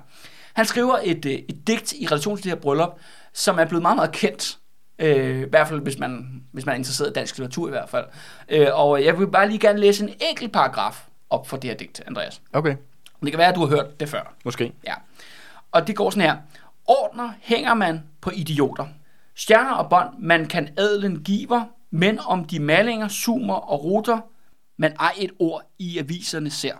Han 0.54 0.66
skriver 0.66 0.98
et, 1.04 1.26
øh, 1.26 1.32
et 1.32 1.68
digt 1.68 1.94
i 1.94 2.08
relation 2.08 2.38
til 2.38 2.44
det 2.44 2.52
her 2.52 2.60
bryllup, 2.60 3.00
som 3.34 3.60
er 3.60 3.66
blevet 3.66 3.82
meget, 3.82 3.96
meget 3.96 4.12
kendt. 4.12 4.58
Øh, 5.00 5.40
I 5.42 5.50
hvert 5.50 5.68
fald, 5.68 5.82
hvis 5.82 6.00
man, 6.00 6.42
hvis 6.52 6.66
man 6.66 6.74
er 6.74 6.78
interesseret 6.78 7.10
i 7.10 7.14
dansk 7.14 7.38
litteratur 7.38 7.68
i 7.68 7.72
hvert 7.72 7.90
fald. 7.90 8.06
Øh, 8.50 8.68
og 8.74 9.04
jeg 9.04 9.20
vil 9.20 9.28
bare 9.28 9.48
lige 9.48 9.60
gerne 9.60 9.80
læse 9.80 10.04
en 10.04 10.14
enkelt 10.30 10.52
paragraf 10.54 11.06
op 11.30 11.48
for 11.48 11.58
det 11.58 11.70
her 11.70 11.78
digt, 11.78 12.02
Andreas. 12.08 12.42
Okay, 12.54 12.76
Det 13.24 13.32
kan 13.32 13.38
være, 13.38 13.48
at 13.50 13.56
du 13.56 13.60
har 13.60 13.68
hørt 13.68 14.00
det 14.00 14.10
før. 14.10 14.34
måske. 14.46 14.74
Ja. 14.88 14.94
Og 15.72 15.88
det 15.88 15.96
går 15.96 16.10
sådan 16.10 16.30
her. 16.30 16.38
Ordner 16.86 17.32
hænger 17.42 17.74
man 17.74 18.04
på 18.22 18.32
idioter. 18.34 18.86
Stjerner 19.36 19.72
og 19.74 19.90
bånd, 19.90 20.10
man 20.20 20.46
kan 20.46 20.70
adlen 20.78 21.24
giver, 21.24 21.64
men 21.92 22.20
om 22.20 22.46
de 22.46 22.60
malinger, 22.60 23.08
sumer 23.08 23.54
og 23.54 23.84
ruter, 23.84 24.20
man 24.78 24.94
ej 25.00 25.14
et 25.18 25.32
ord 25.40 25.62
i 25.80 25.98
aviserne 25.98 26.50
ser. 26.50 26.74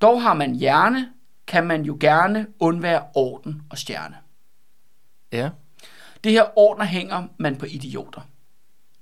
Dog 0.00 0.22
har 0.22 0.34
man 0.34 0.54
hjerne, 0.54 1.08
kan 1.46 1.66
man 1.66 1.82
jo 1.82 1.96
gerne 2.00 2.46
undvære 2.60 3.02
orden 3.14 3.62
og 3.70 3.78
stjerne. 3.78 4.14
Ja. 5.32 5.50
Det 6.24 6.32
her 6.32 6.58
ordner 6.58 6.84
hænger 6.84 7.22
man 7.38 7.56
på 7.56 7.66
idioter. 7.66 8.20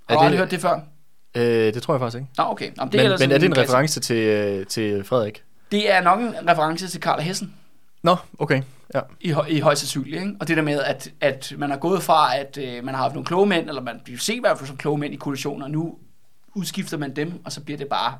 Har 0.09 0.16
Er 0.16 0.22
du 0.22 0.28
det- 0.30 0.38
hørt 0.38 0.51
det 0.51 0.61
før? 0.61 0.80
Øh, 1.34 1.74
det 1.74 1.82
tror 1.82 1.94
jeg 1.94 2.01
faktisk 2.01 2.20
ikke. 2.20 2.30
Nå, 2.38 2.44
okay. 2.44 2.70
Nå, 2.76 2.84
det 2.84 2.92
Men, 2.92 3.01
ellers 3.01 3.20
men 3.20 3.30
er 3.30 3.38
det 3.38 3.46
en 3.46 3.53
klassisk- 3.53 3.72
reference 3.74 4.01
til, 4.01 4.16
øh, 4.16 4.66
til 4.66 5.05
Frederik? 5.05 5.44
Det 5.72 5.92
er 5.92 6.01
nok 6.01 6.20
en 6.20 6.34
reference 6.49 6.88
til 6.88 7.01
Karl 7.01 7.20
Hessen. 7.20 7.55
Nå, 8.03 8.16
okay. 8.38 8.62
Ja. 8.94 9.01
i, 9.20 9.34
i 9.49 9.61
højst 9.61 9.80
sandsynligt. 9.80 10.22
Ikke? 10.22 10.36
Og 10.40 10.49
det 10.49 10.57
der 10.57 10.62
med, 10.62 10.80
at, 10.80 11.12
at 11.20 11.55
man 11.59 11.72
er 11.72 11.76
gået 11.76 12.03
fra, 12.03 12.36
at 12.36 12.59
øh, 12.59 12.84
man 12.84 12.94
har 12.94 13.03
haft 13.03 13.14
nogle 13.14 13.26
kloge 13.26 13.46
mænd, 13.46 13.68
eller 13.68 13.82
man 13.82 14.01
bliver 14.05 14.18
set 14.18 14.34
i 14.34 14.40
hvert 14.40 14.59
fald 14.59 14.68
som 14.68 14.76
kloge 14.76 14.99
mænd 14.99 15.14
i 15.14 15.16
koalitioner, 15.16 15.64
og 15.64 15.70
nu 15.70 15.99
udskifter 16.55 16.96
man 16.96 17.16
dem, 17.16 17.32
og 17.44 17.53
så 17.53 17.61
bliver 17.61 17.78
det 17.78 17.88
bare, 17.88 18.18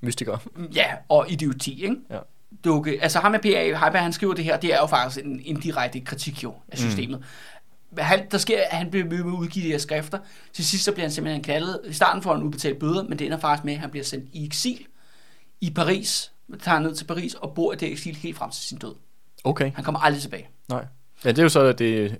Mystiker. 0.00 0.38
ja, 0.74 0.86
og 1.08 1.26
idioti, 1.30 1.82
ikke? 1.82 1.96
Ja. 2.10 2.18
Dukke. 2.64 3.02
Altså 3.02 3.18
ham 3.18 3.30
med 3.30 3.40
P.A. 3.40 3.64
Heiberg, 3.64 4.02
han 4.02 4.12
skriver 4.12 4.34
det 4.34 4.44
her, 4.44 4.56
det 4.56 4.74
er 4.74 4.78
jo 4.78 4.86
faktisk 4.86 5.24
en 5.24 5.40
indirekte 5.44 6.00
kritik 6.00 6.42
jo 6.42 6.54
af 6.68 6.78
systemet. 6.78 7.18
Mm. 7.18 7.24
Han, 7.98 8.26
der 8.30 8.38
sker, 8.38 8.60
at 8.70 8.76
han 8.76 8.90
bliver 8.90 9.06
ved 9.06 9.24
med 9.24 9.32
at 9.32 9.36
udgive 9.36 9.64
de 9.64 9.70
her 9.70 9.78
skrifter. 9.78 10.18
Til 10.52 10.64
sidst 10.64 10.84
så 10.84 10.92
bliver 10.92 11.04
han 11.04 11.12
simpelthen 11.12 11.42
kaldet. 11.42 11.80
I 11.88 11.92
starten 11.92 12.22
får 12.22 12.34
han 12.34 12.42
udbetalt 12.42 12.78
bøder, 12.78 13.02
men 13.02 13.18
det 13.18 13.24
ender 13.24 13.38
faktisk 13.38 13.64
med, 13.64 13.72
at 13.72 13.78
han 13.78 13.90
bliver 13.90 14.04
sendt 14.04 14.28
i 14.32 14.46
eksil 14.46 14.86
i 15.60 15.70
Paris. 15.70 16.32
Tager 16.60 16.78
ned 16.78 16.94
til 16.94 17.04
Paris 17.04 17.34
og 17.34 17.54
bor 17.54 17.72
i 17.72 17.76
det 17.76 17.92
eksil 17.92 18.16
helt 18.16 18.36
frem 18.36 18.50
til 18.50 18.62
sin 18.62 18.78
død. 18.78 18.94
Okay, 19.44 19.72
Han 19.74 19.84
kommer 19.84 20.00
aldrig 20.00 20.22
tilbage. 20.22 20.48
nej. 20.68 20.86
Ja, 21.24 21.30
det 21.30 21.38
er 21.38 21.42
jo 21.42 21.48
så 21.48 21.72
det 21.72 22.18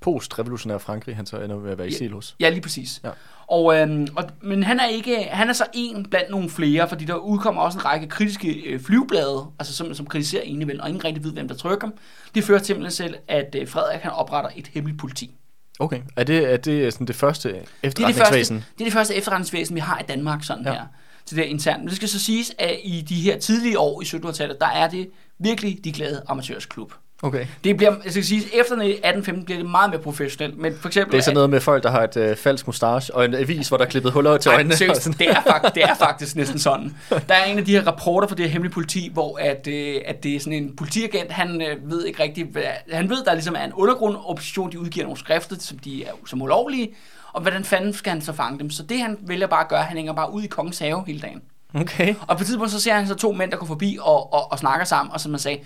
post-revolutionære 0.00 0.80
Frankrig, 0.80 1.16
han 1.16 1.26
så 1.26 1.40
ender 1.40 1.58
med 1.58 1.70
at 1.70 1.78
være 1.78 1.86
eksil 1.86 2.12
hos. 2.12 2.36
Ja, 2.40 2.48
lige 2.48 2.60
præcis. 2.60 3.00
Ja. 3.04 3.10
Og, 3.46 3.76
øhm, 3.76 4.06
og, 4.16 4.24
men 4.42 4.62
han 4.62 4.80
er 4.80 4.86
ikke, 4.86 5.22
han 5.30 5.48
er 5.48 5.52
så 5.52 5.64
en 5.74 6.06
blandt 6.10 6.30
nogle 6.30 6.50
flere, 6.50 6.88
fordi 6.88 7.04
der 7.04 7.14
udkommer 7.14 7.62
også 7.62 7.78
en 7.78 7.84
række 7.84 8.06
kritiske 8.06 8.52
øh, 8.52 8.80
flyveblade, 8.80 9.46
altså 9.58 9.74
som, 9.74 9.94
som 9.94 10.06
kritiserer 10.06 10.42
enevæld, 10.42 10.80
og 10.80 10.88
ingen 10.88 11.04
rigtig 11.04 11.24
ved, 11.24 11.32
hvem 11.32 11.48
der 11.48 11.54
trykker 11.54 11.88
dem. 11.88 11.98
Det 12.34 12.44
fører 12.44 12.58
simpelthen 12.62 13.08
til, 13.08 13.16
at 13.28 13.56
øh, 13.58 13.68
Frederik 13.68 14.00
han 14.00 14.10
opretter 14.12 14.50
et 14.56 14.66
hemmeligt 14.66 15.00
politi. 15.00 15.34
Okay, 15.78 16.00
er 16.16 16.24
det, 16.24 16.52
er 16.52 16.56
det 16.56 16.92
sådan 16.92 17.06
det 17.06 17.16
første 17.16 17.48
Det 17.48 17.56
er 17.56 17.62
det, 17.62 17.66
første, 17.82 18.08
efterretningsvæsen? 18.08 18.56
det 18.56 18.80
er 18.80 18.84
det 18.84 18.92
første 18.92 19.14
efterretningsvæsen, 19.14 19.74
vi 19.74 19.80
har 19.80 19.98
i 19.98 20.02
Danmark 20.08 20.44
sådan 20.44 20.64
ja. 20.64 20.72
her. 20.72 20.86
Til 21.26 21.36
det 21.36 21.44
internt. 21.44 21.78
Men 21.78 21.88
det 21.88 21.96
skal 21.96 22.08
så 22.08 22.18
siges, 22.18 22.52
at 22.58 22.76
i 22.84 23.00
de 23.00 23.14
her 23.14 23.38
tidlige 23.38 23.78
år 23.78 24.02
i 24.02 24.04
1700-tallet, 24.04 24.56
der 24.60 24.66
er 24.66 24.88
det 24.88 25.08
virkelig 25.38 25.78
de 25.84 25.92
glade 25.92 26.22
amatørsklub. 26.28 26.92
Okay. 27.22 27.46
Det 27.64 27.76
bliver, 27.76 27.94
jeg 28.04 28.12
skal 28.12 28.24
sige, 28.24 28.40
efter 28.40 28.74
1815 28.74 29.44
bliver 29.44 29.58
det 29.58 29.70
meget 29.70 29.90
mere 29.90 30.00
professionelt. 30.00 30.58
Men 30.58 30.76
for 30.80 30.88
eksempel, 30.88 31.12
Det 31.12 31.18
er 31.18 31.22
sådan 31.22 31.34
noget 31.34 31.50
med 31.50 31.60
folk, 31.60 31.82
der 31.82 31.90
har 31.90 32.02
et 32.02 32.16
øh, 32.16 32.36
falsk 32.36 32.66
mustache 32.66 33.14
og 33.14 33.24
en 33.24 33.34
avis, 33.34 33.68
hvor 33.68 33.76
der 33.76 33.84
er 33.84 33.88
klippet 33.88 34.12
huller 34.12 34.36
til 34.36 34.48
øjnene. 34.48 34.74
Ej, 34.74 34.76
seriøst, 34.76 35.04
det, 35.18 35.30
er 35.30 35.42
faktisk, 35.46 35.74
det 35.74 35.82
er 35.82 35.94
faktisk 35.94 36.36
næsten 36.36 36.58
sådan. 36.58 36.96
Der 37.10 37.34
er 37.34 37.44
en 37.44 37.58
af 37.58 37.64
de 37.64 37.72
her 37.72 37.86
rapporter 37.86 38.28
fra 38.28 38.34
det 38.34 38.44
her 38.44 38.52
hemmelige 38.52 38.72
politi, 38.72 39.10
hvor 39.12 39.38
at, 39.38 39.66
øh, 39.66 40.00
at 40.06 40.22
det 40.22 40.36
er 40.36 40.40
sådan 40.40 40.52
en 40.52 40.76
politiagent, 40.76 41.32
han 41.32 41.62
øh, 41.62 41.90
ved 41.90 42.04
ikke 42.04 42.22
rigtigt, 42.22 42.52
hvad, 42.52 42.62
han 42.92 43.10
ved, 43.10 43.24
der 43.24 43.32
ligesom 43.34 43.54
er 43.58 43.64
en 43.64 43.72
undergrund 43.72 44.16
opposition, 44.24 44.72
de 44.72 44.78
udgiver 44.78 45.04
nogle 45.04 45.18
skrifter, 45.18 45.56
som 45.58 45.78
de 45.78 46.04
er 46.04 46.10
som 46.26 46.42
ulovlige, 46.42 46.94
og 47.34 47.40
hvordan 47.40 47.64
fanden 47.64 47.92
skal 47.92 48.12
han 48.12 48.22
så 48.22 48.32
fange 48.32 48.58
dem? 48.58 48.70
Så 48.70 48.82
det 48.82 49.00
han 49.00 49.18
vælger 49.20 49.46
bare 49.46 49.60
at 49.60 49.68
gøre, 49.68 49.82
han 49.82 49.96
hænger 49.96 50.12
bare 50.12 50.32
ud 50.32 50.42
i 50.42 50.46
kongens 50.46 50.78
have 50.78 51.04
hele 51.06 51.20
dagen. 51.20 51.42
Okay. 51.74 52.14
Og 52.20 52.36
på 52.36 52.42
et 52.42 52.46
tidspunkt 52.46 52.72
så 52.72 52.80
ser 52.80 52.94
han 52.94 53.06
så 53.06 53.14
to 53.14 53.32
mænd, 53.32 53.50
der 53.50 53.56
går 53.56 53.66
forbi 53.66 53.98
og, 54.00 54.32
og, 54.32 54.52
og 54.52 54.58
snakker 54.58 54.84
sammen, 54.84 55.12
og 55.12 55.20
som 55.20 55.30
man 55.30 55.40
sagde, 55.40 55.58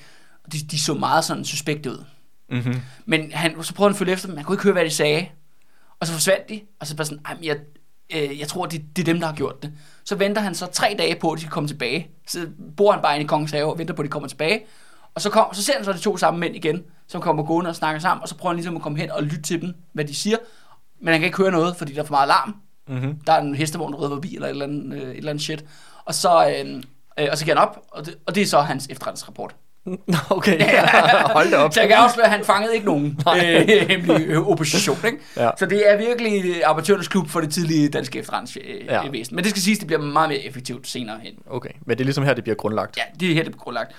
de, 0.53 0.59
de 0.71 0.81
så 0.81 0.95
meget 0.95 1.25
sådan 1.25 1.45
suspekte 1.45 1.91
ud. 1.91 2.05
Mm-hmm. 2.51 2.81
Men 3.07 3.33
han, 3.33 3.62
så 3.62 3.75
prøvede 3.75 3.89
han 3.91 3.95
at 3.95 3.99
følge 3.99 4.12
efter 4.12 4.27
dem, 4.29 4.37
han 4.37 4.45
kunne 4.45 4.55
ikke 4.55 4.62
høre, 4.62 4.73
hvad 4.73 4.85
de 4.85 4.91
sagde. 4.91 5.27
Og 6.01 6.07
så 6.07 6.12
forsvandt 6.12 6.49
de, 6.49 6.61
og 6.81 6.87
så 6.87 6.97
bare 6.97 7.05
sådan, 7.05 7.23
"Ej, 7.27 7.35
men 7.35 7.45
jeg, 7.45 7.57
øh, 8.14 8.39
jeg 8.39 8.49
tror, 8.49 8.66
det, 8.66 8.97
det 8.97 9.03
er 9.03 9.12
dem, 9.12 9.21
der 9.21 9.27
har 9.27 9.35
gjort 9.35 9.62
det. 9.62 9.73
Så 10.05 10.16
venter 10.16 10.43
han 10.43 10.55
så 10.55 10.66
tre 10.66 10.95
dage 10.99 11.16
på, 11.16 11.31
at 11.31 11.37
de 11.37 11.41
skal 11.41 11.51
komme 11.51 11.69
tilbage. 11.69 12.11
Så 12.27 12.47
bor 12.77 12.93
han 12.93 13.03
bare 13.03 13.14
inde 13.14 13.25
i 13.25 13.27
kongens 13.27 13.51
have 13.51 13.73
og 13.73 13.79
venter 13.79 13.95
på, 13.95 14.03
at 14.03 14.07
de 14.07 14.11
kommer 14.11 14.29
tilbage. 14.29 14.64
Og 15.14 15.21
så, 15.21 15.31
kom, 15.31 15.55
så 15.55 15.62
ser 15.62 15.73
han 15.77 15.85
så 15.85 15.93
de 15.93 15.99
to 15.99 16.16
samme 16.16 16.41
mænd 16.41 16.57
igen, 16.57 16.83
som 17.07 17.21
kommer 17.21 17.43
gående 17.43 17.69
og 17.69 17.77
snakker 17.77 18.01
sammen, 18.01 18.23
og 18.23 18.29
så 18.29 18.35
prøver 18.35 18.51
han 18.51 18.57
ligesom 18.57 18.77
at 18.77 18.83
komme 18.83 18.99
hen 18.99 19.11
og 19.11 19.23
lytte 19.23 19.43
til 19.43 19.62
dem, 19.62 19.75
hvad 19.93 20.05
de 20.05 20.14
siger. 20.14 20.37
Men 21.01 21.12
han 21.12 21.20
kan 21.20 21.26
ikke 21.26 21.38
høre 21.38 21.51
noget, 21.51 21.76
fordi 21.76 21.92
der 21.92 22.01
er 22.01 22.05
for 22.07 22.14
meget 22.14 22.28
larm. 22.28 22.55
Mm-hmm. 22.88 23.18
Der 23.26 23.32
er 23.32 23.40
en 23.40 23.55
hestevogn, 23.55 23.92
der 23.92 23.99
rydder 23.99 24.11
forbi, 24.16 24.34
eller 24.34 24.46
et 24.46 24.51
eller 24.51 24.64
andet, 24.64 25.03
øh, 25.03 25.11
et 25.11 25.16
eller 25.16 25.30
andet 25.30 25.44
shit. 25.44 25.64
Og 26.05 26.14
så, 26.14 26.55
øh, 26.64 26.82
øh, 27.18 27.28
og 27.30 27.38
så 27.38 27.44
giver 27.44 27.57
han 27.57 27.68
op, 27.68 27.80
og 27.92 28.07
det, 28.07 28.14
og 28.26 28.34
det 28.34 28.42
er 28.42 28.46
så 28.46 28.61
hans 28.61 28.86
efterretningsrapport. 28.90 29.55
Okay, 30.30 30.61
hold 31.36 31.51
da 31.51 31.57
op. 31.57 31.72
Så 31.74 31.80
jeg 31.80 31.88
kan 31.88 31.99
afsløre, 31.99 32.26
at 32.26 32.32
han 32.32 32.44
fangede 32.44 32.74
ikke 32.74 32.86
nogen 32.86 33.20
øh, 33.44 33.68
hemmelig 33.88 34.26
øh, 34.26 34.49
opposition. 34.49 34.99
Ikke? 35.07 35.18
Ja. 35.36 35.51
Så 35.59 35.66
det 35.66 35.90
er 35.92 35.96
virkelig 35.96 36.64
amatørernes 36.64 37.09
klub 37.09 37.28
for 37.28 37.40
det 37.40 37.53
tidlige 37.53 37.88
danske 37.88 38.18
efterretningsvæsen. 38.18 38.86
Ja. 38.86 39.05
Ja. 39.05 39.24
Men 39.30 39.44
det 39.44 39.51
skal 39.51 39.62
siges, 39.62 39.78
det 39.78 39.86
bliver 39.86 40.03
meget 40.03 40.28
mere 40.28 40.38
effektivt 40.38 40.88
senere 40.88 41.18
hen. 41.22 41.32
Okay, 41.51 41.70
men 41.86 41.99
det 41.99 42.01
er 42.01 42.05
ligesom 42.05 42.24
her, 42.24 42.34
det 42.34 42.44
bliver 42.44 42.57
grundlagt. 42.57 42.96
Ja, 42.96 43.03
det 43.20 43.30
er 43.30 43.34
her, 43.34 43.42
det 43.42 43.53
bliver 43.53 43.62
grundlagt. 43.64 43.92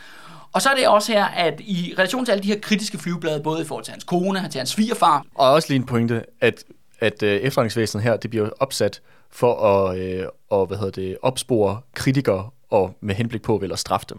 Og 0.54 0.62
så 0.62 0.70
er 0.70 0.76
det 0.76 0.88
også 0.88 1.12
her, 1.12 1.26
at 1.26 1.60
i 1.60 1.94
relation 1.98 2.26
til 2.26 2.32
alle 2.32 2.44
de 2.44 2.48
her 2.48 2.60
kritiske 2.60 2.98
flyveblade, 2.98 3.40
både 3.44 3.62
i 3.62 3.66
forhold 3.66 3.86
til 3.86 3.92
hans 3.92 4.04
kone, 4.04 4.48
til 4.52 4.58
hans 4.60 4.70
svigerfar, 4.70 5.24
Og 5.36 5.52
også 5.52 5.68
lige 5.70 5.76
en 5.76 5.86
pointe, 5.86 6.24
at, 6.42 6.64
at 7.00 7.24
øh, 7.24 7.36
efterretningsvæsenet 7.42 8.04
her, 8.04 8.18
det 8.18 8.30
bliver 8.30 8.50
opsat 8.60 9.02
for 9.32 9.66
at, 9.90 9.98
øh, 10.00 10.26
og, 10.50 10.66
hvad 10.66 10.78
hedder 10.78 10.92
det, 10.92 11.18
opspore 11.22 11.82
kritikere 11.96 12.50
og 12.70 12.98
med 13.02 13.16
henblik 13.16 13.42
på 13.42 13.58
vel 13.58 13.72
at 13.72 13.80
straffe 13.80 14.06
dem. 14.10 14.18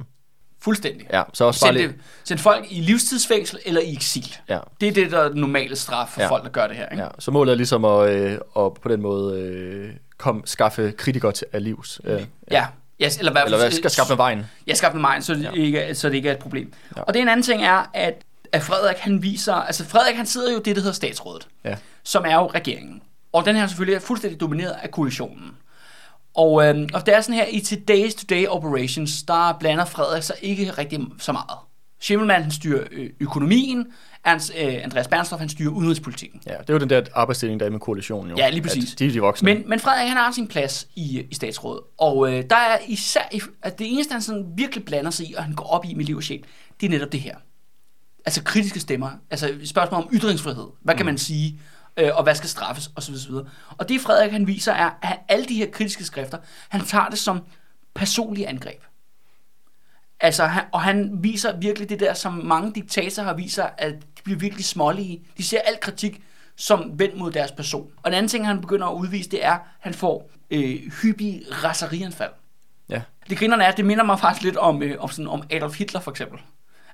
fuldstændig. 0.63 1.07
Ja, 1.13 1.23
så 1.33 1.45
også 1.45 1.61
bare 1.67 1.73
Send, 1.75 1.83
lidt, 1.83 1.93
det, 1.93 2.01
send 2.25 2.39
folk 2.39 2.67
i 2.71 2.81
livstidsfængsel 2.81 3.59
eller 3.67 3.81
i 3.81 3.93
eksil. 3.93 4.37
ja, 4.49 4.59
Det 4.81 4.89
er 4.89 4.93
det, 4.93 5.11
der 5.11 5.19
er 5.19 5.29
den 5.29 5.41
normale 5.41 5.77
straf 5.77 6.09
for 6.09 6.21
Ja. 6.21 6.27
ja. 6.27 6.33
folk, 6.33 6.45
der 6.45 6.51
gør 6.51 6.67
det 6.67 6.77
her. 6.77 6.89
Ikke? 6.89 7.03
ja. 7.03 7.09
Så 7.19 7.31
målet 7.31 7.53
er 7.53 7.57
ligesom 7.57 7.85
at, 7.85 8.11
øh, 8.11 8.33
at 8.33 8.75
på 8.75 8.89
den 8.89 9.03
måde 9.03 9.41
øh, 9.41 9.91
kom, 10.19 10.43
skaffe 10.47 10.93
kritikere 10.93 11.33
til 11.33 11.47
af 11.53 11.65
livs. 11.65 12.01
Øh, 12.05 12.23
Ja. 12.51 12.67
Yes, 13.05 13.19
eller 13.19 13.33
hvad, 13.33 13.43
Eller 13.45 13.59
hvad, 13.59 13.71
skal 13.71 13.91
skaffe 13.91 14.17
vejen. 14.17 14.47
Jeg 14.67 14.77
skaffe 14.77 14.99
mig, 14.99 15.25
så 15.25 15.35
det, 15.35 15.43
Ja. 15.43 15.51
ja. 15.55 15.63
ikke, 15.63 15.95
så 15.95 16.09
det 16.09 16.15
ikke 16.15 16.29
er 16.29 16.33
et 16.33 16.39
problem. 16.39 16.73
Ja. 16.73 17.01
Ja. 17.01 17.03
Og 17.03 17.15
det 17.15 17.23
en 17.23 17.29
anden 17.29 17.43
ting 17.45 17.65
er, 17.65 17.91
at, 17.95 18.23
at 18.53 18.63
Frederik 18.63 18.97
han 18.97 19.23
viser, 19.23 19.55
altså 19.55 19.85
Frederik 19.85 20.17
han 20.17 20.27
sidder 20.27 20.53
jo 20.53 20.59
det, 20.59 20.77
der 20.77 20.83
hedder 20.83 20.95
statsrådet, 20.95 21.49
Ja. 21.65 21.77
som 22.05 22.25
er 22.27 22.35
jo 22.35 22.47
regeringen. 22.47 23.03
Og 23.33 23.45
den 23.45 23.57
her 23.57 23.67
selvfølgelig 23.67 23.95
er 23.97 24.01
fuldstændig 24.01 24.41
domineret 24.41 24.77
af 24.83 24.91
koalitionen. 24.91 25.51
Og, 26.35 26.67
øhm, 26.69 26.89
og 26.95 27.07
det 27.07 27.15
er 27.17 27.21
sådan 27.21 27.35
her, 27.35 27.45
i 27.47 27.57
today's 27.59 28.21
today 28.27 28.47
operations, 28.47 29.23
der 29.23 29.57
blander 29.61 29.85
Frederik 29.85 30.23
sig 30.23 30.37
ikke 30.43 30.71
rigtig 30.71 31.01
så 31.19 31.33
meget. 31.33 31.59
Schimmelmann 32.01 32.43
han 32.43 32.53
styrer 32.53 32.85
ø- 32.91 33.09
økonomien, 33.21 33.87
Ernst, 34.25 34.53
øh, 34.61 34.75
Andreas 34.85 35.09
Bernstorff 35.09 35.41
han 35.41 35.49
styrer 35.49 35.71
udenrigspolitikken. 35.71 36.41
ja, 36.47 36.53
det 36.53 36.71
er 36.71 36.75
jo 36.75 36.79
den 36.79 36.91
der 36.91 37.03
arbejdsdeling, 37.15 37.61
der 37.61 37.67
er 37.67 37.71
med 37.71 37.81
koalitionen 37.81 38.31
jo. 38.31 38.37
Ja, 38.37 38.49
lige 38.51 38.63
præcis. 38.63 38.93
At 38.93 38.99
de 38.99 39.07
er 39.07 39.11
de 39.13 39.21
voksne. 39.21 39.55
Men, 39.55 39.69
men 39.69 39.81
Frederik 39.81 40.09
han 40.09 40.17
har 40.17 40.33
sin 40.33 40.49
plads 40.49 40.87
i, 40.97 41.27
i 41.31 41.35
statsrådet, 41.35 41.81
og 41.99 42.33
øh, 42.33 42.45
der 42.51 42.57
er 42.57 42.79
især, 42.89 43.21
at 43.63 43.79
det 43.79 43.93
eneste 43.93 44.13
han 44.13 44.23
sådan 44.23 44.47
virkelig 44.57 44.85
blander 44.85 45.11
sig 45.11 45.27
i, 45.31 45.35
og 45.35 45.45
han 45.45 45.55
går 45.55 45.65
op 45.65 45.85
i 45.85 45.95
med 45.95 46.05
liv 46.05 46.17
og 46.17 46.23
sjæl, 46.23 46.45
det 46.81 46.87
er 46.87 46.91
netop 46.91 47.13
det 47.13 47.21
her. 47.21 47.37
Altså 48.27 48.43
kritiske 48.43 48.81
stemmer, 48.81 49.11
altså 49.31 49.59
spørgsmål 49.65 50.03
om 50.03 50.09
ytringsfrihed, 50.13 50.67
hvad 50.81 50.95
kan 50.95 51.07
man 51.07 51.19
sige, 51.19 51.61
øh, 51.97 52.11
og 52.15 52.23
hvad 52.23 52.35
skal 52.35 52.49
straffes, 52.49 52.91
osv. 52.97 53.15
osv. 53.15 53.33
Og 53.79 53.89
det 53.89 54.01
Frederik 54.01 54.33
han 54.33 54.47
viser 54.47 54.73
er, 54.73 54.91
at 55.03 55.19
alle 55.29 55.45
de 55.45 55.55
her 55.55 55.71
kritiske 55.71 56.05
skrifter, 56.05 56.39
han 56.69 56.81
tager 56.81 57.09
det 57.09 57.19
som 57.19 57.41
personlige 57.95 58.49
angreb. 58.49 58.83
Altså, 60.21 60.45
han, 60.45 60.65
og 60.73 60.81
han 60.81 61.19
viser 61.23 61.57
virkelig 61.57 61.89
det 61.89 62.01
der, 62.01 62.15
som 62.15 62.33
mange 62.33 62.73
diktatorer 62.75 63.27
har 63.27 63.49
sig, 63.49 63.73
at 63.79 63.93
de 63.93 64.23
bliver 64.25 64.39
virkelig 64.39 64.65
smålige. 64.65 65.23
De 65.39 65.43
ser 65.43 65.61
al 65.65 65.81
kritik 65.81 66.23
som 66.57 66.99
vendt 66.99 67.19
mod 67.19 67.33
deres 67.33 67.53
person. 67.53 67.91
Og 67.97 68.09
en 68.11 68.15
anden 68.15 68.29
ting, 68.29 68.47
han 68.47 68.61
begynder 68.61 68.87
at 68.87 68.95
udvise, 68.95 69.31
det 69.31 69.45
er, 69.45 69.53
at 69.53 69.61
han 69.81 69.95
får 69.95 70.31
øh, 70.51 70.93
hyppige 71.03 71.45
raserianfald. 71.65 72.31
Ja. 72.89 73.03
Det 73.31 73.39
grinerne 73.39 73.65
er, 73.65 73.69
at 73.69 73.77
det 73.77 73.85
minder 73.85 74.05
mig 74.05 74.21
faktisk 74.21 74.45
lidt 74.45 74.57
om, 74.57 74.83
øh, 74.83 74.97
om, 74.99 75.09
sådan, 75.09 75.29
om 75.29 75.43
Adolf 75.51 75.79
Hitler 75.79 76.01
for 76.01 76.11
eksempel. 76.11 76.39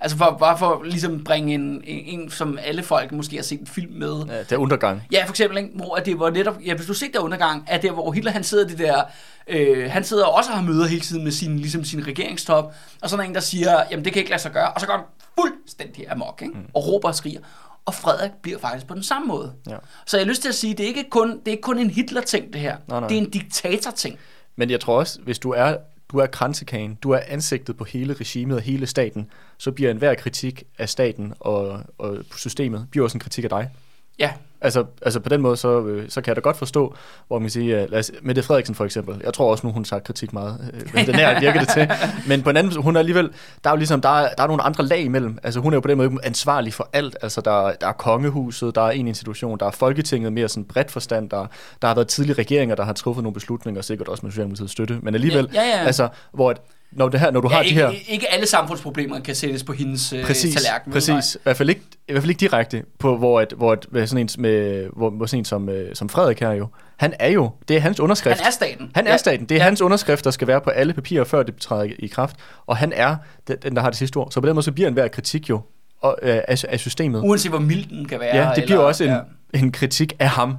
Altså 0.01 0.17
for, 0.17 0.37
bare 0.41 0.59
for 0.59 0.83
ligesom 0.83 1.25
bringe 1.25 1.55
en, 1.55 1.83
en, 1.85 2.21
en, 2.21 2.31
som 2.31 2.59
alle 2.63 2.83
folk 2.83 3.13
måske 3.13 3.37
har 3.37 3.43
set 3.43 3.61
en 3.61 3.67
film 3.67 3.93
med. 3.93 4.25
ja, 4.29 4.39
det 4.39 4.53
er 4.53 4.57
undergang. 4.57 5.03
Ja, 5.13 5.25
for 5.25 5.31
eksempel, 5.31 5.59
ikke? 5.59 5.71
hvor 5.75 5.97
det 5.97 6.19
var 6.19 6.31
netop, 6.31 6.57
ja, 6.65 6.75
hvis 6.75 6.87
du 6.87 6.95
ser 6.95 7.07
der 7.13 7.21
undergang, 7.21 7.65
at 7.67 7.83
det 7.83 7.91
hvor 7.93 8.13
Hitler 8.13 8.33
han 8.33 8.45
sidder 8.45 8.67
det 8.67 8.79
der, 8.79 9.03
øh, 9.49 9.91
han 9.91 10.05
sidder 10.05 10.25
også 10.25 10.51
og 10.51 10.57
har 10.57 10.65
møder 10.65 10.87
hele 10.87 11.01
tiden 11.01 11.25
med 11.25 11.33
sin, 11.33 11.59
ligesom 11.59 11.85
sin 11.85 12.07
regeringstop, 12.07 12.75
og 13.03 13.11
så 13.11 13.17
er 13.17 13.21
der 13.21 13.29
en, 13.29 13.35
der 13.35 13.41
siger, 13.41 13.83
jamen 13.91 14.05
det 14.05 14.13
kan 14.13 14.21
ikke 14.21 14.31
lade 14.31 14.43
sig 14.43 14.53
gøre, 14.53 14.73
og 14.73 14.81
så 14.81 14.87
går 14.87 14.95
han 14.95 15.05
fuldstændig 15.41 16.11
amok, 16.11 16.43
ikke? 16.43 16.55
Mm. 16.55 16.65
og 16.75 16.87
råber 16.87 17.09
og 17.09 17.15
skriger. 17.15 17.41
Og 17.85 17.95
Frederik 17.95 18.31
bliver 18.43 18.59
faktisk 18.59 18.87
på 18.87 18.95
den 18.95 19.03
samme 19.03 19.29
måde. 19.29 19.53
Ja. 19.71 19.77
Så 20.07 20.17
jeg 20.17 20.27
har 20.27 20.29
lyst 20.29 20.43
til 20.43 20.49
at 20.49 20.55
sige, 20.55 20.75
det 20.75 20.85
er 20.85 20.89
ikke 20.89 21.07
kun, 21.11 21.31
det 21.31 21.49
er 21.49 21.51
ikke 21.51 21.63
kun 21.63 21.79
en 21.79 21.91
Hitler-ting, 21.91 22.53
det 22.53 22.61
her. 22.61 22.77
Nej, 22.89 23.01
nej. 23.01 23.09
Det 23.09 23.19
er 23.19 23.21
en 23.21 23.31
diktator-ting. 23.31 24.19
Men 24.57 24.71
jeg 24.71 24.81
tror 24.81 24.99
også, 24.99 25.21
hvis 25.25 25.39
du 25.39 25.51
er, 25.51 25.77
du 26.13 26.19
er 26.19 26.27
kransekagen, 26.27 26.95
du 26.95 27.11
er 27.11 27.21
ansigtet 27.29 27.77
på 27.77 27.85
hele 27.85 28.15
regimet 28.15 28.57
og 28.57 28.63
hele 28.63 28.87
staten, 28.87 29.31
så 29.59 29.73
bliver 29.73 29.91
enhver 29.91 30.15
kritik 30.15 30.65
af 30.79 30.89
staten 30.89 31.35
og, 31.41 31.81
og 31.99 32.19
systemet, 32.37 32.87
bliver 32.91 33.05
også 33.05 33.17
en 33.17 33.21
kritik 33.21 33.45
af 33.45 33.51
dig. 33.51 33.71
Ja, 34.19 34.33
Altså, 34.61 34.85
altså 35.03 35.21
på 35.21 35.29
den 35.29 35.41
måde, 35.41 35.57
så, 35.57 35.87
øh, 35.87 36.05
så 36.09 36.21
kan 36.21 36.29
jeg 36.29 36.37
da 36.37 36.41
godt 36.41 36.57
forstå, 36.57 36.95
hvor 37.27 37.39
man 37.39 37.45
kan 37.45 37.51
sige, 37.51 37.83
uh, 37.83 37.91
lad 37.91 37.99
os, 37.99 38.13
Mette 38.23 38.43
Frederiksen 38.43 38.75
for 38.75 38.85
eksempel, 38.85 39.21
jeg 39.25 39.35
tror 39.35 39.51
også 39.51 39.67
nu, 39.67 39.73
hun 39.73 39.85
har 39.91 39.99
kritik 39.99 40.33
meget, 40.33 40.71
øh, 40.75 40.81
men 40.95 41.07
den 41.07 41.15
her 41.15 41.41
virker 41.41 41.61
det 41.61 41.69
til, 41.69 41.91
men 42.29 42.43
på 42.43 42.51
en 42.51 42.57
anden 42.57 42.83
hun 42.83 42.97
er 42.97 43.01
alligevel, 43.01 43.31
der 43.65 43.71
er 43.71 43.75
jo 43.75 43.77
ligesom, 43.77 44.01
der 44.01 44.09
er, 44.09 44.35
der 44.35 44.43
er 44.43 44.47
nogle 44.47 44.63
andre 44.63 44.85
lag 44.85 45.01
imellem, 45.01 45.39
altså 45.43 45.61
hun 45.61 45.73
er 45.73 45.77
jo 45.77 45.81
på 45.81 45.89
den 45.89 45.97
måde 45.97 46.11
ansvarlig 46.23 46.75
for 46.75 46.89
alt, 46.93 47.17
altså 47.23 47.41
der, 47.41 47.73
der 47.81 47.87
er 47.87 47.93
kongehuset, 47.93 48.75
der 48.75 48.83
er 48.83 48.91
en 48.91 49.09
institution, 49.09 49.59
der 49.59 49.67
er 49.67 49.71
Folketinget 49.71 50.33
mere 50.33 50.49
sådan 50.49 50.65
bredt 50.65 50.91
forstand, 50.91 51.31
der, 51.31 51.47
der 51.83 51.89
har 51.89 51.95
været 51.95 52.09
tidlige 52.09 52.35
regeringer, 52.35 52.75
der 52.75 52.85
har 52.85 52.93
truffet 52.93 53.23
nogle 53.23 53.35
beslutninger, 53.35 53.83
sikkert 53.83 54.09
også 54.09 54.27
med 54.27 54.33
Socialdemokratiets 54.33 54.73
støtte, 54.73 54.99
men 55.03 55.15
alligevel, 55.15 55.51
Ja, 55.55 55.63
ja, 55.63 55.69
ja. 55.69 55.85
altså, 55.85 56.09
hvor 56.33 56.51
at, 56.51 56.61
når, 56.93 57.09
det 57.09 57.21
her, 57.21 57.31
når 57.31 57.41
du 57.41 57.49
ja 57.49 57.55
har 57.55 57.63
ikke, 57.63 57.81
de 57.81 57.87
her... 57.87 57.93
ikke 58.09 58.33
alle 58.33 58.47
samfundsproblemer 58.47 59.21
kan 59.21 59.35
sættes 59.35 59.65
på 59.65 59.73
hendes 59.73 60.13
øh, 60.13 60.25
Præcis, 60.25 60.55
tallerken. 60.55 60.93
vel? 60.95 61.01
præcis. 61.01 61.35
I 61.35 61.39
hvert 61.43 61.57
fald 61.57 61.69
ikke, 61.69 61.81
i 62.09 62.13
hvert 62.13 62.23
fald 62.23 62.31
ikke 62.31 62.41
direkte 62.41 62.83
på, 62.99 63.17
hvor, 63.17 63.41
et, 63.41 63.53
hvor, 63.57 63.77
hvad 63.91 64.07
sådan 64.07 64.21
en, 64.25 64.43
med, 64.43 64.87
hvor, 64.97 65.11
hvor 65.11 65.27
sådan 65.27 65.39
en 65.39 65.45
som, 65.45 65.69
øh, 65.69 65.95
som 65.97 66.09
Frederik 66.09 66.41
her 66.41 66.53
jo, 66.53 66.69
han 66.97 67.15
er 67.19 67.29
jo, 67.29 67.51
det 67.69 67.77
er 67.77 67.81
hans 67.81 68.01
underskrift. 68.01 68.39
Han 68.39 68.47
er 68.47 68.51
staten. 68.51 68.91
Han 68.95 69.07
er 69.07 69.11
Ja. 69.11 69.17
staten. 69.17 69.47
Det 69.47 69.55
er 69.55 69.59
ja. 69.59 69.65
hans 69.65 69.81
underskrift, 69.81 70.25
der 70.25 70.31
skal 70.31 70.49
være 70.49 70.61
på 70.61 70.71
alle 70.71 70.93
papirer, 70.93 71.25
før 71.25 71.43
det 71.43 71.57
træder 71.57 71.83
i- 71.99 72.07
kraft. 72.07 72.37
Og 72.67 72.77
han 72.77 72.93
er 72.97 73.17
den, 73.63 73.77
der 73.77 73.83
har 73.83 73.91
det 73.91 73.99
sidste 73.99 74.17
ord. 74.17 74.31
Så 74.31 74.41
på 74.41 74.47
den 74.47 74.55
måde, 74.55 74.65
så 74.65 74.73
bliver 74.73 74.89
enhver 74.89 75.09
kritik 75.09 75.49
jo 75.51 75.61
og, 76.01 76.19
øh, 76.23 76.41
af, 76.49 76.65
af 76.69 76.81
systemet. 76.81 77.21
Uanset 77.25 77.51
hvor 77.51 77.59
mild 77.59 77.87
den 77.99 78.09
kan 78.09 78.21
være. 78.21 78.37
Ja, 78.37 78.55
det 78.55 78.65
bliver 78.65 78.79
eller, 78.79 78.87
også 78.89 79.05
en, 79.05 79.11
Ja, 79.11 79.21
en 79.55 79.73
kritik 79.73 80.13
af 80.19 80.29
ham. 80.29 80.57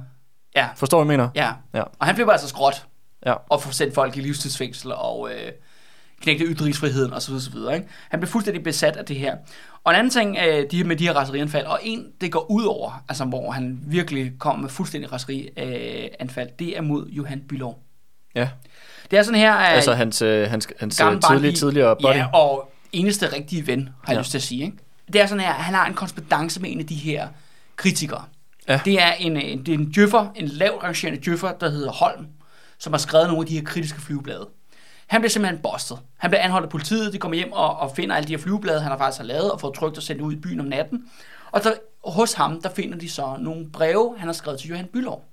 ja, 0.56 0.66
Forstår 0.76 0.98
du, 0.98 1.04
hvad 1.04 1.14
jeg 1.14 1.18
mener? 1.20 1.30
ja. 1.74 1.78
Ja. 1.78 1.82
Og 1.98 2.06
han 2.06 2.14
bliver 2.14 2.30
altså 2.30 2.48
skråt. 2.48 2.86
Ja. 3.26 3.34
Og 3.48 3.62
får 3.62 3.70
sendt 3.70 3.94
folk 3.94 4.16
i 4.16 4.20
livstidsfængsel 4.20 4.92
og 4.92 5.28
øh, 5.32 5.52
knægte 6.22 6.44
ytringsfriheden 6.44 7.12
osv. 7.12 7.32
osv. 7.34 7.56
Ikke? 7.74 7.86
Han 8.10 8.20
bliver 8.20 8.30
fuldstændig 8.30 8.62
besat 8.64 8.96
af 8.96 9.04
det 9.04 9.16
her. 9.16 9.36
Og 9.84 9.92
en 9.92 9.98
anden 9.98 10.10
ting 10.10 10.36
øh, 10.46 10.64
de, 10.70 10.84
med 10.84 10.96
de 10.96 11.04
her 11.06 11.12
raserianfald, 11.14 11.66
og 11.66 11.80
en, 11.82 12.06
det 12.20 12.32
går 12.32 12.50
ud 12.50 12.64
over, 12.64 13.04
altså 13.08 13.24
hvor 13.24 13.50
han 13.50 13.78
virkelig 13.82 14.32
kommer 14.38 14.62
med 14.62 14.70
fuldstændig 14.70 15.12
raserianfald, 15.12 16.48
det 16.58 16.76
er 16.78 16.82
mod 16.82 17.06
Johan 17.08 17.40
Bylov. 17.48 17.82
Ja. 18.34 18.48
Det 19.10 19.18
er 19.18 19.22
sådan 19.22 19.40
her, 19.40 19.52
at 19.54 19.74
Altså 19.74 19.94
hans, 19.94 20.22
øh, 20.22 20.50
hans, 20.50 20.68
hans 20.78 21.00
øh, 21.00 21.06
tidlige, 21.06 21.20
barnlig- 21.20 21.56
tidligere 21.56 21.96
buddy. 22.02 22.16
Ja, 22.16 22.26
og 22.34 22.72
eneste 22.92 23.32
rigtige 23.36 23.66
ven, 23.66 23.88
har 24.04 24.12
jeg 24.12 24.16
Ja. 24.16 24.20
lyst 24.20 24.30
til 24.30 24.38
at 24.38 24.42
sige. 24.42 24.64
Ikke? 24.64 24.76
det 25.12 25.20
er 25.20 25.26
sådan 25.26 25.44
her, 25.44 25.52
han 25.52 25.74
har 25.74 25.86
en 25.86 25.94
korrespondence 25.94 26.60
med 26.60 26.70
en 26.72 26.80
af 26.80 26.86
de 26.86 26.94
her 26.94 27.28
kritikere. 27.76 28.24
Ja. 28.68 28.80
Det 28.84 29.02
er 29.02 29.12
en, 29.12 29.36
en, 29.36 29.58
det 29.66 29.74
er 29.74 29.78
en 29.78 29.90
djøffer, 29.92 30.26
en 30.36 30.48
lavt 30.48 30.82
rangerende 30.82 31.20
djøffer, 31.24 31.52
der 31.52 31.70
hedder 31.70 31.92
Holm, 31.92 32.26
som 32.78 32.92
har 32.92 32.98
skrevet 32.98 33.26
nogle 33.26 33.40
af 33.40 33.46
de 33.46 33.54
her 33.58 33.64
kritiske 33.64 34.00
flyveblade. 34.00 34.48
Han 35.08 35.20
bliver 35.20 35.30
simpelthen 35.30 35.62
bustet. 35.62 35.98
Han 36.16 36.30
bliver 36.30 36.42
anholdt 36.42 36.64
af 36.64 36.70
politiet, 36.70 37.12
de 37.12 37.18
kommer 37.18 37.36
hjem 37.36 37.52
og, 37.52 37.76
og 37.76 37.96
finder 37.96 38.16
alle 38.16 38.28
de 38.28 38.32
her 38.32 38.42
flyveblade, 38.42 38.80
han 38.80 38.90
har 38.90 38.98
faktisk 38.98 39.18
har 39.18 39.26
lavet 39.26 39.52
og 39.52 39.60
fået 39.60 39.74
trykt 39.74 39.96
og 39.96 40.02
sendt 40.02 40.22
ud 40.22 40.32
i 40.32 40.36
byen 40.36 40.60
om 40.60 40.66
natten. 40.66 41.04
Og 41.50 41.64
der, 41.64 41.72
hos 42.04 42.32
ham, 42.32 42.62
der 42.62 42.68
finder 42.68 42.98
de 42.98 43.08
så 43.08 43.36
nogle 43.40 43.70
breve, 43.72 44.14
han 44.18 44.28
har 44.28 44.32
skrevet 44.32 44.60
til 44.60 44.68
Johan 44.68 44.86
Bylov. 44.92 45.24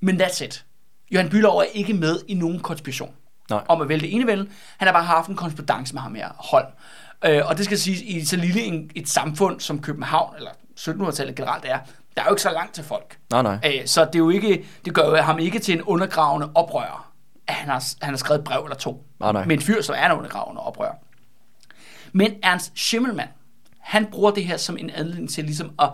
Men 0.00 0.20
that's 0.20 0.44
it. 0.44 0.64
Johan 1.10 1.30
Bylov 1.30 1.58
er 1.58 1.62
ikke 1.62 1.94
med 1.94 2.20
i 2.28 2.34
nogen 2.34 2.60
konspiration 2.60 3.10
Nej. 3.50 3.62
om 3.68 3.80
at 3.80 3.88
vælte 3.88 4.08
enevælden. 4.08 4.48
Han 4.78 4.88
har 4.88 4.92
bare 4.92 5.04
haft 5.04 5.28
en 5.28 5.36
korrespondance 5.36 5.94
med 5.94 6.02
ham 6.02 6.14
her, 6.14 6.28
Holm. 6.38 6.66
Øh, 7.24 7.42
og 7.48 7.56
det 7.56 7.64
skal 7.64 7.78
siges, 7.78 8.00
i 8.00 8.24
så 8.24 8.36
lille 8.36 8.60
en, 8.60 8.90
et 8.94 9.08
samfund 9.08 9.60
som 9.60 9.82
København, 9.82 10.36
eller 10.36 10.50
1700-tallet 10.80 11.34
generelt 11.34 11.64
er, 11.64 11.78
der 12.16 12.22
er 12.22 12.26
jo 12.26 12.32
ikke 12.32 12.42
så 12.42 12.50
langt 12.50 12.74
til 12.74 12.84
folk. 12.84 13.18
Nej, 13.30 13.42
nej. 13.42 13.58
Øh, 13.64 13.86
så 13.86 14.04
det 14.04 14.14
er 14.14 14.18
jo 14.18 14.30
ikke, 14.30 14.64
det 14.84 14.94
gør 14.94 15.08
jo 15.08 15.16
ham 15.16 15.38
ikke 15.38 15.58
til 15.58 15.74
en 15.74 15.82
undergravende 15.82 16.50
oprører, 16.54 17.13
at 17.46 17.54
han 17.54 17.68
har, 17.68 17.84
han 18.02 18.12
har 18.12 18.18
skrevet 18.18 18.38
et 18.38 18.44
brev 18.44 18.62
eller 18.64 18.76
to. 18.76 19.06
Nej, 19.20 19.32
nej. 19.32 19.44
Men 19.44 19.58
en 19.58 19.62
fyr, 19.62 19.82
som 19.82 19.94
er 19.98 20.06
en 20.06 20.12
undergravende 20.12 20.60
oprører. 20.60 20.94
Men 22.12 22.32
Ernst 22.42 22.72
Schimmelmann, 22.74 23.30
han 23.78 24.06
bruger 24.06 24.30
det 24.30 24.44
her 24.44 24.56
som 24.56 24.76
en 24.76 24.90
anledning 24.90 25.30
til 25.30 25.44
ligesom 25.44 25.70
at 25.82 25.90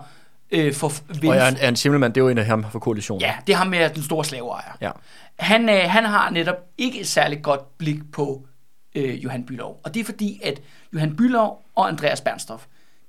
øh, 0.51 0.73
få 0.73 0.91
Og 1.09 1.15
ja, 1.23 1.67
en, 1.67 1.75
Schimmelmann, 1.75 2.15
det 2.15 2.21
er 2.21 2.25
jo 2.25 2.29
en 2.29 2.37
af 2.37 2.45
ham 2.45 2.65
fra 2.71 2.79
koalitionen. 2.79 3.21
Ja, 3.21 3.35
det 3.47 3.53
er 3.53 3.57
ham 3.57 3.67
med 3.67 3.89
den 3.89 4.03
store 4.03 4.25
slaveejer. 4.25 4.77
Ja. 4.81 4.91
Han, 5.39 5.69
øh, 5.69 5.81
han 5.87 6.05
har 6.05 6.29
netop 6.29 6.55
ikke 6.77 6.99
et 6.99 7.07
særligt 7.07 7.43
godt 7.43 7.77
blik 7.77 8.11
på 8.11 8.47
øh, 8.95 9.23
Johan 9.23 9.45
Bylov. 9.45 9.81
Og 9.83 9.93
det 9.93 9.99
er 9.99 10.03
fordi, 10.03 10.39
at 10.43 10.61
Johan 10.93 11.15
Bylov 11.15 11.65
og 11.75 11.87
Andreas 11.87 12.21
Bernstoff, 12.21 12.63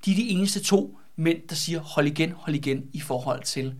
de 0.05 0.13
er 0.13 0.17
de 0.17 0.29
eneste 0.29 0.63
to 0.63 0.99
mænd, 1.17 1.39
der 1.49 1.55
siger 1.55 1.81
hold 1.81 2.07
igen, 2.07 2.33
hold 2.37 2.57
igen 2.57 2.85
i 2.93 3.01
forhold 3.01 3.43
til 3.43 3.75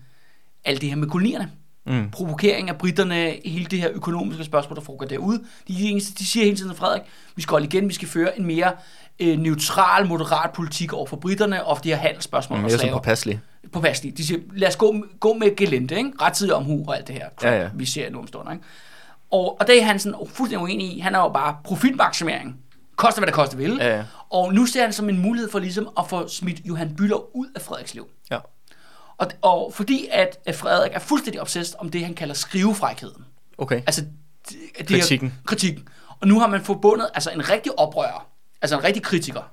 alt 0.65 0.81
det 0.81 0.89
her 0.89 0.97
med 0.97 1.09
kolonierne. 1.09 1.51
Mm. 1.87 2.11
Provokering 2.11 2.69
af 2.69 2.77
britterne, 2.77 3.35
hele 3.45 3.65
det 3.65 3.79
her 3.81 3.91
økonomiske 3.93 4.45
spørgsmål, 4.45 4.77
der 4.77 4.83
foregår 4.83 5.07
derude. 5.07 5.43
De, 5.69 5.89
eneste, 5.91 6.15
de 6.19 6.27
siger 6.27 6.45
hele 6.45 6.57
tiden, 6.57 6.75
Frederik, 6.77 7.03
vi 7.37 7.43
skal 7.43 7.51
holde 7.53 7.67
igen, 7.67 7.89
vi 7.89 7.95
skal 7.95 8.09
føre 8.09 8.39
en 8.39 8.47
mere 8.47 8.73
øh, 9.21 9.39
neutral, 9.39 10.07
moderat 10.07 10.51
politik 10.53 10.93
over 10.93 11.07
for 11.07 11.17
britterne 11.17 11.65
og 11.65 11.77
for 11.77 11.83
de 11.83 11.89
her 11.89 11.97
handelsspørgsmål 11.97 12.59
Mm, 12.59 12.65
og 12.65 12.71
slaver 12.71 12.93
påpasselig. 12.97 13.41
påpasselige. 13.73 14.17
De 14.17 14.27
siger, 14.27 14.41
lad 14.55 14.69
os 14.69 14.77
gå, 14.77 15.05
gå 15.21 15.35
med 15.35 15.57
gelente, 15.57 15.97
ikke? 15.97 16.11
Rettidig 16.21 16.55
omhu 16.55 16.85
og 16.89 16.97
alt 16.97 17.07
det 17.09 17.15
her, 17.15 17.29
crap, 17.37 17.51
Ja, 17.53 17.63
ja. 17.63 17.69
vi 17.75 17.85
ser 17.85 18.11
nu 18.11 18.19
om 18.19 18.27
stunder. 18.27 18.53
Ikke? 18.53 18.65
Og, 19.31 19.61
og 19.61 19.67
det 19.67 19.79
er 19.81 19.85
han 19.85 19.99
sådan 19.99 20.19
fuldstændig 20.29 20.59
uenig 20.59 20.97
i. 20.97 20.99
Han 21.01 21.15
er 21.15 21.19
jo 21.19 21.29
bare 21.29 21.57
profitmaksimering. 21.65 22.57
Koster 22.97 23.21
hvad 23.21 23.27
det 23.27 23.35
koster 23.35 23.57
vil. 23.57 23.77
Ja, 23.81 23.97
ja. 23.97 24.05
Og 24.31 24.55
nu 24.55 24.67
ser 24.67 24.83
han 24.83 24.93
som 24.93 25.09
en 25.09 25.19
mulighed 25.19 25.51
for 25.51 25.59
ligesom 25.59 25.89
at 25.99 26.05
få 26.09 26.29
smidt 26.29 26.61
Johan 26.65 26.97
Bülow 27.01 27.31
ud 27.35 27.47
af 27.55 27.61
Frederiks 27.63 27.95
liv. 27.95 28.07
Ja. 28.31 28.39
Og, 29.23 29.31
og 29.43 29.73
fordi 29.75 30.09
at, 30.11 30.55
Frederik 30.55 30.91
er 30.95 30.99
fuldstændig 30.99 31.41
obsessed 31.41 31.77
om 31.79 31.91
det, 31.91 32.05
han 32.05 32.15
kalder 32.15 32.35
skrivefrækheden. 32.35 33.25
Okay. 33.59 33.77
Altså, 33.77 34.05
det, 34.49 34.59
det 34.79 34.87
Kritikken. 34.87 35.29
Her, 35.29 35.37
kritikken. 35.47 35.89
Og 36.21 36.29
nu 36.29 36.41
har 36.41 36.47
man 36.47 36.61
forbundet 36.61 37.09
altså 37.15 37.31
en 37.31 37.51
rigtig 37.51 37.79
oprører, 37.79 38.27
altså 38.63 38.79
en 38.79 38.85
rigtig 38.85 39.03
kritiker, 39.03 39.53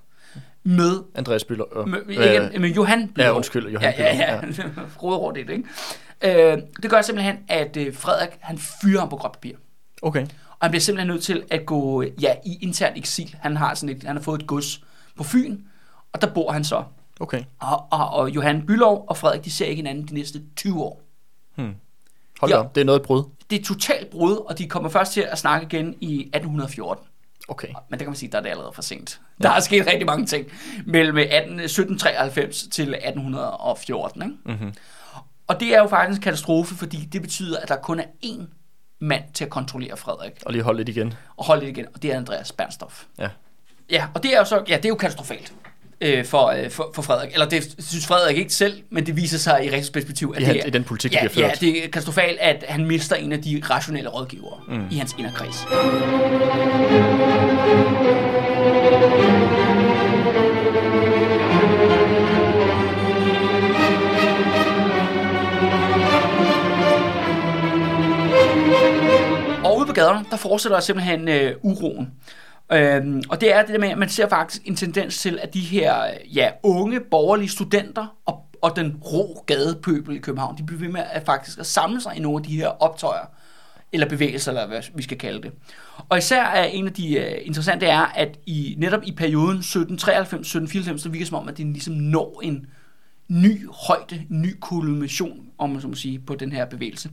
med 0.64 1.04
Andreas 1.16 1.44
Bøller. 1.44 1.80
Øh, 1.80 1.88
med, 1.88 2.00
ikke, 2.10 2.60
med 2.60 2.70
Johan 2.70 3.04
Bülow. 3.04 3.24
ja, 3.24 3.32
undskyld, 3.32 3.68
Johan 3.68 3.94
ja, 3.98 4.16
ja, 4.16 4.42
ja. 4.42 4.42
Råd 5.04 5.34
det, 5.34 5.50
ikke? 5.50 6.52
Øh, 6.52 6.58
det 6.82 6.90
gør 6.90 7.02
simpelthen, 7.02 7.38
at 7.48 7.78
øh, 7.78 7.94
Frederik, 7.94 8.30
han 8.40 8.58
fyrer 8.58 9.00
ham 9.00 9.10
på 9.10 9.16
gråt 9.16 9.32
papir. 9.32 9.54
Okay. 10.02 10.22
Og 10.50 10.58
han 10.62 10.72
bliver 10.72 10.82
simpelthen 10.82 11.08
nødt 11.08 11.24
til 11.24 11.44
at 11.52 11.66
gå 11.66 12.04
ja, 12.22 12.34
i 12.46 12.58
intern 12.62 12.94
eksil. 12.96 13.36
Han 13.42 13.58
har, 13.58 13.74
sådan 13.74 13.96
et, 13.96 14.04
han 14.04 14.16
har 14.16 14.24
fået 14.24 14.42
et 14.42 14.48
gods 14.48 14.84
på 15.18 15.24
Fyn, 15.24 15.58
og 16.14 16.22
der 16.22 16.34
bor 16.34 16.52
han 16.52 16.64
så. 16.64 16.84
Okay. 17.20 17.44
Og, 17.60 17.86
og, 17.92 18.10
og 18.10 18.30
Johan 18.30 18.66
Bylov 18.66 19.06
og 19.08 19.18
Frederik, 19.18 19.46
de 19.46 19.52
ser 19.52 19.66
ikke 19.66 19.76
hinanden 19.80 20.08
de 20.08 20.14
næste 20.14 20.42
20 20.56 20.84
år. 20.84 21.02
Hold 22.40 22.52
Ja. 22.52 22.58
ja. 22.58 22.64
op, 22.64 22.76
det 22.76 22.82
er 22.82 22.86
noget 22.86 23.02
brud. 23.02 23.24
Det 23.50 23.60
er 23.60 23.64
totalt 23.64 24.10
brud, 24.10 24.38
og 24.50 24.58
de 24.58 24.68
kommer 24.68 24.90
først 24.90 25.14
til 25.14 25.22
at 25.22 25.38
snakke 25.40 25.66
igen 25.66 25.96
i 26.02 26.20
1814. 26.20 27.06
Okay. 27.48 27.68
Men 27.68 27.92
det 27.92 28.00
kan 28.00 28.08
man 28.08 28.16
sige, 28.16 28.32
der 28.32 28.38
er 28.38 28.42
det 28.42 28.50
allerede 28.50 28.72
for 28.74 28.82
sent. 28.82 29.20
Der 29.42 29.50
er 29.50 29.60
sket 29.60 29.88
rigtig 29.88 30.06
mange 30.06 30.26
ting 30.26 30.48
mellem 30.86 31.18
18, 31.18 31.30
1793 31.60 32.68
til 32.72 32.94
1814. 32.94 34.22
Ikke? 34.22 34.36
Mm-hmm. 34.46 34.74
Og 35.48 35.60
det 35.60 35.76
er 35.76 35.80
jo 35.80 35.88
faktisk 35.88 36.18
en 36.18 36.24
katastrofe, 36.24 36.76
fordi 36.76 36.98
det 36.98 37.22
betyder, 37.22 37.60
at 37.60 37.68
der 37.70 37.76
kun 37.76 38.00
er 38.00 38.04
én 38.26 38.42
mand 39.00 39.24
til 39.34 39.44
at 39.44 39.50
kontrollere 39.50 39.98
Frederik 39.98 40.32
Og 40.46 40.52
lige 40.52 40.64
hold 40.64 40.78
lidt 40.78 40.90
igen. 40.90 41.14
og 41.38 41.46
holde 41.46 41.62
det 41.62 41.68
igen, 41.68 41.86
og 41.94 42.02
det 42.02 42.12
er 42.14 42.18
Andreas 42.18 42.52
Bernstoff. 42.52 43.04
Ja. 43.18 43.30
Ja, 43.90 44.08
og 44.16 44.24
det 44.24 44.34
er 44.34 44.38
jo 44.40 44.46
så, 44.46 44.64
ja, 44.68 44.76
det 44.78 44.86
er 44.86 44.90
jo 44.90 44.96
katastrofalt 44.96 45.54
øh, 46.02 46.26
for, 46.26 46.48
øh, 46.48 46.70
for, 46.70 46.92
for 46.96 47.02
Frederik. 47.02 47.34
Eller 47.34 47.50
det 47.50 47.76
synes 47.80 48.08
Frederik 48.08 48.38
ikke 48.38 48.54
selv, 48.54 48.74
men 48.90 49.06
det 49.06 49.16
viser 49.16 49.38
sig 49.38 49.66
i 49.66 49.70
rigtig 49.70 49.94
perspektiv, 49.94 50.34
at 50.36 50.42
I 50.42 50.46
det 50.46 50.62
er, 50.62 50.66
i 50.66 50.70
den 50.70 50.84
politik, 50.84 51.14
ja, 51.14 51.28
bliver 51.28 51.48
Ja, 51.48 51.54
det 51.60 51.86
er 51.86 51.88
katastrofalt, 51.88 52.38
at 52.40 52.66
han 52.68 52.86
mister 52.86 53.16
en 53.16 53.32
af 53.32 53.42
de 53.42 53.62
rationelle 53.70 54.10
rådgivere 54.10 54.60
mm. 54.68 54.88
i 54.92 54.96
hans 54.96 55.16
inderkreds. 55.18 55.66
Og 69.64 69.78
ude 69.78 69.86
på 69.86 69.94
gaderne, 69.94 70.26
der 70.32 70.38
fortsætter 70.38 70.80
simpelthen 70.80 71.28
øh, 71.28 71.56
uroen. 71.62 72.12
Øhm, 72.72 73.24
og 73.30 73.42
det 73.42 73.54
er 73.54 73.62
det 73.62 73.70
der 73.70 73.80
med, 73.80 73.90
at 73.90 73.98
man 73.98 74.10
ser 74.10 74.30
faktisk 74.30 74.62
en 74.68 74.76
tendens 74.76 75.18
til, 75.18 75.40
at 75.42 75.54
de 75.54 75.60
her 75.60 76.04
ja, 76.34 76.50
unge 76.64 77.00
borgerlige 77.00 77.50
studenter 77.50 78.16
og, 78.26 78.46
og 78.62 78.76
den 78.76 78.96
rå 78.96 79.44
gadepøbel 79.48 80.16
i 80.16 80.20
København, 80.20 80.58
de 80.58 80.64
bliver 80.64 80.80
ved 80.80 80.90
med 80.90 81.02
at 81.12 81.26
faktisk 81.26 81.60
at 81.60 81.66
samle 81.66 82.02
sig 82.02 82.18
i 82.18 82.20
nogle 82.20 82.38
af 82.38 82.44
de 82.44 82.58
her 82.58 82.68
optøjer, 82.68 83.26
eller 83.94 84.10
bevægelser, 84.10 84.52
eller 84.52 84.68
hvad 84.68 84.82
vi 84.94 85.04
skal 85.04 85.18
kalde 85.18 85.42
det. 85.42 85.52
Og 86.10 86.18
især 86.18 86.44
er 86.44 86.64
en 86.64 86.88
af 86.88 86.94
de 86.94 87.18
uh, 87.20 87.48
interessante 87.48 87.86
er, 87.86 88.00
at 88.02 88.40
i 88.46 88.76
netop 88.78 89.02
i 89.04 89.12
perioden 89.12 89.58
1793-1794, 89.60 90.98
så 90.98 91.10
virker 91.10 91.20
det 91.20 91.28
som 91.28 91.38
om, 91.38 91.50
at 91.50 91.58
det 91.58 91.66
ligesom 91.66 91.94
når 91.94 92.42
en 92.44 92.66
ny 93.28 93.68
højde, 93.88 94.16
en 94.16 94.42
ny 94.42 94.56
kulmination, 94.60 95.46
om 95.58 95.70
man 95.70 95.82
så 95.82 95.88
må 95.88 95.96
sige, 95.96 96.20
på 96.20 96.36
den 96.36 96.52
her 96.52 96.66
bevægelse. 96.66 97.10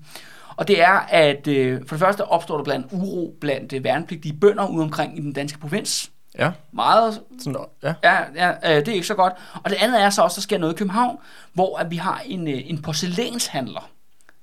Og 0.57 0.68
det 0.68 0.82
er, 0.82 1.07
at 1.09 1.46
øh, 1.46 1.80
for 1.86 1.94
det 1.94 2.00
første 2.00 2.24
opstår 2.24 2.57
der 2.57 2.64
blandt 2.64 2.86
uro 2.90 3.36
blandt 3.40 3.72
øh, 3.72 3.84
værnepligtige 3.84 4.34
bønder 4.40 4.66
ude 4.66 4.82
omkring 4.82 5.18
i 5.18 5.20
den 5.20 5.32
danske 5.32 5.59
provins. 5.59 6.11
Ja. 6.38 6.50
Meget 6.72 7.20
Sådan, 7.40 7.64
ja. 7.82 7.94
Ja, 8.04 8.16
ja 8.34 8.50
øh, 8.50 8.80
det 8.80 8.88
er 8.88 8.92
ikke 8.92 9.07
så 9.07 9.14
godt. 9.14 9.32
Og 9.64 9.70
det 9.70 9.76
andet 9.80 10.02
er 10.02 10.11
så 10.11 10.22
også, 10.22 10.36
der 10.36 10.42
sker 10.42 10.59
noget 10.59 10.74
i 10.74 10.76
København, 10.76 11.18
hvor 11.52 11.78
at 11.78 11.90
vi 11.90 11.96
har 11.96 12.22
en, 12.26 12.48
øh, 12.48 12.61
en 12.64 12.82
porcelænshandler, 12.82 13.90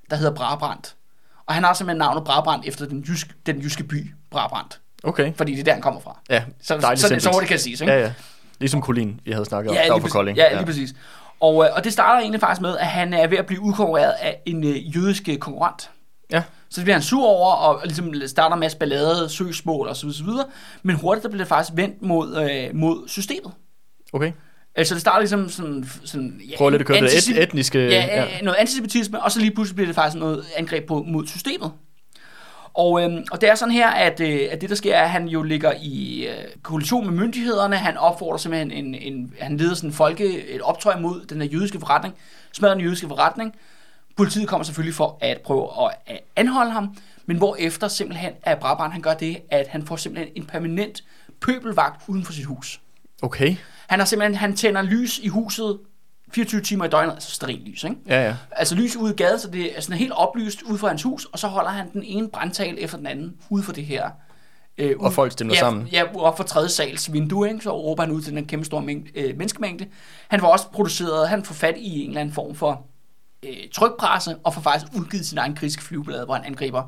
der 0.10 0.16
hedder 0.16 0.34
Brabrand. 0.34 0.96
Og 1.46 1.54
han 1.54 1.64
har 1.64 1.74
simpelthen 1.74 1.98
navnet 1.98 2.24
Brabrand 2.24 2.64
efter 2.66 2.86
den, 2.86 3.00
jysk, 3.08 3.28
den 3.46 3.60
jyske 3.60 3.84
by 3.84 4.14
Brabrand. 4.32 4.68
Okay. 5.04 5.34
Fordi 5.36 5.52
det 5.52 5.60
er 5.60 5.64
der, 5.64 5.74
han 5.74 5.82
kommer 5.82 6.02
fra. 6.02 6.20
Ja, 6.30 6.44
Så, 6.62 6.80
så, 6.82 7.08
så, 7.08 7.20
så 7.20 7.30
hurtigt 7.34 7.48
kan 7.48 7.56
det 7.56 7.64
siges, 7.64 7.82
ikke? 7.82 7.94
Ja, 7.94 8.00
ja. 8.00 8.14
Ligesom 8.60 8.82
Colin, 8.82 9.20
vi 9.26 9.32
havde 9.32 9.46
snakket 9.46 9.70
om. 9.70 9.76
Ja, 9.76 9.84
der 9.84 9.92
var 9.92 10.00
fra. 10.00 10.08
Kolding. 10.08 10.38
Ja, 10.38 10.54
lige 10.54 10.66
præcis. 10.66 10.94
Og, 11.40 11.66
øh, 11.66 11.70
og 11.76 11.84
det 11.84 11.94
starter 11.94 12.20
egentlig 12.20 12.40
faktisk 12.40 12.62
med, 12.62 12.78
at 12.78 12.88
han 12.88 13.14
er 13.14 13.28
ved 13.28 13.38
at 13.38 13.46
blive 13.46 13.62
udkonkurreret 13.62 14.12
af 14.12 14.42
en 14.46 14.64
øh, 14.64 14.96
jødisk 14.96 15.30
øh, 15.30 15.38
konkurrent. 15.38 15.90
Ja. 16.32 16.44
Så 16.70 16.82
det 16.82 16.86
bliver 16.86 16.96
han 16.96 17.04
sur 17.04 17.26
over, 17.26 17.54
og 17.54 17.82
ligesom 17.84 18.14
starter 18.28 18.56
med 18.56 18.70
ballade, 18.80 19.30
søgsmål 19.30 19.88
og 19.88 19.96
så 19.96 20.24
videre. 20.26 20.46
Men 20.84 20.96
hurtigt 20.96 21.24
der 21.24 21.30
bliver 21.30 21.44
det 21.44 21.48
faktisk 21.48 21.78
vendt 21.78 22.02
mod, 22.02 22.50
øh, 22.50 22.76
mod 22.76 23.08
systemet. 23.08 23.52
Okay. 24.14 24.32
Altså 24.76 24.94
det 24.94 25.02
starter 25.02 25.20
ligesom 25.20 25.50
sådan... 25.50 25.90
sådan 26.04 26.42
ja, 26.50 26.58
Prøv 26.58 26.70
lidt 26.70 26.82
at 26.82 26.88
køre 26.88 27.02
det 27.02 27.30
et, 27.30 27.44
etniske... 27.44 27.80
Ja, 27.80 28.22
ja, 28.22 28.42
noget 28.42 28.58
antisemitisme, 28.58 29.24
og 29.24 29.32
så 29.32 29.40
lige 29.40 29.52
pludselig 29.52 29.76
bliver 29.76 29.88
det 29.88 29.96
faktisk 29.96 30.20
noget 30.20 30.46
angreb 30.58 30.88
på, 30.88 31.04
mod 31.08 31.28
systemet. 31.28 31.72
Og, 32.74 33.04
øhm, 33.04 33.24
og 33.32 33.42
det 33.42 33.50
er 33.50 33.56
sådan 33.56 33.72
her, 33.72 33.90
at, 33.90 34.20
øh, 34.20 34.40
at 34.52 34.62
det 34.62 34.70
der 34.70 34.76
sker, 34.76 34.96
er, 34.96 35.04
at 35.04 35.10
han 35.10 35.28
jo 35.28 35.44
ligger 35.44 35.74
i 35.82 36.28
øh, 36.28 36.34
koalition 36.64 37.06
med 37.06 37.14
myndighederne. 37.14 37.76
Han 37.76 37.98
opfordrer 37.98 38.38
simpelthen 38.38 38.72
en, 38.72 38.96
en 38.96 39.34
han 39.40 39.58
leder 39.58 39.76
sådan 39.76 39.90
en 39.90 39.94
folke, 39.94 40.48
et 40.48 40.62
optøj 40.62 41.00
mod 41.00 41.26
den 41.26 41.42
her 41.42 41.48
jødiske 41.48 41.80
forretning, 41.80 42.16
smadrer 42.54 42.74
den 42.74 42.84
jødiske 42.84 43.08
forretning. 43.08 43.56
Politiet 44.16 44.48
kommer 44.48 44.64
selvfølgelig 44.64 44.96
for 44.96 45.18
at 45.22 45.42
prøve 45.42 45.70
at, 45.86 45.96
at 46.06 46.20
anholde 46.36 46.72
ham, 46.72 46.96
men 47.26 47.38
hvorefter 47.38 47.88
simpelthen 47.88 48.32
er 48.44 48.56
Brabant, 48.56 48.94
han 48.94 49.02
gør 49.02 49.14
det, 49.14 49.42
at 49.52 49.68
han 49.68 49.86
får 49.86 49.96
simpelthen 49.96 50.34
en 50.36 50.46
permanent 50.46 51.04
pøbelvagt 51.42 52.02
uden 52.08 52.26
for 52.26 52.34
sit 52.34 52.46
hus. 52.46 52.82
Okay. 53.22 53.56
Han 53.88 54.00
har 54.00 54.06
simpelthen, 54.06 54.36
han 54.36 54.56
tænder 54.56 54.82
lys 54.82 55.20
i 55.20 55.28
huset 55.28 55.80
24 56.32 56.62
timer 56.62 56.86
i 56.86 56.90
døgnet, 56.90 57.14
altså 57.14 57.32
stearinlys, 57.32 57.84
ikke? 57.84 57.96
Ja, 58.08 58.24
ja. 58.26 58.36
Altså 58.52 58.76
lys 58.76 58.96
ude 58.96 59.14
i 59.14 59.16
gaden, 59.16 59.40
så 59.40 59.50
det 59.50 59.78
er 59.78 59.82
sådan 59.82 59.98
helt 59.98 60.12
oplyst 60.12 60.62
ude 60.62 60.78
for 60.78 60.88
hans 60.88 61.04
hus, 61.04 61.26
og 61.26 61.40
så 61.40 61.48
holder 61.48 61.70
han 61.72 61.94
den 61.94 62.04
ene 62.04 62.30
brandtal 62.30 62.76
efter 62.80 62.98
den 62.98 63.08
anden 63.08 63.34
ude 63.50 63.64
for 63.64 63.74
det 63.74 63.86
her. 63.86 64.10
Øh, 64.78 64.96
Og 65.00 65.14
folk 65.14 65.32
stemmer 65.32 65.54
ja, 65.54 65.60
sammen. 65.60 65.88
Ja, 65.88 66.04
op 66.16 66.38
for 66.38 66.44
tredje 66.44 66.70
sals 66.70 67.14
vindue, 67.14 67.50
ikke? 67.50 67.62
så 67.62 67.72
råber 67.72 68.04
han 68.04 68.12
ud 68.12 68.22
til 68.22 68.34
den 68.36 68.46
kæmpe 68.46 68.66
store 68.66 68.82
mængde, 68.82 69.20
øh, 69.20 69.38
menneskemængde. 69.38 69.86
Han 70.28 70.42
var 70.42 70.48
også 70.48 70.70
produceret, 70.72 71.30
han 71.30 71.44
får 71.44 71.54
fat 71.54 71.76
i 71.78 72.02
en 72.02 72.10
eller 72.10 72.22
anden 72.22 72.36
form 72.36 72.56
for 72.56 72.86
øh, 73.48 73.70
trykpresse, 73.74 74.36
og 74.44 74.54
får 74.54 74.62
faktisk 74.62 74.94
udgivet 74.96 75.26
sin 75.26 75.38
egen 75.38 75.56
kritiske 75.56 75.84
flyveblad, 75.84 76.26
hvor 76.26 76.34
han 76.34 76.46
angriber 76.46 76.84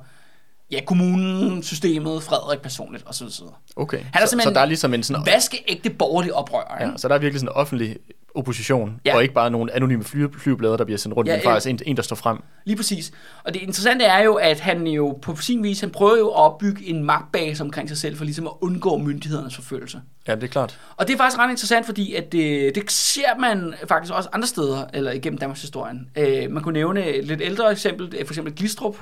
ja, 0.72 0.80
kommunen, 0.86 1.64
systemet, 1.64 2.24
Frederik 2.24 2.60
personligt 2.60 3.04
osv. 3.08 3.28
Okay, 3.76 4.00
Han 4.14 4.24
er 4.24 4.26
så, 4.28 4.40
så 4.44 4.50
der 4.50 4.60
er 4.62 4.66
ligesom 4.66 4.94
en 4.94 5.04
sådan... 5.04 5.26
vaskeægte 5.26 5.90
borgerlig 5.90 6.34
oprører. 6.34 6.86
Ja, 6.86 6.92
så 6.98 7.08
der 7.08 7.16
er 7.16 7.20
virkelig 7.20 7.40
sådan 7.40 7.54
en 7.54 7.56
offentlig 7.56 7.98
opposition, 8.36 9.02
Ja. 9.06 9.16
og 9.16 9.22
ikke 9.22 9.34
bare 9.34 9.52
nogle 9.52 9.74
anonyme 9.76 10.04
fly, 10.04 10.26
flyveblade, 10.40 10.78
der 10.78 10.86
bliver 10.86 10.98
sendt 10.98 11.18
rundt, 11.18 11.30
Ja, 11.30 11.36
men 11.36 11.44
faktisk 11.44 11.70
en, 11.70 11.80
en, 11.86 11.96
der 11.98 12.04
står 12.04 12.16
frem. 12.16 12.38
Lige 12.66 12.76
præcis. 12.78 13.12
Og 13.44 13.54
det 13.54 13.62
interessante 13.62 14.06
er 14.06 14.24
jo, 14.24 14.34
at 14.34 14.60
han 14.60 14.88
jo 14.88 15.20
på 15.22 15.36
sin 15.36 15.64
vis, 15.64 15.80
han 15.80 15.90
prøver 15.90 16.18
jo 16.18 16.28
at 16.28 16.36
opbygge 16.36 16.86
en 16.90 17.04
magtbase 17.04 17.64
omkring 17.64 17.90
sig 17.90 17.98
selv, 17.98 18.18
for 18.18 18.24
ligesom 18.26 18.48
at 18.48 18.54
undgå 18.62 18.98
myndighedernes 18.98 19.56
forfølgelse. 19.56 20.02
Ja, 20.28 20.36
det 20.36 20.44
er 20.44 20.48
klart. 20.48 20.80
Og 20.98 21.08
det 21.08 21.14
er 21.14 21.18
faktisk 21.18 21.40
ret 21.40 21.50
interessant, 21.50 21.86
fordi 21.86 22.14
at 22.14 22.32
det, 22.32 22.76
det 22.76 22.92
ser 22.92 23.40
man 23.40 23.74
faktisk 23.88 24.14
også 24.14 24.30
andre 24.34 24.48
steder, 24.48 24.86
eller 24.94 25.12
igennem 25.12 25.38
Danmarks 25.38 25.62
historien. 25.62 26.10
Øh, 26.18 26.52
man 26.52 26.64
kunne 26.64 26.74
nævne 26.74 27.06
et 27.06 27.26
lidt 27.26 27.42
ældre 27.42 27.72
eksempel, 27.72 28.14
øh, 28.20 28.26
for 28.26 28.34
eksempel 28.34 28.56
Glistrup, 28.56 28.96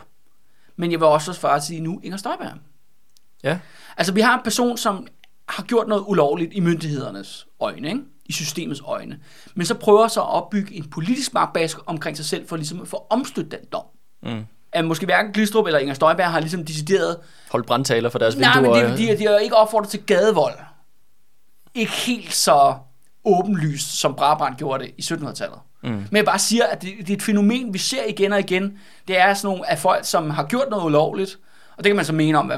men 0.75 0.91
jeg 0.91 0.99
vil 0.99 1.07
også 1.07 1.33
faktisk 1.33 1.67
sige 1.67 1.81
nu 1.81 1.99
Inger 2.03 2.17
Støjberg. 2.17 2.51
Ja, 3.43 3.59
Altså 3.97 4.13
vi 4.13 4.21
har 4.21 4.33
en 4.37 4.43
person, 4.43 4.77
som 4.77 5.07
har 5.49 5.63
gjort 5.63 5.87
noget 5.87 6.03
ulovligt 6.07 6.53
i 6.53 6.59
myndighedernes 6.59 7.47
øjne, 7.59 7.87
ikke? 7.87 8.01
i 8.25 8.31
systemets 8.33 8.81
øjne, 8.85 9.19
men 9.55 9.65
så 9.65 9.75
prøver 9.75 10.07
så 10.07 10.21
at 10.21 10.29
opbygge 10.29 10.73
en 10.75 10.89
politisk 10.89 11.33
magtbase 11.33 11.77
omkring 11.85 12.17
sig 12.17 12.25
selv, 12.25 12.47
for 12.47 12.55
ligesom 12.55 12.81
at 12.81 12.87
få 12.87 13.05
omstødt 13.09 13.51
den 13.51 13.59
dom. 13.71 13.83
mm. 14.23 14.45
At 14.71 14.85
måske 14.85 15.05
hverken 15.05 15.33
Glistrup 15.33 15.65
eller 15.65 15.79
Inger 15.79 15.93
Støjberg 15.93 16.31
har 16.31 16.39
ligesom 16.39 16.65
decideret 16.65 17.17
hold 17.51 17.63
brandtaler 17.63 18.09
for 18.09 18.19
deres 18.19 18.35
Nej, 18.37 18.55
vinduer. 18.61 18.81
men 18.83 18.91
det, 18.91 18.97
de, 18.97 19.07
de, 19.07 19.17
de 19.17 19.23
har 19.25 19.37
ikke 19.37 19.55
opfordret 19.55 19.89
til 19.89 20.03
gadevold. 20.03 20.53
Ikke 21.73 21.91
helt 21.91 22.33
så 22.33 22.75
åbenlyst, 23.25 23.99
som 23.99 24.15
Brabrand 24.15 24.55
gjorde 24.55 24.83
det 24.83 24.91
i 24.97 25.01
1700-tallet. 25.01 25.59
Mm. 25.84 25.89
Men 25.89 26.15
jeg 26.18 26.26
bare 26.26 26.39
siger, 26.39 26.65
at 26.65 26.81
det, 26.81 26.93
det 26.99 27.10
er 27.10 27.14
et 27.14 27.22
fænomen, 27.23 27.73
vi 27.73 27.77
ser 27.77 28.05
igen 28.10 28.34
og 28.34 28.39
igen. 28.39 28.77
Det 29.07 29.19
er 29.19 29.34
sådan 29.34 29.47
nogle 29.47 29.72
af 29.72 29.80
folk, 29.80 30.05
som 30.05 30.30
har 30.30 30.45
gjort 30.45 30.68
noget 30.69 30.84
ulovligt, 30.85 31.39
og 31.77 31.84
det 31.84 31.89
kan 31.89 31.95
man 31.95 32.05
så 32.05 32.14
mene 32.14 32.38
om, 32.38 32.45
hvad, 32.45 32.57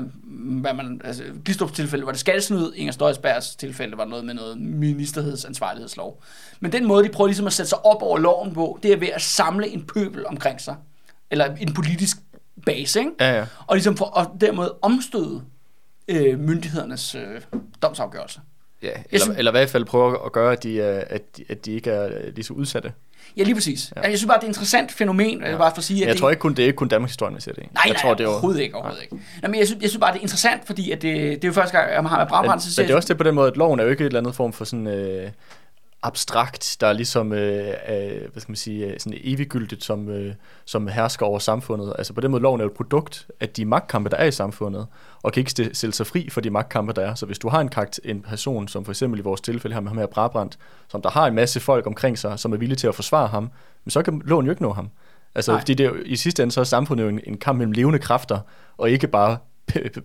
hvad 0.62 0.74
man... 0.74 1.02
Altså, 1.04 1.24
Glistrups 1.46 1.72
tilfælde 1.72 2.06
var 2.06 2.12
det 2.12 2.20
skattesnyd, 2.20 2.72
Inger 2.76 2.94
Støjsbergs 2.94 3.56
tilfælde 3.56 3.98
var 3.98 4.06
noget 4.06 4.26
med 4.26 4.34
noget 4.34 4.58
ministerhedsansvarlighedslov. 4.58 6.24
Men 6.60 6.72
den 6.72 6.86
måde, 6.86 7.04
de 7.04 7.10
prøver 7.10 7.28
ligesom 7.28 7.48
at 7.48 7.54
sætte 7.54 7.70
sig 7.70 7.86
op 7.86 8.02
over 8.02 8.18
loven 8.18 8.54
på, 8.54 8.80
det 8.84 8.94
er 8.94 8.98
ved 8.98 9.08
at 9.14 9.22
samle 9.22 9.68
en 9.68 9.84
pøbel 9.94 10.26
omkring 10.28 10.62
sig. 10.62 10.76
Eller 11.32 11.56
en 11.56 11.74
politisk 11.74 12.18
base, 12.66 13.00
ikke? 13.00 13.12
Ja, 13.20 13.38
ja. 13.38 13.46
og 13.68 13.76
ligesom 13.76 13.98
for 13.98 14.20
at 14.20 14.28
dermed 14.42 14.70
omstøde 14.82 15.42
øh, 16.08 16.40
myndighedernes 16.40 17.16
øh, 17.16 17.42
domsafgørelse. 17.82 18.40
Ja, 18.84 18.90
eller, 19.12 19.26
synes- 19.26 19.38
eller 19.38 19.52
i 19.52 19.54
hvert 19.54 19.70
fald 19.70 19.86
prøve 19.86 20.26
at 20.26 20.32
gøre, 20.32 20.52
at 20.52 20.64
de, 20.64 20.82
er- 20.82 21.04
at 21.10 21.38
de, 21.38 21.44
at 21.50 21.66
de 21.66 21.72
ikke 21.72 21.92
er 21.92 22.06
øh, 22.06 22.34
lige 22.36 22.44
så 22.46 22.54
udsatte. 22.54 22.94
Ja, 23.38 23.44
lige 23.44 23.56
præcis. 23.56 23.94
Ja. 23.96 24.02
Jeg 24.02 24.18
synes 24.18 24.28
bare, 24.28 24.38
det 24.38 24.44
er 24.44 24.48
et 24.48 24.50
interessant 24.50 24.92
fænomen, 24.92 25.42
ja. 25.42 25.58
bare 25.58 25.72
for 25.72 25.78
at 25.78 25.84
sige, 25.84 26.02
at 26.02 26.08
jeg 26.08 26.14
det, 26.14 26.22
tror 26.22 26.30
ikke 26.30 26.40
kun, 26.40 26.54
det 26.54 26.60
er 26.60 26.66
ikke 26.66 26.78
kun 26.78 26.88
Danmarks 26.88 27.12
historie, 27.12 27.32
man 27.32 27.42
ser 27.42 27.52
det. 27.52 27.64
Nej, 27.74 27.82
jeg 27.86 27.94
nej, 27.94 28.02
tror, 28.02 28.14
det 28.14 28.24
jo, 28.24 28.30
overhovedet 28.30 28.62
ikke, 28.62 28.76
overhovedet 28.76 29.04
ikke. 29.04 29.16
Nej, 29.42 29.52
men 29.52 29.60
jeg 29.60 29.68
synes, 29.68 29.82
jeg 29.82 29.90
synes 29.90 30.00
bare, 30.00 30.14
det 30.14 30.18
er 30.18 30.22
interessant, 30.22 30.62
fordi 30.66 30.92
at 30.92 31.02
det, 31.02 31.14
det 31.14 31.44
er 31.44 31.48
jo 31.48 31.54
første 31.54 31.78
gang, 31.78 31.90
jeg 31.92 32.04
har 32.04 32.20
med 32.20 32.28
Brabrand, 32.28 32.60
så 32.60 32.74
siger 32.74 32.84
men 32.84 32.88
det 32.88 32.94
er 32.94 32.98
også 32.98 33.08
det 33.08 33.18
på 33.18 33.24
den 33.24 33.36
måde, 33.36 33.48
at 33.48 33.58
loven 33.58 33.80
er 33.80 33.84
jo 33.84 33.90
ikke 33.90 34.02
et 34.02 34.06
eller 34.06 34.20
andet 34.20 34.36
form 34.36 34.54
for 34.54 34.66
sådan 34.66 34.88
øh, 34.88 35.30
abstrakt, 36.06 36.78
der 36.80 36.88
er 36.88 36.94
ligesom, 36.94 37.34
øh, 37.34 37.68
øh, 37.68 38.22
hvad 38.32 38.42
skal 38.42 38.52
man 38.52 38.56
sige, 38.56 38.86
øh, 38.86 39.00
sådan 39.00 39.20
eviggyldigt, 39.24 39.84
som, 39.84 40.10
øh, 40.10 40.34
som 40.66 40.88
hersker 40.88 41.26
over 41.26 41.40
samfundet. 41.40 41.94
Altså 41.98 42.14
på 42.14 42.22
den 42.22 42.32
måde, 42.32 42.44
loven 42.44 42.62
er 42.62 42.66
et 42.66 42.72
produkt 42.72 43.28
af 43.40 43.50
de 43.50 43.66
magtkampe, 43.66 44.10
der 44.10 44.18
er 44.18 44.26
i 44.26 44.32
samfundet, 44.32 44.88
og 45.24 45.34
kan 45.34 45.42
ikke 45.42 45.52
st- 45.60 45.74
stille 45.74 45.94
sig 45.94 46.08
fri 46.08 46.30
for 46.30 46.42
de 46.42 46.50
magtkampe, 46.50 46.94
der 46.94 47.02
er. 47.02 47.16
Så 47.16 47.26
hvis 47.26 47.40
du 47.40 47.50
har 47.50 47.62
en, 47.62 47.70
karakter, 47.70 48.00
en 48.06 48.22
person, 48.22 48.68
som 48.68 48.86
for 48.86 48.92
eksempel 48.92 49.20
i 49.20 49.24
vores 49.24 49.42
tilfælde 49.42 49.74
her 49.74 49.82
med 49.82 49.90
ham 49.90 49.98
her 49.98 50.06
Brabrand, 50.06 50.52
som 50.88 51.02
der 51.02 51.10
har 51.10 51.28
en 51.28 51.36
masse 51.36 51.60
folk 51.60 51.88
omkring 51.88 52.18
sig, 52.18 52.40
som 52.40 52.54
er 52.54 52.58
villige 52.58 52.78
til 52.78 52.88
at 52.88 52.96
forsvare 52.96 53.28
ham, 53.28 53.52
men 53.86 53.92
så 53.92 54.02
kan 54.02 54.22
loven 54.26 54.46
jo 54.46 54.52
ikke 54.52 54.62
nå 54.62 54.74
ham. 54.74 54.90
Altså, 55.36 55.52
Nej. 55.52 55.62
fordi 55.62 55.74
det 55.74 55.86
er 55.86 55.92
i 56.06 56.16
sidste 56.16 56.44
ende, 56.44 56.54
så 56.54 56.60
er 56.60 56.64
samfundet 56.64 57.04
jo 57.04 57.10
en, 57.10 57.20
en 57.24 57.38
kamp 57.38 57.58
mellem 57.58 57.72
levende 57.72 58.00
kræfter, 58.00 58.40
og 58.78 58.90
ikke 58.90 59.08
bare 59.08 59.38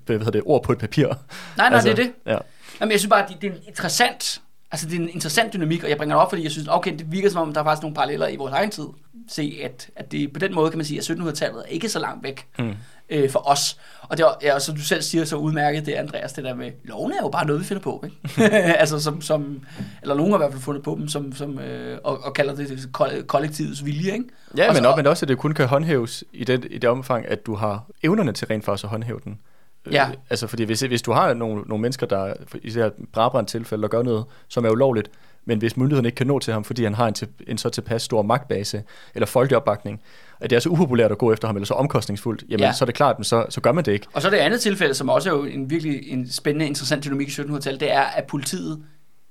hvad 0.07 0.19
hedder 0.19 0.31
det, 0.31 0.43
ord 0.45 0.63
på 0.63 0.73
et 0.73 0.79
papir. 0.79 1.07
Nej, 1.07 1.17
nej, 1.57 1.67
altså, 1.67 1.89
det 1.89 1.99
er 1.99 2.03
det. 2.03 2.13
Ja. 2.27 2.39
Jamen, 2.81 2.93
jeg 2.93 3.01
synes 3.01 3.11
bare, 3.11 3.27
det, 3.29 3.43
det 3.43 3.51
er 3.51 3.55
interessant, 3.69 4.41
altså 4.73 4.87
det 4.87 4.97
er 4.97 5.01
en 5.01 5.09
interessant 5.09 5.53
dynamik, 5.53 5.85
og 5.85 5.91
jeg 5.91 5.97
bringer 5.97 6.17
det 6.17 6.23
op, 6.23 6.31
fordi 6.31 6.43
jeg 6.43 6.51
synes, 6.51 6.69
okay, 6.69 6.99
det 6.99 7.13
virker 7.13 7.31
som 7.31 7.49
om, 7.49 7.55
der 7.55 7.61
er 7.61 7.65
faktisk 7.65 7.83
nogle 7.83 7.95
paralleller 7.95 8.29
i 8.29 8.37
vores 8.37 8.53
egen 8.53 8.71
tid. 8.71 8.87
Se, 9.29 9.61
at, 9.65 9.91
at 9.97 10.13
det 10.13 10.33
på 10.33 10.39
den 10.39 10.55
måde 10.55 10.71
kan 10.71 10.79
man 10.79 10.85
sige, 10.85 10.99
at 10.99 11.11
1700-tallet 11.11 11.59
er 11.59 11.69
ikke 11.69 11.89
så 11.89 11.99
langt 11.99 12.25
væk 12.25 12.47
mm. 12.59 12.75
øh, 13.11 13.31
for 13.31 13.49
os. 13.51 13.79
Og 14.03 14.17
det 14.17 14.25
er, 14.25 14.31
ja, 14.43 14.59
som 14.59 14.77
du 14.77 14.83
selv 14.83 15.03
siger 15.03 15.25
så 15.25 15.37
udmærket, 15.37 15.87
det 15.87 15.97
er 15.97 16.01
Andreas, 16.01 16.33
det 16.33 16.45
der 16.45 16.55
med, 16.55 16.71
loven 16.85 17.13
er 17.13 17.17
jo 17.23 17.29
bare 17.29 17.47
noget, 17.47 17.61
vi 17.61 17.67
finder 17.67 17.83
på, 17.83 18.05
ikke? 18.05 18.57
altså 18.83 19.01
som, 19.01 19.21
som, 19.21 19.61
eller 20.03 20.15
nogen 20.15 20.33
har 20.33 20.39
i 20.39 20.41
hvert 20.41 20.53
fald 20.53 20.63
fundet 20.63 20.83
på 20.83 20.97
dem, 21.01 21.09
som, 21.09 21.33
som, 21.33 21.59
øh, 21.59 21.99
og, 22.05 22.25
og 22.25 22.33
kalder 22.35 22.55
det 22.55 22.89
koll- 22.93 23.23
kollektivets 23.23 23.85
vilje, 23.85 24.13
ikke? 24.13 24.25
Ja, 24.57 24.69
og 24.69 24.75
men, 24.75 24.83
så, 24.83 24.89
også, 24.89 24.97
men 24.97 25.07
også, 25.07 25.25
at 25.25 25.29
det 25.29 25.39
kun 25.39 25.55
kan 25.55 25.67
håndhæves 25.67 26.25
i 26.33 26.45
det, 26.45 26.67
i 26.71 26.79
det 26.79 26.91
omfang, 26.91 27.29
at 27.29 27.47
du 27.47 27.55
har 27.55 27.85
evnerne 28.03 28.33
til 28.33 28.47
rent 28.47 28.65
faktisk 28.65 28.85
at 28.85 28.91
håndhæve 28.91 29.21
den. 29.25 29.39
Øh, 29.87 29.93
Ja. 29.95 30.11
altså, 30.31 30.47
fordi 30.47 30.63
hvis, 30.65 30.81
hvis 30.81 31.03
du 31.03 31.13
har 31.13 31.35
nogle, 31.35 31.63
nogle 31.63 31.83
mennesker, 31.83 32.07
der 32.07 32.35
i 32.63 32.67
det 32.71 32.73
her 32.83 32.91
Brabrand 33.13 33.47
tilfælde, 33.47 33.83
der 33.83 33.89
gør 33.89 34.03
noget, 34.03 34.25
som 34.49 34.65
er 34.65 34.71
ulovligt, 34.71 35.11
men 35.45 35.59
hvis 35.59 35.77
myndighederne 35.77 36.09
ikke 36.09 36.17
kan 36.17 36.27
nå 36.27 36.39
til 36.39 36.53
ham, 36.53 36.65
fordi 36.65 36.85
han 36.85 36.95
har 36.95 37.09
en, 37.09 37.15
til, 37.15 37.29
en 37.47 37.59
så 37.59 37.69
tilpas 37.71 38.03
stor 38.03 38.23
magtbase, 38.23 38.83
eller 39.15 39.27
folkelig 39.27 39.57
opbakning, 39.57 40.01
at 40.41 40.51
det 40.51 40.57
er 40.57 40.61
så 40.61 40.69
upopulært 40.69 41.13
at 41.13 41.19
gå 41.19 41.33
efter 41.33 41.49
ham, 41.49 41.57
eller 41.57 41.67
så 41.67 41.75
omkostningsfuldt, 41.75 42.45
jamen 42.49 42.61
Ja. 42.61 42.73
så 42.73 42.85
er 42.85 42.87
det 42.87 42.95
klart, 42.95 43.19
men 43.19 43.25
så, 43.25 43.47
så 43.49 43.61
gør 43.61 43.73
man 43.73 43.85
det 43.85 43.93
ikke. 43.93 44.07
Og 44.13 44.23
så 44.23 44.31
det 44.31 44.37
andet 44.37 44.61
tilfælde, 44.61 44.95
som 44.95 45.09
også 45.09 45.31
er 45.33 45.37
jo 45.37 45.45
en 45.45 45.71
virkelig 45.71 46.09
en 46.13 46.31
spændende, 46.31 46.67
interessant 46.67 47.05
dynamik 47.05 47.29
i 47.29 47.31
1700-tallet, 47.31 47.81
det 47.81 47.93
er, 47.93 48.01
at 48.03 48.25
politiet 48.25 48.83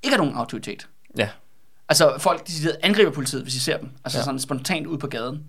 ikke 0.02 0.16
har 0.16 0.22
nogen 0.24 0.38
autoritet. 0.38 0.88
Ja, 1.18 1.28
Altså 1.90 2.14
folk 2.18 2.46
de 2.46 2.52
angriber 2.82 3.10
politiet, 3.10 3.42
hvis 3.42 3.54
de 3.54 3.60
ser 3.60 3.76
dem. 3.76 3.88
Altså 4.04 4.18
ja. 4.18 4.24
Sådan 4.24 4.40
spontant 4.40 4.86
ud 4.86 4.98
på 4.98 5.06
gaden. 5.06 5.42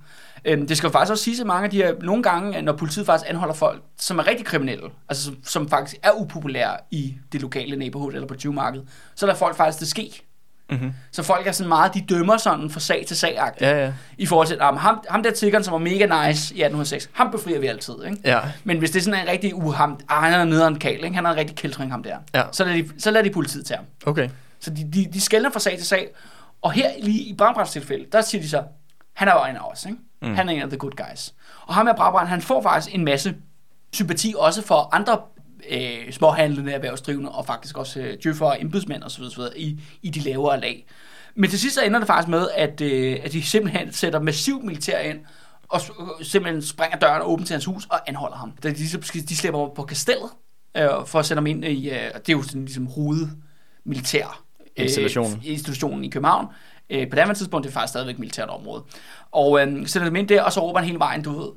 Øhm, 0.45 0.68
det 0.68 0.77
skal 0.77 0.88
jo 0.88 0.91
faktisk 0.91 1.11
også 1.11 1.23
sige, 1.23 1.41
at 1.41 1.47
mange 1.47 1.63
af 1.65 1.69
de 1.72 1.77
her, 1.77 1.93
nogle 2.01 2.23
gange, 2.23 2.61
når 2.61 2.73
politiet 2.73 3.05
faktisk 3.05 3.30
anholder 3.30 3.53
folk, 3.53 3.81
som 3.99 4.19
er 4.19 4.27
rigtig 4.27 4.45
kriminelle, 4.45 4.89
altså 5.09 5.23
som, 5.23 5.38
som 5.43 5.69
faktisk 5.69 5.95
er 6.03 6.11
upopulære 6.11 6.77
i 6.91 7.15
det 7.31 7.41
lokale 7.41 7.76
neighborhood 7.76 8.13
eller 8.13 8.27
på 8.27 8.35
20 8.35 8.53
marked, 8.53 8.81
så 9.15 9.26
lader 9.26 9.38
folk 9.38 9.55
faktisk 9.57 9.80
det 9.80 9.88
ske. 9.88 10.22
mm-hmm. 10.69 10.93
Så 11.11 11.23
folk 11.23 11.47
er 11.47 11.51
sådan 11.51 11.68
meget, 11.69 11.93
de 11.93 12.01
dømmer 12.09 12.38
sådan 12.38 12.69
fra 12.69 12.80
sag 12.80 13.03
til 13.07 13.18
sag 13.18 13.53
ja, 13.61 13.84
ja. 13.84 13.93
I 14.18 14.26
forhold 14.26 14.47
til, 14.47 14.57
at 14.61 14.80
ham, 14.80 14.99
ham 15.09 15.23
der 15.23 15.31
tiggeren, 15.31 15.63
som 15.63 15.72
var 15.72 15.77
mega 15.77 16.05
nice 16.05 16.55
i 16.55 16.61
1806, 16.61 17.09
ham 17.13 17.31
befrier 17.31 17.59
vi 17.59 17.68
altid. 17.68 17.93
Ikke? 18.05 18.18
ja. 18.26 18.39
Men 18.63 18.77
hvis 18.77 18.91
det 18.91 18.99
er 18.99 19.03
sådan 19.03 19.19
en 19.22 19.27
rigtig 19.27 19.55
uh, 19.55 19.73
ham, 19.73 19.99
ah, 20.09 20.23
han 20.23 20.34
er 20.34 20.43
nederen 20.45 20.80
kal, 20.80 21.03
ikke? 21.03 21.15
han 21.15 21.26
er 21.26 21.30
en 21.30 21.38
rigtig 21.38 21.55
kældring 21.55 21.91
ham 21.91 22.03
der, 22.03 22.18
Ja. 22.35 22.43
så, 22.51 22.63
lader 22.65 22.81
de, 22.81 22.89
så 22.97 23.11
lader 23.11 23.23
de 23.23 23.31
politiet 23.31 23.65
til 23.65 23.76
ham. 23.76 23.85
Okay. 24.05 24.30
Så 24.61 24.69
de, 24.69 24.91
de, 24.93 25.05
de 25.13 25.21
skældner 25.21 25.49
fra 25.49 25.59
sag 25.59 25.77
til 25.77 25.88
sag. 25.88 26.09
Og 26.61 26.71
her 26.71 26.91
lige 26.99 27.21
i 27.21 27.35
Brabrands 27.35 27.71
tilfælde, 27.71 28.05
der 28.11 28.21
siger 28.21 28.41
de 28.41 28.49
så, 28.49 28.63
han 29.13 29.27
er 29.27 29.33
jo 29.33 29.45
en 29.49 29.55
af 29.55 29.71
os, 29.71 29.85
ikke? 29.85 29.97
Mm. 30.21 30.35
Han 30.35 30.49
er 30.49 30.53
en 30.53 30.61
af 30.61 30.67
the 30.67 30.77
good 30.77 30.91
guys. 30.91 31.33
Og 31.65 31.73
ham 31.73 31.85
med 31.85 31.93
Brabrand, 31.95 32.27
han 32.27 32.41
får 32.41 32.61
faktisk 32.61 32.95
en 32.95 33.05
masse 33.05 33.35
sympati 33.93 34.33
også 34.38 34.61
for 34.61 34.95
andre 34.95 35.21
øh, 35.69 36.11
småhandlende 36.11 36.71
erhvervsdrivende, 36.71 37.31
og 37.31 37.45
faktisk 37.45 37.77
også 37.77 37.99
øh, 37.99 38.17
djøffer 38.23 38.45
og 38.45 38.61
embedsmænd 38.61 39.03
osv. 39.03 39.23
osv. 39.23 39.41
I, 39.55 39.79
i 40.01 40.09
de 40.09 40.19
lavere 40.19 40.59
lag. 40.59 40.85
Men 41.35 41.49
til 41.49 41.59
sidst 41.59 41.75
så 41.75 41.81
ender 41.81 41.99
det 41.99 42.07
faktisk 42.07 42.27
med, 42.27 42.47
at, 42.55 42.81
øh, 42.81 43.19
at 43.23 43.31
de 43.31 43.43
simpelthen 43.43 43.93
sætter 43.93 44.19
massivt 44.19 44.63
militær 44.63 44.99
ind, 44.99 45.19
og 45.69 45.81
øh, 45.99 46.25
simpelthen 46.25 46.61
springer 46.61 46.97
døren 46.97 47.21
åben 47.21 47.45
til 47.45 47.53
hans 47.53 47.65
hus 47.65 47.85
og 47.85 48.09
anholder 48.09 48.38
ham. 48.38 48.51
Da 48.63 48.69
de, 48.69 48.83
de 49.29 49.35
slipper 49.35 49.59
ham 49.59 49.69
på 49.75 49.83
kastellet, 49.83 50.29
øh, 50.77 50.89
for 51.05 51.19
at 51.19 51.25
sætte 51.25 51.39
ham 51.39 51.47
ind 51.47 51.65
i, 51.65 51.89
øh, 51.89 51.95
det 51.95 52.29
er 52.29 52.33
jo 52.33 52.41
sådan 52.43 52.65
ligesom 52.65 52.88
hoved 52.88 53.27
militær 53.83 54.43
øh, 54.81 54.85
Installationen. 54.85 55.41
institutionen 55.45 56.03
i 56.03 56.09
København. 56.09 56.47
Øh, 56.89 57.09
på 57.09 57.15
det 57.15 57.21
andet 57.21 57.37
tidspunkt 57.37 57.63
det 57.63 57.69
er 57.69 57.73
faktisk 57.73 57.91
stadigvæk 57.91 58.19
militært 58.19 58.49
område. 58.49 58.83
Og 59.31 59.61
øh, 59.61 59.87
sætter 59.87 60.07
dem 60.07 60.15
ind 60.15 60.27
der, 60.27 60.41
og 60.41 60.53
så 60.53 60.59
råber 60.59 60.79
han 60.79 60.87
hele 60.87 60.99
vejen, 60.99 61.23
du 61.23 61.39
ved, 61.39 61.49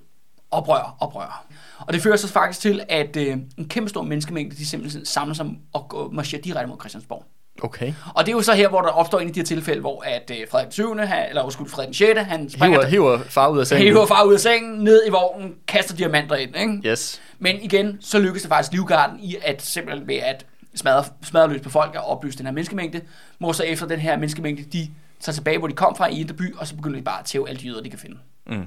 oprør, 0.50 0.96
oprør. 1.00 1.46
Og 1.78 1.92
det 1.92 2.02
fører 2.02 2.16
så 2.16 2.28
faktisk 2.28 2.60
til, 2.60 2.82
at 2.88 3.16
øh, 3.16 3.36
en 3.58 3.68
kæmpe 3.68 3.88
stor 3.90 4.02
menneskemængde, 4.02 4.56
de 4.56 4.66
simpelthen 4.66 5.04
samler 5.04 5.34
sig 5.34 5.46
og 5.72 5.88
går, 5.88 6.10
marcherer 6.12 6.42
direkte 6.42 6.68
mod 6.68 6.76
Christiansborg. 6.80 7.24
Okay. 7.62 7.92
Og 8.14 8.26
det 8.26 8.32
er 8.32 8.36
jo 8.36 8.42
så 8.42 8.52
her, 8.52 8.68
hvor 8.68 8.80
der 8.80 8.88
opstår 8.88 9.20
en 9.20 9.28
af 9.28 9.34
de 9.34 9.40
her 9.40 9.44
tilfælde, 9.44 9.80
hvor 9.80 10.02
at 10.06 10.30
øh, 10.30 10.46
Frederik 10.50 10.72
7. 10.72 10.96
Han, 10.98 11.28
eller 11.28 11.42
undskyld, 11.42 11.68
Frederik 11.68 11.86
den 11.86 11.94
6. 11.94 12.20
han 12.20 12.50
springer, 12.50 12.86
Hiver, 12.86 13.16
hiver 13.16 13.24
far 13.28 13.48
ud 13.48 13.58
af 13.58 13.66
sengen. 13.66 13.86
hiver 13.86 14.06
far 14.06 14.24
ud 14.24 14.34
af 14.34 14.40
sengen, 14.40 14.84
ned 14.84 15.02
i 15.06 15.10
vognen, 15.10 15.54
kaster 15.68 15.96
diamanter 15.96 16.36
ind, 16.36 16.56
ikke? 16.56 16.88
Yes. 16.90 17.20
Men 17.38 17.62
igen, 17.62 17.98
så 18.00 18.18
lykkes 18.18 18.42
det 18.42 18.48
faktisk 18.48 18.72
Livgarden 18.72 19.20
i 19.20 19.36
at 19.42 19.62
simpelthen 19.62 20.08
ved 20.08 20.16
at 20.16 20.46
smadre, 20.74 21.04
smadre 21.22 21.48
løs 21.52 21.60
på 21.60 21.70
folk 21.70 21.94
og 21.94 22.04
oplyse 22.04 22.38
den 22.38 22.46
her 22.46 22.52
menneskemængde, 22.52 23.00
hvor 23.38 23.52
så 23.52 23.62
efter 23.62 23.86
den 23.86 24.00
her 24.00 24.16
menneskemængde, 24.16 24.62
de 24.62 24.90
tager 25.20 25.34
tilbage, 25.34 25.58
hvor 25.58 25.68
de 25.68 25.74
kom 25.74 25.96
fra 25.96 26.06
i 26.06 26.20
Indre 26.20 26.34
by, 26.34 26.54
og 26.54 26.66
så 26.66 26.76
begynder 26.76 26.98
de 26.98 27.04
bare 27.04 27.20
at 27.20 27.24
tæve 27.24 27.48
alle 27.48 27.60
de 27.60 27.66
jøder, 27.66 27.82
de 27.82 27.90
kan 27.90 27.98
finde. 27.98 28.16
Mm. 28.46 28.66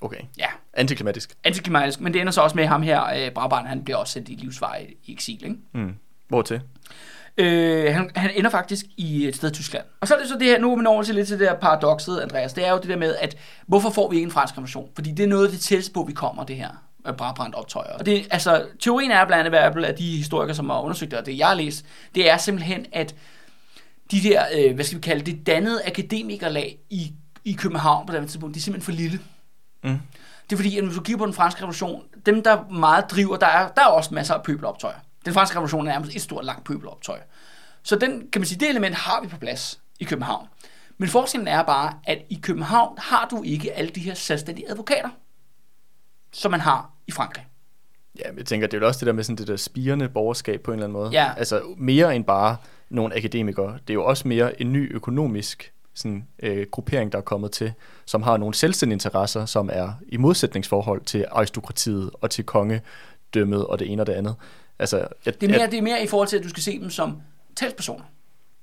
Okay. 0.00 0.20
Ja, 0.38 0.46
Antiklimatisk. 0.74 1.34
antiklimatisk, 1.44 2.00
men 2.00 2.12
det 2.12 2.20
ender 2.20 2.32
så 2.32 2.40
også 2.40 2.56
med 2.56 2.66
ham 2.66 2.82
her, 2.82 3.04
øh, 3.04 3.30
Brabrand, 3.30 3.66
han 3.66 3.84
bliver 3.84 3.96
også 3.96 4.12
sendt 4.12 4.28
i 4.28 4.32
livsvej 4.32 4.86
i 5.04 5.12
eksil, 5.12 5.44
ikke? 5.44 5.56
Mm. 5.74 5.94
Hvor 6.28 6.42
til? 6.42 6.60
Øh, 7.38 7.94
han, 7.94 8.10
han 8.16 8.30
ender 8.34 8.50
faktisk 8.50 8.86
i 8.96 9.26
et 9.28 9.36
sted 9.36 9.50
i 9.50 9.54
Tyskland. 9.54 9.84
Og 10.00 10.08
så 10.08 10.14
er 10.14 10.18
det 10.18 10.28
så 10.28 10.34
det 10.34 10.46
her, 10.46 10.58
nu 10.58 10.72
er 10.72 10.78
vi 10.80 10.86
over 10.86 11.02
til 11.02 11.14
lidt 11.14 11.28
til 11.28 11.38
det 11.38 11.48
her 11.48 11.54
paradoxet, 11.56 12.20
Andreas, 12.20 12.52
det 12.52 12.66
er 12.66 12.70
jo 12.72 12.78
det 12.78 12.88
der 12.88 12.96
med, 12.96 13.14
at 13.20 13.36
hvorfor 13.66 13.90
får 13.90 14.10
vi 14.10 14.16
ikke 14.16 14.26
en 14.26 14.30
fransk 14.30 14.54
revolution? 14.54 14.88
Fordi 14.94 15.10
det 15.10 15.22
er 15.22 15.28
noget 15.28 15.44
af 15.44 15.50
det 15.50 15.60
tætteste 15.60 15.92
på, 15.92 16.02
vi 16.02 16.12
kommer, 16.12 16.44
det 16.44 16.56
her 16.56 16.87
Brabrand 17.12 17.54
optøjer. 17.54 17.92
Og 17.92 18.06
det, 18.06 18.28
altså, 18.30 18.66
teorien 18.80 19.10
er 19.10 19.24
blandt 19.24 19.54
andet 19.54 19.84
af 19.84 19.94
de 19.94 20.16
historikere, 20.16 20.54
som 20.54 20.70
har 20.70 20.80
undersøgt 20.80 21.10
det, 21.10 21.18
og 21.18 21.26
det 21.26 21.38
jeg 21.38 21.46
har 21.46 21.54
læst, 21.54 21.84
det 22.14 22.30
er 22.30 22.36
simpelthen, 22.36 22.86
at 22.92 23.14
de 24.10 24.22
der, 24.22 24.44
øh, 24.58 24.74
hvad 24.74 24.84
skal 24.84 24.96
vi 24.96 25.02
kalde 25.02 25.32
det, 25.32 25.46
dannede 25.46 25.82
akademikerlag 25.86 26.78
i, 26.90 27.12
i 27.44 27.52
København 27.52 28.06
på 28.06 28.12
det 28.12 28.20
tidspunkt, 28.20 28.54
de 28.54 28.58
er 28.58 28.62
simpelthen 28.62 28.94
for 28.94 29.00
lille. 29.00 29.20
Mm. 29.84 30.00
Det 30.50 30.52
er 30.52 30.56
fordi, 30.56 30.78
at 30.78 30.84
hvis 30.84 30.96
du 30.96 31.02
kigger 31.02 31.18
på 31.18 31.26
den 31.26 31.34
franske 31.34 31.60
revolution, 31.60 32.02
dem 32.26 32.42
der 32.42 32.68
meget 32.70 33.10
driver, 33.10 33.36
der 33.36 33.46
er, 33.46 33.68
der 33.68 33.82
er 33.82 33.86
også 33.86 34.14
masser 34.14 34.34
af 34.34 34.42
pøbeloptøjer. 34.42 34.98
Den 35.24 35.34
franske 35.34 35.56
revolution 35.56 35.86
er 35.86 35.92
nærmest 35.92 36.16
et 36.16 36.22
stort, 36.22 36.44
langt 36.44 36.64
pøbeloptøj. 36.64 37.18
Så 37.82 37.96
den, 37.96 38.28
kan 38.32 38.40
man 38.40 38.46
sige, 38.46 38.60
det 38.60 38.68
element 38.68 38.94
har 38.94 39.20
vi 39.22 39.28
på 39.28 39.36
plads 39.36 39.80
i 40.00 40.04
København. 40.04 40.48
Men 40.98 41.08
forskellen 41.08 41.48
er 41.48 41.62
bare, 41.62 41.94
at 42.04 42.18
i 42.30 42.38
København 42.42 42.98
har 42.98 43.28
du 43.30 43.42
ikke 43.42 43.72
alle 43.72 43.90
de 43.90 44.00
her 44.00 44.14
selvstændige 44.14 44.70
advokater, 44.70 45.08
som 46.32 46.50
man 46.50 46.60
har 46.60 46.90
i 47.08 47.12
Frankrig. 47.12 47.46
Ja, 48.18 48.30
men 48.30 48.38
jeg 48.38 48.46
tænker, 48.46 48.66
det 48.66 48.76
er 48.76 48.80
jo 48.80 48.86
også 48.86 49.00
det 49.00 49.06
der 49.06 49.12
med 49.12 49.24
sådan 49.24 49.36
det 49.36 49.48
der 49.48 49.56
spirende 49.56 50.08
borgerskab 50.08 50.60
på 50.60 50.70
en 50.70 50.74
eller 50.74 50.86
anden 50.86 50.92
måde. 50.92 51.10
Ja. 51.10 51.32
Altså 51.36 51.62
mere 51.76 52.16
end 52.16 52.24
bare 52.24 52.56
nogle 52.90 53.16
akademikere. 53.16 53.72
Det 53.72 53.90
er 53.90 53.94
jo 53.94 54.04
også 54.04 54.28
mere 54.28 54.60
en 54.60 54.72
ny 54.72 54.94
økonomisk 54.94 55.72
sådan, 55.94 56.28
øh, 56.42 56.66
gruppering, 56.70 57.12
der 57.12 57.18
er 57.18 57.22
kommet 57.22 57.52
til, 57.52 57.72
som 58.06 58.22
har 58.22 58.36
nogle 58.36 58.54
selvstændige 58.54 58.94
interesser, 58.94 59.46
som 59.46 59.70
er 59.72 59.92
i 60.08 60.16
modsætningsforhold 60.16 61.04
til 61.04 61.24
aristokratiet 61.30 62.10
og 62.12 62.30
til 62.30 62.44
kongedømmet 62.44 63.66
og 63.66 63.78
det 63.78 63.92
ene 63.92 64.02
og 64.02 64.06
det 64.06 64.12
andet. 64.12 64.34
Altså, 64.78 64.96
jeg, 64.96 65.40
det, 65.40 65.42
er 65.42 65.50
mere, 65.50 65.60
jeg, 65.60 65.70
det 65.70 65.78
er 65.78 65.82
mere 65.82 66.02
i 66.02 66.06
forhold 66.06 66.28
til, 66.28 66.36
at 66.36 66.44
du 66.44 66.48
skal 66.48 66.62
se 66.62 66.80
dem 66.80 66.90
som 66.90 67.22
talspersoner. 67.56 68.04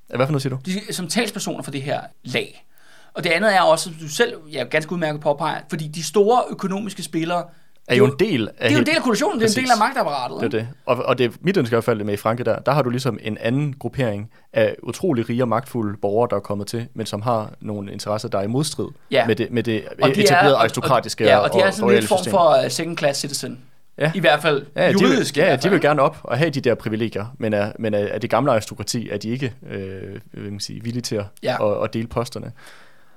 Hvad 0.07 0.26
for 0.26 0.31
noget 0.31 0.41
siger 0.41 0.55
du? 0.55 0.61
De, 0.65 0.93
som 0.93 1.07
talspersoner 1.07 1.63
for 1.63 1.72
det 1.72 1.81
her 1.81 2.01
lag. 2.23 2.65
Og 3.13 3.23
det 3.23 3.30
andet 3.30 3.55
er 3.55 3.61
også, 3.61 3.84
som 3.84 3.93
du 3.93 4.07
selv 4.07 4.38
ja, 4.51 4.63
ganske 4.63 4.91
udmærket 4.91 5.22
påpeger, 5.22 5.61
fordi 5.69 5.88
de 5.88 6.03
store 6.03 6.43
økonomiske 6.49 7.03
spillere, 7.03 7.43
er 7.87 7.95
jo 7.95 8.05
en 8.05 8.13
del 8.19 8.47
af... 8.47 8.53
Det 8.59 8.67
er 8.67 8.71
jo 8.71 8.79
en 8.79 8.85
del 8.85 8.95
af 8.95 9.01
koalitionen, 9.01 9.41
det 9.41 9.45
er 9.45 9.59
en 9.59 9.63
del 9.63 9.71
af 9.71 9.77
magtapparatet. 9.79 10.37
Det 10.41 10.45
er 10.45 10.59
det. 10.59 10.67
Og, 10.85 10.97
og 11.05 11.17
det 11.17 11.25
er 11.25 11.29
mit 11.41 11.57
ønske 11.57 11.73
i 11.73 11.75
hvert 11.75 11.83
fald 11.83 12.03
med 12.03 12.13
i 12.13 12.17
Frankrig 12.17 12.45
der, 12.45 12.59
der 12.59 12.71
har 12.71 12.81
du 12.81 12.89
ligesom 12.89 13.19
en 13.21 13.37
anden 13.37 13.75
gruppering 13.79 14.31
af 14.53 14.75
utrolig 14.83 15.29
rige 15.29 15.43
og 15.43 15.47
magtfulde 15.47 15.97
borgere, 16.01 16.27
der 16.29 16.35
er 16.35 16.39
kommet 16.39 16.67
til, 16.67 16.87
men 16.93 17.05
som 17.05 17.21
har 17.21 17.53
nogle 17.61 17.91
interesser, 17.91 18.29
der 18.29 18.37
er 18.37 18.43
i 18.43 18.47
modstrid 18.47 18.87
ja. 19.11 19.27
med 19.27 19.35
det, 19.35 19.51
med 19.51 19.63
det 19.63 19.83
de 20.01 20.21
etablerede 20.21 20.55
er, 20.55 20.59
aristokratiske 20.59 21.23
og, 21.23 21.27
ja, 21.27 21.37
og, 21.37 21.49
de 21.53 21.59
er 21.59 21.71
sådan 21.71 21.97
en 21.97 22.03
form 22.03 22.31
for 22.31 22.63
uh, 22.63 22.71
second 22.71 22.97
class 22.97 23.19
citizen. 23.19 23.59
Ja. 23.97 24.11
I 24.15 24.19
hvert 24.19 24.41
fald 24.41 24.65
ja, 24.75 24.91
juridisk. 24.91 25.35
De 25.35 25.41
vil, 25.41 25.47
ja, 25.47 25.55
de 25.55 25.69
vil 25.69 25.81
gerne 25.81 26.01
op 26.01 26.17
og 26.23 26.37
have 26.37 26.49
de 26.49 26.61
der 26.61 26.75
privilegier, 26.75 27.25
men 27.37 27.53
er, 27.53 27.71
men 27.79 27.93
er, 27.93 27.99
er 27.99 28.19
det 28.19 28.29
gamle 28.29 28.51
aristokrati, 28.51 29.09
er 29.09 29.17
de 29.17 29.29
ikke 29.29 29.53
øh, 29.71 30.19
vil 30.33 30.51
man 30.51 30.59
sige, 30.59 30.83
villige 30.83 31.01
til 31.01 31.15
at, 31.15 31.25
ja. 31.43 31.71
at, 31.71 31.83
at 31.83 31.93
dele 31.93 32.07
posterne. 32.07 32.51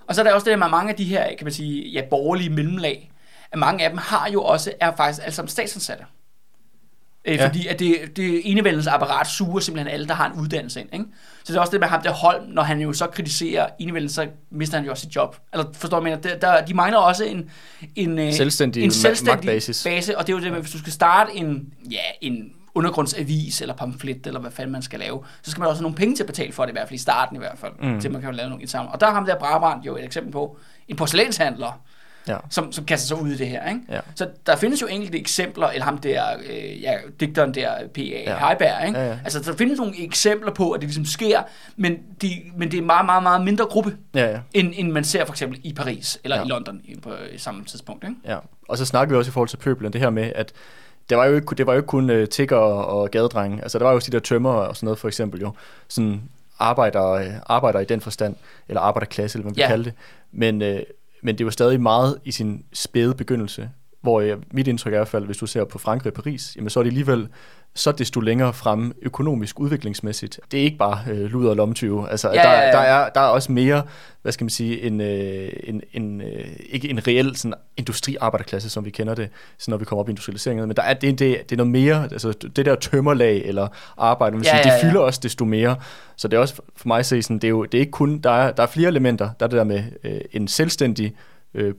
Og 0.06 0.14
så 0.14 0.20
er 0.20 0.24
der 0.24 0.32
også 0.32 0.50
det 0.50 0.58
med 0.58 0.68
mange 0.68 0.90
af 0.90 0.96
de 0.96 1.04
her, 1.04 1.24
kan 1.38 1.44
man 1.44 1.52
sige, 1.52 1.88
ja, 1.88 2.02
borgerlige 2.10 2.50
mellemlag, 2.50 3.10
at 3.52 3.58
mange 3.58 3.84
af 3.84 3.90
dem 3.90 3.98
har 3.98 4.28
jo 4.30 4.42
også, 4.42 4.72
er 4.80 4.96
faktisk 4.96 5.24
alle 5.24 5.34
sammen 5.34 5.48
statsansatte. 5.48 6.04
Øh, 7.24 7.34
ja. 7.34 7.46
Fordi 7.46 7.66
at 7.66 7.78
det, 7.78 8.16
det 8.16 8.50
enevældens 8.50 8.86
apparat 8.86 9.26
suger 9.26 9.60
simpelthen 9.60 9.94
alle, 9.94 10.06
der 10.06 10.14
har 10.14 10.30
en 10.30 10.40
uddannelse 10.40 10.80
ind. 10.80 10.88
Ikke? 10.92 11.04
Så 11.44 11.52
det 11.52 11.56
er 11.56 11.60
også 11.60 11.70
det 11.70 11.80
med 11.80 11.88
ham 11.88 12.02
der 12.02 12.12
Holm, 12.12 12.44
når 12.48 12.62
han 12.62 12.80
jo 12.80 12.92
så 12.92 13.06
kritiserer 13.06 13.68
enevælden, 13.78 14.10
så 14.10 14.26
mister 14.50 14.76
han 14.76 14.84
jo 14.84 14.90
også 14.90 15.00
sit 15.00 15.16
job. 15.16 15.36
Eller 15.52 15.64
forstår 15.72 16.00
du, 16.00 16.06
der, 16.06 16.38
der, 16.38 16.64
de 16.64 16.74
mangler 16.74 16.98
også 16.98 17.24
en, 17.24 17.50
en, 17.96 18.18
øh, 18.18 18.32
selvstændig, 18.32 18.84
en 18.84 18.90
selvstændig 18.90 19.46
base. 19.84 20.18
Og 20.18 20.26
det 20.26 20.32
er 20.32 20.36
jo 20.36 20.44
det 20.44 20.52
med, 20.52 20.60
hvis 20.60 20.72
du 20.72 20.78
skal 20.78 20.92
starte 20.92 21.36
en, 21.36 21.72
ja, 21.90 22.00
en 22.20 22.52
undergrundsavis 22.74 23.60
eller 23.60 23.74
pamflet, 23.74 24.26
eller 24.26 24.40
hvad 24.40 24.50
fanden 24.50 24.72
man 24.72 24.82
skal 24.82 24.98
lave, 24.98 25.24
så 25.42 25.50
skal 25.50 25.60
man 25.60 25.68
også 25.68 25.80
have 25.80 25.82
nogle 25.82 25.96
penge 25.96 26.16
til 26.16 26.22
at 26.22 26.26
betale 26.26 26.52
for 26.52 26.62
det, 26.62 26.70
i 26.70 26.72
hvert 26.72 26.88
fald 26.88 26.94
i 26.94 27.02
starten 27.02 27.36
i 27.36 27.38
hvert 27.38 27.58
fald, 27.58 27.72
mm. 27.82 28.00
til 28.00 28.12
man 28.12 28.22
kan 28.22 28.34
lave 28.34 28.48
nogle 28.48 28.62
indsamlinger. 28.62 28.92
Og 28.92 29.00
der 29.00 29.06
har 29.06 29.14
ham 29.14 29.26
der 29.26 29.38
Brabrand 29.38 29.82
jo 29.82 29.96
et 29.96 30.04
eksempel 30.04 30.32
på, 30.32 30.58
en 30.88 30.96
porcelænshandler, 30.96 31.80
ja. 32.28 32.36
som, 32.50 32.72
som 32.72 32.84
kaster 32.84 33.06
sig 33.16 33.22
ud 33.22 33.30
i 33.30 33.36
det 33.36 33.46
her. 33.46 33.68
Ikke? 33.68 33.80
Ja. 33.88 34.00
Så 34.14 34.28
der 34.46 34.56
findes 34.56 34.82
jo 34.82 34.86
enkelte 34.86 35.18
eksempler, 35.18 35.68
eller 35.68 35.84
ham 35.84 35.98
der, 35.98 36.22
øh, 36.50 36.82
ja, 36.82 36.94
digteren 37.20 37.54
der, 37.54 37.70
P.A. 37.94 38.00
Ja. 38.00 38.48
Heiberg, 38.48 38.86
ikke? 38.86 38.98
Ja, 38.98 39.06
ja. 39.06 39.18
altså 39.24 39.40
der 39.40 39.56
findes 39.56 39.78
nogle 39.78 40.04
eksempler 40.04 40.52
på, 40.52 40.70
at 40.70 40.80
det 40.80 40.88
ligesom 40.88 41.04
sker, 41.04 41.42
men, 41.76 41.98
de, 42.22 42.30
men 42.56 42.70
det 42.70 42.76
er 42.76 42.80
en 42.80 42.86
meget, 42.86 43.06
meget, 43.06 43.22
meget 43.22 43.44
mindre 43.44 43.64
gruppe, 43.64 43.96
ja, 44.14 44.30
ja. 44.30 44.38
End, 44.54 44.72
end 44.76 44.92
man 44.92 45.04
ser 45.04 45.24
for 45.24 45.32
eksempel 45.32 45.60
i 45.64 45.72
Paris, 45.72 46.18
eller 46.24 46.36
ja. 46.36 46.44
i 46.44 46.48
London 46.48 46.80
på 47.02 47.10
i 47.32 47.38
samme 47.38 47.64
tidspunkt. 47.64 48.04
Ikke? 48.04 48.16
Ja, 48.24 48.38
og 48.68 48.78
så 48.78 48.84
snakker 48.84 49.14
vi 49.14 49.18
også 49.18 49.30
i 49.30 49.32
forhold 49.32 49.48
til 49.48 49.56
pøblen, 49.56 49.92
det 49.92 50.00
her 50.00 50.10
med, 50.10 50.32
at 50.34 50.52
det 51.08 51.16
var 51.16 51.24
jo 51.24 51.34
ikke, 51.34 51.54
det 51.54 51.66
var 51.66 51.72
jo 51.72 51.78
ikke 51.78 51.86
kun 51.86 52.10
uh, 52.10 52.24
tigger 52.24 52.56
og, 52.56 53.00
og 53.00 53.10
gadedrenge. 53.10 53.62
Altså, 53.62 53.78
der 53.78 53.84
var 53.84 53.90
jo 53.90 53.96
også 53.96 54.10
de 54.10 54.16
der 54.16 54.22
tømmer 54.22 54.50
og 54.50 54.76
sådan 54.76 54.86
noget, 54.86 54.98
for 54.98 55.08
eksempel 55.08 55.40
jo. 55.40 55.52
Sådan 55.88 56.22
arbejder, 56.58 57.10
øh, 57.10 57.26
arbejder 57.46 57.80
i 57.80 57.84
den 57.84 58.00
forstand, 58.00 58.36
eller 58.68 58.80
arbejderklasse, 58.80 59.38
eller 59.38 59.42
hvad 59.42 59.52
man 59.52 59.58
ja. 59.58 59.68
kalde 59.68 59.84
det. 59.84 59.92
Men, 60.32 60.62
uh, 60.62 60.78
men 61.22 61.38
det 61.38 61.46
var 61.46 61.50
stadig 61.50 61.80
meget 61.80 62.18
i 62.24 62.30
sin 62.30 62.64
spæde 62.72 63.14
begyndelse, 63.14 63.70
hvor 64.00 64.20
jeg, 64.20 64.38
mit 64.52 64.68
indtryk 64.68 64.92
er 64.92 64.96
i 64.96 64.98
hvert 64.98 65.08
fald, 65.08 65.24
hvis 65.24 65.36
du 65.36 65.46
ser 65.46 65.64
på 65.64 65.78
Frankrig 65.78 66.10
og 66.10 66.14
Paris, 66.14 66.56
jamen 66.56 66.70
så 66.70 66.80
er 66.80 66.84
det 66.84 66.90
alligevel 66.90 67.28
så 67.74 67.92
desto 67.92 68.20
længere 68.20 68.52
frem 68.52 68.92
økonomisk 69.02 69.60
udviklingsmæssigt. 69.60 70.40
Det 70.52 70.60
er 70.60 70.64
ikke 70.64 70.78
bare 70.78 70.98
øh, 71.10 71.30
luder 71.32 71.50
og 71.50 71.56
lomtyve. 71.56 72.10
Altså, 72.10 72.28
ja, 72.28 72.34
der, 72.34 72.50
ja, 72.50 72.60
ja. 72.60 72.72
Der, 72.72 72.78
er, 72.78 73.08
der 73.08 73.20
er 73.20 73.24
også 73.24 73.52
mere, 73.52 73.82
hvad 74.22 74.32
skal 74.32 74.44
man 74.44 74.50
sige, 74.50 74.82
en, 74.82 75.00
øh, 75.00 75.50
en, 75.64 75.82
en, 75.92 76.20
øh, 76.20 76.46
ikke 76.68 76.90
en 76.90 77.06
reel 77.06 77.36
sådan, 77.36 77.54
industriarbejderklasse, 77.76 78.70
som 78.70 78.84
vi 78.84 78.90
kender 78.90 79.14
det, 79.14 79.28
så 79.58 79.70
når 79.70 79.78
vi 79.78 79.84
kommer 79.84 80.00
op 80.00 80.08
i 80.08 80.10
industrialiseringen, 80.10 80.68
men 80.68 80.76
der 80.76 80.82
er, 80.82 80.94
det, 80.94 81.18
det, 81.18 81.50
det 81.50 81.52
er 81.52 81.56
noget 81.56 81.72
mere, 81.72 82.08
altså 82.12 82.32
det 82.56 82.66
der 82.66 82.74
tømmerlag 82.74 83.42
eller 83.44 83.68
arbejde, 83.98 84.36
man 84.36 84.44
ja, 84.44 84.50
sige, 84.50 84.60
ja, 84.60 84.68
ja. 84.68 84.74
det 84.74 84.82
fylder 84.82 85.00
også 85.00 85.20
desto 85.22 85.44
mere. 85.44 85.76
Så 86.16 86.28
det 86.28 86.36
er 86.36 86.40
også 86.40 86.54
for 86.76 86.88
mig 86.88 86.98
at 86.98 87.06
se, 87.06 87.22
sådan, 87.22 87.38
det 87.38 87.44
er 87.44 87.48
jo 87.48 87.64
det 87.64 87.78
er 87.78 87.80
ikke 87.80 87.92
kun, 87.92 88.18
der 88.18 88.30
er, 88.30 88.52
der 88.52 88.62
er 88.62 88.66
flere 88.66 88.88
elementer. 88.88 89.30
Der 89.40 89.46
er 89.46 89.48
det 89.50 89.56
der 89.56 89.64
med 89.64 89.82
øh, 90.04 90.20
en 90.32 90.48
selvstændig 90.48 91.14
øh, 91.54 91.74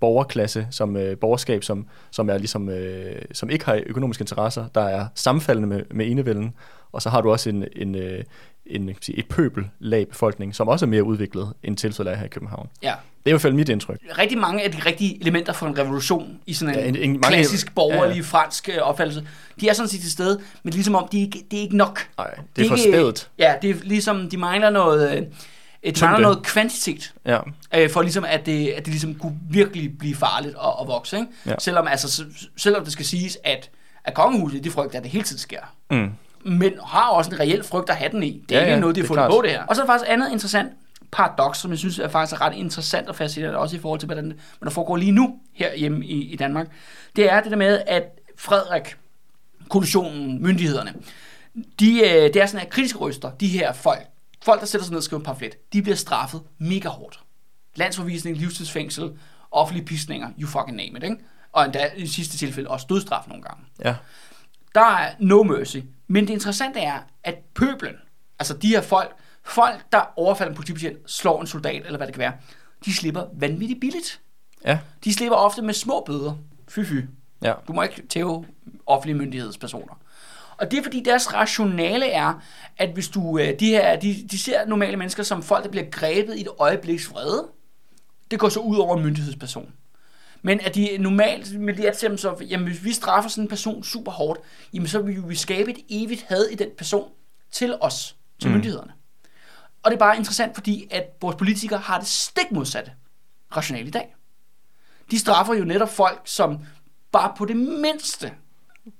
borgerklasse, 0.00 0.66
som 0.70 0.96
øh, 0.96 1.16
borgerskab, 1.16 1.64
som, 1.64 1.86
som 2.10 2.30
er 2.30 2.38
ligesom, 2.38 2.68
øh, 2.68 3.22
som 3.32 3.50
ikke 3.50 3.64
har 3.64 3.80
økonomiske 3.86 4.22
interesser, 4.22 4.66
der 4.74 4.80
er 4.80 5.06
sammenfaldende 5.14 5.68
med, 5.68 5.82
med 5.90 6.10
enevælden, 6.10 6.54
og 6.92 7.02
så 7.02 7.10
har 7.10 7.20
du 7.20 7.30
også 7.30 7.50
en, 7.50 7.64
en, 7.76 7.94
øh, 7.94 8.24
en, 8.66 8.90
sige, 9.00 9.18
et 9.18 9.26
pøbellag 9.28 10.08
befolkning, 10.08 10.54
som 10.54 10.68
også 10.68 10.84
er 10.84 10.88
mere 10.88 11.04
udviklet 11.04 11.52
end 11.62 11.76
tilfældet 11.76 12.12
er 12.12 12.16
her 12.16 12.24
i 12.24 12.28
København. 12.28 12.68
Ja. 12.82 12.88
Det 12.88 13.24
er 13.24 13.30
i 13.30 13.32
hvert 13.32 13.40
fald 13.40 13.52
mit 13.52 13.68
indtryk. 13.68 14.00
Rigtig 14.18 14.38
mange 14.38 14.62
af 14.64 14.72
de 14.72 14.78
rigtige 14.86 15.20
elementer 15.20 15.52
for 15.52 15.66
en 15.66 15.78
revolution 15.78 16.38
i 16.46 16.52
sådan 16.52 16.74
en, 16.74 16.80
ja, 16.80 16.88
en, 16.88 16.96
en 16.96 17.10
mange, 17.10 17.36
klassisk 17.36 17.74
borgerlig 17.74 18.14
ja, 18.14 18.16
ja. 18.16 18.22
fransk 18.22 18.68
øh, 18.68 18.78
opfattelse, 18.82 19.26
de 19.60 19.68
er 19.68 19.72
sådan 19.72 19.88
set 19.88 20.00
til 20.00 20.10
stede, 20.10 20.40
men 20.62 20.74
ligesom 20.74 20.94
om, 20.94 21.08
de 21.12 21.20
ikke, 21.20 21.44
det 21.50 21.56
er 21.56 21.62
ikke 21.62 21.76
nok. 21.76 22.08
Nej, 22.18 22.30
det 22.30 22.38
er, 22.38 22.42
det 22.56 22.64
er 22.64 22.68
for 22.68 22.76
spædet. 22.76 23.30
Ja, 23.38 23.54
det 23.62 23.70
er 23.70 23.74
ligesom, 23.82 24.30
de 24.30 24.36
mangler 24.36 24.70
noget... 24.70 25.18
Øh, 25.18 25.22
de 25.84 26.00
mangler 26.00 26.20
noget 26.20 26.42
kvantitet, 26.42 27.14
ja. 27.26 27.40
øh, 27.74 27.90
for 27.90 28.02
ligesom 28.02 28.24
at 28.24 28.46
det, 28.46 28.68
at 28.68 28.84
det 28.84 28.88
ligesom 28.88 29.14
kunne 29.14 29.38
virkelig 29.50 29.98
blive 29.98 30.14
farligt 30.14 30.54
at, 30.64 30.72
at 30.80 30.86
vokse. 30.86 31.16
Ikke? 31.16 31.28
Ja. 31.46 31.54
Selvom, 31.58 31.86
altså, 31.88 32.24
selvom 32.56 32.84
det 32.84 32.92
skal 32.92 33.04
siges, 33.04 33.38
at, 33.44 33.70
at 34.04 34.14
kongehuset, 34.14 34.64
de 34.64 34.70
frygter, 34.70 34.98
at 34.98 35.04
det 35.04 35.12
hele 35.12 35.24
tiden 35.24 35.38
sker. 35.38 35.60
Mm. 35.90 36.10
Men 36.44 36.72
har 36.84 37.08
også 37.08 37.30
en 37.30 37.40
reel 37.40 37.64
frygt 37.64 37.90
at 37.90 37.96
have 37.96 38.12
den 38.12 38.22
i. 38.22 38.44
Det 38.48 38.54
er 38.54 38.58
ja, 38.58 38.64
ikke 38.64 38.74
ja, 38.74 38.80
noget, 38.80 38.96
de 38.96 39.00
har 39.00 39.06
fundet 39.06 39.26
på 39.30 39.42
det 39.42 39.50
her. 39.50 39.62
Og 39.64 39.76
så 39.76 39.82
er 39.82 39.86
der 39.86 39.92
faktisk 39.92 40.10
andet 40.10 40.32
interessant 40.32 40.72
paradoks, 41.10 41.58
som 41.58 41.70
jeg 41.70 41.78
synes 41.78 41.98
er 41.98 42.08
faktisk 42.08 42.40
ret 42.40 42.54
interessant 42.54 43.08
og 43.08 43.16
fascinerende, 43.16 43.58
også 43.58 43.76
i 43.76 43.78
forhold 43.78 44.00
til, 44.00 44.06
hvordan 44.06 44.24
det, 44.24 44.36
hvordan 44.58 44.66
det 44.66 44.72
foregår 44.72 44.96
lige 44.96 45.12
nu 45.12 45.40
her 45.52 45.76
hjemme 45.76 46.06
i, 46.06 46.32
i 46.32 46.36
Danmark. 46.36 46.66
Det 47.16 47.32
er 47.32 47.40
det 47.40 47.50
der 47.50 47.56
med, 47.56 47.82
at 47.86 48.02
Frederik, 48.36 48.96
koalitionen, 49.68 50.42
myndighederne, 50.42 50.94
de, 51.80 52.00
øh, 52.00 52.34
det 52.34 52.36
er 52.36 52.46
sådan 52.46 52.60
her 52.60 52.68
kritiske 52.68 52.98
røster, 52.98 53.30
de 53.30 53.48
her 53.48 53.72
folk, 53.72 54.06
Folk, 54.48 54.60
der 54.60 54.66
sætter 54.66 54.84
sig 54.84 54.92
ned 54.92 54.96
og 54.98 55.02
skriver 55.02 55.20
en 55.20 55.24
pamflet, 55.24 55.72
de 55.72 55.82
bliver 55.82 55.96
straffet 55.96 56.42
mega 56.58 56.88
hårdt. 56.88 57.20
Landsforvisning, 57.74 58.36
livstidsfængsel, 58.36 59.18
offentlige 59.50 59.86
pisninger, 59.86 60.30
you 60.38 60.46
fucking 60.48 60.76
name 60.76 60.98
it, 60.98 61.02
ikke? 61.02 61.16
Og 61.52 61.64
endda 61.64 61.90
i 61.96 62.06
sidste 62.06 62.36
tilfælde 62.36 62.70
også 62.70 62.86
dødstraf 62.88 63.28
nogle 63.28 63.42
gange. 63.42 63.64
Ja. 63.84 63.96
Der 64.74 64.80
er 64.80 65.14
no 65.18 65.42
mercy. 65.42 65.76
Men 66.06 66.26
det 66.26 66.32
interessante 66.32 66.80
er, 66.80 67.00
at 67.24 67.34
pøblen, 67.54 67.94
altså 68.38 68.54
de 68.54 68.68
her 68.68 68.80
folk, 68.80 69.16
folk, 69.44 69.92
der 69.92 70.12
overfalder 70.16 70.50
en 70.50 70.56
politibetjent, 70.56 71.10
slår 71.10 71.40
en 71.40 71.46
soldat, 71.46 71.86
eller 71.86 71.96
hvad 71.96 72.06
det 72.06 72.14
kan 72.14 72.20
være, 72.20 72.32
de 72.84 72.94
slipper 72.94 73.24
vanvittigt 73.34 73.80
billigt. 73.80 74.20
Ja. 74.64 74.78
De 75.04 75.12
slipper 75.12 75.36
ofte 75.36 75.62
med 75.62 75.74
små 75.74 76.02
bøder. 76.06 76.34
Fy 76.68 76.80
fy. 76.84 77.00
Ja. 77.42 77.54
Du 77.68 77.72
må 77.72 77.82
ikke 77.82 78.06
tæve 78.06 78.46
offentlige 78.86 79.18
myndighedspersoner. 79.18 79.94
Og 80.58 80.70
det 80.70 80.78
er 80.78 80.82
fordi 80.82 81.02
deres 81.02 81.34
rationale 81.34 82.10
er, 82.10 82.42
at 82.76 82.90
hvis 82.90 83.08
du, 83.08 83.38
øh, 83.38 83.60
de 83.60 83.66
her, 83.66 83.96
de, 83.96 84.26
de 84.30 84.38
ser 84.38 84.66
normale 84.66 84.96
mennesker 84.96 85.22
som 85.22 85.42
folk, 85.42 85.64
der 85.64 85.70
bliver 85.70 85.86
grebet 85.90 86.36
i 86.36 86.40
et 86.40 86.48
øjebliks 86.58 87.10
vrede, 87.10 87.48
det 88.30 88.38
går 88.38 88.48
så 88.48 88.60
ud 88.60 88.76
over 88.76 88.96
en 88.96 89.02
myndighedsperson. 89.02 89.72
Men 90.42 90.60
at 90.60 90.74
de 90.74 90.98
normalt, 90.98 91.60
med 91.60 91.74
det 91.74 91.88
er 91.88 92.16
så, 92.16 92.44
jamen 92.50 92.66
hvis 92.66 92.84
vi 92.84 92.92
straffer 92.92 93.30
sådan 93.30 93.44
en 93.44 93.48
person 93.48 93.84
super 93.84 94.12
hårdt, 94.12 94.40
jamen 94.72 94.88
så 94.88 95.02
vil 95.02 95.28
vi 95.28 95.36
skabe 95.36 95.70
et 95.70 95.78
evigt 95.88 96.24
had 96.28 96.44
i 96.44 96.54
den 96.54 96.68
person 96.78 97.10
til 97.52 97.76
os, 97.80 98.16
til 98.40 98.48
mm. 98.48 98.54
myndighederne. 98.54 98.92
Og 99.82 99.90
det 99.90 99.96
er 99.96 99.98
bare 99.98 100.16
interessant, 100.16 100.54
fordi 100.54 100.88
at 100.90 101.04
vores 101.20 101.36
politikere 101.36 101.78
har 101.78 101.98
det 101.98 102.08
stik 102.08 102.52
modsatte 102.52 102.92
rationale 103.56 103.88
i 103.88 103.90
dag. 103.90 104.14
De 105.10 105.18
straffer 105.18 105.54
jo 105.54 105.64
netop 105.64 105.88
folk, 105.88 106.20
som 106.24 106.58
bare 107.12 107.32
på 107.36 107.44
det 107.44 107.56
mindste 107.56 108.32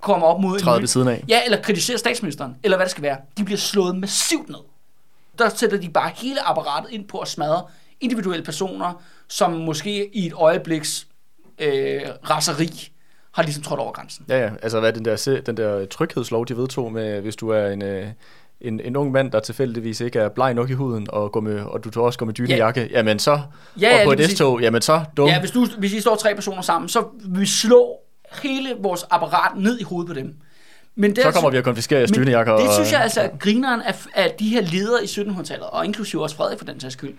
kommer 0.02 0.26
op 0.26 0.40
mod... 0.40 0.58
Træder 0.58 0.78
ved 0.78 0.86
siden 0.86 1.08
af. 1.08 1.24
Ja, 1.28 1.44
eller 1.44 1.62
kritiserer 1.62 1.98
statsministeren, 1.98 2.56
eller 2.62 2.76
hvad 2.76 2.84
det 2.84 2.90
skal 2.90 3.02
være. 3.02 3.16
De 3.38 3.44
bliver 3.44 3.58
slået 3.58 3.96
massivt 3.96 4.48
ned. 4.48 4.58
Der 5.38 5.48
sætter 5.48 5.78
de 5.78 5.88
bare 5.88 6.10
hele 6.16 6.48
apparatet 6.48 6.90
ind 6.90 7.08
på 7.08 7.18
at 7.18 7.28
smadre 7.28 7.62
individuelle 8.00 8.44
personer, 8.44 9.02
som 9.28 9.52
måske 9.52 10.16
i 10.16 10.26
et 10.26 10.32
øjebliks 10.32 11.06
øh, 11.58 12.00
raseri 12.30 12.88
har 13.32 13.42
ligesom 13.42 13.62
trådt 13.62 13.80
over 13.80 13.92
grænsen. 13.92 14.24
Ja, 14.28 14.38
ja. 14.38 14.50
Altså 14.62 14.80
hvad 14.80 14.92
den 14.92 15.04
der, 15.04 15.40
den 15.46 15.56
der 15.56 15.86
tryghedslov, 15.86 16.46
de 16.46 16.56
vedtog 16.56 16.92
med, 16.92 17.20
hvis 17.20 17.36
du 17.36 17.48
er 17.48 17.66
en... 17.66 17.82
Øh 17.82 18.06
en, 18.60 18.80
en 18.80 18.96
ung 18.96 19.12
mand, 19.12 19.32
der 19.32 19.40
tilfældigvis 19.40 20.00
ikke 20.00 20.18
er 20.18 20.28
bleg 20.28 20.54
nok 20.54 20.70
i 20.70 20.72
huden, 20.72 21.06
og, 21.10 21.32
går 21.32 21.40
med, 21.40 21.60
og 21.60 21.84
du 21.84 21.90
tror 21.90 22.06
også 22.06 22.18
går 22.18 22.26
med 22.26 22.34
dynejakke, 22.34 22.80
ja. 22.80 22.86
jamen 22.96 23.18
så, 23.18 23.40
ja, 23.80 23.96
ja, 23.96 24.00
og 24.00 24.04
på 24.04 24.12
et 24.12 24.30
S-tog, 24.30 24.60
jamen 24.60 24.82
så 24.82 25.04
dum. 25.16 25.28
Ja, 25.28 25.40
hvis, 25.40 25.50
du, 25.50 25.66
hvis 25.78 25.92
I 25.92 26.00
står 26.00 26.16
tre 26.16 26.34
personer 26.34 26.62
sammen, 26.62 26.88
så 26.88 27.04
vil 27.24 27.40
vi 27.40 27.46
slå 27.46 27.96
hele 28.42 28.76
vores 28.78 29.04
apparat 29.10 29.56
ned 29.56 29.80
i 29.80 29.82
hovedet 29.82 30.08
på 30.08 30.14
dem. 30.14 30.34
Men 30.94 31.16
det 31.16 31.22
så 31.22 31.30
kommer 31.30 31.50
vi 31.50 31.56
at 31.56 31.64
konfiskere 31.64 31.98
jeres 31.98 32.10
dynejakker. 32.10 32.56
Det 32.56 32.74
synes 32.74 32.92
jeg 32.92 33.00
altså, 33.00 33.20
at 33.20 33.38
grineren 33.38 33.80
af, 33.80 34.06
af 34.14 34.34
de 34.38 34.48
her 34.48 34.60
ledere 34.60 35.04
i 35.04 35.06
1700-tallet, 35.06 35.66
og 35.66 35.84
inklusive 35.84 36.22
også 36.22 36.36
Frederik 36.36 36.58
for 36.58 36.64
den 36.64 36.80
sags 36.80 36.92
skyld, 36.92 37.14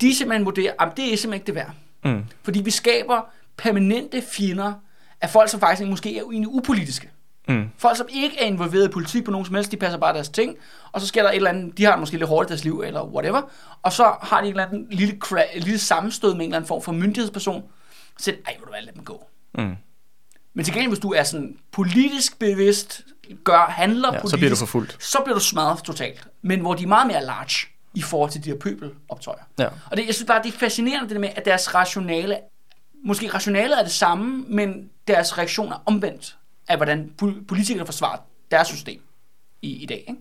de 0.00 0.14
simpelthen 0.14 0.44
vurderer, 0.44 0.72
at 0.80 0.88
det 0.96 1.12
er 1.12 1.16
simpelthen 1.16 1.34
ikke 1.34 1.46
det 1.46 1.54
værd. 1.54 1.70
Mm. 2.04 2.24
Fordi 2.42 2.60
vi 2.60 2.70
skaber 2.70 3.20
permanente 3.56 4.22
fjender 4.32 4.72
af 5.20 5.30
folk, 5.30 5.50
som 5.50 5.60
faktisk 5.60 5.88
måske 5.88 6.18
er 6.18 6.22
egentlig 6.22 6.48
upolitiske. 6.48 7.10
Mm. 7.48 7.68
Folk, 7.78 7.96
som 7.96 8.06
ikke 8.12 8.40
er 8.40 8.46
involveret 8.46 8.88
i 8.88 8.88
politik 8.88 9.24
på 9.24 9.30
nogen 9.30 9.46
som 9.46 9.54
helst, 9.54 9.72
de 9.72 9.76
passer 9.76 9.98
bare 9.98 10.14
deres 10.14 10.28
ting, 10.28 10.56
og 10.92 11.00
så 11.00 11.06
sker 11.06 11.22
der 11.22 11.30
et 11.30 11.36
eller 11.36 11.50
andet, 11.50 11.78
de 11.78 11.84
har 11.84 11.96
måske 11.96 12.16
lidt 12.16 12.28
hårdt 12.28 12.48
i 12.48 12.50
deres 12.50 12.64
liv, 12.64 12.82
eller 12.86 13.04
whatever, 13.04 13.42
og 13.82 13.92
så 13.92 14.14
har 14.22 14.40
de 14.40 14.46
et 14.46 14.50
eller 14.50 14.66
andet 14.66 14.86
lille, 14.90 15.18
lille 15.54 15.78
sammenstød 15.78 16.34
med 16.34 16.40
en 16.40 16.42
eller 16.42 16.56
anden 16.56 16.68
form 16.68 16.82
for 16.82 16.92
myndighedsperson, 16.92 17.62
så 18.18 18.30
ej, 18.46 18.54
hvor 18.58 18.66
du 18.66 18.72
være, 18.72 18.84
lad 18.84 18.92
dem 18.92 19.04
gå. 19.04 19.26
Mm. 19.58 19.76
Men 20.54 20.64
til 20.64 20.74
gengæld, 20.74 20.90
hvis 20.90 20.98
du 20.98 21.12
er 21.12 21.22
sådan 21.22 21.56
politisk 21.72 22.38
bevidst, 22.38 23.02
gør, 23.44 23.66
handler 23.68 24.12
ja, 24.12 24.20
politisk, 24.20 24.30
så 24.30 24.36
bliver 24.36 24.50
du 24.50 24.56
forfulgt. 24.56 24.96
Så 25.00 25.18
bliver 25.24 25.38
du 25.38 25.44
smadret 25.44 25.82
totalt. 25.82 26.28
Men 26.42 26.60
hvor 26.60 26.74
de 26.74 26.82
er 26.82 26.86
meget 26.86 27.06
mere 27.06 27.24
large 27.24 27.68
i 27.94 28.02
forhold 28.02 28.30
til 28.30 28.44
de 28.44 28.50
her 28.50 28.58
pøbeloptøjer. 28.58 29.42
Ja. 29.58 29.68
Og 29.90 29.96
det, 29.96 30.06
jeg 30.06 30.14
synes 30.14 30.26
bare, 30.26 30.42
det 30.42 30.54
er 30.54 30.58
fascinerende 30.58 31.08
det 31.08 31.14
der 31.14 31.20
med, 31.20 31.28
at 31.36 31.44
deres 31.44 31.74
rationale, 31.74 32.38
måske 33.04 33.28
rationalet 33.34 33.78
er 33.78 33.82
det 33.82 33.92
samme, 33.92 34.44
men 34.48 34.90
deres 35.08 35.38
reaktion 35.38 35.72
er 35.72 35.82
omvendt 35.86 36.36
af, 36.68 36.76
hvordan 36.76 37.12
politikere 37.48 37.86
forsvarer 37.86 38.18
deres 38.50 38.68
system 38.68 39.00
i, 39.62 39.82
i 39.82 39.86
dag. 39.86 40.04
Ikke? 40.08 40.20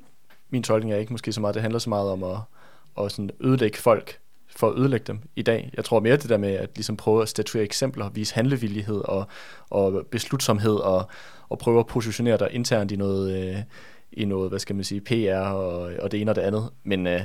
Min 0.49 0.63
tolkning 0.63 0.93
er 0.93 0.97
ikke 0.97 1.13
måske 1.13 1.33
så 1.33 1.41
meget, 1.41 1.53
det 1.53 1.61
handler 1.61 1.79
så 1.79 1.89
meget 1.89 2.09
om 2.09 2.23
at, 2.23 2.37
at 2.99 3.11
sådan 3.11 3.29
ødelægge 3.39 3.77
folk, 3.77 4.19
for 4.55 4.69
at 4.69 4.77
ødelægge 4.77 5.05
dem 5.07 5.19
i 5.35 5.41
dag. 5.41 5.71
Jeg 5.77 5.85
tror 5.85 5.99
mere 5.99 6.17
det 6.17 6.29
der 6.29 6.37
med 6.37 6.53
at 6.53 6.69
ligesom 6.75 6.97
prøve 6.97 7.21
at 7.21 7.29
statuere 7.29 7.65
eksempler, 7.65 8.09
vise 8.09 8.35
handlevillighed 8.35 9.01
og, 9.05 9.27
og 9.69 10.05
beslutsomhed 10.11 10.75
og, 10.75 11.07
og 11.49 11.59
prøve 11.59 11.79
at 11.79 11.87
positionere 11.87 12.37
dig 12.37 12.49
internt 12.51 12.91
i 12.91 12.95
noget, 12.95 13.47
øh, 13.49 13.57
i 14.11 14.25
noget 14.25 14.49
hvad 14.49 14.59
skal 14.59 14.75
man 14.75 14.85
sige, 14.85 15.01
PR 15.01 15.37
og, 15.37 15.91
og 16.01 16.11
det 16.11 16.21
ene 16.21 16.31
og 16.31 16.35
det 16.35 16.41
andet. 16.41 16.69
Men, 16.83 17.07
øh, 17.07 17.21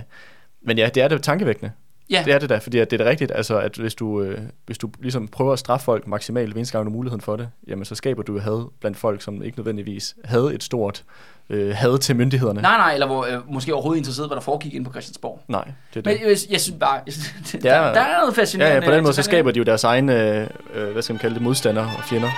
men 0.62 0.78
ja, 0.78 0.90
det 0.94 1.02
er 1.02 1.08
det 1.08 1.22
tankevækkende. 1.22 1.72
Ja. 2.10 2.22
Det 2.24 2.32
er 2.34 2.38
det 2.38 2.48
da, 2.48 2.58
fordi 2.58 2.78
det 2.78 2.92
er 2.92 2.96
det 2.96 3.06
rigtigt, 3.06 3.32
altså, 3.34 3.58
at 3.58 3.76
hvis 3.76 3.94
du, 3.94 4.22
øh, 4.22 4.40
hvis 4.66 4.78
du 4.78 4.90
ligesom 5.00 5.28
prøver 5.28 5.52
at 5.52 5.58
straffe 5.58 5.84
folk 5.84 6.06
maksimalt, 6.06 6.52
hver 6.52 6.58
eneste 6.58 6.78
gang 6.78 6.92
muligheden 6.92 7.20
for 7.20 7.36
det, 7.36 7.50
jamen 7.66 7.84
så 7.84 7.94
skaber 7.94 8.22
du 8.22 8.38
had 8.38 8.70
blandt 8.80 8.96
folk, 8.96 9.22
som 9.22 9.42
ikke 9.42 9.58
nødvendigvis 9.58 10.16
havde 10.24 10.54
et 10.54 10.62
stort 10.62 11.04
øh, 11.50 11.74
had 11.74 11.98
til 11.98 12.16
myndighederne. 12.16 12.62
Nej, 12.62 12.76
nej, 12.76 12.92
eller 12.92 13.06
hvor, 13.06 13.24
øh, 13.24 13.52
måske 13.52 13.74
overhovedet 13.74 13.98
interesseret, 13.98 14.28
hvad 14.28 14.36
der 14.36 14.42
foregik 14.42 14.74
ind 14.74 14.84
på 14.84 14.90
Christiansborg. 14.90 15.40
Nej, 15.48 15.64
det 15.64 15.72
er 15.72 15.74
det. 15.94 16.04
Men 16.04 16.30
jeg, 16.30 16.36
jeg 16.50 16.60
synes 16.60 16.78
bare, 16.80 17.00
jeg 17.06 17.12
synes, 17.12 17.54
ja, 17.64 17.70
der, 17.70 17.92
der 17.92 18.00
er 18.00 18.18
noget 18.20 18.34
fascinerende. 18.34 18.74
Ja, 18.74 18.80
ja 18.80 18.88
på 18.88 18.94
den 18.94 19.02
måde 19.02 19.14
så 19.14 19.22
skaber 19.22 19.50
de 19.50 19.58
jo 19.58 19.64
deres 19.64 19.84
egne, 19.84 20.48
øh, 20.74 20.92
hvad 20.92 21.02
skal 21.02 21.12
man 21.12 21.20
kalde 21.20 21.34
det, 21.34 21.42
modstandere 21.42 21.90
og 21.98 22.04
fjender. 22.04 22.30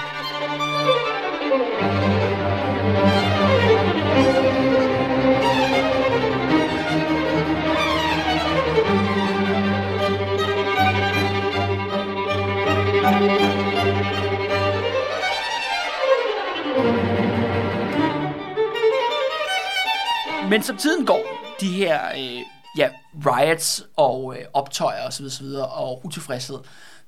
Men 20.51 20.63
som 20.63 20.77
tiden 20.77 21.07
går, 21.07 21.23
de 21.61 21.67
her 21.67 22.01
øh, 22.19 22.43
ja, 22.77 22.89
riots 23.27 23.87
og 23.97 24.37
øh, 24.39 24.45
optøjer 24.53 25.07
osv. 25.07 25.25
osv. 25.25 25.47
og 25.47 26.01
utilfredshed, 26.05 26.59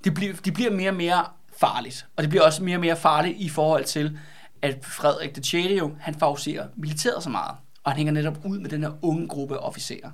det 0.05 0.15
bliver, 0.15 0.35
de 0.45 0.53
bliver 0.53 0.71
mere 0.71 0.91
og 0.91 0.97
mere 0.97 1.25
farligt. 1.61 2.07
Og 2.17 2.23
det 2.23 2.31
bliver 2.31 2.45
også 2.45 2.65
mere 2.65 2.77
og 2.77 2.81
mere 2.81 2.97
farligt 2.97 3.37
i 3.39 3.49
forhold 3.49 3.85
til, 3.85 4.19
at 4.63 4.85
Frederik 4.85 5.37
de 5.37 5.45
6. 5.45 5.55
jo, 5.79 5.93
han 6.01 6.15
favoriserer 6.15 6.67
militæret 6.77 7.23
så 7.23 7.31
meget. 7.31 7.55
Og 7.85 7.93
han 7.93 7.97
hænger 7.97 8.13
netop 8.13 8.39
ud 8.45 8.59
med 8.59 8.71
den 8.71 8.83
her 8.83 8.91
unge 9.03 9.29
gruppe 9.29 9.59
officerer. 9.59 10.11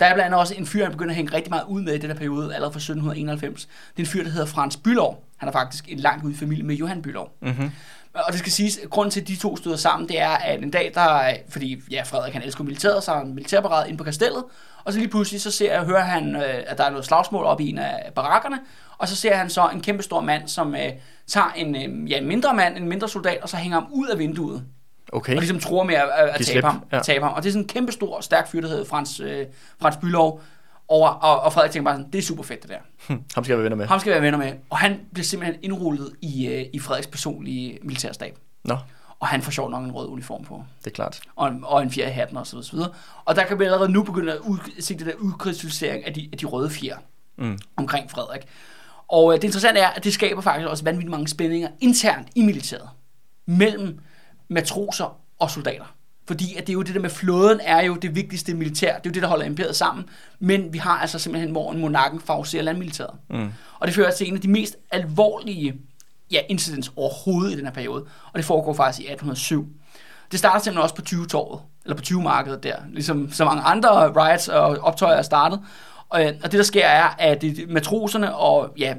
Der 0.00 0.06
er 0.06 0.14
blandt 0.14 0.26
andet 0.26 0.40
også 0.40 0.54
en 0.54 0.66
fyr, 0.66 0.82
han 0.82 0.92
begynder 0.92 1.10
at 1.10 1.16
hænge 1.16 1.36
rigtig 1.36 1.50
meget 1.50 1.64
ud 1.68 1.82
med 1.82 1.94
i 1.94 1.98
den 1.98 2.10
her 2.10 2.16
periode, 2.16 2.54
allerede 2.54 2.72
fra 2.72 2.78
1791. 2.78 3.64
Det 3.64 3.72
er 3.96 4.00
en 4.00 4.06
fyr, 4.06 4.22
der 4.22 4.30
hedder 4.30 4.46
Frans 4.46 4.76
Bylov. 4.76 5.24
Han 5.36 5.48
er 5.48 5.52
faktisk 5.52 5.88
en 5.88 5.98
langt 5.98 6.24
ud 6.24 6.32
i 6.32 6.36
familie 6.36 6.64
med 6.64 6.74
Johan 6.74 7.02
Bylov. 7.02 7.36
Mm-hmm. 7.42 7.70
Og 8.14 8.32
det 8.32 8.38
skal 8.38 8.52
siges, 8.52 8.78
at 8.78 8.90
grunden 8.90 9.10
til, 9.10 9.20
at 9.20 9.28
de 9.28 9.36
to 9.36 9.56
støder 9.56 9.76
sammen, 9.76 10.08
det 10.08 10.20
er, 10.20 10.28
at 10.28 10.62
en 10.62 10.70
dag, 10.70 10.92
der 10.94 11.34
fordi 11.48 11.82
ja, 11.90 12.02
Frederik 12.02 12.32
han 12.32 12.42
elsker 12.42 12.64
militæret, 12.64 13.04
så 13.04 13.12
er 13.12 13.18
han 13.18 13.34
militærparade 13.34 13.88
ind 13.88 13.98
på 13.98 14.04
kastellet, 14.04 14.44
og 14.84 14.92
så 14.92 14.98
lige 14.98 15.08
pludselig, 15.08 15.40
så 15.40 15.50
ser 15.50 15.72
jeg, 15.72 15.84
hører 15.84 16.02
han, 16.02 16.36
øh, 16.36 16.64
at 16.66 16.78
der 16.78 16.84
er 16.84 16.90
noget 16.90 17.04
slagsmål 17.04 17.44
op 17.44 17.60
i 17.60 17.68
en 17.68 17.78
af 17.78 18.12
barakkerne, 18.14 18.58
og 18.98 19.08
så 19.08 19.16
ser 19.16 19.36
han 19.36 19.50
så 19.50 19.68
en 19.74 19.80
kæmpe 19.80 20.02
stor 20.02 20.20
mand, 20.20 20.48
som 20.48 20.74
øh, 20.74 20.92
tager 21.26 21.52
en, 21.56 21.76
øh, 21.76 22.10
ja, 22.10 22.18
en 22.18 22.26
mindre 22.26 22.54
mand, 22.54 22.76
en 22.76 22.88
mindre 22.88 23.08
soldat, 23.08 23.38
og 23.42 23.48
så 23.48 23.56
hænger 23.56 23.80
ham 23.80 23.92
ud 23.92 24.08
af 24.08 24.18
vinduet. 24.18 24.64
Okay. 25.12 25.32
Og 25.32 25.38
ligesom 25.38 25.60
tror 25.60 25.82
med 25.82 25.94
at, 25.94 26.08
at, 26.16 26.28
at 26.28 26.46
tabe, 26.46 26.66
ham, 26.66 26.84
ja. 26.92 27.00
tabe 27.00 27.24
ham. 27.24 27.34
Og 27.34 27.42
det 27.42 27.48
er 27.48 27.52
sådan 27.52 27.64
en 27.64 27.68
kæmpe 27.68 27.92
stor, 27.92 28.20
stærk 28.20 28.48
fyr, 28.48 28.60
der 28.60 28.68
hedder 28.68 28.84
Frans, 28.84 29.20
øh, 29.20 29.46
Frans 29.80 29.96
Bylov, 29.96 30.40
over, 30.90 31.08
og, 31.08 31.40
og 31.40 31.52
Frederik 31.52 31.72
tænker 31.72 31.90
bare 31.90 31.98
sådan, 31.98 32.12
det 32.12 32.18
er 32.18 32.22
super 32.22 32.42
fedt 32.42 32.62
det 32.62 32.70
der. 32.70 32.78
Hm, 33.08 33.22
ham 33.34 33.44
skal 33.44 33.52
jeg 33.52 33.58
være 33.58 33.64
venner 33.64 33.76
med. 33.76 33.86
Ham 33.86 34.00
skal 34.00 34.10
jeg 34.10 34.22
være 34.22 34.32
venner 34.32 34.46
med. 34.46 34.52
Og 34.70 34.78
han 34.78 35.00
bliver 35.12 35.24
simpelthen 35.24 35.60
indrullet 35.62 36.12
i, 36.22 36.46
øh, 36.46 36.66
i 36.72 36.78
Frederiks 36.78 37.06
personlige 37.06 37.78
militærstab. 37.82 38.38
Nå. 38.64 38.76
Og 39.20 39.26
han 39.26 39.42
får 39.42 39.50
sjovt 39.50 39.70
nok 39.70 39.84
en 39.84 39.92
rød 39.92 40.08
uniform 40.08 40.44
på. 40.44 40.64
Det 40.78 40.86
er 40.86 40.94
klart. 40.94 41.20
Og 41.36 41.48
en, 41.48 41.64
og 41.64 41.82
en 41.82 41.90
fjer 41.90 42.08
i 42.08 42.10
hatten 42.10 42.36
og 42.36 42.46
så 42.46 42.68
videre. 42.72 42.90
Og 43.24 43.36
der 43.36 43.44
kan 43.44 43.58
vi 43.58 43.64
allerede 43.64 43.92
nu 43.92 44.02
begynde 44.02 44.32
at 44.32 44.38
ud, 44.38 44.58
se 44.80 44.98
det 44.98 45.06
der 45.06 45.14
udkrystallisering 45.14 46.06
af 46.06 46.14
de, 46.14 46.28
af 46.32 46.38
de 46.38 46.46
røde 46.46 46.70
fjer 46.70 46.96
mm. 47.38 47.58
omkring 47.76 48.10
Frederik. 48.10 48.42
Og 49.08 49.32
øh, 49.32 49.36
det 49.36 49.44
interessante 49.44 49.80
er, 49.80 49.88
at 49.88 50.04
det 50.04 50.12
skaber 50.12 50.40
faktisk 50.40 50.68
også 50.68 50.84
vanvittigt 50.84 51.10
mange 51.10 51.28
spændinger 51.28 51.68
internt 51.80 52.28
i 52.34 52.42
militæret. 52.42 52.88
Mellem 53.46 53.98
matroser 54.48 55.20
og 55.38 55.50
soldater. 55.50 55.84
Fordi 56.30 56.54
at 56.56 56.66
det 56.66 56.72
er 56.72 56.74
jo 56.74 56.82
det 56.82 56.94
der 56.94 57.00
med 57.00 57.10
flåden 57.10 57.60
er 57.62 57.82
jo 57.82 57.94
det 57.94 58.14
vigtigste 58.14 58.54
militær. 58.54 58.96
Det 58.98 59.06
er 59.06 59.10
jo 59.10 59.12
det, 59.12 59.22
der 59.22 59.28
holder 59.28 59.44
imperiet 59.44 59.76
sammen. 59.76 60.04
Men 60.38 60.72
vi 60.72 60.78
har 60.78 60.98
altså 60.98 61.18
simpelthen, 61.18 61.52
hvor 61.52 61.72
en 61.72 61.80
monarken 61.80 62.20
favoriserer 62.20 62.62
landmilitæret. 62.62 63.14
Mm. 63.30 63.48
Og 63.78 63.86
det 63.86 63.94
fører 63.94 64.10
til 64.10 64.28
en 64.28 64.34
af 64.34 64.40
de 64.40 64.48
mest 64.48 64.76
alvorlige 64.90 65.74
ja, 66.30 66.40
incidents 66.48 66.92
overhovedet 66.96 67.52
i 67.52 67.56
den 67.56 67.64
her 67.64 67.72
periode. 67.72 68.04
Og 68.32 68.36
det 68.36 68.44
foregår 68.44 68.74
faktisk 68.74 69.00
i 69.00 69.12
1807. 69.12 69.68
Det 70.30 70.38
starter 70.38 70.60
simpelthen 70.60 70.82
også 70.82 70.94
på 70.94 71.02
20-torvet, 71.08 71.60
eller 71.84 71.96
på 71.96 72.02
20-markedet 72.06 72.62
der, 72.62 72.76
ligesom 72.90 73.32
så 73.32 73.44
mange 73.44 73.62
andre 73.62 74.12
riots 74.12 74.48
og 74.48 74.78
optøjer 74.82 75.16
er 75.16 75.22
startet. 75.22 75.60
Og, 76.08 76.20
og 76.42 76.52
det 76.52 76.58
der 76.58 76.62
sker 76.62 76.86
er, 76.86 77.08
at 77.18 77.44
matroserne 77.68 78.34
og 78.34 78.74
ja, 78.78 78.94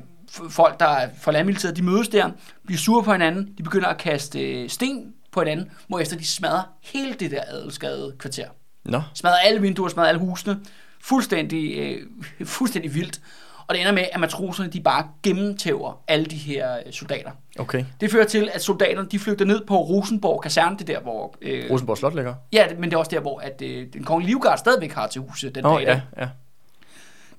folk, 0.50 0.80
der 0.80 0.88
er 0.88 1.10
fra 1.22 1.32
landmilitæret, 1.32 1.78
de 1.78 1.84
mødes 1.84 2.08
der, 2.08 2.30
bliver 2.66 2.80
sure 2.80 3.04
på 3.04 3.12
hinanden, 3.12 3.50
de 3.58 3.64
begynder 3.64 3.88
at 3.88 3.98
kaste 3.98 4.40
øh, 4.40 4.70
sten 4.70 5.14
på 5.32 5.40
hinanden, 5.40 5.72
efter 6.02 6.18
de 6.18 6.26
smadrer 6.26 6.64
hele 6.82 7.14
det 7.14 7.32
der 7.32 7.42
adelskade 7.48 8.16
kvarter. 8.20 8.48
Nå. 8.86 9.02
Smadrer 9.14 9.38
alle 9.38 9.62
vinduer, 9.62 9.90
smadrer 9.90 10.10
alle 10.10 10.20
husene, 10.20 10.60
fuldstændig, 11.02 11.78
øh, 11.78 12.08
fuldstændig 12.48 12.96
vildt. 12.96 13.22
Og 13.68 13.76
det 13.76 13.82
ender 13.82 13.94
med, 13.94 14.06
at 14.12 14.20
matroserne 14.20 14.70
de 14.70 14.82
bare 14.82 15.08
gennemtæver 15.24 16.04
alle 16.08 16.26
de 16.26 16.36
her 16.36 16.78
øh, 16.86 16.94
soldater. 16.94 17.32
Okay. 17.60 17.86
Det 18.02 18.12
fører 18.12 18.26
til, 18.26 18.50
at 18.54 18.64
soldaterne 18.64 19.08
de 19.12 19.20
flygter 19.20 19.46
ned 19.46 19.66
på 19.66 19.78
Rosenborg 19.78 20.42
kaserne, 20.42 20.78
det 20.78 20.88
der, 20.88 21.00
hvor... 21.00 21.36
Øh, 21.42 21.72
Rosenborg 21.72 21.98
Slot 21.98 22.16
ligger? 22.16 22.36
Ja, 22.54 22.66
men 22.78 22.84
det 22.90 22.94
er 22.94 22.98
også 22.98 23.12
der, 23.12 23.20
hvor 23.20 23.40
at, 23.40 23.62
øh, 23.62 23.88
den 23.94 24.04
kongelige 24.04 24.28
livgard 24.28 24.58
stadigvæk 24.58 24.92
har 24.92 25.08
til 25.08 25.22
huset 25.22 25.56
den 25.56 25.66
oh, 25.66 25.80
dag. 25.80 25.88
Ja, 25.88 26.02
ja. 26.18 26.30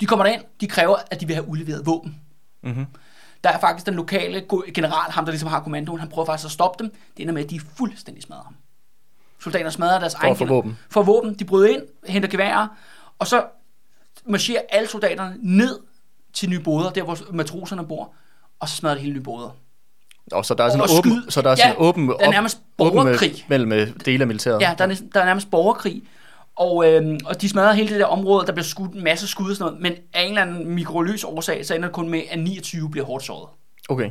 De 0.00 0.06
kommer 0.06 0.24
derind, 0.24 0.42
de 0.60 0.68
kræver, 0.68 0.96
at 1.10 1.20
de 1.20 1.26
vil 1.26 1.34
have 1.34 1.48
udleveret 1.48 1.86
våben. 1.86 2.20
Mm-hmm. 2.62 2.86
Der 3.44 3.50
er 3.50 3.58
faktisk 3.58 3.86
den 3.86 3.94
lokale 3.94 4.44
general, 4.74 5.10
ham 5.10 5.24
der 5.24 5.32
ligesom 5.32 5.48
har 5.48 5.60
kommandoen, 5.60 6.00
han 6.00 6.08
prøver 6.08 6.26
faktisk 6.26 6.46
at 6.46 6.50
stoppe 6.50 6.84
dem. 6.84 6.92
Det 7.16 7.22
ender 7.22 7.34
med, 7.34 7.44
at 7.44 7.50
de 7.50 7.60
fuldstændig 7.76 8.22
smadret 8.22 8.44
ham. 8.44 8.56
Soldaterne 9.40 9.70
smadrer 9.70 9.98
deres 9.98 10.14
egen 10.14 10.36
For 10.36 10.44
våben. 10.44 10.78
For 10.90 11.02
våben. 11.02 11.34
De 11.34 11.44
bryder 11.44 11.68
ind, 11.68 11.82
henter 12.06 12.28
geværer, 12.28 12.68
og 13.18 13.26
så 13.26 13.44
marcherer 14.26 14.62
alle 14.68 14.88
soldaterne 14.88 15.36
ned 15.42 15.78
til 16.32 16.50
Nye 16.50 16.60
Boder, 16.60 16.90
der 16.90 17.02
hvor 17.02 17.18
matroserne 17.32 17.86
bor, 17.86 18.14
og 18.60 18.68
så 18.68 18.76
smadrer 18.76 18.94
det 18.94 19.02
hele 19.02 19.14
Nye 19.14 19.20
Boder. 19.22 19.56
Og 20.32 20.44
så 20.44 20.54
der 20.54 20.64
er 20.64 20.68
sådan 20.70 20.90
en 20.90 20.98
åben, 20.98 21.30
så 21.30 21.42
der 21.42 21.50
er 21.50 21.54
sådan 21.54 21.72
ja, 21.72 21.80
åben, 21.80 22.08
der 22.08 22.14
er 22.20 22.30
nærmest 22.30 22.58
borgerkrig. 22.76 23.44
mellem 23.48 23.72
øh, 23.72 23.88
dele 24.04 24.22
af 24.22 24.26
militæret. 24.26 24.60
Ja, 24.60 24.74
der 24.78 24.84
er, 24.86 25.00
der 25.14 25.20
er 25.20 25.24
nærmest 25.24 25.50
borgerkrig. 25.50 26.02
Og, 26.56 26.88
øh, 26.88 27.18
og 27.24 27.40
de 27.40 27.48
smadrer 27.48 27.72
hele 27.72 27.88
det 27.88 28.00
der 28.00 28.06
område, 28.06 28.46
der 28.46 28.52
bliver 28.52 28.64
skudt 28.64 28.92
en 28.92 29.04
masse 29.04 29.28
skud 29.28 29.50
og 29.50 29.56
sådan 29.56 29.72
noget, 29.72 29.82
men 29.82 29.92
af 30.12 30.22
en 30.22 30.28
eller 30.28 30.42
anden 30.42 30.74
mikroløs 30.74 31.24
årsag, 31.24 31.66
så 31.66 31.74
ender 31.74 31.88
det 31.88 31.94
kun 31.94 32.08
med, 32.08 32.22
at 32.30 32.38
29 32.38 32.90
bliver 32.90 33.06
hårdt 33.06 33.24
såret. 33.24 33.48
Okay. 33.88 34.10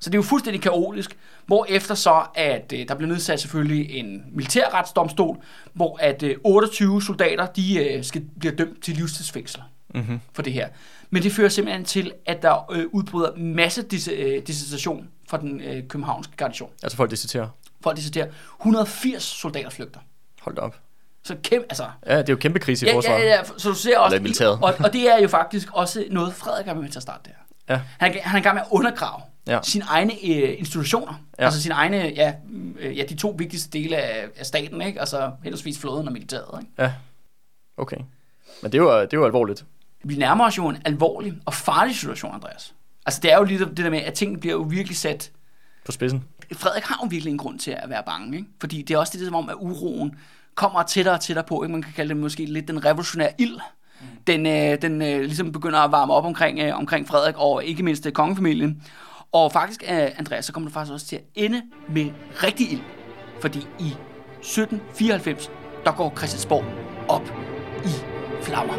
Så 0.00 0.10
det 0.10 0.14
er 0.14 0.18
jo 0.18 0.22
fuldstændig 0.22 0.62
kaotisk, 0.62 1.16
hvor 1.46 1.66
efter 1.68 1.94
så, 1.94 2.22
at 2.34 2.72
øh, 2.76 2.88
der 2.88 2.94
bliver 2.94 3.08
nedsat 3.08 3.40
selvfølgelig 3.40 3.90
en 3.90 4.22
militærretsdomstol, 4.32 5.36
hvor 5.72 5.98
at 6.00 6.22
øh, 6.22 6.36
28 6.44 7.02
soldater, 7.02 7.46
de 7.46 7.84
øh, 7.84 8.04
skal 8.04 8.22
blive 8.40 8.54
dømt 8.54 8.82
til 8.82 8.94
livstidsfængsel 8.94 9.62
mm-hmm. 9.94 10.20
for 10.32 10.42
det 10.42 10.52
her. 10.52 10.68
Men 11.10 11.22
det 11.22 11.32
fører 11.32 11.48
simpelthen 11.48 11.84
til, 11.84 12.12
at 12.26 12.42
der 12.42 12.72
øh, 12.72 12.84
udbryder 12.92 13.36
masse 13.36 13.84
dis- 13.92 14.12
øh, 14.12 14.42
dissertation 14.46 15.08
fra 15.28 15.40
den 15.40 15.60
øh, 15.60 15.88
københavnske 15.88 16.36
garnison. 16.36 16.70
Altså 16.82 16.96
folk 16.96 17.10
disserterer? 17.10 17.48
Folk 17.80 17.96
disserterer. 17.96 18.26
180 18.60 19.22
soldater 19.22 19.70
flygter. 19.70 20.00
Hold 20.40 20.58
op. 20.58 20.76
Så 21.26 21.36
kæmpe, 21.42 21.66
altså... 21.70 21.84
Ja, 22.06 22.18
det 22.18 22.28
er 22.28 22.32
jo 22.32 22.36
kæmpe 22.36 22.58
krise 22.58 22.86
i 22.86 22.88
Ja, 22.88 22.94
forsvaret. 22.96 23.22
ja, 23.24 23.26
ja, 23.36 23.40
så 23.58 23.68
du 23.68 23.74
ser 23.74 23.98
også... 23.98 24.16
Eller. 24.16 24.58
Og, 24.62 24.74
og 24.78 24.92
det 24.92 25.10
er 25.12 25.18
jo 25.22 25.28
faktisk 25.28 25.68
også 25.72 26.04
noget, 26.10 26.34
Frederik 26.34 26.66
er 26.66 26.74
med 26.74 26.88
til 26.88 26.98
at 26.98 27.02
starte 27.02 27.30
der. 27.30 27.74
Ja. 27.74 27.80
Han, 27.98 28.14
er- 28.16 28.22
han 28.22 28.36
er 28.36 28.40
i 28.40 28.42
gang 28.42 28.54
med 28.54 28.62
at 28.62 28.68
undergrave 28.70 29.20
Ja. 29.46 29.52
ja. 29.54 29.58
sine 29.62 29.84
egne 29.88 30.12
øh, 30.12 30.54
institutioner. 30.58 31.12
Ja. 31.38 31.42
Ja. 31.42 31.44
Altså 31.44 31.62
sine 31.62 31.74
egne, 31.74 31.96
ja, 31.96 32.34
øh, 32.78 32.98
ja, 32.98 33.04
de 33.08 33.14
to 33.16 33.34
vigtigste 33.38 33.70
dele 33.78 33.96
af, 33.96 34.26
af 34.36 34.46
staten, 34.46 34.82
ikke? 34.82 35.00
Altså 35.00 35.30
henholdsvis 35.42 35.78
flåden 35.78 36.06
og 36.06 36.12
militæret, 36.12 36.60
ikke? 36.60 36.72
Ja, 36.78 36.92
okay. 37.76 37.96
Men 38.62 38.72
det 38.72 38.78
er 38.78 38.82
jo, 38.82 39.00
det 39.02 39.12
er 39.12 39.16
jo 39.16 39.24
alvorligt. 39.24 39.64
Vi 40.04 40.14
nærmer 40.14 40.46
os 40.46 40.58
jo 40.58 40.68
en 40.68 40.76
alvorlig 40.84 41.32
og 41.44 41.54
farlig 41.54 41.96
situation, 41.96 42.34
Andreas. 42.34 42.74
Altså 43.06 43.20
det 43.22 43.32
er 43.32 43.36
jo 43.38 43.44
lige 43.44 43.58
det 43.58 43.76
der 43.76 43.90
med, 43.90 43.98
at 44.00 44.14
tingene 44.14 44.40
bliver 44.40 44.54
jo 44.54 44.62
virkelig 44.62 44.96
sat... 44.96 45.30
På 45.84 45.92
spidsen. 45.92 46.24
Frederik 46.52 46.82
har 46.84 47.00
jo 47.02 47.08
virkelig 47.10 47.30
en 47.30 47.38
grund 47.38 47.58
til 47.58 47.70
at 47.70 47.90
være 47.90 48.02
bange, 48.06 48.36
ikke? 48.36 48.48
Fordi 48.60 48.82
det 48.82 48.94
er 48.94 48.98
også 48.98 49.18
det, 49.18 49.26
som 49.26 49.34
om, 49.34 49.48
at 49.48 49.54
uroen 49.58 50.14
kommer 50.56 50.82
tættere 50.82 51.14
og 51.14 51.20
tættere 51.20 51.44
på. 51.48 51.62
Ikke? 51.62 51.72
Man 51.72 51.82
kan 51.82 51.92
kalde 51.96 52.08
det 52.08 52.16
måske 52.16 52.44
lidt 52.44 52.68
den 52.68 52.84
revolutionære 52.84 53.30
ild. 53.38 53.58
Den, 54.26 54.46
øh, 54.46 54.82
den 54.82 55.02
øh, 55.02 55.20
ligesom 55.20 55.52
begynder 55.52 55.78
at 55.78 55.92
varme 55.92 56.12
op 56.12 56.24
omkring, 56.24 56.58
øh, 56.58 56.78
omkring 56.78 57.08
Frederik 57.08 57.34
og 57.38 57.64
ikke 57.64 57.82
mindst 57.82 58.06
øh, 58.06 58.12
kongefamilien. 58.12 58.82
Og 59.32 59.52
faktisk, 59.52 59.82
øh, 59.82 60.08
Andreas, 60.18 60.44
så 60.44 60.52
kommer 60.52 60.68
det 60.68 60.74
faktisk 60.74 60.92
også 60.92 61.06
til 61.06 61.16
at 61.16 61.22
ende 61.34 61.62
med 61.88 62.10
rigtig 62.42 62.72
ild. 62.72 62.80
Fordi 63.40 63.58
i 63.58 63.94
1794, 64.40 65.50
der 65.84 65.92
går 65.92 66.12
Christiansborg 66.16 66.64
op 67.08 67.32
i 67.84 67.90
flammer. 68.42 68.74